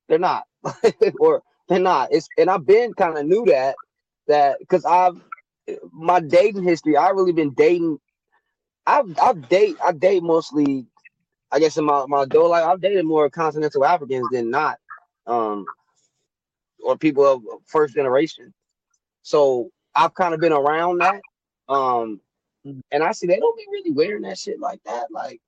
They're 0.08 0.20
not. 0.20 0.46
or 1.20 1.44
they're 1.70 1.80
not. 1.80 2.10
It's 2.12 2.28
and 2.38 2.50
I've 2.50 2.66
been 2.66 2.94
kind 2.94 3.18
of 3.18 3.26
knew 3.26 3.46
that 3.48 3.76
that 4.28 4.60
because 4.60 4.86
I've 4.86 5.20
my 5.94 6.20
dating 6.20 6.64
history, 6.64 6.98
I've 6.98 7.16
really 7.16 7.34
been 7.34 7.54
dating. 7.54 8.00
I've 8.88 9.18
I've 9.22 9.50
date 9.50 9.78
I 9.84 9.92
date 9.94 10.24
mostly, 10.24 10.88
I 11.52 11.60
guess 11.60 11.78
in 11.78 11.86
my 11.86 12.06
my 12.08 12.24
adult 12.24 12.52
life, 12.52 12.66
I've 12.66 12.82
dated 12.82 13.06
more 13.06 13.30
continental 13.30 13.86
Africans 13.86 14.28
than 14.32 14.52
not, 14.52 14.80
um, 15.28 15.66
or 16.84 16.98
people 16.98 17.26
of 17.26 17.44
first 17.68 17.96
generation. 17.96 18.54
So 19.24 19.72
I've 19.96 20.14
kind 20.16 20.34
of 20.34 20.40
been 20.42 20.54
around 20.54 21.00
that, 21.00 21.22
um, 21.70 22.22
and 22.92 23.04
I 23.04 23.12
see 23.14 23.28
they 23.28 23.40
don't 23.40 23.58
be 23.58 23.66
really 23.72 23.92
wearing 23.92 24.24
that 24.24 24.40
shit 24.40 24.60
like 24.60 24.82
that. 24.86 25.08
Like 25.12 25.42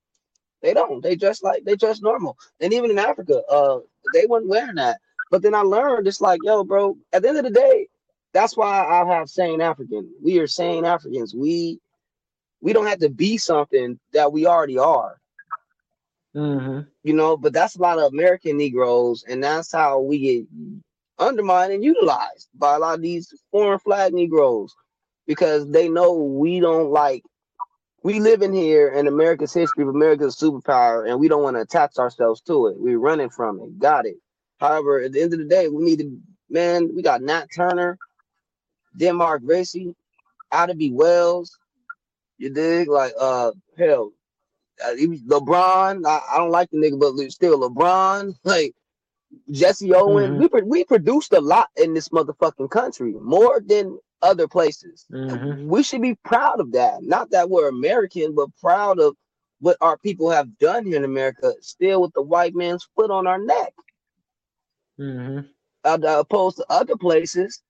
they 0.62 0.74
don't. 0.74 1.02
They 1.02 1.16
dress 1.16 1.44
like 1.44 1.64
they 1.64 1.76
dress 1.76 2.02
normal, 2.02 2.38
and 2.60 2.74
even 2.74 2.92
in 2.92 3.00
Africa, 3.00 3.42
uh, 3.50 3.80
they 4.14 4.26
weren't 4.26 4.48
wearing 4.48 4.76
that. 4.76 5.00
But 5.30 5.42
then 5.42 5.54
I 5.54 5.62
learned 5.62 6.08
it's 6.08 6.22
like, 6.22 6.40
yo, 6.44 6.64
bro. 6.64 6.98
At 7.14 7.22
the 7.22 7.30
end 7.30 7.38
of 7.38 7.44
the 7.44 7.52
day, 7.52 7.88
that's 8.34 8.56
why 8.56 8.86
I 8.86 9.06
have 9.14 9.30
sane 9.30 9.62
African. 9.62 10.10
We 10.22 10.40
are 10.40 10.48
sane 10.48 10.86
Africans. 10.86 11.36
We 11.36 11.80
we 12.62 12.74
don't 12.74 12.88
have 12.88 13.00
to 13.00 13.10
be 13.10 13.38
something 13.38 14.00
that 14.14 14.32
we 14.32 14.46
already 14.46 14.78
are. 14.78 15.20
Mm-hmm. 16.36 16.82
You 17.04 17.14
know, 17.14 17.38
but 17.38 17.54
that's 17.54 17.76
a 17.76 17.82
lot 17.82 18.00
of 18.00 18.14
American 18.14 18.58
Negroes, 18.58 19.24
and 19.28 19.44
that's 19.44 19.72
how 19.72 20.02
we 20.02 20.20
get 20.20 20.46
undermined 21.20 21.74
and 21.74 21.84
utilized 21.84 22.50
by 22.54 22.76
a 22.76 22.80
lot 22.80 22.96
of 22.96 23.02
these 23.02 23.34
foreign 23.52 23.80
flag 23.80 24.14
Negroes 24.14 24.76
because 25.26 25.68
they 25.70 25.90
know 25.90 26.14
we 26.14 26.60
don't 26.60 26.92
like 26.92 27.24
we 28.08 28.22
live 28.22 28.42
in 28.42 28.54
here 28.54 28.88
in 28.94 29.08
America's 29.08 29.54
history 29.54 29.84
of 29.84 29.90
America's 29.90 30.38
superpower, 30.38 31.10
and 31.10 31.20
we 31.20 31.28
don't 31.28 31.44
want 31.44 31.58
to 31.58 31.62
attach 31.62 31.98
ourselves 31.98 32.40
to 32.40 32.68
it. 32.68 32.80
We're 32.80 33.00
running 33.00 33.30
from 33.30 33.60
it. 33.60 33.78
Got 33.80 34.06
it. 34.06 34.16
However, 34.62 35.02
at 35.02 35.12
the 35.12 35.22
end 35.22 35.34
of 35.34 35.40
the 35.40 35.46
day, 35.46 35.68
we 35.68 35.84
need 35.84 36.00
to, 36.00 36.18
man, 36.50 36.90
we 36.96 37.02
got 37.02 37.22
Nat 37.22 37.48
Turner, 37.54 37.98
Denmark 38.96 39.42
Vesey, 39.44 39.94
Ida 40.54 40.74
Wells. 40.94 41.60
You 42.38 42.50
dig? 42.50 42.88
Like, 42.88 43.12
uh, 43.20 43.52
hell, 43.78 44.14
uh, 44.82 44.94
LeBron. 44.94 46.08
I, 46.08 46.22
I, 46.32 46.38
don't 46.38 46.52
like 46.52 46.70
the 46.72 46.78
nigga, 46.78 46.98
but 46.98 47.30
still 47.30 47.60
LeBron. 47.60 48.36
Like 48.46 48.74
Jesse 49.52 49.94
Owens. 49.94 50.42
Mm-hmm. 50.42 50.56
We 50.56 50.62
we 50.62 50.84
produced 50.86 51.34
a 51.34 51.42
lot 51.42 51.68
in 51.76 51.94
this 51.94 52.08
motherfucking 52.08 52.70
country, 52.70 53.16
more 53.20 53.62
than 53.66 54.00
other 54.22 54.48
places. 54.48 55.06
Mm-hmm. 55.12 55.68
We 55.68 55.84
should 55.84 56.02
be 56.02 56.16
proud 56.24 56.60
of 56.60 56.72
that. 56.74 57.04
Not 57.04 57.32
that 57.32 57.50
we're 57.50 57.70
American, 57.70 58.36
but 58.36 58.50
proud 58.60 59.00
of 59.00 59.16
what 59.60 59.78
our 59.82 59.98
people 59.98 60.30
have 60.30 60.58
done 60.60 60.86
here 60.86 60.98
in 60.98 61.04
America, 61.04 61.54
still 61.62 62.02
with 62.02 62.14
the 62.14 62.22
white 62.22 62.56
man's 62.56 62.88
foot 62.96 63.12
on 63.12 63.28
our 63.28 63.40
neck. 63.40 63.74
Mm-hmm. 65.00 65.40
Uh, 65.84 66.20
opposed 66.20 66.58
to 66.58 66.66
other 66.70 66.96
places. 66.96 67.62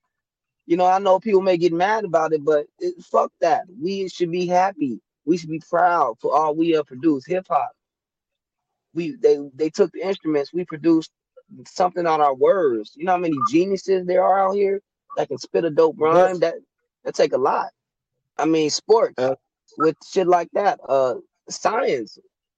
You 0.65 0.75
know, 0.75 0.85
I 0.85 0.99
know 0.99 1.19
people 1.19 1.41
may 1.41 1.57
get 1.57 1.71
mad 1.71 2.03
about 2.03 2.33
it, 2.33 2.43
but 2.43 2.65
it, 2.79 2.95
fuck 3.03 3.31
that. 3.41 3.63
We 3.81 4.09
should 4.09 4.31
be 4.31 4.47
happy. 4.47 4.99
We 5.25 5.37
should 5.37 5.49
be 5.49 5.61
proud 5.69 6.15
for 6.19 6.33
all 6.33 6.55
we 6.55 6.71
have 6.71 6.87
produced. 6.87 7.27
Hip 7.27 7.45
hop. 7.49 7.71
We 8.93 9.15
they 9.21 9.37
they 9.53 9.69
took 9.69 9.91
the 9.91 10.01
instruments. 10.01 10.53
We 10.53 10.65
produced 10.65 11.11
something 11.65 12.05
on 12.05 12.21
our 12.21 12.33
words. 12.33 12.93
You 12.95 13.05
know 13.05 13.13
how 13.13 13.17
many 13.17 13.37
geniuses 13.51 14.05
there 14.05 14.23
are 14.23 14.47
out 14.47 14.55
here 14.55 14.81
that 15.17 15.27
can 15.27 15.37
spit 15.37 15.65
a 15.65 15.69
dope 15.69 15.99
rhyme. 15.99 16.29
Yes. 16.29 16.39
That 16.39 16.53
that 17.03 17.15
take 17.15 17.33
a 17.33 17.37
lot. 17.37 17.71
I 18.37 18.45
mean, 18.45 18.69
sports 18.69 19.15
uh, 19.17 19.35
with 19.77 19.97
shit 20.07 20.27
like 20.27 20.49
that. 20.53 20.79
Uh, 20.87 21.15
science, 21.49 22.17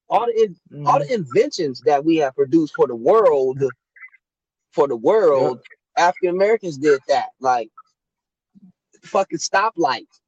all 0.09 0.27
the 0.27 0.47
mm-hmm. 0.47 0.85
all 0.85 0.99
the 0.99 1.11
inventions 1.11 1.81
that 1.85 2.03
we 2.03 2.17
have 2.17 2.35
produced 2.35 2.75
for 2.75 2.87
the 2.87 2.95
world, 2.95 3.63
for 4.71 4.87
the 4.87 4.95
world. 4.95 5.59
African 5.97 6.29
Americans 6.29 6.77
did 6.77 6.99
that. 7.07 7.29
Like 7.39 7.69
fucking 9.03 9.39
stoplights, 9.39 10.19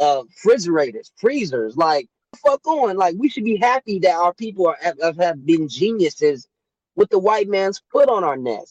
uh, 0.00 0.22
refrigerators, 0.26 1.12
freezers. 1.16 1.76
Like 1.76 2.08
fuck 2.44 2.66
on. 2.66 2.96
Like 2.96 3.16
we 3.18 3.28
should 3.28 3.44
be 3.44 3.56
happy 3.56 3.98
that 4.00 4.14
our 4.14 4.34
people 4.34 4.66
are 4.66 4.78
have, 4.80 5.18
have 5.18 5.44
been 5.44 5.68
geniuses 5.68 6.48
with 6.96 7.10
the 7.10 7.18
white 7.18 7.48
man's 7.48 7.82
foot 7.92 8.08
on 8.08 8.24
our 8.24 8.36
neck, 8.36 8.64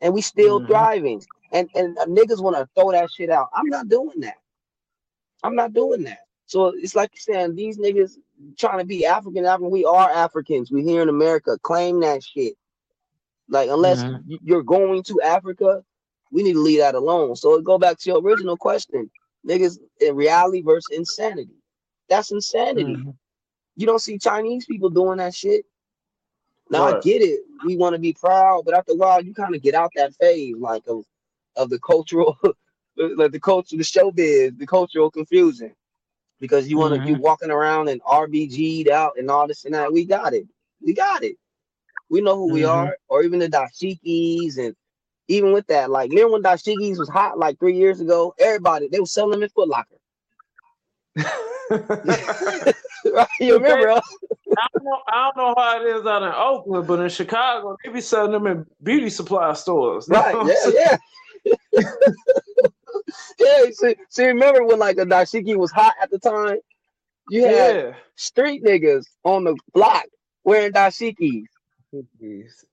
and 0.00 0.12
we 0.12 0.20
still 0.20 0.58
mm-hmm. 0.58 0.68
thriving. 0.68 1.22
And 1.52 1.68
and 1.74 1.96
niggas 1.96 2.42
want 2.42 2.56
to 2.56 2.68
throw 2.74 2.92
that 2.92 3.10
shit 3.10 3.30
out. 3.30 3.48
I'm 3.54 3.66
not 3.66 3.88
doing 3.88 4.20
that. 4.20 4.36
I'm 5.42 5.54
not 5.54 5.72
doing 5.72 6.04
that. 6.04 6.20
So 6.46 6.72
it's 6.76 6.94
like 6.94 7.10
you're 7.12 7.36
saying, 7.36 7.54
these 7.54 7.78
niggas 7.78 8.16
trying 8.58 8.78
to 8.78 8.84
be 8.84 9.06
African 9.06 9.46
African. 9.46 9.70
We 9.70 9.84
are 9.84 10.10
Africans. 10.10 10.70
We 10.70 10.82
here 10.82 11.02
in 11.02 11.08
America. 11.08 11.58
Claim 11.62 12.00
that 12.00 12.22
shit. 12.22 12.54
Like 13.48 13.68
unless 13.68 14.02
mm-hmm. 14.02 14.34
you're 14.42 14.62
going 14.62 15.02
to 15.04 15.20
Africa, 15.22 15.82
we 16.30 16.42
need 16.42 16.54
to 16.54 16.60
leave 16.60 16.80
that 16.80 16.94
alone. 16.94 17.36
So 17.36 17.60
go 17.60 17.78
back 17.78 17.98
to 17.98 18.10
your 18.10 18.20
original 18.20 18.56
question. 18.56 19.10
Niggas 19.48 19.78
in 20.00 20.14
reality 20.14 20.62
versus 20.62 20.86
insanity. 20.92 21.56
That's 22.08 22.30
insanity. 22.30 22.96
Mm-hmm. 22.96 23.10
You 23.76 23.86
don't 23.86 24.00
see 24.00 24.18
Chinese 24.18 24.66
people 24.66 24.90
doing 24.90 25.18
that 25.18 25.34
shit. 25.34 25.64
Now 26.70 26.86
right. 26.86 26.96
I 26.96 27.00
get 27.00 27.22
it. 27.22 27.40
We 27.64 27.76
want 27.76 27.94
to 27.94 27.98
be 27.98 28.12
proud, 28.12 28.64
but 28.64 28.74
after 28.74 28.92
a 28.92 28.96
while, 28.96 29.22
you 29.22 29.34
kind 29.34 29.54
of 29.54 29.62
get 29.62 29.74
out 29.74 29.90
that 29.96 30.14
phase, 30.14 30.54
like 30.58 30.82
of 30.86 31.04
of 31.56 31.70
the 31.70 31.78
cultural, 31.80 32.38
like 32.96 33.32
the 33.32 33.40
culture, 33.40 33.76
the 33.76 33.82
showbiz, 33.82 34.58
the 34.58 34.66
cultural 34.66 35.10
confusion, 35.10 35.74
because 36.40 36.68
you 36.68 36.78
want 36.78 36.94
to 36.94 37.00
mm-hmm. 37.00 37.16
you 37.16 37.20
walking 37.20 37.50
around 37.50 37.88
and 37.88 38.02
RBG'd 38.02 38.88
out 38.88 39.12
and 39.18 39.30
all 39.30 39.46
this 39.46 39.64
and 39.64 39.74
that. 39.74 39.92
We 39.92 40.04
got 40.04 40.34
it. 40.34 40.46
We 40.82 40.94
got 40.94 41.22
it. 41.22 41.36
We 42.08 42.20
know 42.20 42.36
who 42.36 42.46
mm-hmm. 42.46 42.54
we 42.54 42.64
are, 42.64 42.96
or 43.08 43.22
even 43.22 43.38
the 43.38 43.48
dashikis, 43.48 44.58
and 44.58 44.74
even 45.28 45.52
with 45.52 45.66
that, 45.68 45.90
like 45.90 46.10
remember 46.10 46.32
when 46.32 46.42
dashikis 46.42 46.98
was 46.98 47.08
hot 47.08 47.38
like 47.38 47.58
three 47.58 47.76
years 47.76 48.00
ago? 48.00 48.34
Everybody 48.38 48.88
they 48.88 49.00
were 49.00 49.06
selling 49.06 49.32
them 49.32 49.42
in 49.42 49.48
Foot 49.50 49.68
Locker. 49.68 49.96
right, 53.04 53.28
you 53.38 53.54
remember? 53.54 53.92
I 53.92 54.66
don't, 54.74 54.84
know, 54.84 54.98
I 55.06 55.30
don't 55.30 55.36
know 55.36 55.54
how 55.56 55.80
it 55.80 55.86
is 55.86 56.04
out 56.06 56.22
in 56.22 56.32
Oakland, 56.34 56.88
but 56.88 56.98
in 56.98 57.08
Chicago, 57.08 57.76
they 57.84 57.92
be 57.92 58.00
selling 58.00 58.32
them 58.32 58.48
in 58.48 58.66
beauty 58.82 59.08
supply 59.08 59.52
stores. 59.54 60.08
Right? 60.08 60.34
Yeah, 60.34 60.70
yeah. 60.74 60.96
yeah. 63.38 63.64
See, 63.72 63.96
see, 64.08 64.26
remember 64.26 64.64
when 64.64 64.78
like 64.78 64.98
a 64.98 65.04
dashiki 65.04 65.56
was 65.56 65.70
hot 65.70 65.94
at 66.02 66.10
the 66.10 66.18
time? 66.18 66.58
You 67.28 67.44
had 67.44 67.76
yeah. 67.76 67.92
street 68.16 68.64
niggas 68.64 69.04
on 69.24 69.44
the 69.44 69.56
block 69.72 70.04
wearing 70.44 70.72
dashikis. 70.72 71.44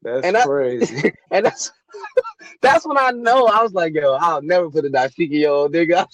That's 0.02 0.26
and 0.26 0.36
crazy. 0.44 1.12
and 1.32 1.46
that's 1.46 1.72
that's 2.62 2.86
when 2.86 2.98
I 2.98 3.12
know 3.12 3.48
I 3.48 3.62
was 3.62 3.74
like, 3.74 3.94
yo, 3.94 4.14
I'll 4.14 4.42
never 4.42 4.70
put 4.70 4.86
a 4.86 4.90
dashiki 4.90 5.46
on, 5.46 5.72
nigga. 5.72 6.06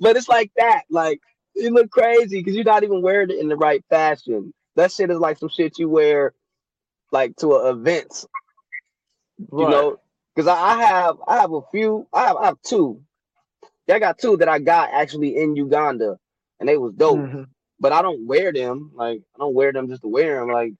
but 0.00 0.16
it's 0.16 0.28
like 0.28 0.50
that. 0.56 0.82
Like 0.90 1.20
you 1.54 1.70
look 1.70 1.90
crazy 1.90 2.40
because 2.40 2.54
you're 2.54 2.64
not 2.64 2.84
even 2.84 3.02
wearing 3.02 3.30
it 3.30 3.38
in 3.38 3.48
the 3.48 3.56
right 3.56 3.84
fashion. 3.88 4.52
That 4.76 4.92
shit 4.92 5.10
is 5.10 5.18
like 5.18 5.38
some 5.38 5.48
shit 5.48 5.78
you 5.78 5.88
wear 5.88 6.34
like 7.12 7.34
to 7.36 7.68
events. 7.68 8.26
Right. 9.38 9.64
You 9.64 9.70
know, 9.70 10.00
because 10.34 10.48
I, 10.48 10.54
I, 10.54 10.84
have 10.84 11.16
I 11.26 11.36
have 11.38 11.52
a 11.52 11.60
few, 11.70 12.06
I 12.12 12.26
have 12.26 12.36
I 12.36 12.46
have 12.46 12.62
two. 12.62 13.00
I 13.88 13.98
got 13.98 14.18
two 14.18 14.36
that 14.38 14.48
I 14.48 14.58
got 14.58 14.90
actually 14.92 15.36
in 15.36 15.56
Uganda, 15.56 16.18
and 16.58 16.68
they 16.68 16.76
was 16.76 16.92
dope. 16.94 17.18
Mm-hmm. 17.18 17.42
But 17.78 17.92
I 17.92 18.02
don't 18.02 18.26
wear 18.26 18.52
them. 18.52 18.92
Like 18.94 19.20
I 19.34 19.38
don't 19.38 19.54
wear 19.54 19.72
them 19.72 19.88
just 19.88 20.02
to 20.02 20.08
wear 20.08 20.40
them. 20.40 20.48
Like 20.50 20.72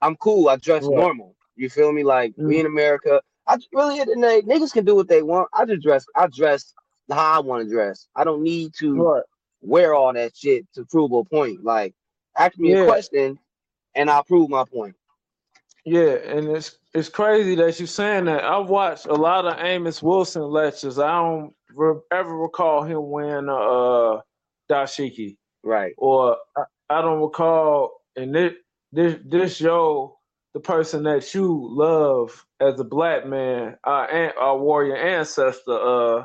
I'm 0.00 0.16
cool. 0.16 0.48
I 0.48 0.56
dress 0.56 0.84
right. 0.84 0.94
normal. 0.94 1.34
You 1.56 1.70
feel 1.70 1.92
me? 1.92 2.04
Like 2.04 2.32
mm-hmm. 2.32 2.46
we 2.46 2.60
in 2.60 2.66
America, 2.66 3.22
I 3.46 3.56
really 3.72 4.00
and 4.00 4.22
they 4.22 4.42
niggas 4.42 4.72
can 4.72 4.84
do 4.84 4.94
what 4.94 5.08
they 5.08 5.22
want. 5.22 5.48
I 5.52 5.64
just 5.64 5.82
dress. 5.82 6.04
I 6.14 6.26
dress 6.26 6.74
how 7.10 7.36
I 7.36 7.38
want 7.40 7.64
to 7.64 7.72
dress. 7.72 8.06
I 8.14 8.24
don't 8.24 8.42
need 8.42 8.74
to 8.78 8.94
right. 8.94 9.22
wear 9.60 9.94
all 9.94 10.12
that 10.12 10.36
shit 10.36 10.66
to 10.74 10.84
prove 10.84 11.12
a 11.12 11.24
point. 11.24 11.64
Like 11.64 11.94
ask 12.36 12.58
me 12.58 12.72
yeah. 12.72 12.82
a 12.82 12.86
question, 12.86 13.38
and 13.94 14.10
I'll 14.10 14.24
prove 14.24 14.50
my 14.50 14.64
point. 14.64 14.94
Yeah, 15.84 16.12
and 16.26 16.48
it's 16.48 16.78
it's 16.94 17.10
crazy 17.10 17.56
that 17.56 17.80
you're 17.80 17.88
saying 17.88 18.26
that. 18.26 18.44
I've 18.44 18.68
watched 18.68 19.06
a 19.06 19.14
lot 19.14 19.46
of 19.46 19.58
Amos 19.64 20.02
Wilson 20.02 20.42
lectures. 20.44 21.00
I 21.00 21.10
don't 21.12 21.54
re- 21.74 22.00
ever 22.12 22.36
recall 22.36 22.84
him 22.84 23.10
wearing 23.10 23.48
a 23.48 23.56
uh, 23.56 24.22
dashiki. 24.70 25.38
Right. 25.64 25.94
Or 25.98 26.38
I, 26.56 26.64
I 26.90 27.02
don't 27.02 27.20
recall, 27.20 28.02
and 28.16 28.34
this 28.34 28.54
this 28.92 29.16
this 29.26 29.56
show 29.56 30.18
the 30.54 30.60
person 30.60 31.04
that 31.04 31.34
you 31.34 31.68
love 31.72 32.46
as 32.60 32.80
a 32.80 32.84
black 32.84 33.26
man, 33.26 33.76
our, 33.84 34.38
our 34.38 34.58
warrior 34.58 34.96
ancestor, 34.96 35.72
uh, 36.20 36.24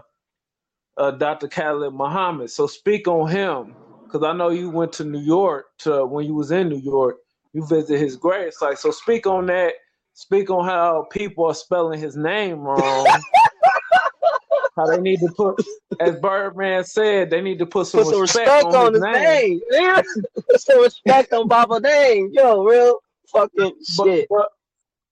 uh, 0.98 1.12
Dr. 1.12 1.48
Khallid 1.48 1.94
Muhammad. 1.94 2.52
So 2.52 2.68
speak 2.68 3.08
on 3.08 3.30
him, 3.32 3.76
because 4.06 4.24
I 4.24 4.34
know 4.34 4.50
you 4.50 4.70
went 4.70 4.94
to 4.94 5.06
New 5.06 5.22
York 5.22 5.68
to 5.80 6.06
when 6.06 6.26
you 6.26 6.36
was 6.36 6.52
in 6.52 6.70
New 6.70 6.80
York, 6.82 7.18
you 7.54 7.66
visit 7.66 8.00
his 8.00 8.16
grave 8.16 8.54
site. 8.54 8.78
So 8.78 8.92
speak 8.92 9.28
on 9.28 9.46
that. 9.48 9.74
Speak 10.14 10.50
on 10.50 10.66
how 10.66 11.08
people 11.12 11.46
are 11.46 11.54
spelling 11.54 12.00
his 12.00 12.16
name 12.18 12.60
wrong. 12.60 13.08
how 14.76 14.86
they 14.88 15.00
need 15.00 15.20
to 15.20 15.32
put, 15.36 15.64
as 16.00 16.16
Birdman 16.16 16.84
said, 16.84 17.30
they 17.30 17.42
need 17.42 17.60
to 17.60 17.66
put 17.66 17.88
some, 17.88 18.04
put 18.04 18.12
some 18.12 18.22
respect, 18.22 18.48
respect, 18.48 18.76
on, 18.76 18.88
on 18.88 18.94
his, 18.94 19.02
name. 19.02 19.62
name. 19.70 20.04
put 20.50 20.62
some 20.62 20.82
respect 20.82 21.34
on 21.34 21.48
Baba 21.48 21.80
name. 21.80 22.30
Yo, 22.34 22.64
real 22.64 23.00
fucking 23.28 23.74
but, 23.98 24.06
shit. 24.06 24.28
But, 24.30 24.50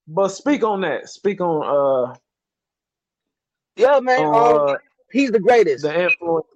but 0.08 0.28
speak 0.30 0.64
on 0.64 0.82
that. 0.82 1.10
Speak 1.10 1.42
on 1.42 2.10
uh 2.12 2.16
yeah, 3.76 4.00
man. 4.00 4.20
On, 4.26 4.70
um, 4.70 4.76
uh, 4.76 4.78
he's 5.12 5.32
the 5.32 5.40
greatest. 5.40 5.84
The 5.84 6.04
influence. 6.04 6.48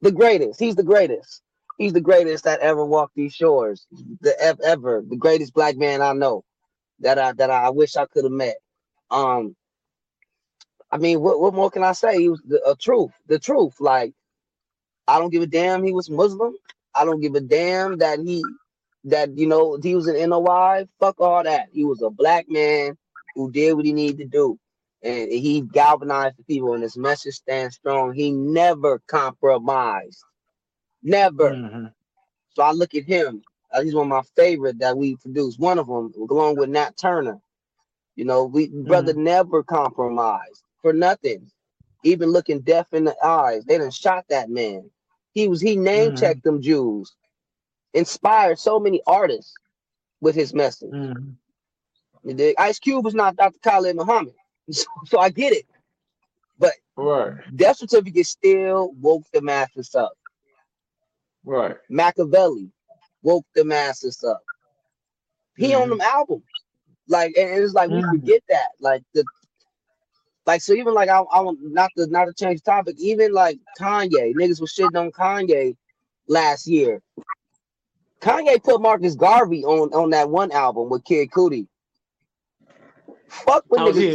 The 0.00 0.12
greatest. 0.12 0.58
He's 0.58 0.76
the 0.76 0.82
greatest. 0.82 1.42
He's 1.78 1.92
the 1.92 2.00
greatest 2.00 2.44
that 2.44 2.60
ever 2.60 2.84
walked 2.84 3.16
these 3.16 3.34
shores. 3.34 3.86
The 4.20 4.34
ever 4.64 5.02
the 5.06 5.16
greatest 5.16 5.54
black 5.54 5.76
man 5.76 6.02
I 6.02 6.12
know 6.12 6.44
that 7.00 7.18
I 7.18 7.32
that 7.32 7.50
I 7.50 7.70
wish 7.70 7.96
I 7.96 8.06
could 8.06 8.24
have 8.24 8.32
met. 8.32 8.56
Um, 9.10 9.56
I 10.90 10.98
mean, 10.98 11.20
what 11.20 11.40
what 11.40 11.54
more 11.54 11.70
can 11.70 11.82
I 11.84 11.92
say? 11.92 12.18
He 12.20 12.28
was 12.28 12.40
the 12.46 12.62
a 12.68 12.76
truth, 12.76 13.12
the 13.26 13.38
truth. 13.38 13.74
Like, 13.80 14.14
I 15.08 15.18
don't 15.18 15.30
give 15.30 15.42
a 15.42 15.46
damn. 15.46 15.84
He 15.84 15.92
was 15.92 16.10
Muslim. 16.10 16.54
I 16.94 17.04
don't 17.04 17.20
give 17.20 17.34
a 17.34 17.40
damn 17.40 17.98
that 17.98 18.20
he 18.20 18.42
that 19.04 19.36
you 19.36 19.46
know 19.46 19.78
he 19.82 19.94
was 19.94 20.06
an 20.06 20.30
NOI. 20.30 20.86
Fuck 21.00 21.20
all 21.20 21.42
that. 21.42 21.68
He 21.72 21.84
was 21.84 22.02
a 22.02 22.10
black 22.10 22.46
man 22.48 22.96
who 23.34 23.50
did 23.50 23.74
what 23.74 23.84
he 23.84 23.92
needed 23.92 24.18
to 24.18 24.26
do, 24.26 24.58
and 25.02 25.30
he 25.30 25.62
galvanized 25.62 26.38
the 26.38 26.44
people. 26.44 26.74
And 26.74 26.82
his 26.82 26.96
message 26.96 27.34
stands 27.34 27.76
strong. 27.76 28.14
He 28.14 28.30
never 28.30 29.00
compromised, 29.08 30.22
never. 31.04 31.50
Mm-hmm. 31.52 31.86
So 32.54 32.62
I 32.62 32.72
look 32.72 32.94
at 32.94 33.04
him. 33.04 33.42
Uh, 33.72 33.82
he's 33.82 33.94
one 33.94 34.04
of 34.06 34.10
my 34.10 34.22
favorite 34.36 34.78
that 34.80 34.96
we 34.96 35.16
produced. 35.16 35.60
One 35.60 35.78
of 35.78 35.86
them, 35.86 36.12
along 36.30 36.56
with 36.56 36.70
Nat 36.70 36.96
Turner. 36.96 37.40
You 38.16 38.24
know, 38.24 38.44
we 38.44 38.68
mm-hmm. 38.68 38.84
brother 38.84 39.14
never 39.14 39.62
compromised 39.62 40.62
for 40.82 40.92
nothing. 40.92 41.50
Even 42.04 42.30
looking 42.30 42.60
deaf 42.60 42.86
in 42.92 43.04
the 43.04 43.16
eyes, 43.24 43.64
they 43.64 43.78
done 43.78 43.90
shot 43.90 44.26
that 44.28 44.50
man. 44.50 44.90
He 45.32 45.48
was 45.48 45.60
he 45.60 45.76
name 45.76 46.12
Mhm. 46.12 46.20
checked 46.20 46.44
them 46.44 46.60
Jews, 46.62 47.12
inspired 47.94 48.58
so 48.58 48.78
many 48.78 49.02
artists 49.06 49.54
with 50.20 50.34
his 50.34 50.54
message. 50.54 50.92
Mhm. 50.92 51.34
You 52.24 52.34
dig? 52.34 52.54
Ice 52.58 52.78
Cube 52.78 53.04
was 53.04 53.14
not 53.14 53.36
Dr. 53.36 53.58
Khallid 53.60 53.96
Muhammad, 53.96 54.34
so, 54.70 54.84
so 55.06 55.18
I 55.18 55.30
get 55.30 55.52
it. 55.52 55.66
But 56.58 56.72
right. 56.96 57.34
Death 57.56 57.78
certificate 57.78 58.26
still 58.26 58.92
woke 59.00 59.24
the 59.32 59.42
masses 59.42 59.94
up. 59.94 60.12
Right. 61.44 61.76
Machiavelli 61.90 62.70
woke 63.22 63.46
the 63.54 63.64
masses 63.64 64.22
up. 64.24 64.42
He 65.56 65.74
on 65.74 65.88
Mhm. 65.88 65.90
them 65.90 66.00
albums, 66.02 66.44
like, 67.08 67.36
and 67.38 67.62
it's 67.62 67.74
like 67.74 67.90
we 67.90 68.02
Mhm. 68.02 68.10
forget 68.10 68.42
that, 68.48 68.70
like 68.80 69.02
the, 69.14 69.28
like 70.46 70.62
so 70.62 70.74
even 70.74 70.94
like 70.94 71.08
I, 71.08 71.18
I 71.20 71.40
want 71.40 71.60
not 71.62 71.92
to 71.98 72.06
not 72.08 72.26
to 72.26 72.34
change 72.34 72.62
topic, 72.62 72.96
even 72.98 73.32
like 73.32 73.58
Kanye, 73.80 74.34
niggas 74.34 74.60
was 74.60 74.72
shitting 74.74 75.00
on 75.00 75.12
Kanye 75.12 75.76
last 76.28 76.66
year. 76.66 77.02
Kanye 78.20 78.62
put 78.62 78.82
Marcus 78.82 79.16
Garvey 79.16 79.64
on 79.64 79.92
on 79.94 80.10
that 80.10 80.30
one 80.30 80.52
album 80.52 80.90
with 80.90 81.04
Kid 81.04 81.30
Cudi. 81.30 81.66
Fuck 83.28 83.64
with 83.70 83.82
Oh 83.82 83.84
niggas. 83.84 84.06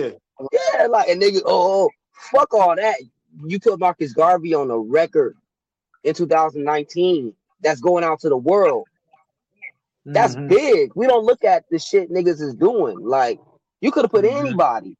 yeah. 0.42 0.88
Like 0.90 1.10
and 1.10 1.22
niggas, 1.22 1.44
oh, 1.46 1.86
oh, 1.86 1.96
fuck 2.32 2.54
all 2.54 2.76
that. 2.76 2.98
You 3.46 3.60
put 3.60 3.80
Marcus 3.80 4.14
Garvey 4.14 4.54
on 4.56 4.72
a 4.72 4.80
record 4.80 5.36
in 6.04 6.16
2019 6.16 7.34
that's 7.62 7.82
going 7.82 8.04
out 8.06 8.22
to 8.22 8.30
the 8.30 8.38
world. 8.38 8.88
That's 10.14 10.36
Mhm. 10.36 10.48
big. 10.48 10.92
We 10.96 11.08
don't 11.08 11.26
look 11.26 11.44
at 11.46 11.66
the 11.72 11.80
shit 11.80 12.12
niggas 12.12 12.42
is 12.42 12.56
doing. 12.56 13.04
Like 13.06 13.40
you 13.82 13.92
could 13.92 14.06
have 14.06 14.12
put 14.12 14.26
Mhm. 14.26 14.26
anybody. 14.26 14.98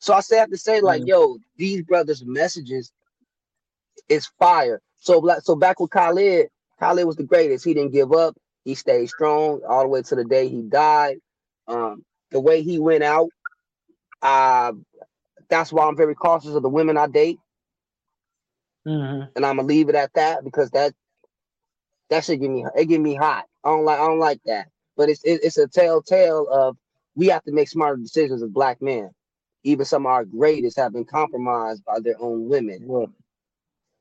So 0.00 0.14
I 0.14 0.20
say 0.20 0.38
I 0.38 0.40
have 0.40 0.50
to 0.50 0.58
say, 0.58 0.80
like, 0.82 1.02
Mhm. 1.02 1.06
yo, 1.06 1.38
these 1.56 1.82
brothers' 1.82 2.24
messages 2.24 2.92
is 4.08 4.28
fire. 4.40 4.82
So 4.98 5.20
so 5.42 5.56
back 5.56 5.80
with 5.80 5.90
Khallid, 5.92 6.48
Khallid 6.82 7.06
was 7.06 7.16
the 7.16 7.24
greatest. 7.24 7.66
He 7.66 7.74
didn't 7.74 7.92
give 7.92 8.12
up. 8.12 8.36
He 8.64 8.76
stayed 8.76 9.08
strong 9.08 9.62
all 9.68 9.82
the 9.84 9.88
way 9.88 10.02
to 10.02 10.16
the 10.16 10.24
day 10.24 10.48
he 10.48 10.62
died. 10.62 11.18
Um, 11.68 12.04
the 12.32 12.40
way 12.40 12.62
he 12.62 12.78
went 12.80 13.04
out, 13.04 13.30
uh, 14.22 14.72
that's 15.50 15.72
why 15.72 15.86
I'm 15.86 15.96
very 15.96 16.16
cautious 16.16 16.54
of 16.54 16.62
the 16.62 16.70
women 16.70 16.98
I 16.98 17.08
date, 17.08 17.38
Mhm. 18.86 19.30
and 19.36 19.46
I'm 19.46 19.56
gonna 19.56 19.68
leave 19.68 19.88
it 19.88 19.94
at 19.94 20.12
that 20.14 20.44
because 20.44 20.70
that 20.70 20.94
that 22.08 22.24
should 22.24 22.40
get 22.40 22.50
me 22.50 22.64
it 22.74 22.86
get 22.86 23.00
me 23.00 23.14
hot. 23.14 23.46
I 23.64 23.70
don't 23.70 23.84
like 23.84 24.00
I 24.00 24.06
don't 24.06 24.18
like 24.18 24.40
that. 24.46 24.68
But 24.96 25.08
it's 25.08 25.22
it, 25.24 25.40
it's 25.42 25.58
a 25.58 25.68
telltale 25.68 26.48
of 26.48 26.76
we 27.14 27.26
have 27.28 27.44
to 27.44 27.52
make 27.52 27.68
smarter 27.68 27.96
decisions 27.96 28.42
as 28.42 28.50
black 28.50 28.80
men. 28.80 29.10
Even 29.62 29.84
some 29.84 30.06
of 30.06 30.12
our 30.12 30.24
greatest 30.24 30.78
have 30.78 30.92
been 30.92 31.04
compromised 31.04 31.84
by 31.84 32.00
their 32.00 32.16
own 32.20 32.48
women. 32.48 32.84
Right. 32.86 33.08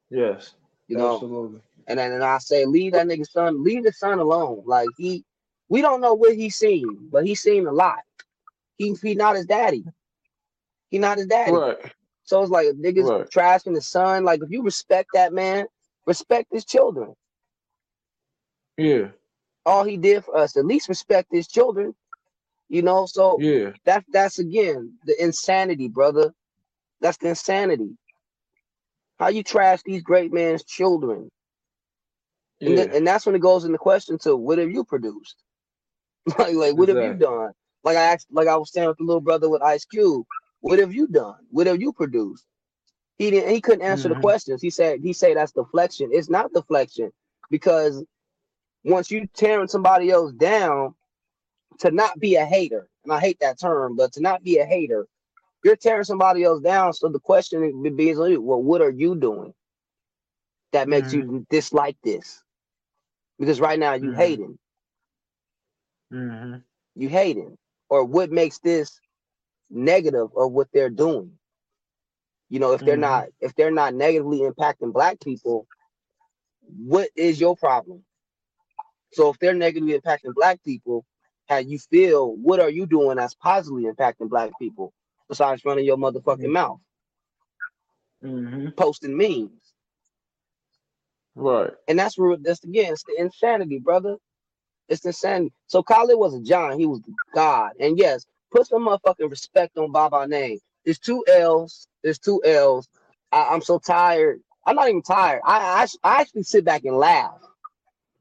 Yes. 0.10 0.56
You 0.88 0.98
know, 0.98 1.16
Absolutely. 1.16 1.62
and 1.88 2.00
then 2.00 2.12
and 2.14 2.24
I 2.24 2.38
say 2.40 2.66
leave 2.66 2.94
that 2.94 3.08
nigga 3.08 3.28
son, 3.30 3.64
leave 3.64 3.84
the 3.84 3.92
son 3.92 4.20
alone. 4.20 4.64
Like 4.66 4.88
he, 4.98 5.24
we 5.68 5.82
don't 5.82 6.02
know 6.02 6.14
what 6.16 6.36
he's 6.36 6.56
seen, 6.56 7.10
but 7.12 7.26
he's 7.26 7.42
seen 7.42 7.68
a 7.68 7.72
lot. 7.72 8.00
He 8.78 8.96
he 9.02 9.14
not 9.14 9.36
his 9.36 9.46
daddy. 9.46 9.84
He 10.90 10.98
not 10.98 11.18
his 11.18 11.28
daddy. 11.28 11.52
Right. 11.52 11.78
So 12.30 12.44
it's 12.44 12.52
like 12.52 12.68
if 12.68 12.76
niggas 12.78 13.12
Right. 13.12 13.28
trashing 13.34 13.74
the 13.74 13.82
son. 13.82 14.24
Like 14.24 14.42
if 14.44 14.52
you 14.52 14.62
respect 14.62 15.10
that 15.16 15.34
man, 15.34 15.66
respect 16.06 16.50
his 16.54 16.64
children. 16.64 17.16
Yeah. 18.78 19.10
All 19.66 19.84
he 19.84 19.98
did 19.98 20.26
for 20.26 20.38
us, 20.38 20.56
at 20.58 20.66
least 20.66 20.90
respect 20.90 21.30
his 21.32 21.48
children. 21.48 21.96
You 22.70 22.84
know, 22.84 23.08
so 23.08 23.44
Yeah. 23.44 23.72
that 23.86 24.06
that's 24.14 24.40
again 24.40 24.94
the 25.06 25.22
insanity, 25.24 25.88
brother. 25.88 26.34
That's 27.02 27.18
the 27.18 27.30
insanity. 27.30 27.98
How 29.20 29.30
you 29.30 29.44
trash 29.44 29.82
these 29.86 30.04
great 30.04 30.34
man's 30.34 30.64
children, 30.66 31.30
and, 32.66 32.76
Yeah. 32.76 32.76
th- 32.78 32.90
and 32.94 33.08
that's 33.08 33.26
when 33.26 33.36
it 33.36 33.42
goes 33.42 33.66
into 33.66 33.78
question 33.80 34.18
to 34.20 34.36
what 34.38 34.60
have 34.60 34.72
you 34.72 34.84
produced? 34.86 35.38
like, 36.40 36.56
like 36.56 36.76
what 36.78 36.90
have 36.90 37.02
you 37.02 37.14
done? 37.16 37.52
Like 37.84 37.98
I 37.98 38.14
asked, 38.14 38.28
like 38.32 38.48
I 38.48 38.58
was 38.58 38.72
saying 38.72 38.88
with 38.90 38.98
the 39.00 39.06
little 39.06 39.22
brother 39.22 39.50
with 39.50 39.64
Ice 39.64 39.86
Cube, 39.86 40.26
what 40.61 40.80
have 40.80 40.94
you 40.94 41.07
done? 41.07 41.36
What 41.52 41.68
have 41.68 41.81
you 41.81 41.94
produced? 41.94 42.45
He 43.18 43.31
didn't. 43.31 43.49
He 43.52 43.61
couldn't 43.61 43.84
answer 43.84 44.07
Mm-hmm. 44.07 44.11
Mhm. 44.11 44.14
the 44.14 44.15
questions. 44.15 44.61
He 44.61 44.69
said 44.69 44.99
he 45.02 45.14
said 45.14 45.38
that's 45.38 45.52
deflection. 45.52 46.10
It's 46.14 46.30
not 46.30 46.53
deflection 46.53 47.11
because 47.49 48.03
once 48.84 49.11
you 49.11 49.27
tearing 49.36 49.68
somebody 49.68 50.10
else 50.11 50.31
down, 50.34 50.95
to 51.80 51.91
not 51.91 52.19
be 52.19 52.36
a 52.36 52.45
hater, 52.45 52.90
and 53.03 53.14
I 53.14 53.19
hate 53.19 53.40
that 53.41 53.60
term, 53.60 53.95
but 53.95 54.14
to 54.14 54.22
not 54.22 54.44
be 54.44 54.57
a 54.60 54.65
hater, 54.65 55.07
you're 55.64 55.76
tearing 55.76 56.03
somebody 56.03 56.44
else 56.44 56.61
down. 56.61 56.94
So 56.94 57.10
the 57.10 57.19
question 57.19 57.81
would 57.81 57.98
be, 57.98 58.14
well, 58.15 58.61
what 58.61 58.81
are 58.81 58.91
you 58.91 59.15
doing 59.15 59.53
that 60.72 60.90
makes 60.90 61.14
you 61.14 61.45
dislike 61.49 61.98
this? 62.03 62.44
Because 63.40 63.60
right 63.60 63.80
now 63.80 63.94
you 63.94 64.11
Mhm. 64.11 64.14
hating, 64.14 64.57
Mhm. 66.11 66.64
you 66.95 67.10
hating, 67.10 67.57
or 67.90 68.06
what 68.06 68.31
makes 68.31 68.60
this 68.60 68.99
negative 69.72 70.30
of 70.38 70.52
what 70.54 70.68
they're 70.74 70.90
doing? 70.91 71.34
You 72.50 72.60
know, 72.60 72.74
if 72.74 72.84
they're 72.84 72.98
Mhm. 72.98 72.98
not 72.98 73.28
if 73.41 73.56
they're 73.56 73.72
not 73.72 73.94
negatively 73.96 74.40
impacting 74.41 74.94
black 74.94 75.20
people, 75.22 75.68
what 76.62 77.10
is 77.16 77.40
your 77.41 77.56
problem? 77.58 78.04
So 79.14 79.30
if 79.32 79.40
they're 79.40 79.54
negatively 79.56 80.00
impacting 80.00 80.36
black 80.36 80.64
people, 80.64 81.06
how 81.48 81.58
you 81.58 81.80
feel, 81.80 82.36
what 82.36 82.60
are 82.60 82.70
you 82.70 82.86
doing 82.88 83.18
that's 83.18 83.36
positively 83.36 83.86
impacting 83.86 84.30
black 84.30 84.52
people 84.60 84.94
besides 85.30 85.66
running 85.66 85.86
your 85.86 85.98
motherfucking 85.98 86.52
mouth, 86.52 86.80
Mhm. 88.24 88.74
posting 88.78 89.18
memes? 89.18 89.74
Right. 91.36 91.74
And 91.88 92.00
that's 92.00 92.18
where 92.18 92.38
that's 92.38 92.64
again, 92.64 92.94
it's 92.94 93.04
the 93.04 93.16
insanity, 93.20 93.80
brother. 93.80 94.18
It's 94.90 95.02
the 95.02 95.10
insanity. 95.10 95.54
So 95.68 95.84
Khallid 95.84 96.20
was 96.20 96.36
a 96.36 96.41
John, 96.41 96.80
he 96.80 96.86
was 96.88 97.02
God. 97.34 97.74
And 97.80 97.98
yes, 98.00 98.26
put 98.52 98.68
some 98.68 98.88
motherfucking 98.88 99.30
respect 99.30 99.78
on 99.78 99.92
Baba 99.92 100.28
name. 100.28 100.60
There's 100.86 101.00
two 101.00 101.24
L's. 101.28 101.88
There's 102.04 102.20
two 102.20 102.42
L's. 102.46 102.88
I, 103.32 103.54
am 103.54 103.62
so 103.62 103.80
tired. 103.80 104.42
I'm 104.66 104.76
not 104.76 104.90
even 104.90 105.02
tired. 105.02 105.42
I, 105.46 105.88
I 106.04 106.10
I 106.10 106.22
actually 106.22 106.44
sit 106.44 106.66
back 106.66 106.84
and 106.86 106.98
laugh 106.98 107.38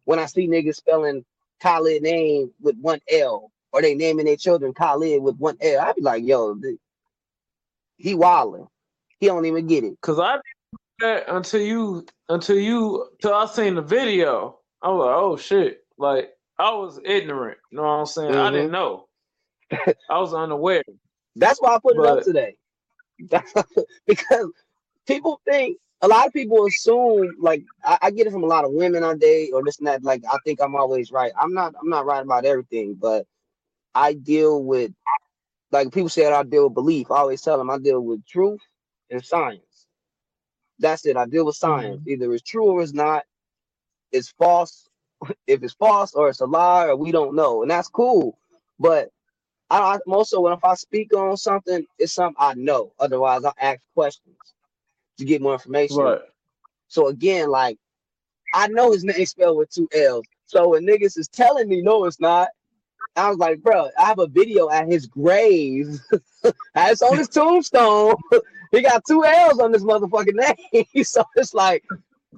when 0.05 0.19
I 0.19 0.27
see 0.27 0.49
niggas 0.49 0.77
spelling 0.77 1.25
Khalid 1.61 2.03
name 2.03 2.53
with 2.61 2.77
one 2.79 3.01
L 3.11 3.51
or 3.73 3.83
they 3.83 3.95
naming 3.95 4.27
their 4.27 4.37
children 4.37 4.73
Khalid 4.73 5.23
with 5.23 5.37
one 5.37 5.57
L. 5.61 5.81
I'd 5.81 5.97
be 5.97 6.03
like, 6.03 6.25
yo, 6.25 6.55
th- 6.55 6.79
he 7.97 8.15
wilding. 8.15 8.67
He 9.21 9.27
don't 9.27 9.47
even 9.47 9.67
get 9.67 9.85
it. 9.85 10.01
Cause 10.01 10.19
I 10.21 10.39
didn't 11.01 11.25
until 11.29 11.61
you 11.61 12.07
until 12.29 12.59
you 12.59 13.09
till 13.21 13.35
I 13.35 13.47
seen 13.47 13.75
the 13.75 13.83
video. 13.83 14.59
I 14.83 14.89
was 14.91 15.07
like, 15.07 15.17
oh 15.17 15.37
shit. 15.37 15.85
Like 15.99 16.31
I 16.59 16.71
was 16.75 17.01
ignorant. 17.05 17.59
You 17.71 17.77
know 17.79 17.83
what 17.83 17.89
I'm 17.89 18.07
saying? 18.07 18.33
I 18.33 18.51
Mhm. 18.51 18.53
didn't 18.53 18.73
know. 18.73 19.08
I 20.11 20.19
was 20.19 20.35
unaware. 20.35 20.83
That's 21.37 21.61
why 21.61 21.75
I 21.75 21.79
put 21.79 21.97
it 21.97 22.07
up 22.07 22.25
today. 22.25 22.57
because 24.07 24.51
people 25.07 25.41
think 25.45 25.79
a 26.03 26.09
lot 26.09 26.27
of 26.27 26.33
people 26.33 26.65
assume 26.67 27.35
like 27.41 27.65
I, 27.85 27.99
I 28.03 28.11
get 28.11 28.27
it 28.27 28.33
from 28.33 28.45
a 28.45 28.49
lot 28.49 28.65
of 28.65 28.73
women 28.73 29.03
I 29.03 29.15
date 29.15 29.51
or 29.53 29.65
this 29.65 29.79
and 29.79 29.89
that. 29.89 30.05
Like 30.05 30.23
I 30.31 30.39
think 30.45 30.61
I'm 30.61 30.77
always 30.77 31.11
right. 31.11 31.33
I'm 31.41 31.53
not. 31.53 31.75
I'm 31.81 31.89
not 31.89 32.07
right 32.07 32.23
about 32.23 32.45
everything, 32.45 32.95
but 32.95 33.27
I 33.95 34.15
deal 34.15 34.63
with 34.63 34.93
like 35.73 35.93
people 35.93 36.09
say 36.09 36.23
that 36.23 36.33
I 36.33 36.43
deal 36.45 36.65
with 36.65 36.75
belief. 36.75 37.11
I 37.11 37.19
always 37.19 37.43
tell 37.43 37.59
them 37.59 37.71
I 37.71 37.79
deal 37.79 38.01
with 38.01 38.25
truth 38.27 38.61
and 39.11 39.25
science. 39.25 39.87
That's 40.79 41.05
it. 41.07 41.17
I 41.17 41.27
deal 41.27 41.47
with 41.47 41.57
science. 41.57 42.01
Mm-hmm. 42.01 42.11
Either 42.11 42.35
it's 42.35 42.49
true 42.49 42.67
or 42.67 42.83
it's 42.83 42.93
not. 42.93 43.25
It's 44.13 44.31
false. 44.39 44.89
If 45.49 45.65
it's 45.65 45.75
false 45.75 46.15
or 46.15 46.29
it's 46.29 46.41
a 46.41 46.47
lie 46.47 46.87
or 46.87 46.95
we 46.97 47.11
don't 47.11 47.35
know, 47.35 47.63
and 47.63 47.71
that's 47.71 47.89
cool. 47.89 48.39
But 48.79 49.11
I, 49.71 49.79
I 49.79 49.99
also 50.07 50.41
when 50.41 50.53
if 50.53 50.65
I 50.65 50.75
speak 50.75 51.15
on 51.15 51.37
something, 51.37 51.87
it's 51.99 52.13
something 52.13 52.37
I 52.39 52.55
know. 52.55 52.93
Otherwise, 52.99 53.45
I 53.45 53.53
ask 53.61 53.81
questions 53.95 54.37
to 55.19 55.25
get 55.25 55.43
more 55.43 55.55
information. 55.55 55.99
Right. 55.99 56.21
So 56.89 57.09
again, 57.09 57.51
like 57.51 57.79
I 58.55 58.69
know 58.69 58.93
his 58.93 59.05
name 59.05 59.25
spelled 59.27 59.59
with 59.59 59.71
two 59.71 59.89
L's. 59.95 60.27
So 60.47 60.69
when 60.69 60.87
niggas 60.87 61.19
is 61.19 61.29
telling 61.29 61.69
me 61.69 61.83
no, 61.83 62.05
it's 62.05 62.21
not. 62.21 62.49
I 63.17 63.29
was 63.29 63.39
like, 63.39 63.63
bro, 63.63 63.89
I 63.99 64.05
have 64.05 64.21
a 64.21 64.29
video 64.29 64.71
at 64.71 64.87
his 64.87 65.07
grave. 65.07 65.99
it's 66.77 67.03
on 67.03 67.19
his 67.19 67.29
tombstone. 67.29 68.15
he 68.71 68.83
got 68.83 69.03
two 69.07 69.25
L's 69.25 69.59
on 69.59 69.73
this 69.73 69.83
motherfucking 69.83 70.57
name. 70.73 70.85
so 71.05 71.25
it's 71.37 71.53
like, 71.53 71.85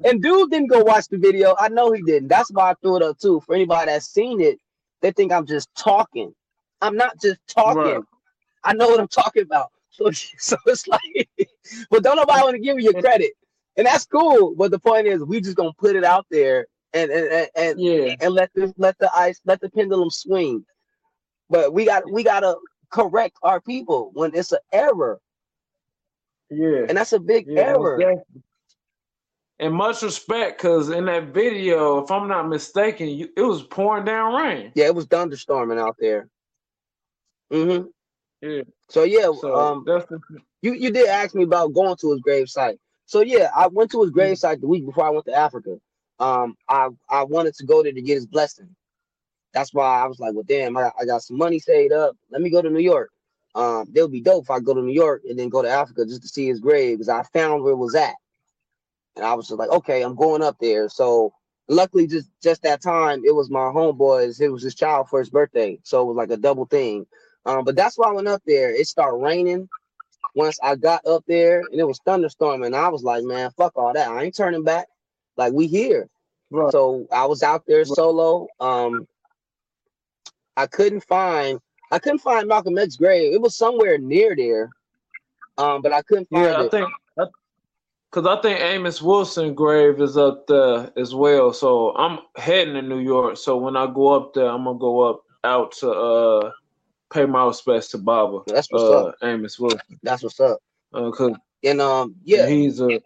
and 0.04 0.22
dude 0.22 0.50
didn't 0.50 0.68
go 0.68 0.82
watch 0.82 1.08
the 1.08 1.18
video. 1.18 1.54
I 1.58 1.68
know 1.68 1.92
he 1.92 2.02
didn't. 2.02 2.28
That's 2.28 2.50
why 2.50 2.70
I 2.70 2.74
threw 2.74 2.96
it 2.96 3.02
up 3.02 3.18
too. 3.18 3.40
For 3.40 3.54
anybody 3.54 3.90
that's 3.90 4.06
seen 4.06 4.40
it, 4.40 4.58
they 5.02 5.12
think 5.12 5.32
I'm 5.32 5.46
just 5.46 5.68
talking. 5.74 6.34
I'm 6.82 6.96
not 6.96 7.20
just 7.20 7.38
talking. 7.46 7.82
Right. 7.82 8.00
I 8.64 8.72
know 8.74 8.88
what 8.88 9.00
I'm 9.00 9.08
talking 9.08 9.42
about. 9.42 9.70
So, 9.90 10.10
so 10.38 10.56
it's 10.66 10.86
like, 10.88 11.28
but 11.90 12.02
don't 12.02 12.16
nobody 12.16 12.42
want 12.42 12.54
to 12.54 12.60
give 12.60 12.78
you 12.78 12.90
your 12.92 13.00
credit, 13.02 13.32
and 13.76 13.86
that's 13.86 14.06
cool. 14.06 14.54
But 14.54 14.70
the 14.70 14.78
point 14.78 15.06
is, 15.06 15.22
we 15.24 15.40
just 15.40 15.56
gonna 15.56 15.72
put 15.78 15.96
it 15.96 16.04
out 16.04 16.26
there 16.30 16.66
and 16.94 17.10
and 17.10 17.26
and, 17.28 17.48
and, 17.56 17.80
Yeah. 17.80 18.14
and 18.20 18.34
let 18.34 18.50
the 18.54 18.72
let 18.76 18.98
the 18.98 19.10
ice 19.14 19.40
let 19.44 19.60
the 19.60 19.70
pendulum 19.70 20.10
swing. 20.10 20.64
But 21.48 21.72
we 21.72 21.84
got 21.84 22.10
we 22.10 22.22
gotta 22.22 22.56
correct 22.90 23.36
our 23.42 23.60
people 23.60 24.10
when 24.14 24.34
it's 24.34 24.52
an 24.52 24.58
error, 24.72 25.20
Yeah. 26.50 26.86
and 26.88 26.96
that's 26.96 27.12
a 27.12 27.20
big 27.20 27.46
yeah 27.48 27.60
error. 27.62 27.98
definitely. 27.98 28.42
and 29.58 29.74
much 29.74 30.02
respect, 30.02 30.58
because 30.58 30.90
in 30.90 31.04
that 31.06 31.34
video, 31.34 32.02
if 32.02 32.10
I'm 32.10 32.28
not 32.28 32.48
mistaken, 32.48 33.08
you, 33.08 33.28
it 33.36 33.42
was 33.42 33.62
pouring 33.64 34.04
down 34.04 34.34
rain. 34.34 34.72
Yeah, 34.74 34.86
it 34.86 34.94
was 34.94 35.06
thunderstorming 35.06 35.78
out 35.78 35.96
there. 36.00 36.28
Mm-hmm. 37.52 37.86
Yeah. 38.42 38.62
So 38.88 39.04
yeah, 39.04 39.30
So 39.40 39.54
um, 39.54 39.84
that's 39.86 40.06
the, 40.06 40.20
you 40.62 40.74
you 40.74 40.90
did 40.90 41.08
ask 41.08 41.34
me 41.34 41.44
about 41.44 41.74
going 41.74 41.96
to 41.96 42.12
his 42.12 42.20
grave 42.20 42.48
site. 42.48 42.78
So 43.06 43.20
yeah, 43.20 43.50
I 43.54 43.66
went 43.68 43.90
to 43.92 44.02
his 44.02 44.10
grave 44.10 44.38
site 44.38 44.60
the 44.60 44.68
week 44.68 44.86
before 44.86 45.04
I 45.04 45.10
went 45.10 45.26
to 45.26 45.34
Africa. 45.34 45.78
Um, 46.18 46.56
I 46.68 46.88
I 47.08 47.24
wanted 47.24 47.54
to 47.56 47.66
go 47.66 47.82
there 47.82 47.92
to 47.92 48.02
get 48.02 48.14
his 48.14 48.26
blessing. 48.26 48.74
That's 49.52 49.74
why 49.74 50.00
I 50.00 50.06
was 50.06 50.20
like, 50.20 50.34
well, 50.34 50.44
damn, 50.46 50.76
I, 50.76 50.90
I 50.98 51.04
got 51.04 51.22
some 51.22 51.36
money 51.36 51.58
saved 51.58 51.92
up. 51.92 52.16
Let 52.30 52.40
me 52.40 52.50
go 52.50 52.62
to 52.62 52.70
New 52.70 52.80
York. 52.80 53.10
Um, 53.54 53.90
it 53.94 54.00
would 54.00 54.12
be 54.12 54.20
dope 54.20 54.44
if 54.44 54.50
I 54.50 54.60
go 54.60 54.74
to 54.74 54.82
New 54.82 54.92
York 54.92 55.22
and 55.28 55.38
then 55.38 55.48
go 55.48 55.62
to 55.62 55.68
Africa 55.68 56.06
just 56.06 56.22
to 56.22 56.28
see 56.28 56.46
his 56.46 56.60
grave 56.60 56.98
because 56.98 57.08
I 57.08 57.24
found 57.34 57.64
where 57.64 57.72
it 57.72 57.76
was 57.76 57.96
at. 57.96 58.14
And 59.16 59.24
I 59.24 59.34
was 59.34 59.48
just 59.48 59.58
like, 59.58 59.70
okay, 59.70 60.02
I'm 60.02 60.14
going 60.14 60.42
up 60.42 60.56
there. 60.60 60.88
So 60.88 61.32
luckily, 61.68 62.06
just 62.06 62.30
just 62.42 62.62
that 62.62 62.80
time, 62.82 63.22
it 63.24 63.34
was 63.34 63.50
my 63.50 63.58
homeboys. 63.60 64.40
It 64.40 64.50
was 64.50 64.62
his 64.62 64.74
child 64.76 65.08
for 65.08 65.18
his 65.18 65.30
birthday, 65.30 65.78
so 65.82 66.02
it 66.02 66.06
was 66.06 66.16
like 66.16 66.30
a 66.30 66.36
double 66.36 66.66
thing. 66.66 67.06
Um, 67.46 67.64
but 67.64 67.76
that's 67.76 67.96
why 67.98 68.08
I 68.08 68.12
went 68.12 68.28
up 68.28 68.42
there. 68.46 68.74
It 68.74 68.86
started 68.86 69.16
raining 69.16 69.68
once 70.34 70.58
I 70.62 70.76
got 70.76 71.06
up 71.06 71.24
there, 71.26 71.60
and 71.60 71.80
it 71.80 71.86
was 71.86 72.00
thunderstorming. 72.00 72.74
I 72.74 72.88
was 72.88 73.02
like, 73.02 73.24
man, 73.24 73.50
fuck 73.52 73.72
all 73.76 73.92
that. 73.94 74.08
I 74.08 74.22
ain't 74.24 74.36
turning 74.36 74.64
back. 74.64 74.86
Like 75.36 75.52
we 75.52 75.66
here. 75.66 76.08
right. 76.50 76.72
So 76.72 77.06
I 77.12 77.26
was 77.26 77.42
out 77.42 77.64
there 77.66 77.84
solo. 77.84 78.48
Um, 78.60 79.06
I 80.56 80.66
couldn't 80.66 81.02
find 81.04 81.60
I 81.90 81.98
couldn't 81.98 82.20
find 82.20 82.48
Malcolm 82.48 82.78
X's 82.78 82.96
grave. 82.96 83.32
It 83.32 83.40
was 83.40 83.56
somewhere 83.56 83.98
near 83.98 84.36
there, 84.36 84.70
um, 85.58 85.82
but 85.82 85.92
I 85.92 86.02
couldn't 86.02 86.28
find 86.30 86.44
Yeah, 86.44 86.60
I 86.60 86.64
it. 86.66 86.70
think 86.70 86.88
because 88.10 88.26
I 88.26 88.40
think 88.42 88.60
Amos 88.60 89.02
Wilson 89.02 89.54
grave 89.54 90.00
is 90.00 90.16
up 90.16 90.46
there 90.46 90.90
as 90.96 91.14
well. 91.14 91.52
So 91.52 91.94
I'm 91.96 92.20
heading 92.36 92.74
to 92.74 92.82
New 92.82 92.98
York. 93.00 93.36
So 93.36 93.56
when 93.56 93.76
I 93.76 93.86
go 93.86 94.08
up 94.08 94.34
there, 94.34 94.48
I'm 94.48 94.64
gonna 94.64 94.78
go 94.78 95.00
up 95.02 95.22
out 95.44 95.72
to 95.72 95.90
uh 95.90 96.52
pay 97.12 97.26
my 97.26 97.44
respects 97.46 97.88
to 97.88 97.98
Baba, 97.98 98.40
That's 98.46 98.70
what's 98.70 98.84
uh 98.84 99.06
up. 99.06 99.14
Amos 99.22 99.58
Wilson, 99.58 99.80
That's 100.02 100.22
what's 100.22 100.40
up. 100.40 100.58
because 100.92 101.36
And 101.64 101.80
um, 101.80 102.16
yeah, 102.24 102.46
he's 102.46 102.80
a 102.80 103.00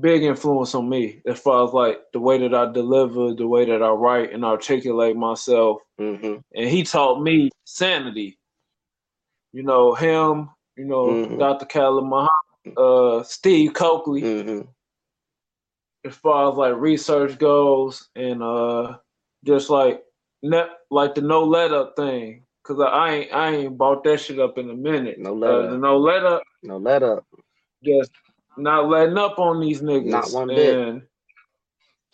big 0.00 0.22
influence 0.22 0.74
on 0.74 0.88
me 0.88 1.20
as 1.26 1.38
far 1.40 1.66
as 1.66 1.72
like 1.72 2.00
the 2.12 2.20
way 2.20 2.38
that 2.38 2.54
I 2.54 2.70
deliver, 2.72 3.34
the 3.34 3.46
way 3.46 3.64
that 3.64 3.82
I 3.82 3.90
write 3.90 4.32
and 4.32 4.44
articulate 4.44 5.16
myself. 5.16 5.78
hmm 5.98 6.36
And 6.54 6.68
he 6.70 6.82
taught 6.84 7.22
me 7.22 7.50
sanity. 7.64 8.38
You 9.52 9.62
know 9.62 9.94
him. 9.94 10.50
You 10.76 10.84
know 10.84 11.06
Mhm. 11.06 11.38
Dr. 11.38 11.66
Khallid 11.66 12.04
Muhammad, 12.06 12.78
uh, 12.78 13.22
Steve 13.24 13.72
Cokely. 13.74 14.20
hmm 14.20 14.60
as 16.04 16.14
far 16.14 16.50
as 16.50 16.56
like 16.56 16.74
research 16.76 17.38
goes 17.38 18.08
and 18.14 18.42
uh 18.42 18.96
just 19.44 19.68
like 19.68 20.02
net 20.42 20.68
like 20.90 21.14
the 21.14 21.20
no 21.20 21.44
let 21.44 21.72
up 21.72 21.94
thing 21.96 22.44
because 22.68 22.82
I, 22.92 23.10
ain't 23.14 23.32
I 23.32 23.50
ain't 23.56 23.78
bought 23.78 24.04
that 24.04 24.20
shit 24.20 24.38
up 24.38 24.58
in 24.58 24.70
a 24.70 24.74
minute. 24.74 25.18
No 25.18 25.34
let 25.34 25.50
uh, 25.50 25.62
up. 25.74 25.80
no 25.80 25.98
let 25.98 26.24
up, 26.24 26.42
No 26.62 26.76
let 26.76 27.02
up. 27.02 27.24
just 27.84 28.10
not 28.56 28.88
letting 28.88 29.18
up 29.18 29.38
on 29.38 29.60
these 29.60 29.82
niggas. 29.82 30.06
Not 30.06 30.32
one 30.32 30.48
bit. 30.54 30.74
and 30.74 31.02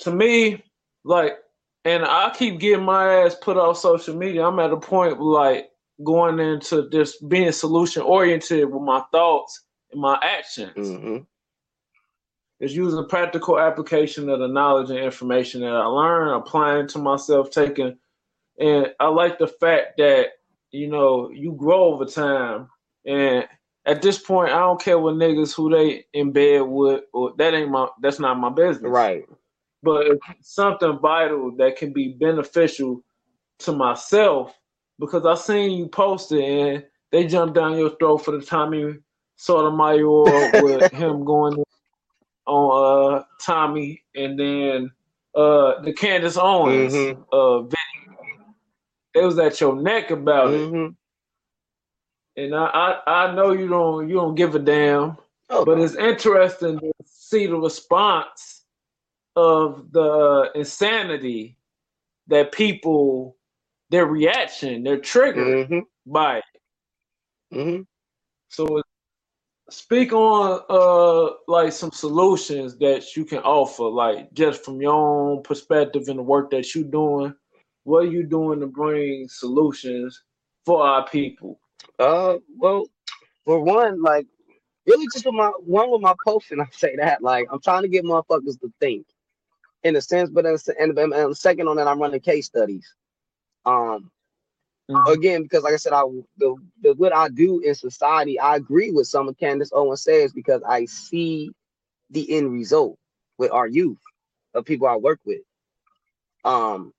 to 0.00 0.12
me, 0.12 0.62
like, 1.04 1.38
and 1.84 2.04
I 2.04 2.32
keep 2.36 2.60
getting 2.60 2.84
my 2.84 3.22
ass 3.24 3.36
put 3.42 3.56
off 3.56 3.78
social 3.78 4.16
media. 4.16 4.46
I'm 4.46 4.58
at 4.60 4.72
a 4.72 4.76
point 4.76 5.20
like 5.20 5.70
going 6.04 6.40
into 6.40 6.88
just 6.90 7.28
being 7.28 7.52
solution 7.52 8.02
oriented 8.02 8.70
with 8.70 8.82
my 8.82 9.02
thoughts 9.12 9.62
and 9.92 10.00
my 10.00 10.18
actions. 10.22 10.72
hmm 10.76 11.18
is 12.60 12.74
using 12.74 13.06
practical 13.08 13.58
application 13.58 14.28
of 14.30 14.38
the 14.38 14.48
knowledge 14.48 14.90
and 14.90 14.98
information 14.98 15.60
that 15.60 15.74
I 15.74 15.84
learn, 15.84 16.28
applying 16.34 16.86
to 16.88 16.98
myself, 16.98 17.50
taking. 17.50 17.98
And 18.58 18.92
I 19.00 19.08
like 19.08 19.38
the 19.38 19.48
fact 19.48 19.98
that, 19.98 20.28
you 20.74 20.88
know, 20.88 21.30
you 21.30 21.52
grow 21.52 21.84
over 21.94 22.04
time. 22.04 22.68
And 23.06 23.46
at 23.86 24.02
this 24.02 24.18
point, 24.18 24.52
I 24.52 24.58
don't 24.58 24.80
care 24.80 24.98
what 24.98 25.14
niggas 25.14 25.54
who 25.54 25.70
they 25.70 26.04
in 26.12 26.32
bed 26.32 26.62
with, 26.62 27.04
or 27.12 27.32
that 27.38 27.54
ain't 27.54 27.70
my, 27.70 27.86
that's 28.02 28.18
not 28.18 28.38
my 28.38 28.50
business. 28.50 28.90
Right. 28.90 29.24
But 29.82 30.06
something 30.40 30.98
vital 31.00 31.54
that 31.58 31.76
can 31.76 31.92
be 31.92 32.14
beneficial 32.14 33.04
to 33.60 33.72
myself 33.72 34.58
because 34.98 35.24
I 35.26 35.34
seen 35.34 35.72
you 35.78 35.86
post 35.86 36.32
it 36.32 36.42
and 36.42 36.84
they 37.12 37.26
jumped 37.26 37.54
down 37.54 37.78
your 37.78 37.94
throat 37.96 38.18
for 38.18 38.32
the 38.32 38.44
Tommy 38.44 38.96
Sotomayor 39.36 40.60
with 40.60 40.92
him 40.92 41.24
going 41.24 41.62
on 42.46 43.18
uh 43.20 43.22
Tommy 43.40 44.02
and 44.14 44.38
then 44.38 44.90
uh 45.34 45.80
the 45.82 45.92
Candace 45.92 46.36
Owens 46.36 46.94
Mhm. 46.94 47.24
uh 47.32 47.62
video. 47.62 47.93
It 49.14 49.22
was 49.24 49.38
at 49.38 49.60
your 49.60 49.76
neck 49.76 50.10
about 50.10 50.54
it. 50.54 50.68
hmm 50.70 50.88
And 52.36 52.54
I, 52.54 52.66
I 53.06 53.26
I 53.28 53.34
know 53.34 53.52
you 53.52 53.68
don't 53.68 54.08
you 54.08 54.16
don't 54.16 54.34
give 54.34 54.54
a 54.54 54.58
damn, 54.58 55.16
Oh, 55.50 55.64
but 55.64 55.78
it's 55.80 55.94
interesting 55.96 56.78
to 56.80 56.92
see 57.06 57.46
the 57.46 57.56
response 57.56 58.64
of 59.36 59.92
the 59.92 60.50
insanity 60.54 61.58
that 62.28 62.52
people 62.52 63.36
their 63.90 64.06
reaction, 64.06 64.82
they're 64.84 64.98
triggered 64.98 65.68
hmm 65.68 65.78
by 66.06 66.38
it. 66.38 66.44
hmm 67.52 67.82
So 68.48 68.82
speak 69.70 70.12
on 70.12 70.62
uh 70.68 71.34
like 71.48 71.72
some 71.72 71.92
solutions 71.92 72.76
that 72.78 73.16
you 73.16 73.24
can 73.24 73.38
offer, 73.40 73.84
like 73.84 74.32
just 74.34 74.64
from 74.64 74.80
your 74.80 74.94
own 74.94 75.42
perspective 75.42 76.08
and 76.08 76.18
the 76.18 76.22
work 76.22 76.50
that 76.50 76.74
you're 76.74 76.84
doing. 76.84 77.34
What 77.84 78.04
are 78.04 78.10
you 78.10 78.24
doing 78.24 78.60
to 78.60 78.66
bring 78.66 79.28
solutions 79.28 80.22
for 80.64 80.82
our 80.82 81.06
people? 81.08 81.60
Uh, 81.98 82.36
well, 82.58 82.86
for 83.44 83.60
one, 83.60 84.02
like 84.02 84.26
really 84.86 85.06
just 85.06 85.26
with 85.26 85.34
my 85.34 85.48
one 85.64 85.90
with 85.90 86.00
my 86.00 86.14
posting, 86.26 86.60
I 86.62 86.66
say 86.72 86.96
that 86.96 87.22
like 87.22 87.46
I'm 87.50 87.60
trying 87.60 87.82
to 87.82 87.88
get 87.88 88.04
motherfuckers 88.04 88.60
to 88.60 88.72
think 88.80 89.06
in 89.82 89.96
a 89.96 90.00
sense, 90.00 90.30
but 90.30 90.46
in 90.46 90.56
and, 90.80 90.98
and, 90.98 91.36
second 91.36 91.68
on 91.68 91.76
that, 91.76 91.86
I'm 91.86 92.00
running 92.00 92.20
case 92.20 92.46
studies. 92.46 92.94
Um, 93.64 94.10
Mhm. 94.90 95.12
again, 95.14 95.42
because 95.42 95.62
like 95.62 95.72
I 95.72 95.78
said, 95.78 95.94
I 95.94 96.02
the, 96.36 96.56
the 96.82 96.94
what 96.94 97.14
I 97.14 97.28
do 97.28 97.60
in 97.60 97.74
society, 97.74 98.38
I 98.38 98.56
agree 98.56 98.90
with 98.90 99.06
some 99.06 99.28
of 99.28 99.38
Candace 99.38 99.70
Owens 99.72 100.02
says 100.02 100.32
because 100.32 100.62
I 100.66 100.84
see 100.84 101.52
the 102.10 102.30
end 102.36 102.52
result 102.52 102.98
with 103.38 103.50
our 103.50 103.66
youth 103.66 103.98
of 104.52 104.66
people 104.66 104.86
I 104.86 104.96
work 104.96 105.20
with. 105.24 105.40
Um, 106.44 106.92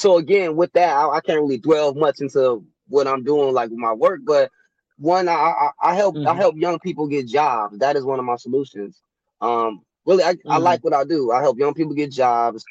so 0.00 0.18
again, 0.18 0.56
with 0.56 0.72
that, 0.74 0.96
I, 0.96 1.08
I 1.16 1.20
can't 1.20 1.40
really 1.42 1.58
dwell 1.58 1.94
much 1.94 2.20
into 2.20 2.64
what 2.88 3.08
I'm 3.08 3.24
doing 3.24 3.54
like 3.54 3.70
with 3.70 3.78
my 3.78 3.92
work, 3.92 4.20
but 4.26 4.50
one, 4.98 5.28
I 5.28 5.32
I, 5.34 5.70
I 5.82 5.94
help 5.94 6.18
I 6.26 6.34
Mhm. 6.34 6.44
help 6.44 6.56
young 6.56 6.78
people 6.80 7.08
get 7.08 7.28
jobs. 7.28 7.78
That 7.78 7.96
is 7.96 8.04
one 8.04 8.18
of 8.20 8.26
my 8.26 8.36
solutions. 8.36 9.00
Um, 9.40 9.82
really, 10.06 10.24
I, 10.24 10.36
I 10.48 10.58
Mhm. 10.58 10.58
like 10.58 10.84
what 10.84 10.94
I 10.94 11.04
do. 11.04 11.32
I 11.32 11.40
help 11.40 11.58
young 11.58 11.74
people 11.74 11.94
get 11.94 12.12
jobs. 12.12 12.64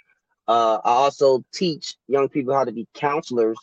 Uh, 0.47 0.79
I 0.83 0.91
also 0.91 1.43
teach 1.53 1.95
young 2.07 2.29
people 2.29 2.53
how 2.55 2.65
to 2.65 2.71
be 2.71 2.87
counselors. 2.93 3.59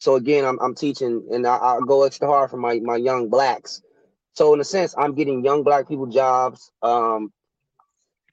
So 0.00 0.16
again, 0.16 0.44
I'm 0.44 0.58
I'm 0.60 0.74
teaching, 0.74 1.26
and 1.32 1.46
I, 1.46 1.56
I 1.56 1.78
go 1.86 2.04
extra 2.04 2.28
hard 2.28 2.50
for 2.50 2.58
my 2.58 2.80
my 2.80 2.96
young 2.96 3.28
blacks. 3.28 3.82
So 4.34 4.54
in 4.54 4.60
a 4.60 4.64
sense, 4.64 4.94
I'm 4.98 5.14
getting 5.14 5.44
young 5.44 5.62
black 5.64 5.88
people 5.88 6.06
jobs, 6.06 6.70
um, 6.82 7.32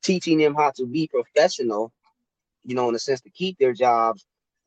teaching 0.04 0.38
them 0.38 0.56
how 0.56 0.72
to 0.76 0.86
be 0.86 1.08
professional. 1.08 1.92
You 2.66 2.76
know, 2.76 2.90
in 2.90 2.96
a 2.96 3.00
sense, 3.00 3.22
to 3.22 3.30
keep 3.30 3.58
their 3.60 3.74
jobs, 3.74 4.26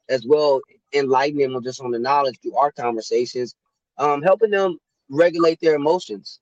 as 0.08 0.26
well 0.26 0.60
enlightening 0.92 1.52
them 1.52 1.62
just 1.62 1.80
on 1.80 1.90
the 1.90 1.98
knowledge 1.98 2.38
through 2.42 2.56
our 2.56 2.72
conversations, 2.72 3.54
um, 3.98 4.22
helping 4.22 4.50
them 4.50 4.78
regulate 5.10 5.60
their 5.60 5.74
emotions, 5.74 6.40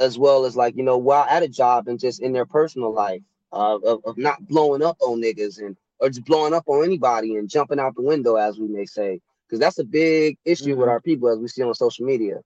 as 0.00 0.18
well 0.18 0.44
as 0.44 0.56
like 0.56 0.76
you 0.76 0.82
know 0.82 0.98
while 0.98 1.24
at 1.28 1.42
a 1.42 1.48
job 1.48 1.88
and 1.88 1.98
just 2.00 2.20
in 2.22 2.32
their 2.32 2.46
personal 2.46 2.92
life, 2.92 3.22
uh, 3.52 3.78
of 3.84 4.04
of 4.04 4.18
not 4.18 4.46
blowing 4.48 4.82
up 4.82 4.96
on 5.00 5.20
niggas 5.22 5.58
and 5.60 5.76
or 6.00 6.08
just 6.08 6.24
blowing 6.26 6.54
up 6.54 6.64
on 6.66 6.84
anybody 6.84 7.36
and 7.36 7.48
jumping 7.50 7.80
out 7.80 7.94
the 7.96 8.02
window, 8.02 8.36
as 8.36 8.58
we 8.58 8.68
may 8.68 8.84
say, 8.84 9.20
because 9.46 9.60
that's 9.60 9.78
a 9.78 9.84
big 9.84 10.36
issue 10.44 10.76
with 10.76 10.88
Mhm. 10.88 10.90
our 10.90 11.00
people 11.00 11.28
as 11.28 11.38
we 11.38 11.48
see 11.48 11.62
on 11.62 11.74
social 11.74 12.06
media. 12.06 12.40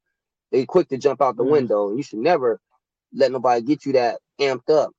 They 0.53 0.67
quick 0.67 0.89
to 0.89 0.99
jump 0.99 1.23
out 1.23 1.37
the 1.37 1.45
Mhm. 1.45 1.45
window. 1.45 1.95
You 1.95 2.03
should 2.03 2.21
never 2.21 2.61
let 3.15 3.33
nobody 3.33 3.63
get 3.63 3.87
you 3.87 3.93
that 3.95 4.19
amped 4.41 4.71
up, 4.71 4.91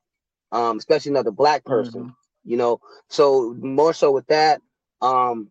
um, 0.52 0.78
especially 0.78 1.12
another 1.12 1.32
black 1.32 1.66
person 1.66 2.06
Mhm. 2.06 2.16
you 2.46 2.58
know 2.58 2.80
so 3.10 3.56
more 3.60 3.94
so 3.94 4.12
with 4.12 4.26
that 4.28 4.62
um 5.02 5.50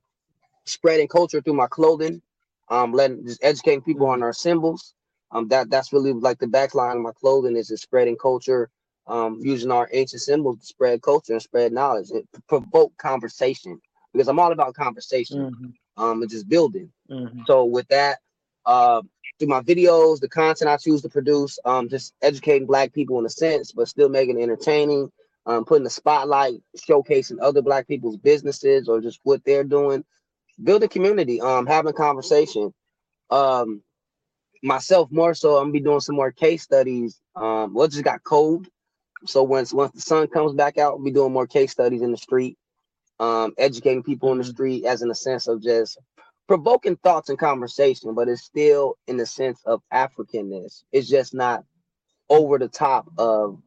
spreading 0.66 1.08
culture 1.08 1.40
through 1.40 1.54
my 1.54 1.66
clothing 1.66 2.20
um 2.68 2.92
letting 2.92 3.24
just 3.26 3.42
educating 3.44 3.82
people 3.82 4.06
on 4.06 4.22
our 4.22 4.32
symbols 4.32 4.94
um 5.32 5.48
that 5.48 5.70
that's 5.70 5.92
really 5.92 6.12
like 6.12 6.38
the 6.38 6.46
backline 6.46 6.96
of 6.96 7.02
my 7.02 7.12
clothing 7.12 7.56
is 7.56 7.68
just 7.68 7.82
spreading 7.82 8.16
culture 8.16 8.70
um 9.06 9.38
using 9.42 9.70
our 9.70 9.88
ancient 9.92 10.22
symbols 10.22 10.58
to 10.60 10.66
spread 10.66 11.02
culture 11.02 11.32
and 11.32 11.42
spread 11.42 11.72
knowledge 11.72 12.10
and 12.10 12.24
provoke 12.48 12.96
conversation 12.98 13.80
because 14.12 14.28
i'm 14.28 14.38
all 14.40 14.52
about 14.52 14.74
conversation 14.74 15.48
Mhm. 15.50 15.74
um 15.96 16.22
and 16.22 16.30
just 16.30 16.48
building 16.48 16.90
Mhm. 17.08 17.46
so 17.46 17.64
with 17.64 17.88
that, 17.88 18.18
uh, 18.66 19.02
through 19.38 19.48
my 19.48 19.60
videos, 19.60 20.20
the 20.20 20.28
content 20.28 20.70
I 20.70 20.76
choose 20.76 21.02
to 21.02 21.08
produce, 21.08 21.58
um, 21.64 21.88
just 21.88 22.14
educating 22.22 22.66
black 22.66 22.92
people 22.92 23.18
in 23.18 23.26
a 23.26 23.30
sense, 23.30 23.72
but 23.72 23.88
still 23.88 24.08
making 24.08 24.38
it 24.38 24.42
entertaining. 24.42 25.10
Um, 25.48 25.64
putting 25.64 25.84
the 25.84 25.90
spotlight, 25.90 26.60
showcasing 26.76 27.38
other 27.40 27.62
black 27.62 27.88
people's 27.88 28.18
businesses 28.18 28.86
or 28.88 29.00
just 29.00 29.18
what 29.22 29.42
they're 29.44 29.64
doing, 29.64 30.04
building 30.62 30.90
community, 30.90 31.40
um, 31.40 31.66
having 31.66 31.94
conversation. 31.94 32.72
Um, 33.30 33.82
myself 34.62 35.10
more 35.10 35.34
so, 35.34 35.56
I'm 35.56 35.64
gonna 35.64 35.72
be 35.72 35.80
doing 35.80 36.00
some 36.00 36.16
more 36.16 36.32
case 36.32 36.62
studies. 36.62 37.18
Um, 37.34 37.72
well, 37.72 37.88
just 37.88 38.04
got 38.04 38.22
cold, 38.22 38.68
so 39.24 39.42
once 39.42 39.72
once 39.72 39.92
the 39.92 40.02
sun 40.02 40.28
comes 40.28 40.52
back 40.52 40.76
out, 40.76 40.96
we'll 40.96 41.04
be 41.06 41.12
doing 41.12 41.32
more 41.32 41.46
case 41.46 41.72
studies 41.72 42.02
in 42.02 42.10
the 42.10 42.18
street, 42.18 42.58
um, 43.18 43.54
educating 43.56 44.02
people 44.02 44.30
in 44.32 44.38
the 44.38 44.44
street, 44.44 44.84
as 44.84 45.00
in 45.00 45.10
a 45.10 45.14
sense 45.14 45.48
of 45.48 45.62
just 45.62 45.98
provoking 46.46 46.96
thoughts 46.96 47.30
and 47.30 47.38
conversation, 47.38 48.14
but 48.14 48.28
it's 48.28 48.44
still 48.44 48.96
in 49.06 49.16
the 49.16 49.26
sense 49.26 49.60
of 49.64 49.80
Africanness. 49.92 50.82
It's 50.92 51.08
just 51.08 51.32
not 51.32 51.64
over 52.28 52.58
the 52.58 52.68
top 52.68 53.08
of 53.16 53.58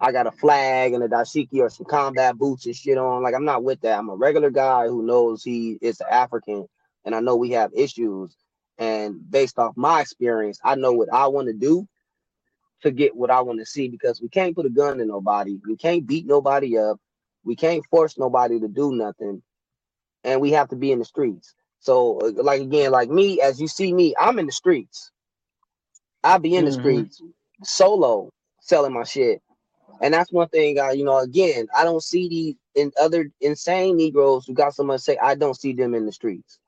I 0.00 0.12
got 0.12 0.28
a 0.28 0.32
flag 0.32 0.94
and 0.94 1.04
a 1.04 1.08
dashiki 1.08 1.60
or 1.60 1.70
some 1.70 1.86
combat 1.86 2.38
boots 2.38 2.66
and 2.66 2.76
shit 2.76 2.98
on. 2.98 3.24
Like 3.24 3.34
I'm 3.34 3.46
not 3.46 3.64
with 3.64 3.82
that. 3.82 3.98
I'm 3.98 4.10
a 4.10 4.16
regular 4.16 4.50
guy 4.50 4.88
who 4.88 5.02
knows 5.04 5.44
he 5.44 5.78
is 5.82 6.02
African, 6.02 6.68
and 7.04 7.14
I 7.16 7.20
know 7.20 7.36
we 7.36 7.52
have 7.52 7.72
issues. 7.74 8.36
And 8.78 9.30
based 9.30 9.58
off 9.58 9.76
my 9.76 10.02
experience, 10.02 10.60
I 10.64 10.76
know 10.76 10.92
what 10.92 11.12
I 11.12 11.28
want 11.28 11.48
to 11.48 11.54
do 11.54 11.88
to 12.82 12.92
get 12.92 13.16
what 13.16 13.30
I 13.32 13.42
want 13.42 13.60
to 13.60 13.66
see 13.66 13.88
because 13.88 14.22
we 14.22 14.28
can't 14.30 14.56
put 14.56 14.66
a 14.66 14.70
gun 14.70 15.00
in 15.00 15.08
nobody. 15.08 15.58
We 15.66 15.76
can't 15.76 16.06
beat 16.06 16.26
nobody 16.26 16.78
up. 16.78 16.98
We 17.44 17.56
can't 17.56 17.84
force 17.90 18.18
nobody 18.18 18.60
to 18.60 18.68
do 18.68 18.92
nothing. 18.94 19.42
And 20.24 20.40
we 20.40 20.52
have 20.52 20.68
to 20.70 20.76
be 20.76 20.92
in 20.92 21.00
the 21.00 21.06
streets. 21.06 21.54
So, 21.80 22.12
like 22.36 22.62
again, 22.62 22.92
like 22.92 23.10
me, 23.10 23.40
as 23.40 23.60
you 23.60 23.68
see 23.68 23.92
me, 23.94 24.14
I'm 24.20 24.38
in 24.38 24.46
the 24.46 24.52
streets. 24.52 25.12
I 26.24 26.38
be 26.38 26.56
in 26.56 26.64
the 26.66 26.72
Mhm. 26.72 26.72
streets 26.72 27.22
solo 27.64 28.30
selling 28.60 28.92
my 28.94 29.04
shit. 29.04 29.42
And 30.00 30.14
that's 30.14 30.32
one 30.32 30.48
thing 30.48 30.78
I, 30.80 30.92
you 30.92 31.04
know, 31.04 31.18
again, 31.18 31.68
I 31.76 31.84
don't 31.84 32.02
see 32.02 32.28
these 32.28 32.54
in 32.74 32.92
other 33.00 33.30
insane 33.40 33.96
Negroes 33.96 34.46
who 34.46 34.54
got 34.54 34.74
someone 34.74 34.98
say, 34.98 35.18
I 35.18 35.34
don't 35.34 35.56
see 35.56 35.72
them 35.72 35.94
in 35.94 36.06
the 36.06 36.12
streets. 36.12 36.58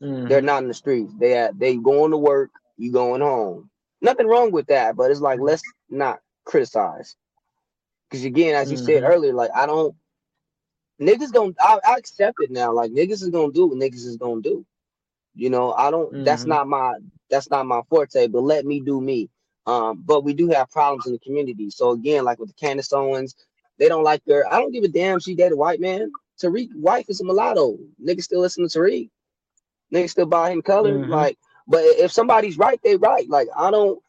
Mhm. 0.00 0.28
They're 0.28 0.42
not 0.42 0.62
in 0.62 0.68
the 0.68 0.74
streets. 0.74 1.12
They 1.18 1.38
are, 1.38 1.52
they 1.52 1.76
going 1.76 2.10
to 2.12 2.18
work, 2.18 2.50
you 2.76 2.92
going 2.92 3.20
home. 3.22 3.70
Nothing 4.00 4.26
wrong 4.26 4.52
with 4.52 4.66
that, 4.68 4.96
but 4.96 5.10
it's 5.10 5.20
like 5.20 5.40
let's 5.40 5.74
not 5.90 6.20
criticize. 6.44 7.16
Because 8.08 8.24
again, 8.24 8.54
as 8.54 8.70
you 8.70 8.76
said 8.76 9.02
Mhm. 9.02 9.04
earlier, 9.04 9.32
like 9.32 9.50
I 9.54 9.66
don't 9.66 9.94
niggas 11.00 11.32
don't 11.32 11.56
I, 11.60 11.78
I 11.86 11.96
accept 11.96 12.40
it 12.40 12.50
now. 12.50 12.72
Like 12.72 12.92
niggas 12.92 13.22
is 13.22 13.30
gonna 13.30 13.52
do 13.52 13.66
what 13.66 13.78
niggas 13.78 14.06
is 14.06 14.16
gonna 14.16 14.40
do. 14.42 14.64
You 15.34 15.50
know, 15.50 15.72
I 15.72 15.90
don't 15.90 16.22
that's 16.24 16.46
Mhm. 16.46 16.46
not 16.46 16.68
my 16.68 16.94
that's 17.30 17.50
not 17.50 17.66
my 17.66 17.82
forte, 17.88 18.28
but 18.28 18.42
let 18.42 18.64
me 18.66 18.80
do 18.80 19.00
me. 19.00 19.30
Um, 19.66 20.02
but 20.04 20.24
we 20.24 20.34
do 20.34 20.48
have 20.50 20.70
problems 20.70 21.06
in 21.06 21.12
the 21.12 21.18
community. 21.20 21.70
So 21.70 21.90
again, 21.92 22.24
like 22.24 22.38
with 22.38 22.48
the 22.48 22.54
Candace 22.54 22.92
Owens, 22.92 23.34
they 23.78 23.88
don't 23.88 24.04
like 24.04 24.22
her. 24.28 24.44
I 24.52 24.58
don't 24.60 24.72
give 24.72 24.84
a 24.84 24.88
damn 24.88 25.20
she 25.20 25.34
dated 25.34 25.52
a 25.52 25.56
white 25.56 25.80
man. 25.80 26.10
Tariq 26.42 26.70
wife 26.76 27.06
is 27.08 27.20
a 27.20 27.24
mulatto. 27.24 27.78
Niggas 28.04 28.24
still 28.24 28.40
listen 28.40 28.68
to 28.68 28.78
Tariq. 28.78 29.10
Niggas 29.92 30.10
still 30.10 30.26
buy 30.26 30.52
him 30.52 30.62
color. 30.62 31.00
Mhm. 31.04 31.08
Like, 31.08 31.38
but 31.68 31.84
if 31.84 32.12
somebody's 32.12 32.58
right, 32.58 32.80
they 32.84 32.96
right. 32.96 33.28
Like 33.30 33.48
I 33.56 33.70
don't 33.70 34.00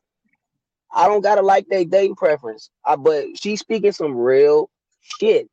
I 0.94 1.08
don't 1.08 1.22
gotta 1.22 1.42
like 1.42 1.68
their 1.70 1.86
dating 1.86 2.16
preference. 2.16 2.70
I, 2.86 2.96
but 2.96 3.26
she's 3.38 3.62
speaking 3.62 3.92
some 3.94 4.16
real 4.18 4.70
shit. 5.02 5.50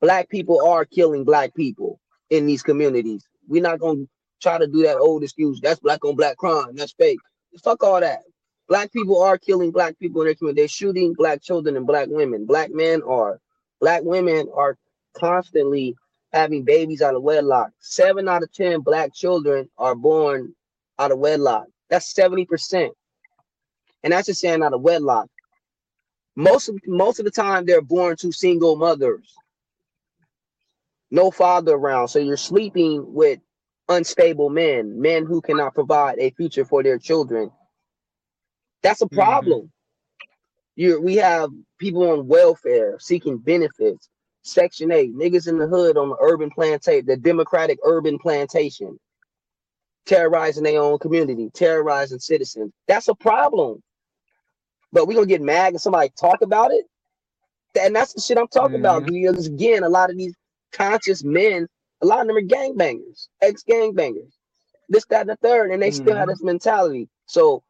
Black 0.00 0.28
people 0.30 0.66
are 0.66 0.84
killing 0.84 1.24
black 1.24 1.54
people 1.54 2.00
in 2.30 2.46
these 2.46 2.62
communities. 2.62 3.26
We're 3.48 3.62
not 3.62 3.80
gonna 3.80 4.06
try 4.42 4.58
to 4.58 4.66
do 4.68 4.82
that 4.84 4.98
old 4.98 5.24
excuse. 5.24 5.60
That's 5.60 5.80
black 5.80 6.04
on 6.04 6.16
black 6.16 6.36
crime. 6.38 6.76
That's 6.76 6.92
fake. 6.94 7.18
Fuck 7.64 7.84
all 7.84 8.00
that. 8.00 8.20
Black 8.68 8.92
people 8.92 9.22
are 9.22 9.38
killing 9.38 9.70
black 9.70 9.98
people 9.98 10.22
in 10.22 10.26
their 10.26 10.34
community. 10.34 10.62
They're 10.62 10.68
shooting 10.68 11.14
black 11.14 11.42
children 11.42 11.76
and 11.76 11.86
black 11.86 12.08
women. 12.10 12.46
Black 12.46 12.70
men 12.72 13.02
are. 13.02 13.40
Black 13.80 14.02
women 14.04 14.48
are 14.54 14.78
constantly 15.14 15.94
having 16.32 16.64
babies 16.64 17.02
out 17.02 17.14
of 17.14 17.22
wedlock. 17.22 17.70
Seven 17.80 18.28
out 18.28 18.42
of 18.42 18.52
ten 18.52 18.80
black 18.80 19.14
children 19.14 19.68
are 19.78 19.94
born 19.94 20.54
out 20.98 21.12
of 21.12 21.18
wedlock. 21.18 21.66
That's 21.90 22.12
70%. 22.14 22.90
And 24.02 24.12
that's 24.12 24.26
just 24.26 24.40
saying 24.40 24.62
out 24.62 24.74
of 24.74 24.82
wedlock. 24.82 25.28
Most 26.36 26.68
of 26.68 26.76
most 26.86 27.18
of 27.20 27.24
the 27.24 27.30
time 27.30 27.64
they're 27.64 27.80
born 27.82 28.16
to 28.16 28.32
single 28.32 28.76
mothers. 28.76 29.34
No 31.10 31.30
father 31.30 31.74
around. 31.74 32.08
So 32.08 32.18
you're 32.18 32.36
sleeping 32.36 33.04
with 33.14 33.38
unstable 33.88 34.50
men, 34.50 35.00
men 35.00 35.26
who 35.26 35.40
cannot 35.40 35.74
provide 35.74 36.18
a 36.18 36.30
future 36.30 36.64
for 36.64 36.82
their 36.82 36.98
children. 36.98 37.52
That's 38.84 39.02
a 39.02 39.06
mm-hmm. 39.06 39.16
problem. 39.16 39.72
You 40.76 41.00
we 41.00 41.16
have 41.16 41.50
people 41.78 42.08
on 42.12 42.28
welfare 42.28 42.98
seeking 43.00 43.38
benefits. 43.38 44.08
Section 44.46 44.92
8, 44.92 45.16
niggas 45.16 45.48
in 45.48 45.56
the 45.56 45.66
hood 45.66 45.96
on 45.96 46.10
the 46.10 46.16
urban 46.20 46.50
plantation, 46.50 47.06
the 47.06 47.16
democratic 47.16 47.78
urban 47.82 48.18
plantation, 48.18 49.00
terrorizing 50.04 50.64
their 50.64 50.82
own 50.82 50.98
community, 50.98 51.48
terrorizing 51.54 52.18
citizens. 52.18 52.70
That's 52.86 53.08
a 53.08 53.14
problem. 53.14 53.82
But 54.92 55.06
we 55.06 55.14
gonna 55.14 55.26
get 55.26 55.40
mad 55.40 55.72
and 55.72 55.80
somebody 55.80 56.10
talk 56.20 56.42
about 56.42 56.72
it. 56.72 56.84
And 57.80 57.96
that's 57.96 58.12
the 58.12 58.20
shit 58.20 58.36
I'm 58.36 58.48
talking 58.48 58.78
about. 58.78 59.04
Mm-hmm. 59.04 59.14
Because 59.14 59.46
again, 59.46 59.82
a 59.82 59.88
lot 59.88 60.10
of 60.10 60.18
these 60.18 60.34
conscious 60.72 61.24
men, 61.24 61.66
a 62.02 62.06
lot 62.06 62.20
of 62.20 62.26
them 62.26 62.36
are 62.36 62.42
gangbangers, 62.42 63.28
ex-gangbangers, 63.40 64.30
this, 64.90 65.06
that, 65.06 65.22
and 65.22 65.30
the 65.30 65.36
third, 65.36 65.70
and 65.70 65.82
they 65.82 65.90
still 65.90 66.14
have 66.14 66.24
mm-hmm. 66.24 66.30
this 66.30 66.42
mentality. 66.42 67.08
So, 67.24 67.62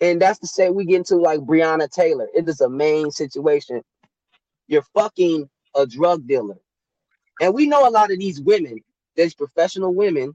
and 0.00 0.22
that's 0.22 0.40
to 0.40 0.48
say 0.48 0.70
we 0.70 0.86
get 0.86 0.98
into 0.98 1.16
like 1.16 1.40
Breonna 1.40 1.90
Taylor. 1.90 2.28
It 2.34 2.48
is 2.48 2.60
a 2.62 2.70
main 2.70 3.10
situation. 3.12 3.82
You're 4.68 4.84
fucking 4.94 5.48
a 5.76 5.86
drug 5.86 6.26
dealer. 6.28 6.58
And 7.40 7.54
we 7.54 7.66
know 7.66 7.88
a 7.88 7.90
lot 7.90 8.12
of 8.12 8.18
these 8.18 8.40
women, 8.40 8.82
these 9.16 9.34
professional 9.34 9.94
women 9.94 10.34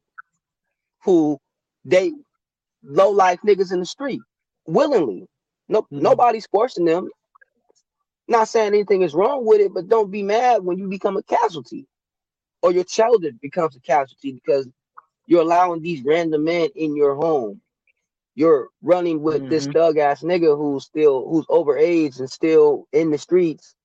who 1.03 1.39
date 1.87 2.13
low 2.83 3.11
life 3.11 3.39
niggas 3.45 3.73
in 3.73 3.79
the 3.81 3.85
street 3.85 4.23
willingly. 4.67 5.27
No, 5.69 5.87
Mhm. 5.93 6.01
nobody's 6.01 6.47
forcing 6.47 6.85
them. 6.85 7.11
Not 8.27 8.49
saying 8.49 8.69
anything 8.73 9.03
is 9.03 9.13
wrong 9.15 9.45
with 9.45 9.61
it, 9.61 9.73
but 9.73 9.89
don't 9.89 10.11
be 10.11 10.23
mad 10.23 10.63
when 10.63 10.77
you 10.79 10.89
become 10.89 11.17
a 11.17 11.23
casualty 11.23 11.87
or 12.61 12.71
your 12.73 12.85
child 12.85 13.25
becomes 13.41 13.75
a 13.77 13.81
casualty 13.81 14.33
because 14.33 14.67
you're 15.27 15.41
allowing 15.41 15.81
these 15.81 16.03
random 16.03 16.45
men 16.45 16.69
in 16.75 16.95
your 16.95 17.15
home. 17.15 17.61
You're 18.35 18.69
running 18.81 19.21
with 19.23 19.43
this 19.49 19.67
Mhm. 19.67 19.69
thug 19.69 19.97
ass 19.97 20.23
nigga 20.23 20.57
who's 20.57 20.85
still 20.85 21.27
who's 21.29 21.45
overage 21.47 22.19
and 22.19 22.29
still 22.31 22.87
in 22.93 23.11
the 23.11 23.17
streets 23.17 23.75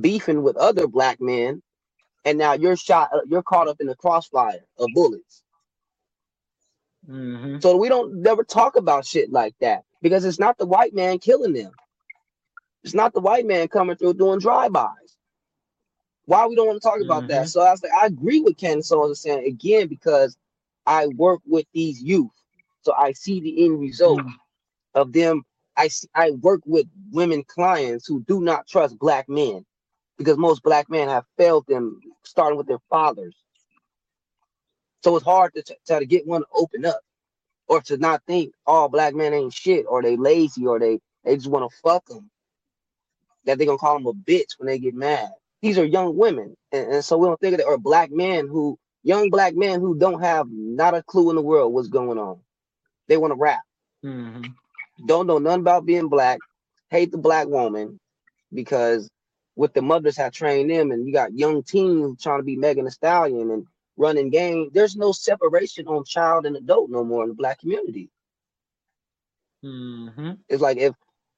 beefing 0.00 0.42
with 0.42 0.56
other 0.56 0.86
black 0.88 1.20
men, 1.20 1.62
and 2.24 2.38
now 2.38 2.54
you're 2.54 2.76
shot. 2.76 3.10
You're 3.28 3.42
caught 3.44 3.68
up 3.68 3.80
in 3.80 3.88
the 3.88 3.96
crossfire 3.96 4.64
of 4.78 4.92
bullets. 4.94 5.42
Mhm. 7.08 7.62
So 7.62 7.76
we 7.76 7.88
don't 7.88 8.22
never 8.22 8.44
talk 8.44 8.76
about 8.76 9.06
shit 9.06 9.32
like 9.32 9.54
that 9.60 9.84
because 10.02 10.24
it's 10.24 10.38
not 10.40 10.58
the 10.58 10.66
white 10.66 10.94
man 10.94 11.18
killing 11.18 11.54
them. 11.54 11.72
It's 12.84 12.94
not 12.94 13.14
the 13.14 13.20
white 13.20 13.46
man 13.46 13.68
coming 13.68 13.96
through 13.96 14.14
doing 14.14 14.40
drive-bys. 14.40 15.16
Why 16.26 16.46
we 16.46 16.56
don't 16.56 16.68
want 16.68 16.82
to 16.82 16.88
talk 16.88 17.00
about 17.00 17.26
that? 17.28 17.48
Mhm. 17.48 17.50
So 17.50 17.60
I 17.62 17.72
was 17.72 17.82
like, 17.82 17.92
I 17.92 18.06
agree 18.06 18.40
with 18.40 18.56
Candace 18.58 18.92
Owens 18.92 19.20
saying 19.20 19.46
again 19.46 19.88
because 19.88 20.36
I 20.86 21.08
work 21.08 21.40
with 21.46 21.66
these 21.74 22.02
youth, 22.02 22.30
so 22.82 22.94
I 22.94 23.12
see 23.12 23.40
the 23.40 23.66
end 23.66 23.80
result 23.80 24.20
Mhm. 24.20 24.34
of 24.94 25.12
them. 25.12 25.44
I 25.76 25.88
see, 25.88 26.08
I 26.14 26.32
work 26.32 26.62
with 26.66 26.88
women 27.12 27.44
clients 27.44 28.06
who 28.06 28.22
do 28.22 28.40
not 28.42 28.68
trust 28.68 28.98
black 28.98 29.28
men 29.28 29.66
because 30.18 30.38
most 30.38 30.62
black 30.62 30.90
men 30.90 31.08
have 31.08 31.26
failed 31.38 31.66
them, 31.68 32.00
starting 32.24 32.58
with 32.58 32.68
their 32.68 32.80
fathers. 32.90 33.36
So 35.04 35.16
it's 35.16 35.24
hard 35.24 35.54
to 35.54 35.64
try 35.86 36.00
to 36.00 36.06
get 36.06 36.26
one 36.26 36.42
to 36.42 36.46
open 36.54 36.86
up 36.86 37.00
or 37.68 37.80
to 37.82 37.98
not 37.98 38.22
think 38.26 38.54
all 38.66 38.88
black 38.88 39.14
men 39.14 39.34
ain't 39.34 39.54
shit 39.54 39.86
or 39.88 40.02
they 40.02 40.16
lazy 40.16 40.66
or 40.66 40.78
they 40.78 41.00
they 41.24 41.36
just 41.36 41.48
want 41.48 41.70
to 41.70 41.78
fuck 41.82 42.06
them. 42.06 42.30
That 43.46 43.58
they 43.58 43.66
gonna 43.66 43.78
call 43.78 43.94
them 43.98 44.06
a 44.06 44.14
bitch 44.14 44.58
when 44.58 44.68
they 44.68 44.78
get 44.78 44.94
mad. 44.94 45.30
These 45.62 45.78
are 45.78 45.84
young 45.86 46.16
women, 46.16 46.56
and, 46.72 46.92
and 46.94 47.04
so 47.04 47.18
we 47.18 47.26
don't 47.28 47.40
think 47.40 47.54
of 47.54 47.58
that. 47.58 47.66
Or 47.66 47.78
black 47.78 48.10
men 48.12 48.48
who 48.48 48.78
young 49.04 49.30
black 49.30 49.56
men 49.56 49.80
who 49.80 49.96
don't 49.98 50.20
have 50.22 50.46
not 50.50 50.94
a 50.94 51.02
clue 51.02 51.30
in 51.30 51.36
the 51.36 51.42
world 51.42 51.72
what's 51.74 51.88
going 51.88 52.18
on. 52.18 52.40
They 53.10 53.18
want 53.18 53.32
to 53.32 53.36
rap. 53.36 53.62
Mhm. 54.04 54.54
Don't 55.06 55.26
know 55.28 55.38
nothing 55.38 55.62
about 55.62 55.86
being 55.86 56.08
black. 56.08 56.42
Hate 56.90 57.12
the 57.12 57.18
black 57.18 57.48
woman 57.48 58.00
because 58.54 59.10
what 59.54 59.74
the 59.74 59.82
mothers 59.82 60.16
have 60.18 60.32
trained 60.32 60.70
them, 60.70 60.92
and 60.92 61.06
you 61.06 61.12
got 61.12 61.34
young 61.34 61.62
teens 61.62 62.22
trying 62.22 62.40
to 62.40 62.44
be 62.44 62.56
Megan 62.56 62.86
Thee 62.86 62.92
Stallion 62.92 63.50
and 63.50 63.66
running 63.96 64.30
game. 64.30 64.70
There's 64.72 64.96
no 64.96 65.12
separation 65.12 65.88
on 65.88 66.04
child 66.04 66.46
and 66.46 66.56
adult 66.56 66.90
no 66.90 67.04
more 67.04 67.24
in 67.24 67.30
the 67.30 67.34
black 67.36 67.60
community. 67.60 68.10
Mhm. 69.64 70.38
It's 70.48 70.62
like 70.62 70.78
if 70.78 70.94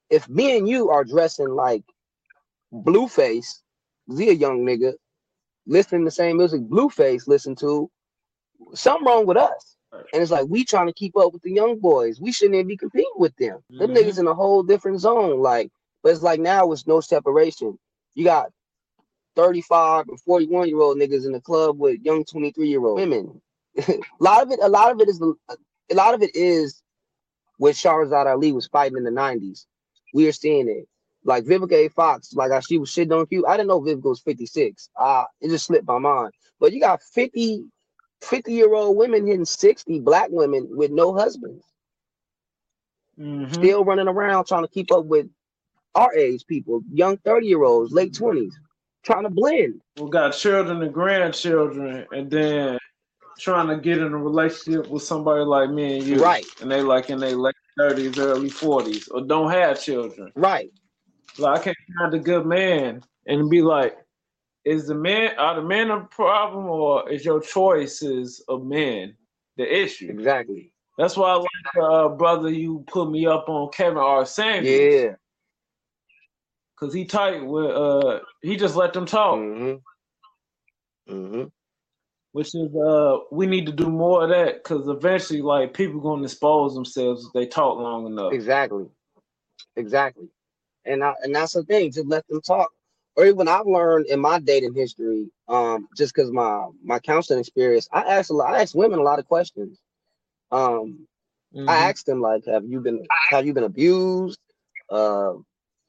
if 0.09 0.29
me 0.29 0.57
and 0.57 0.69
you 0.69 0.89
are 0.89 1.03
dressing 1.05 1.49
like 1.49 1.83
Blueface, 2.73 3.61
he 4.17 4.29
a 4.29 4.33
young 4.33 4.65
nigga, 4.65 4.93
listening 5.67 6.01
to 6.01 6.05
the 6.05 6.11
same 6.11 6.37
music 6.37 6.61
Blueface 6.63 7.27
listen 7.27 7.55
to, 7.57 7.89
something 8.75 9.07
wrong 9.07 9.25
with 9.27 9.37
us. 9.37 9.72
And 10.13 10.21
it's 10.21 10.31
like 10.31 10.47
we 10.47 10.63
trying 10.63 10.87
to 10.87 10.93
keep 10.93 11.17
up 11.17 11.33
with 11.33 11.41
the 11.43 11.51
young 11.51 11.79
boys. 11.79 12.19
We 12.21 12.31
shouldn't 12.31 12.55
even 12.55 12.67
be 12.67 12.77
competing 12.77 13.11
with 13.17 13.35
them. 13.37 13.59
Them 13.69 13.91
Mhm. 13.91 13.97
niggas 13.97 14.19
in 14.19 14.27
a 14.27 14.33
whole 14.33 14.63
different 14.63 14.99
zone. 14.99 15.41
Like, 15.41 15.71
but 16.03 16.11
it's 16.13 16.21
like 16.23 16.39
now 16.39 16.71
it's 16.71 16.87
no 16.87 17.01
separation. 17.01 17.79
You 18.15 18.25
got 18.25 18.51
35 19.35 20.09
and 20.09 20.19
41 20.21 20.69
year 20.69 20.81
old 20.81 20.97
niggas 20.97 21.25
in 21.25 21.31
the 21.31 21.41
club 21.41 21.79
with 21.79 22.01
young 22.01 22.25
23 22.25 22.67
year 22.69 22.85
old 22.85 22.97
women. 22.97 23.41
a 23.87 23.99
lot 24.19 24.43
of 24.43 24.51
it, 24.51 24.59
a 24.61 24.69
lot 24.69 24.91
of 24.91 25.01
it 25.01 25.09
is 25.09 25.21
a 25.21 25.95
lot 25.95 26.13
of 26.13 26.21
it 26.21 26.35
is 26.35 26.81
when 27.57 27.73
Shahrazad 27.73 28.25
Ali 28.27 28.51
was 28.51 28.67
fighting 28.67 28.97
in 28.97 29.03
the 29.03 29.11
90s. 29.11 29.65
We 30.13 30.27
are 30.27 30.31
seeing 30.33 30.69
it. 30.69 30.87
Like 31.25 31.45
Vivica 31.45 31.73
A. 31.73 31.89
Fox, 31.89 32.33
like 32.33 32.51
I, 32.51 32.59
she 32.59 32.77
was 32.77 32.89
shitting 32.91 33.17
on 33.17 33.25
you. 33.29 33.45
I 33.47 33.57
didn't 33.57 33.69
know 33.69 33.81
Vivica 33.81 34.03
was 34.03 34.21
56. 34.21 34.89
Uh, 34.99 35.25
it 35.41 35.49
just 35.49 35.65
slipped 35.67 35.87
my 35.87 35.97
mind. 35.97 36.33
But 36.59 36.73
you 36.73 36.81
got 36.81 37.01
50, 37.01 37.65
50 38.23 38.53
year 38.53 38.73
old 38.73 38.97
women 38.97 39.25
hitting 39.25 39.45
60 39.45 39.99
black 39.99 40.29
women 40.31 40.67
with 40.71 40.91
no 40.91 41.13
husbands. 41.13 41.63
Mhm. 43.19 43.53
Still 43.53 43.85
running 43.85 44.07
around 44.07 44.45
trying 44.45 44.63
to 44.63 44.69
keep 44.69 44.91
up 44.91 45.05
with 45.05 45.27
our 45.95 46.13
age 46.15 46.45
people, 46.47 46.81
young 46.91 47.17
30 47.17 47.47
year 47.47 47.63
olds, 47.63 47.91
late 47.91 48.13
20s, 48.13 48.53
trying 49.03 49.23
to 49.23 49.29
blend. 49.29 49.81
We 49.99 50.09
got 50.09 50.31
children 50.31 50.81
and 50.81 50.93
grandchildren, 50.93 52.07
and 52.11 52.31
then 52.31 52.79
trying 53.37 53.67
to 53.67 53.77
get 53.77 53.99
in 53.99 54.13
a 54.13 54.17
relationship 54.17 54.87
with 54.89 55.03
somebody 55.03 55.43
like 55.43 55.69
me 55.69 55.97
and 55.97 56.03
you, 56.03 56.23
Right. 56.23 56.45
And 56.61 56.71
they 56.71 56.81
like 56.81 57.09
in 57.09 57.19
their 57.19 57.35
late 57.35 57.55
thirties, 57.77 58.17
early 58.17 58.49
forties, 58.49 59.07
or 59.09 59.21
don't 59.21 59.51
have 59.51 59.81
children. 59.81 60.31
Right. 60.35 60.71
Like 61.37 61.59
I 61.59 61.63
can't 61.63 61.77
find 61.99 62.13
a 62.13 62.19
good 62.19 62.45
man 62.45 63.03
and 63.27 63.49
be 63.49 63.61
like, 63.61 63.97
is 64.65 64.87
the 64.87 64.95
man 64.95 65.37
are 65.37 65.55
the 65.55 65.61
men 65.61 65.91
a 65.91 66.01
problem 66.01 66.65
or 66.65 67.09
is 67.09 67.25
your 67.25 67.41
choices 67.41 68.43
of 68.47 68.65
men 68.65 69.15
the 69.57 69.81
issue? 69.83 70.09
Exactly. 70.09 70.71
That's 70.97 71.17
why 71.17 71.31
I 71.31 71.35
like 71.35 71.83
uh, 71.83 72.09
brother 72.09 72.49
you 72.49 72.83
put 72.87 73.09
me 73.09 73.25
up 73.25 73.49
on 73.49 73.71
Kevin 73.71 73.97
R. 73.97 74.25
Samuels. 74.25 74.93
Yeah. 74.93 75.15
Cause 76.79 76.93
he 76.93 77.05
tight 77.05 77.45
with 77.45 77.71
uh 77.71 78.19
he 78.41 78.55
just 78.57 78.75
let 78.75 78.93
them 78.93 79.05
talk. 79.05 79.39
Mm-hmm. 79.39 81.13
Mm-hmm. 81.13 81.43
Which 82.31 82.55
is 82.55 82.75
uh 82.75 83.17
we 83.31 83.45
need 83.45 83.65
to 83.67 83.71
do 83.71 83.87
more 83.89 84.23
of 84.23 84.29
that 84.29 84.63
because 84.63 84.87
eventually 84.87 85.41
like 85.41 85.73
people 85.73 85.99
gonna 85.99 86.23
expose 86.23 86.73
themselves 86.73 87.25
if 87.25 87.33
they 87.33 87.45
talk 87.45 87.77
long 87.77 88.05
enough. 88.07 88.33
Exactly. 88.33 88.85
Exactly. 89.75 90.27
And 90.85 91.03
I, 91.03 91.13
and 91.23 91.33
that's 91.33 91.53
the 91.53 91.63
thing, 91.63 91.91
just 91.91 92.07
let 92.07 92.27
them 92.27 92.41
talk. 92.41 92.69
Or 93.15 93.25
even 93.25 93.47
I've 93.47 93.67
learned 93.67 94.07
in 94.07 94.19
my 94.19 94.39
dating 94.39 94.73
history, 94.75 95.29
um, 95.47 95.87
just 95.97 96.15
because 96.15 96.31
my 96.31 96.67
my 96.83 96.99
counseling 96.99 97.39
experience, 97.39 97.87
I 97.91 98.01
ask 98.01 98.31
a 98.31 98.33
lot, 98.33 98.53
I 98.53 98.61
ask 98.61 98.75
women 98.75 98.99
a 98.99 99.03
lot 99.03 99.19
of 99.19 99.27
questions. 99.27 99.79
Um, 100.51 101.07
Mhm. 101.53 101.67
I 101.67 101.89
asked 101.89 102.05
them 102.07 102.21
like, 102.21 102.45
have 102.47 102.65
you 102.65 102.81
been 102.81 103.05
have 103.29 103.45
you 103.45 103.53
been 103.53 103.63
abused? 103.65 104.39
Uh, 104.89 105.33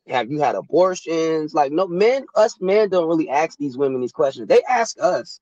have 0.09 0.31
you 0.31 0.41
had 0.41 0.57
abortions? 0.57 1.55
Like, 1.55 1.73
no 1.73 1.87
men, 1.89 2.27
us 2.37 2.57
men 2.61 2.91
don't 2.91 3.09
really 3.09 3.31
ask 3.31 3.59
these 3.59 3.77
women 3.79 4.01
these 4.01 4.13
questions. 4.13 4.49
They 4.49 4.63
ask 4.65 4.97
us 5.01 5.41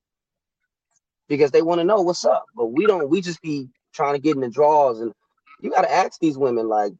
because 1.29 1.51
they 1.51 1.61
want 1.61 1.79
to 1.79 1.85
know 1.85 2.01
what's 2.01 2.25
up, 2.25 2.45
but 2.55 2.67
we 2.67 2.87
don't. 2.87 3.09
We 3.09 3.21
just 3.21 3.41
be 3.41 3.69
trying 3.93 4.15
to 4.15 4.21
get 4.21 4.35
in 4.35 4.41
the 4.41 4.49
draws, 4.49 4.99
and 5.01 5.13
you 5.61 5.71
got 5.71 5.83
to 5.83 5.91
ask 5.91 6.19
these 6.19 6.37
women 6.37 6.67
like, 6.69 6.93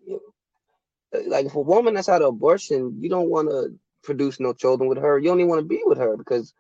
like 1.28 1.48
if 1.48 1.56
a 1.56 1.62
woman 1.62 1.94
that's 1.96 2.08
had 2.08 2.22
an 2.22 2.28
abortion, 2.30 2.98
you 3.02 3.10
don't 3.10 3.30
want 3.30 3.50
to 3.50 3.74
produce 4.04 4.40
no 4.40 4.54
children 4.54 4.90
with 4.90 4.98
her. 5.00 5.18
You 5.20 5.30
don't 5.30 5.40
even 5.40 5.50
want 5.50 5.62
to 5.62 5.68
be 5.68 5.82
with 5.86 5.98
her 5.98 6.18
because 6.18 6.54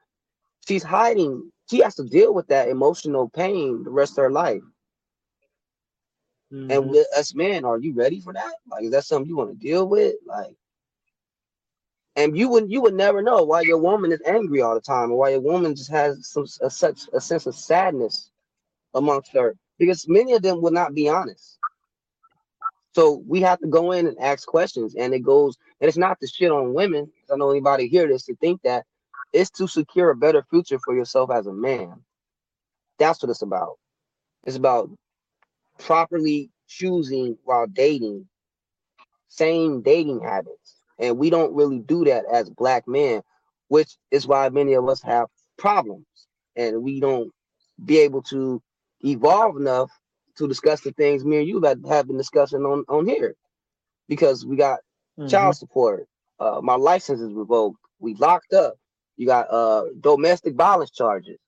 she's 0.67 0.83
hiding. 0.83 1.51
She 1.69 1.79
has 1.79 1.95
to 1.95 2.03
deal 2.03 2.33
with 2.33 2.47
that 2.47 2.69
emotional 2.69 3.29
pain 3.29 3.83
the 3.83 3.91
rest 3.91 4.17
of 4.17 4.23
her 4.23 4.31
life. 4.31 4.61
And 6.69 6.87
Mhm. 6.87 6.89
with 6.89 7.07
us 7.17 7.35
men, 7.35 7.65
are 7.65 7.77
you 7.79 7.93
ready 7.93 8.19
for 8.21 8.33
that? 8.33 8.55
Like, 8.69 8.83
is 8.85 8.91
that 8.91 9.05
something 9.05 9.27
you 9.29 9.37
want 9.37 9.51
to 9.51 9.57
deal 9.57 9.87
with? 9.87 10.15
Like, 10.25 10.55
and 12.15 12.37
you 12.37 12.49
would 12.49 12.71
you 12.71 12.81
would 12.81 12.93
never 12.93 13.21
know 13.21 13.43
why 13.43 13.61
your 13.61 13.77
woman 13.79 14.11
is 14.11 14.21
angry 14.25 14.61
all 14.61 14.75
the 14.75 14.81
time, 14.81 15.11
or 15.11 15.17
why 15.17 15.29
your 15.29 15.41
woman 15.41 15.75
just 15.75 15.91
has 15.91 16.27
some 16.27 16.45
a, 16.61 16.69
such 16.69 17.01
a 17.13 17.21
sense 17.21 17.45
of 17.47 17.55
sadness 17.55 18.31
amongst 18.93 19.31
her, 19.33 19.55
because 19.79 20.07
many 20.07 20.33
of 20.33 20.41
them 20.41 20.61
will 20.61 20.71
not 20.71 20.93
be 20.93 21.09
honest. 21.09 21.59
So 22.95 23.23
we 23.27 23.41
have 23.41 23.59
to 23.59 23.67
go 23.67 23.91
in 23.91 24.07
and 24.07 24.17
ask 24.19 24.47
questions, 24.47 24.95
and 24.95 25.13
it 25.13 25.21
goes, 25.21 25.57
and 25.83 25.89
it's 25.89 25.97
not 25.97 26.17
to 26.21 26.27
shit 26.27 26.49
on 26.49 26.73
women. 26.73 27.11
I 27.29 27.35
know 27.35 27.51
anybody 27.51 27.89
hear 27.89 28.07
this 28.07 28.23
to 28.27 28.35
think 28.37 28.61
that 28.63 28.85
it's 29.33 29.49
to 29.51 29.67
secure 29.67 30.11
a 30.11 30.15
better 30.15 30.41
future 30.49 30.79
for 30.79 30.95
yourself 30.95 31.29
as 31.29 31.45
a 31.45 31.51
man. 31.51 31.95
That's 32.99 33.21
what 33.21 33.29
it's 33.29 33.41
about. 33.41 33.77
It's 34.45 34.55
about 34.55 34.89
properly 35.77 36.51
choosing 36.69 37.37
while 37.43 37.67
dating 37.67 38.27
same 39.27 39.81
dating 39.81 40.21
habits 40.21 40.77
and 40.99 41.17
we 41.17 41.29
don't 41.29 41.53
really 41.53 41.79
do 41.79 42.05
that 42.05 42.23
as 42.31 42.49
black 42.49 42.87
men 42.87 43.21
which 43.67 43.97
is 44.11 44.25
why 44.25 44.47
many 44.49 44.73
of 44.73 44.87
us 44.87 45.01
have 45.01 45.27
problems 45.57 46.05
and 46.55 46.81
we 46.81 46.99
don't 47.01 47.31
be 47.83 47.97
able 47.97 48.21
to 48.21 48.61
evolve 49.01 49.57
enough 49.57 49.91
to 50.37 50.47
discuss 50.47 50.81
the 50.81 50.91
things 50.93 51.25
me 51.25 51.39
and 51.39 51.47
you 51.47 51.61
have 51.61 52.07
been 52.07 52.17
discussing 52.17 52.61
on 52.61 52.85
on 52.87 53.07
here 53.07 53.35
because 54.07 54.45
we 54.45 54.55
got 54.55 54.79
Mhm. 55.19 55.27
child 55.27 55.55
support. 55.55 56.07
Uh 56.39 56.61
my 56.63 56.75
license 56.75 57.21
is 57.21 57.33
revoked. 57.33 57.79
We 57.99 58.15
locked 58.15 58.53
up. 58.53 58.75
You 59.17 59.27
got 59.27 59.51
uh 59.53 59.85
domestic 60.01 60.55
violence 60.55 60.91
charges. 60.91 61.39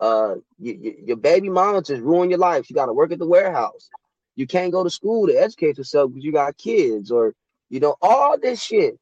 Uh 0.00 0.36
y- 0.58 0.78
y- 0.82 0.96
your 1.06 1.16
baby 1.18 1.50
mama 1.50 1.82
just 1.82 2.02
ruined 2.02 2.30
your 2.30 2.40
life. 2.40 2.70
You 2.70 2.74
got 2.76 2.86
to 2.86 2.94
work 2.94 3.12
at 3.12 3.18
the 3.20 3.26
warehouse. 3.28 3.90
You 4.36 4.46
can't 4.46 4.72
go 4.72 4.84
to 4.84 4.90
school 4.90 5.28
to 5.28 5.34
educate 5.34 5.78
yourself 5.78 6.10
because 6.12 6.24
you 6.24 6.32
got 6.32 6.58
kids 6.58 7.10
or 7.10 7.34
you 7.70 7.80
know 7.80 7.96
all 8.02 8.38
this 8.40 8.62
shit. 8.62 8.98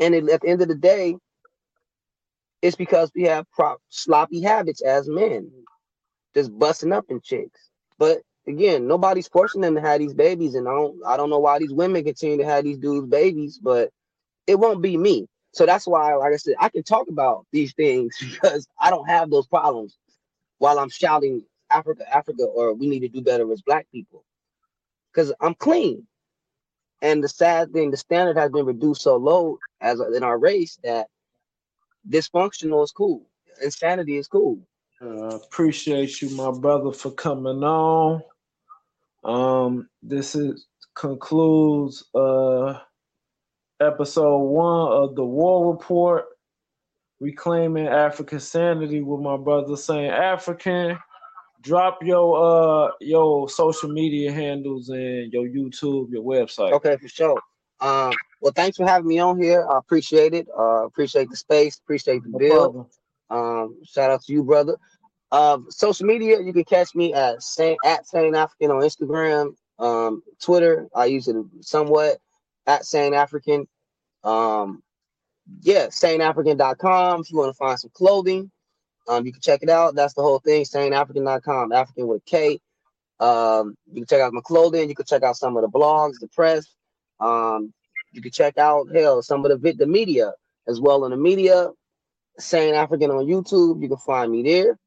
And 0.00 0.14
it, 0.14 0.28
at 0.30 0.42
the 0.42 0.48
end 0.48 0.62
of 0.62 0.68
the 0.68 0.76
day 0.76 1.16
it's 2.62 2.76
because 2.76 3.10
we 3.14 3.24
have 3.24 3.50
prop 3.52 3.78
sloppy 3.88 4.42
habits 4.42 4.82
as 4.82 5.08
men 5.08 5.50
just 6.34 6.56
busting 6.58 6.92
up 6.92 7.06
in 7.10 7.20
chicks. 7.22 7.70
But 7.98 8.22
again 8.46 8.86
nobody's 8.86 9.28
forcing 9.28 9.60
them 9.60 9.74
to 9.74 9.80
have 9.80 9.98
these 9.98 10.14
babies 10.14 10.54
and 10.54 10.68
i 10.68 10.72
don't 10.72 10.96
i 11.06 11.16
don't 11.16 11.30
know 11.30 11.38
why 11.38 11.58
these 11.58 11.72
women 11.72 12.04
continue 12.04 12.36
to 12.36 12.44
have 12.44 12.64
these 12.64 12.78
dudes 12.78 13.06
babies 13.08 13.58
but 13.58 13.90
it 14.46 14.58
won't 14.58 14.82
be 14.82 14.96
me. 14.96 15.26
So 15.52 15.66
that's 15.66 15.86
why 15.86 16.14
like 16.14 16.32
i 16.32 16.36
said 16.36 16.54
i 16.60 16.68
can 16.68 16.82
talk 16.82 17.08
about 17.08 17.46
these 17.52 17.72
things 17.74 18.16
because 18.20 18.66
i 18.80 18.90
don't 18.90 19.08
have 19.08 19.30
those 19.30 19.46
problems 19.46 19.96
while 20.58 20.78
i'm 20.78 20.90
shouting 20.90 21.44
africa 21.70 22.04
africa 22.14 22.44
or 22.44 22.74
we 22.74 22.88
need 22.88 23.00
to 23.00 23.08
do 23.08 23.20
better 23.22 23.50
as 23.52 23.62
black 23.62 23.86
people. 23.92 24.24
Because 25.12 25.32
i'm 25.40 25.54
clean. 25.54 26.06
And 27.02 27.22
the 27.22 27.28
sad 27.28 27.72
thing 27.72 27.90
the 27.90 27.96
standard 27.96 28.36
has 28.36 28.50
been 28.50 28.66
reduced 28.66 29.02
so 29.02 29.16
low 29.16 29.58
as 29.80 30.00
in 30.00 30.22
our 30.22 30.38
race 30.38 30.78
that 30.82 31.08
dysfunctional 32.08 32.82
is 32.82 32.92
cool. 32.92 33.26
Insanity 33.62 34.16
is 34.16 34.26
cool. 34.26 34.58
Uh, 35.00 35.36
appreciate 35.36 36.22
you, 36.22 36.30
my 36.30 36.50
brother, 36.50 36.92
for 36.92 37.10
coming 37.10 37.62
on. 37.62 38.22
Um, 39.24 39.88
this 40.02 40.34
is 40.34 40.66
concludes 40.94 42.04
uh 42.14 42.78
episode 43.80 44.38
one 44.38 44.92
of 44.92 45.16
the 45.16 45.24
War 45.24 45.72
Report, 45.72 46.24
reclaiming 47.20 47.86
African 47.88 48.38
sanity 48.40 49.00
with 49.00 49.20
my 49.20 49.36
brother 49.36 49.76
Sane 49.76 50.10
African. 50.10 50.98
Drop 51.62 51.98
your 52.02 52.36
uh 52.88 52.90
your 53.00 53.48
social 53.48 53.88
media 53.88 54.30
handles 54.30 54.90
and 54.90 55.32
your 55.32 55.44
YouTube, 55.48 56.10
your 56.12 56.22
website. 56.22 56.72
Okay, 56.72 56.96
for 56.98 57.08
sure. 57.08 57.40
Um, 57.80 58.12
well, 58.40 58.52
thanks 58.54 58.76
for 58.76 58.86
having 58.86 59.08
me 59.08 59.18
on 59.18 59.40
here. 59.40 59.66
I 59.68 59.78
appreciate 59.78 60.34
it. 60.34 60.46
Uh, 60.56 60.84
appreciate 60.84 61.28
the 61.30 61.36
space. 61.36 61.78
Appreciate 61.78 62.22
the 62.22 62.30
No 62.30 62.38
bill. 62.38 62.72
problem. 62.72 62.86
Um, 63.30 63.78
shout 63.84 64.10
out 64.10 64.22
to 64.24 64.32
you, 64.32 64.44
brother. 64.44 64.76
Um, 65.34 65.66
social 65.68 66.06
media, 66.06 66.40
you 66.40 66.52
can 66.52 66.62
catch 66.62 66.94
me 66.94 67.12
at 67.12 67.42
Sane 67.42 67.76
at 67.84 68.06
Sane 68.06 68.36
African 68.36 68.70
on 68.70 68.82
Instagram. 68.82 69.54
Um, 69.80 70.22
Twitter, 70.40 70.86
I 70.94 71.06
use 71.06 71.26
it 71.26 71.34
somewhat 71.60 72.18
at 72.68 72.84
Sane 72.84 73.14
African. 73.14 73.66
Um, 74.22 74.80
yeah, 75.60 75.86
saneafrikan.com 75.86 77.20
if 77.20 77.32
you 77.32 77.38
want 77.38 77.50
to 77.50 77.56
find 77.56 77.76
some 77.80 77.90
clothing. 77.94 78.48
Um, 79.08 79.26
you 79.26 79.32
can 79.32 79.42
check 79.42 79.64
it 79.64 79.68
out. 79.68 79.96
That's 79.96 80.14
the 80.14 80.22
whole 80.22 80.38
thing, 80.38 80.62
saneafrikan.com, 80.64 81.72
African 81.72 82.06
with 82.06 82.22
a 82.22 82.30
K. 82.30 82.60
Um, 83.18 83.74
you 83.88 84.02
can 84.02 84.06
check 84.06 84.20
out 84.20 84.32
my 84.32 84.40
clothing. 84.40 84.88
You 84.88 84.94
can 84.94 85.04
check 85.04 85.24
out 85.24 85.36
some 85.36 85.56
of 85.56 85.62
the 85.62 85.68
blogs, 85.68 86.20
the 86.20 86.28
press. 86.28 86.64
Um, 87.18 87.74
you 88.12 88.22
can 88.22 88.30
check 88.30 88.56
out 88.56 88.86
hell 88.94 89.20
some 89.20 89.44
of 89.44 89.60
the 89.60 89.72
the 89.72 89.86
media 89.86 90.32
as 90.68 90.80
well 90.80 91.04
in 91.06 91.10
the 91.10 91.16
media. 91.16 91.70
Sane 92.38 92.74
African 92.74 93.10
on 93.10 93.26
YouTube. 93.26 93.82
You 93.82 93.88
can 93.88 93.98
find 93.98 94.30
me 94.30 94.44
there. 94.44 94.78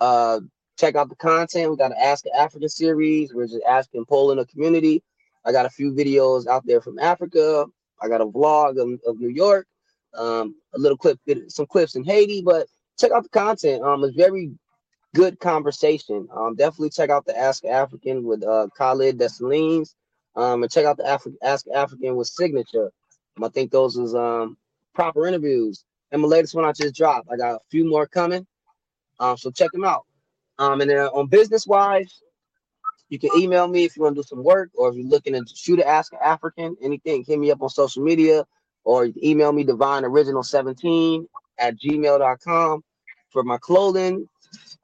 Uh, 0.00 0.40
check 0.78 0.96
out 0.96 1.08
the 1.08 1.16
content. 1.16 1.70
We 1.70 1.76
got 1.76 1.92
an 1.92 1.98
Ask 2.00 2.26
an 2.26 2.32
African 2.36 2.68
series. 2.68 3.34
We're 3.34 3.46
just 3.46 3.64
asking, 3.68 4.06
polling 4.06 4.38
the 4.38 4.46
community. 4.46 5.02
I 5.44 5.52
got 5.52 5.66
a 5.66 5.70
few 5.70 5.92
videos 5.92 6.46
out 6.46 6.66
there 6.66 6.80
from 6.80 6.98
Africa. 6.98 7.66
I 8.02 8.08
got 8.08 8.20
a 8.20 8.26
vlog 8.26 8.80
of, 8.80 9.00
of 9.06 9.20
New 9.20 9.30
York. 9.30 9.66
Um, 10.14 10.56
a 10.74 10.78
little 10.78 10.98
clip, 10.98 11.18
some 11.48 11.66
clips 11.66 11.96
in 11.96 12.04
Haiti. 12.04 12.42
But 12.42 12.66
check 12.98 13.12
out 13.12 13.24
the 13.24 13.28
content. 13.30 13.82
Um, 13.82 14.04
it's 14.04 14.16
very 14.16 14.52
good 15.14 15.40
conversation. 15.40 16.28
Um, 16.34 16.54
definitely 16.56 16.90
check 16.90 17.10
out 17.10 17.26
the 17.26 17.36
Ask 17.38 17.64
African 17.64 18.24
with 18.24 18.44
uh 18.44 18.68
Khalid 18.76 19.18
Dessalines. 19.18 19.94
Um, 20.36 20.62
and 20.62 20.70
check 20.70 20.86
out 20.86 20.96
the 20.96 21.02
Afri- 21.04 21.34
Ask 21.42 21.66
African 21.74 22.16
with 22.16 22.28
Signature. 22.28 22.92
Um, 23.36 23.44
I 23.44 23.48
think 23.48 23.70
those 23.72 23.96
is 23.96 24.14
um 24.14 24.56
proper 24.94 25.26
interviews. 25.26 25.84
And 26.12 26.22
my 26.22 26.28
latest 26.28 26.54
one 26.54 26.64
I 26.64 26.72
just 26.72 26.94
dropped. 26.94 27.28
I 27.32 27.36
got 27.36 27.56
a 27.56 27.60
few 27.70 27.88
more 27.88 28.06
coming. 28.06 28.46
Um, 29.20 29.36
so 29.36 29.50
check 29.50 29.72
them 29.72 29.84
out. 29.84 30.04
Um, 30.58 30.80
and 30.80 30.90
then 30.90 30.98
on 30.98 31.28
business 31.28 31.66
wise, 31.66 32.20
you 33.08 33.18
can 33.18 33.30
email 33.38 33.66
me 33.68 33.84
if 33.84 33.96
you 33.96 34.02
want 34.02 34.16
to 34.16 34.22
do 34.22 34.26
some 34.26 34.44
work 34.44 34.70
or 34.74 34.88
if 34.90 34.96
you're 34.96 35.06
looking 35.06 35.32
to 35.32 35.44
shoot 35.54 35.78
a 35.78 35.86
Ask 35.86 36.12
an 36.12 36.18
African, 36.22 36.76
anything, 36.82 37.24
hit 37.26 37.38
me 37.38 37.50
up 37.50 37.62
on 37.62 37.70
social 37.70 38.02
media 38.02 38.44
or 38.84 39.08
email 39.22 39.52
me 39.52 39.64
divine 39.64 40.04
original 40.04 40.42
17 40.42 41.26
at 41.58 41.78
gmail.com 41.78 42.84
for 43.30 43.42
my 43.42 43.58
clothing. 43.58 44.28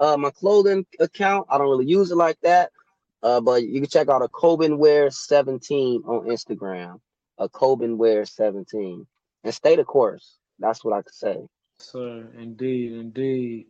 Uh, 0.00 0.16
my 0.16 0.30
clothing 0.30 0.84
account, 1.00 1.46
I 1.50 1.58
don't 1.58 1.68
really 1.68 1.86
use 1.86 2.10
it 2.10 2.16
like 2.16 2.38
that. 2.42 2.70
Uh, 3.22 3.40
but 3.40 3.66
you 3.66 3.80
can 3.80 3.88
check 3.88 4.08
out 4.08 4.22
Akoben 4.22 4.76
Wear 4.76 5.10
17 5.10 6.02
on 6.06 6.26
Instagram. 6.26 7.00
Akoben 7.40 7.96
Wear 7.96 8.24
17. 8.24 9.06
And 9.44 9.54
stay 9.54 9.76
the 9.76 9.84
course. 9.84 10.38
That's 10.58 10.84
what 10.84 10.94
I 10.94 11.02
could 11.02 11.14
say. 11.14 11.46
Sir, 11.78 12.28
indeed, 12.38 12.92
indeed. 12.92 13.66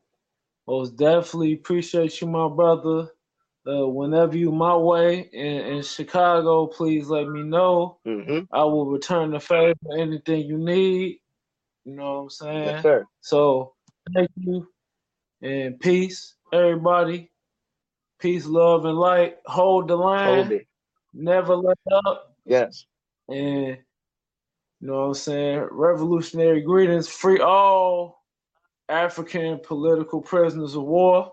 Most 0.68 0.96
definitely 0.96 1.54
appreciate 1.54 2.20
you, 2.22 2.28
my 2.28 2.48
brother. 2.48 3.08
Uh, 3.68 3.88
whenever 3.88 4.36
you 4.36 4.52
my 4.52 4.76
way 4.76 5.20
in, 5.32 5.76
in 5.76 5.82
Chicago, 5.82 6.66
please 6.68 7.08
let 7.08 7.28
me 7.28 7.42
know. 7.42 7.98
hmm 8.06 8.40
I 8.52 8.64
will 8.64 8.86
return 8.86 9.32
the 9.32 9.40
favor. 9.40 9.74
Anything 9.98 10.46
you 10.46 10.58
need, 10.58 11.20
you 11.84 11.94
know 11.96 12.14
what 12.14 12.20
I'm 12.22 12.30
saying. 12.30 12.64
Yes, 12.66 12.82
sir. 12.82 13.06
So 13.22 13.74
thank 14.14 14.30
you 14.36 14.68
and 15.42 15.80
peace, 15.80 16.36
everybody. 16.52 17.30
Peace, 18.20 18.46
love, 18.46 18.86
and 18.86 18.98
light. 18.98 19.36
Hold 19.46 19.88
the 19.88 19.96
line. 19.96 20.26
Hold 20.36 20.52
it. 20.52 20.66
Never 21.14 21.56
let 21.56 21.78
up. 22.06 22.36
Yes. 22.46 22.86
And 23.28 23.78
you 24.80 24.88
know 24.88 24.94
what 25.00 25.06
I'm 25.08 25.14
saying? 25.14 25.68
Revolutionary 25.72 26.62
greetings. 26.62 27.08
Free 27.08 27.40
all 27.40 28.23
African 28.88 29.58
political 29.60 30.20
prisoners 30.20 30.74
of 30.74 30.84
war. 30.84 31.32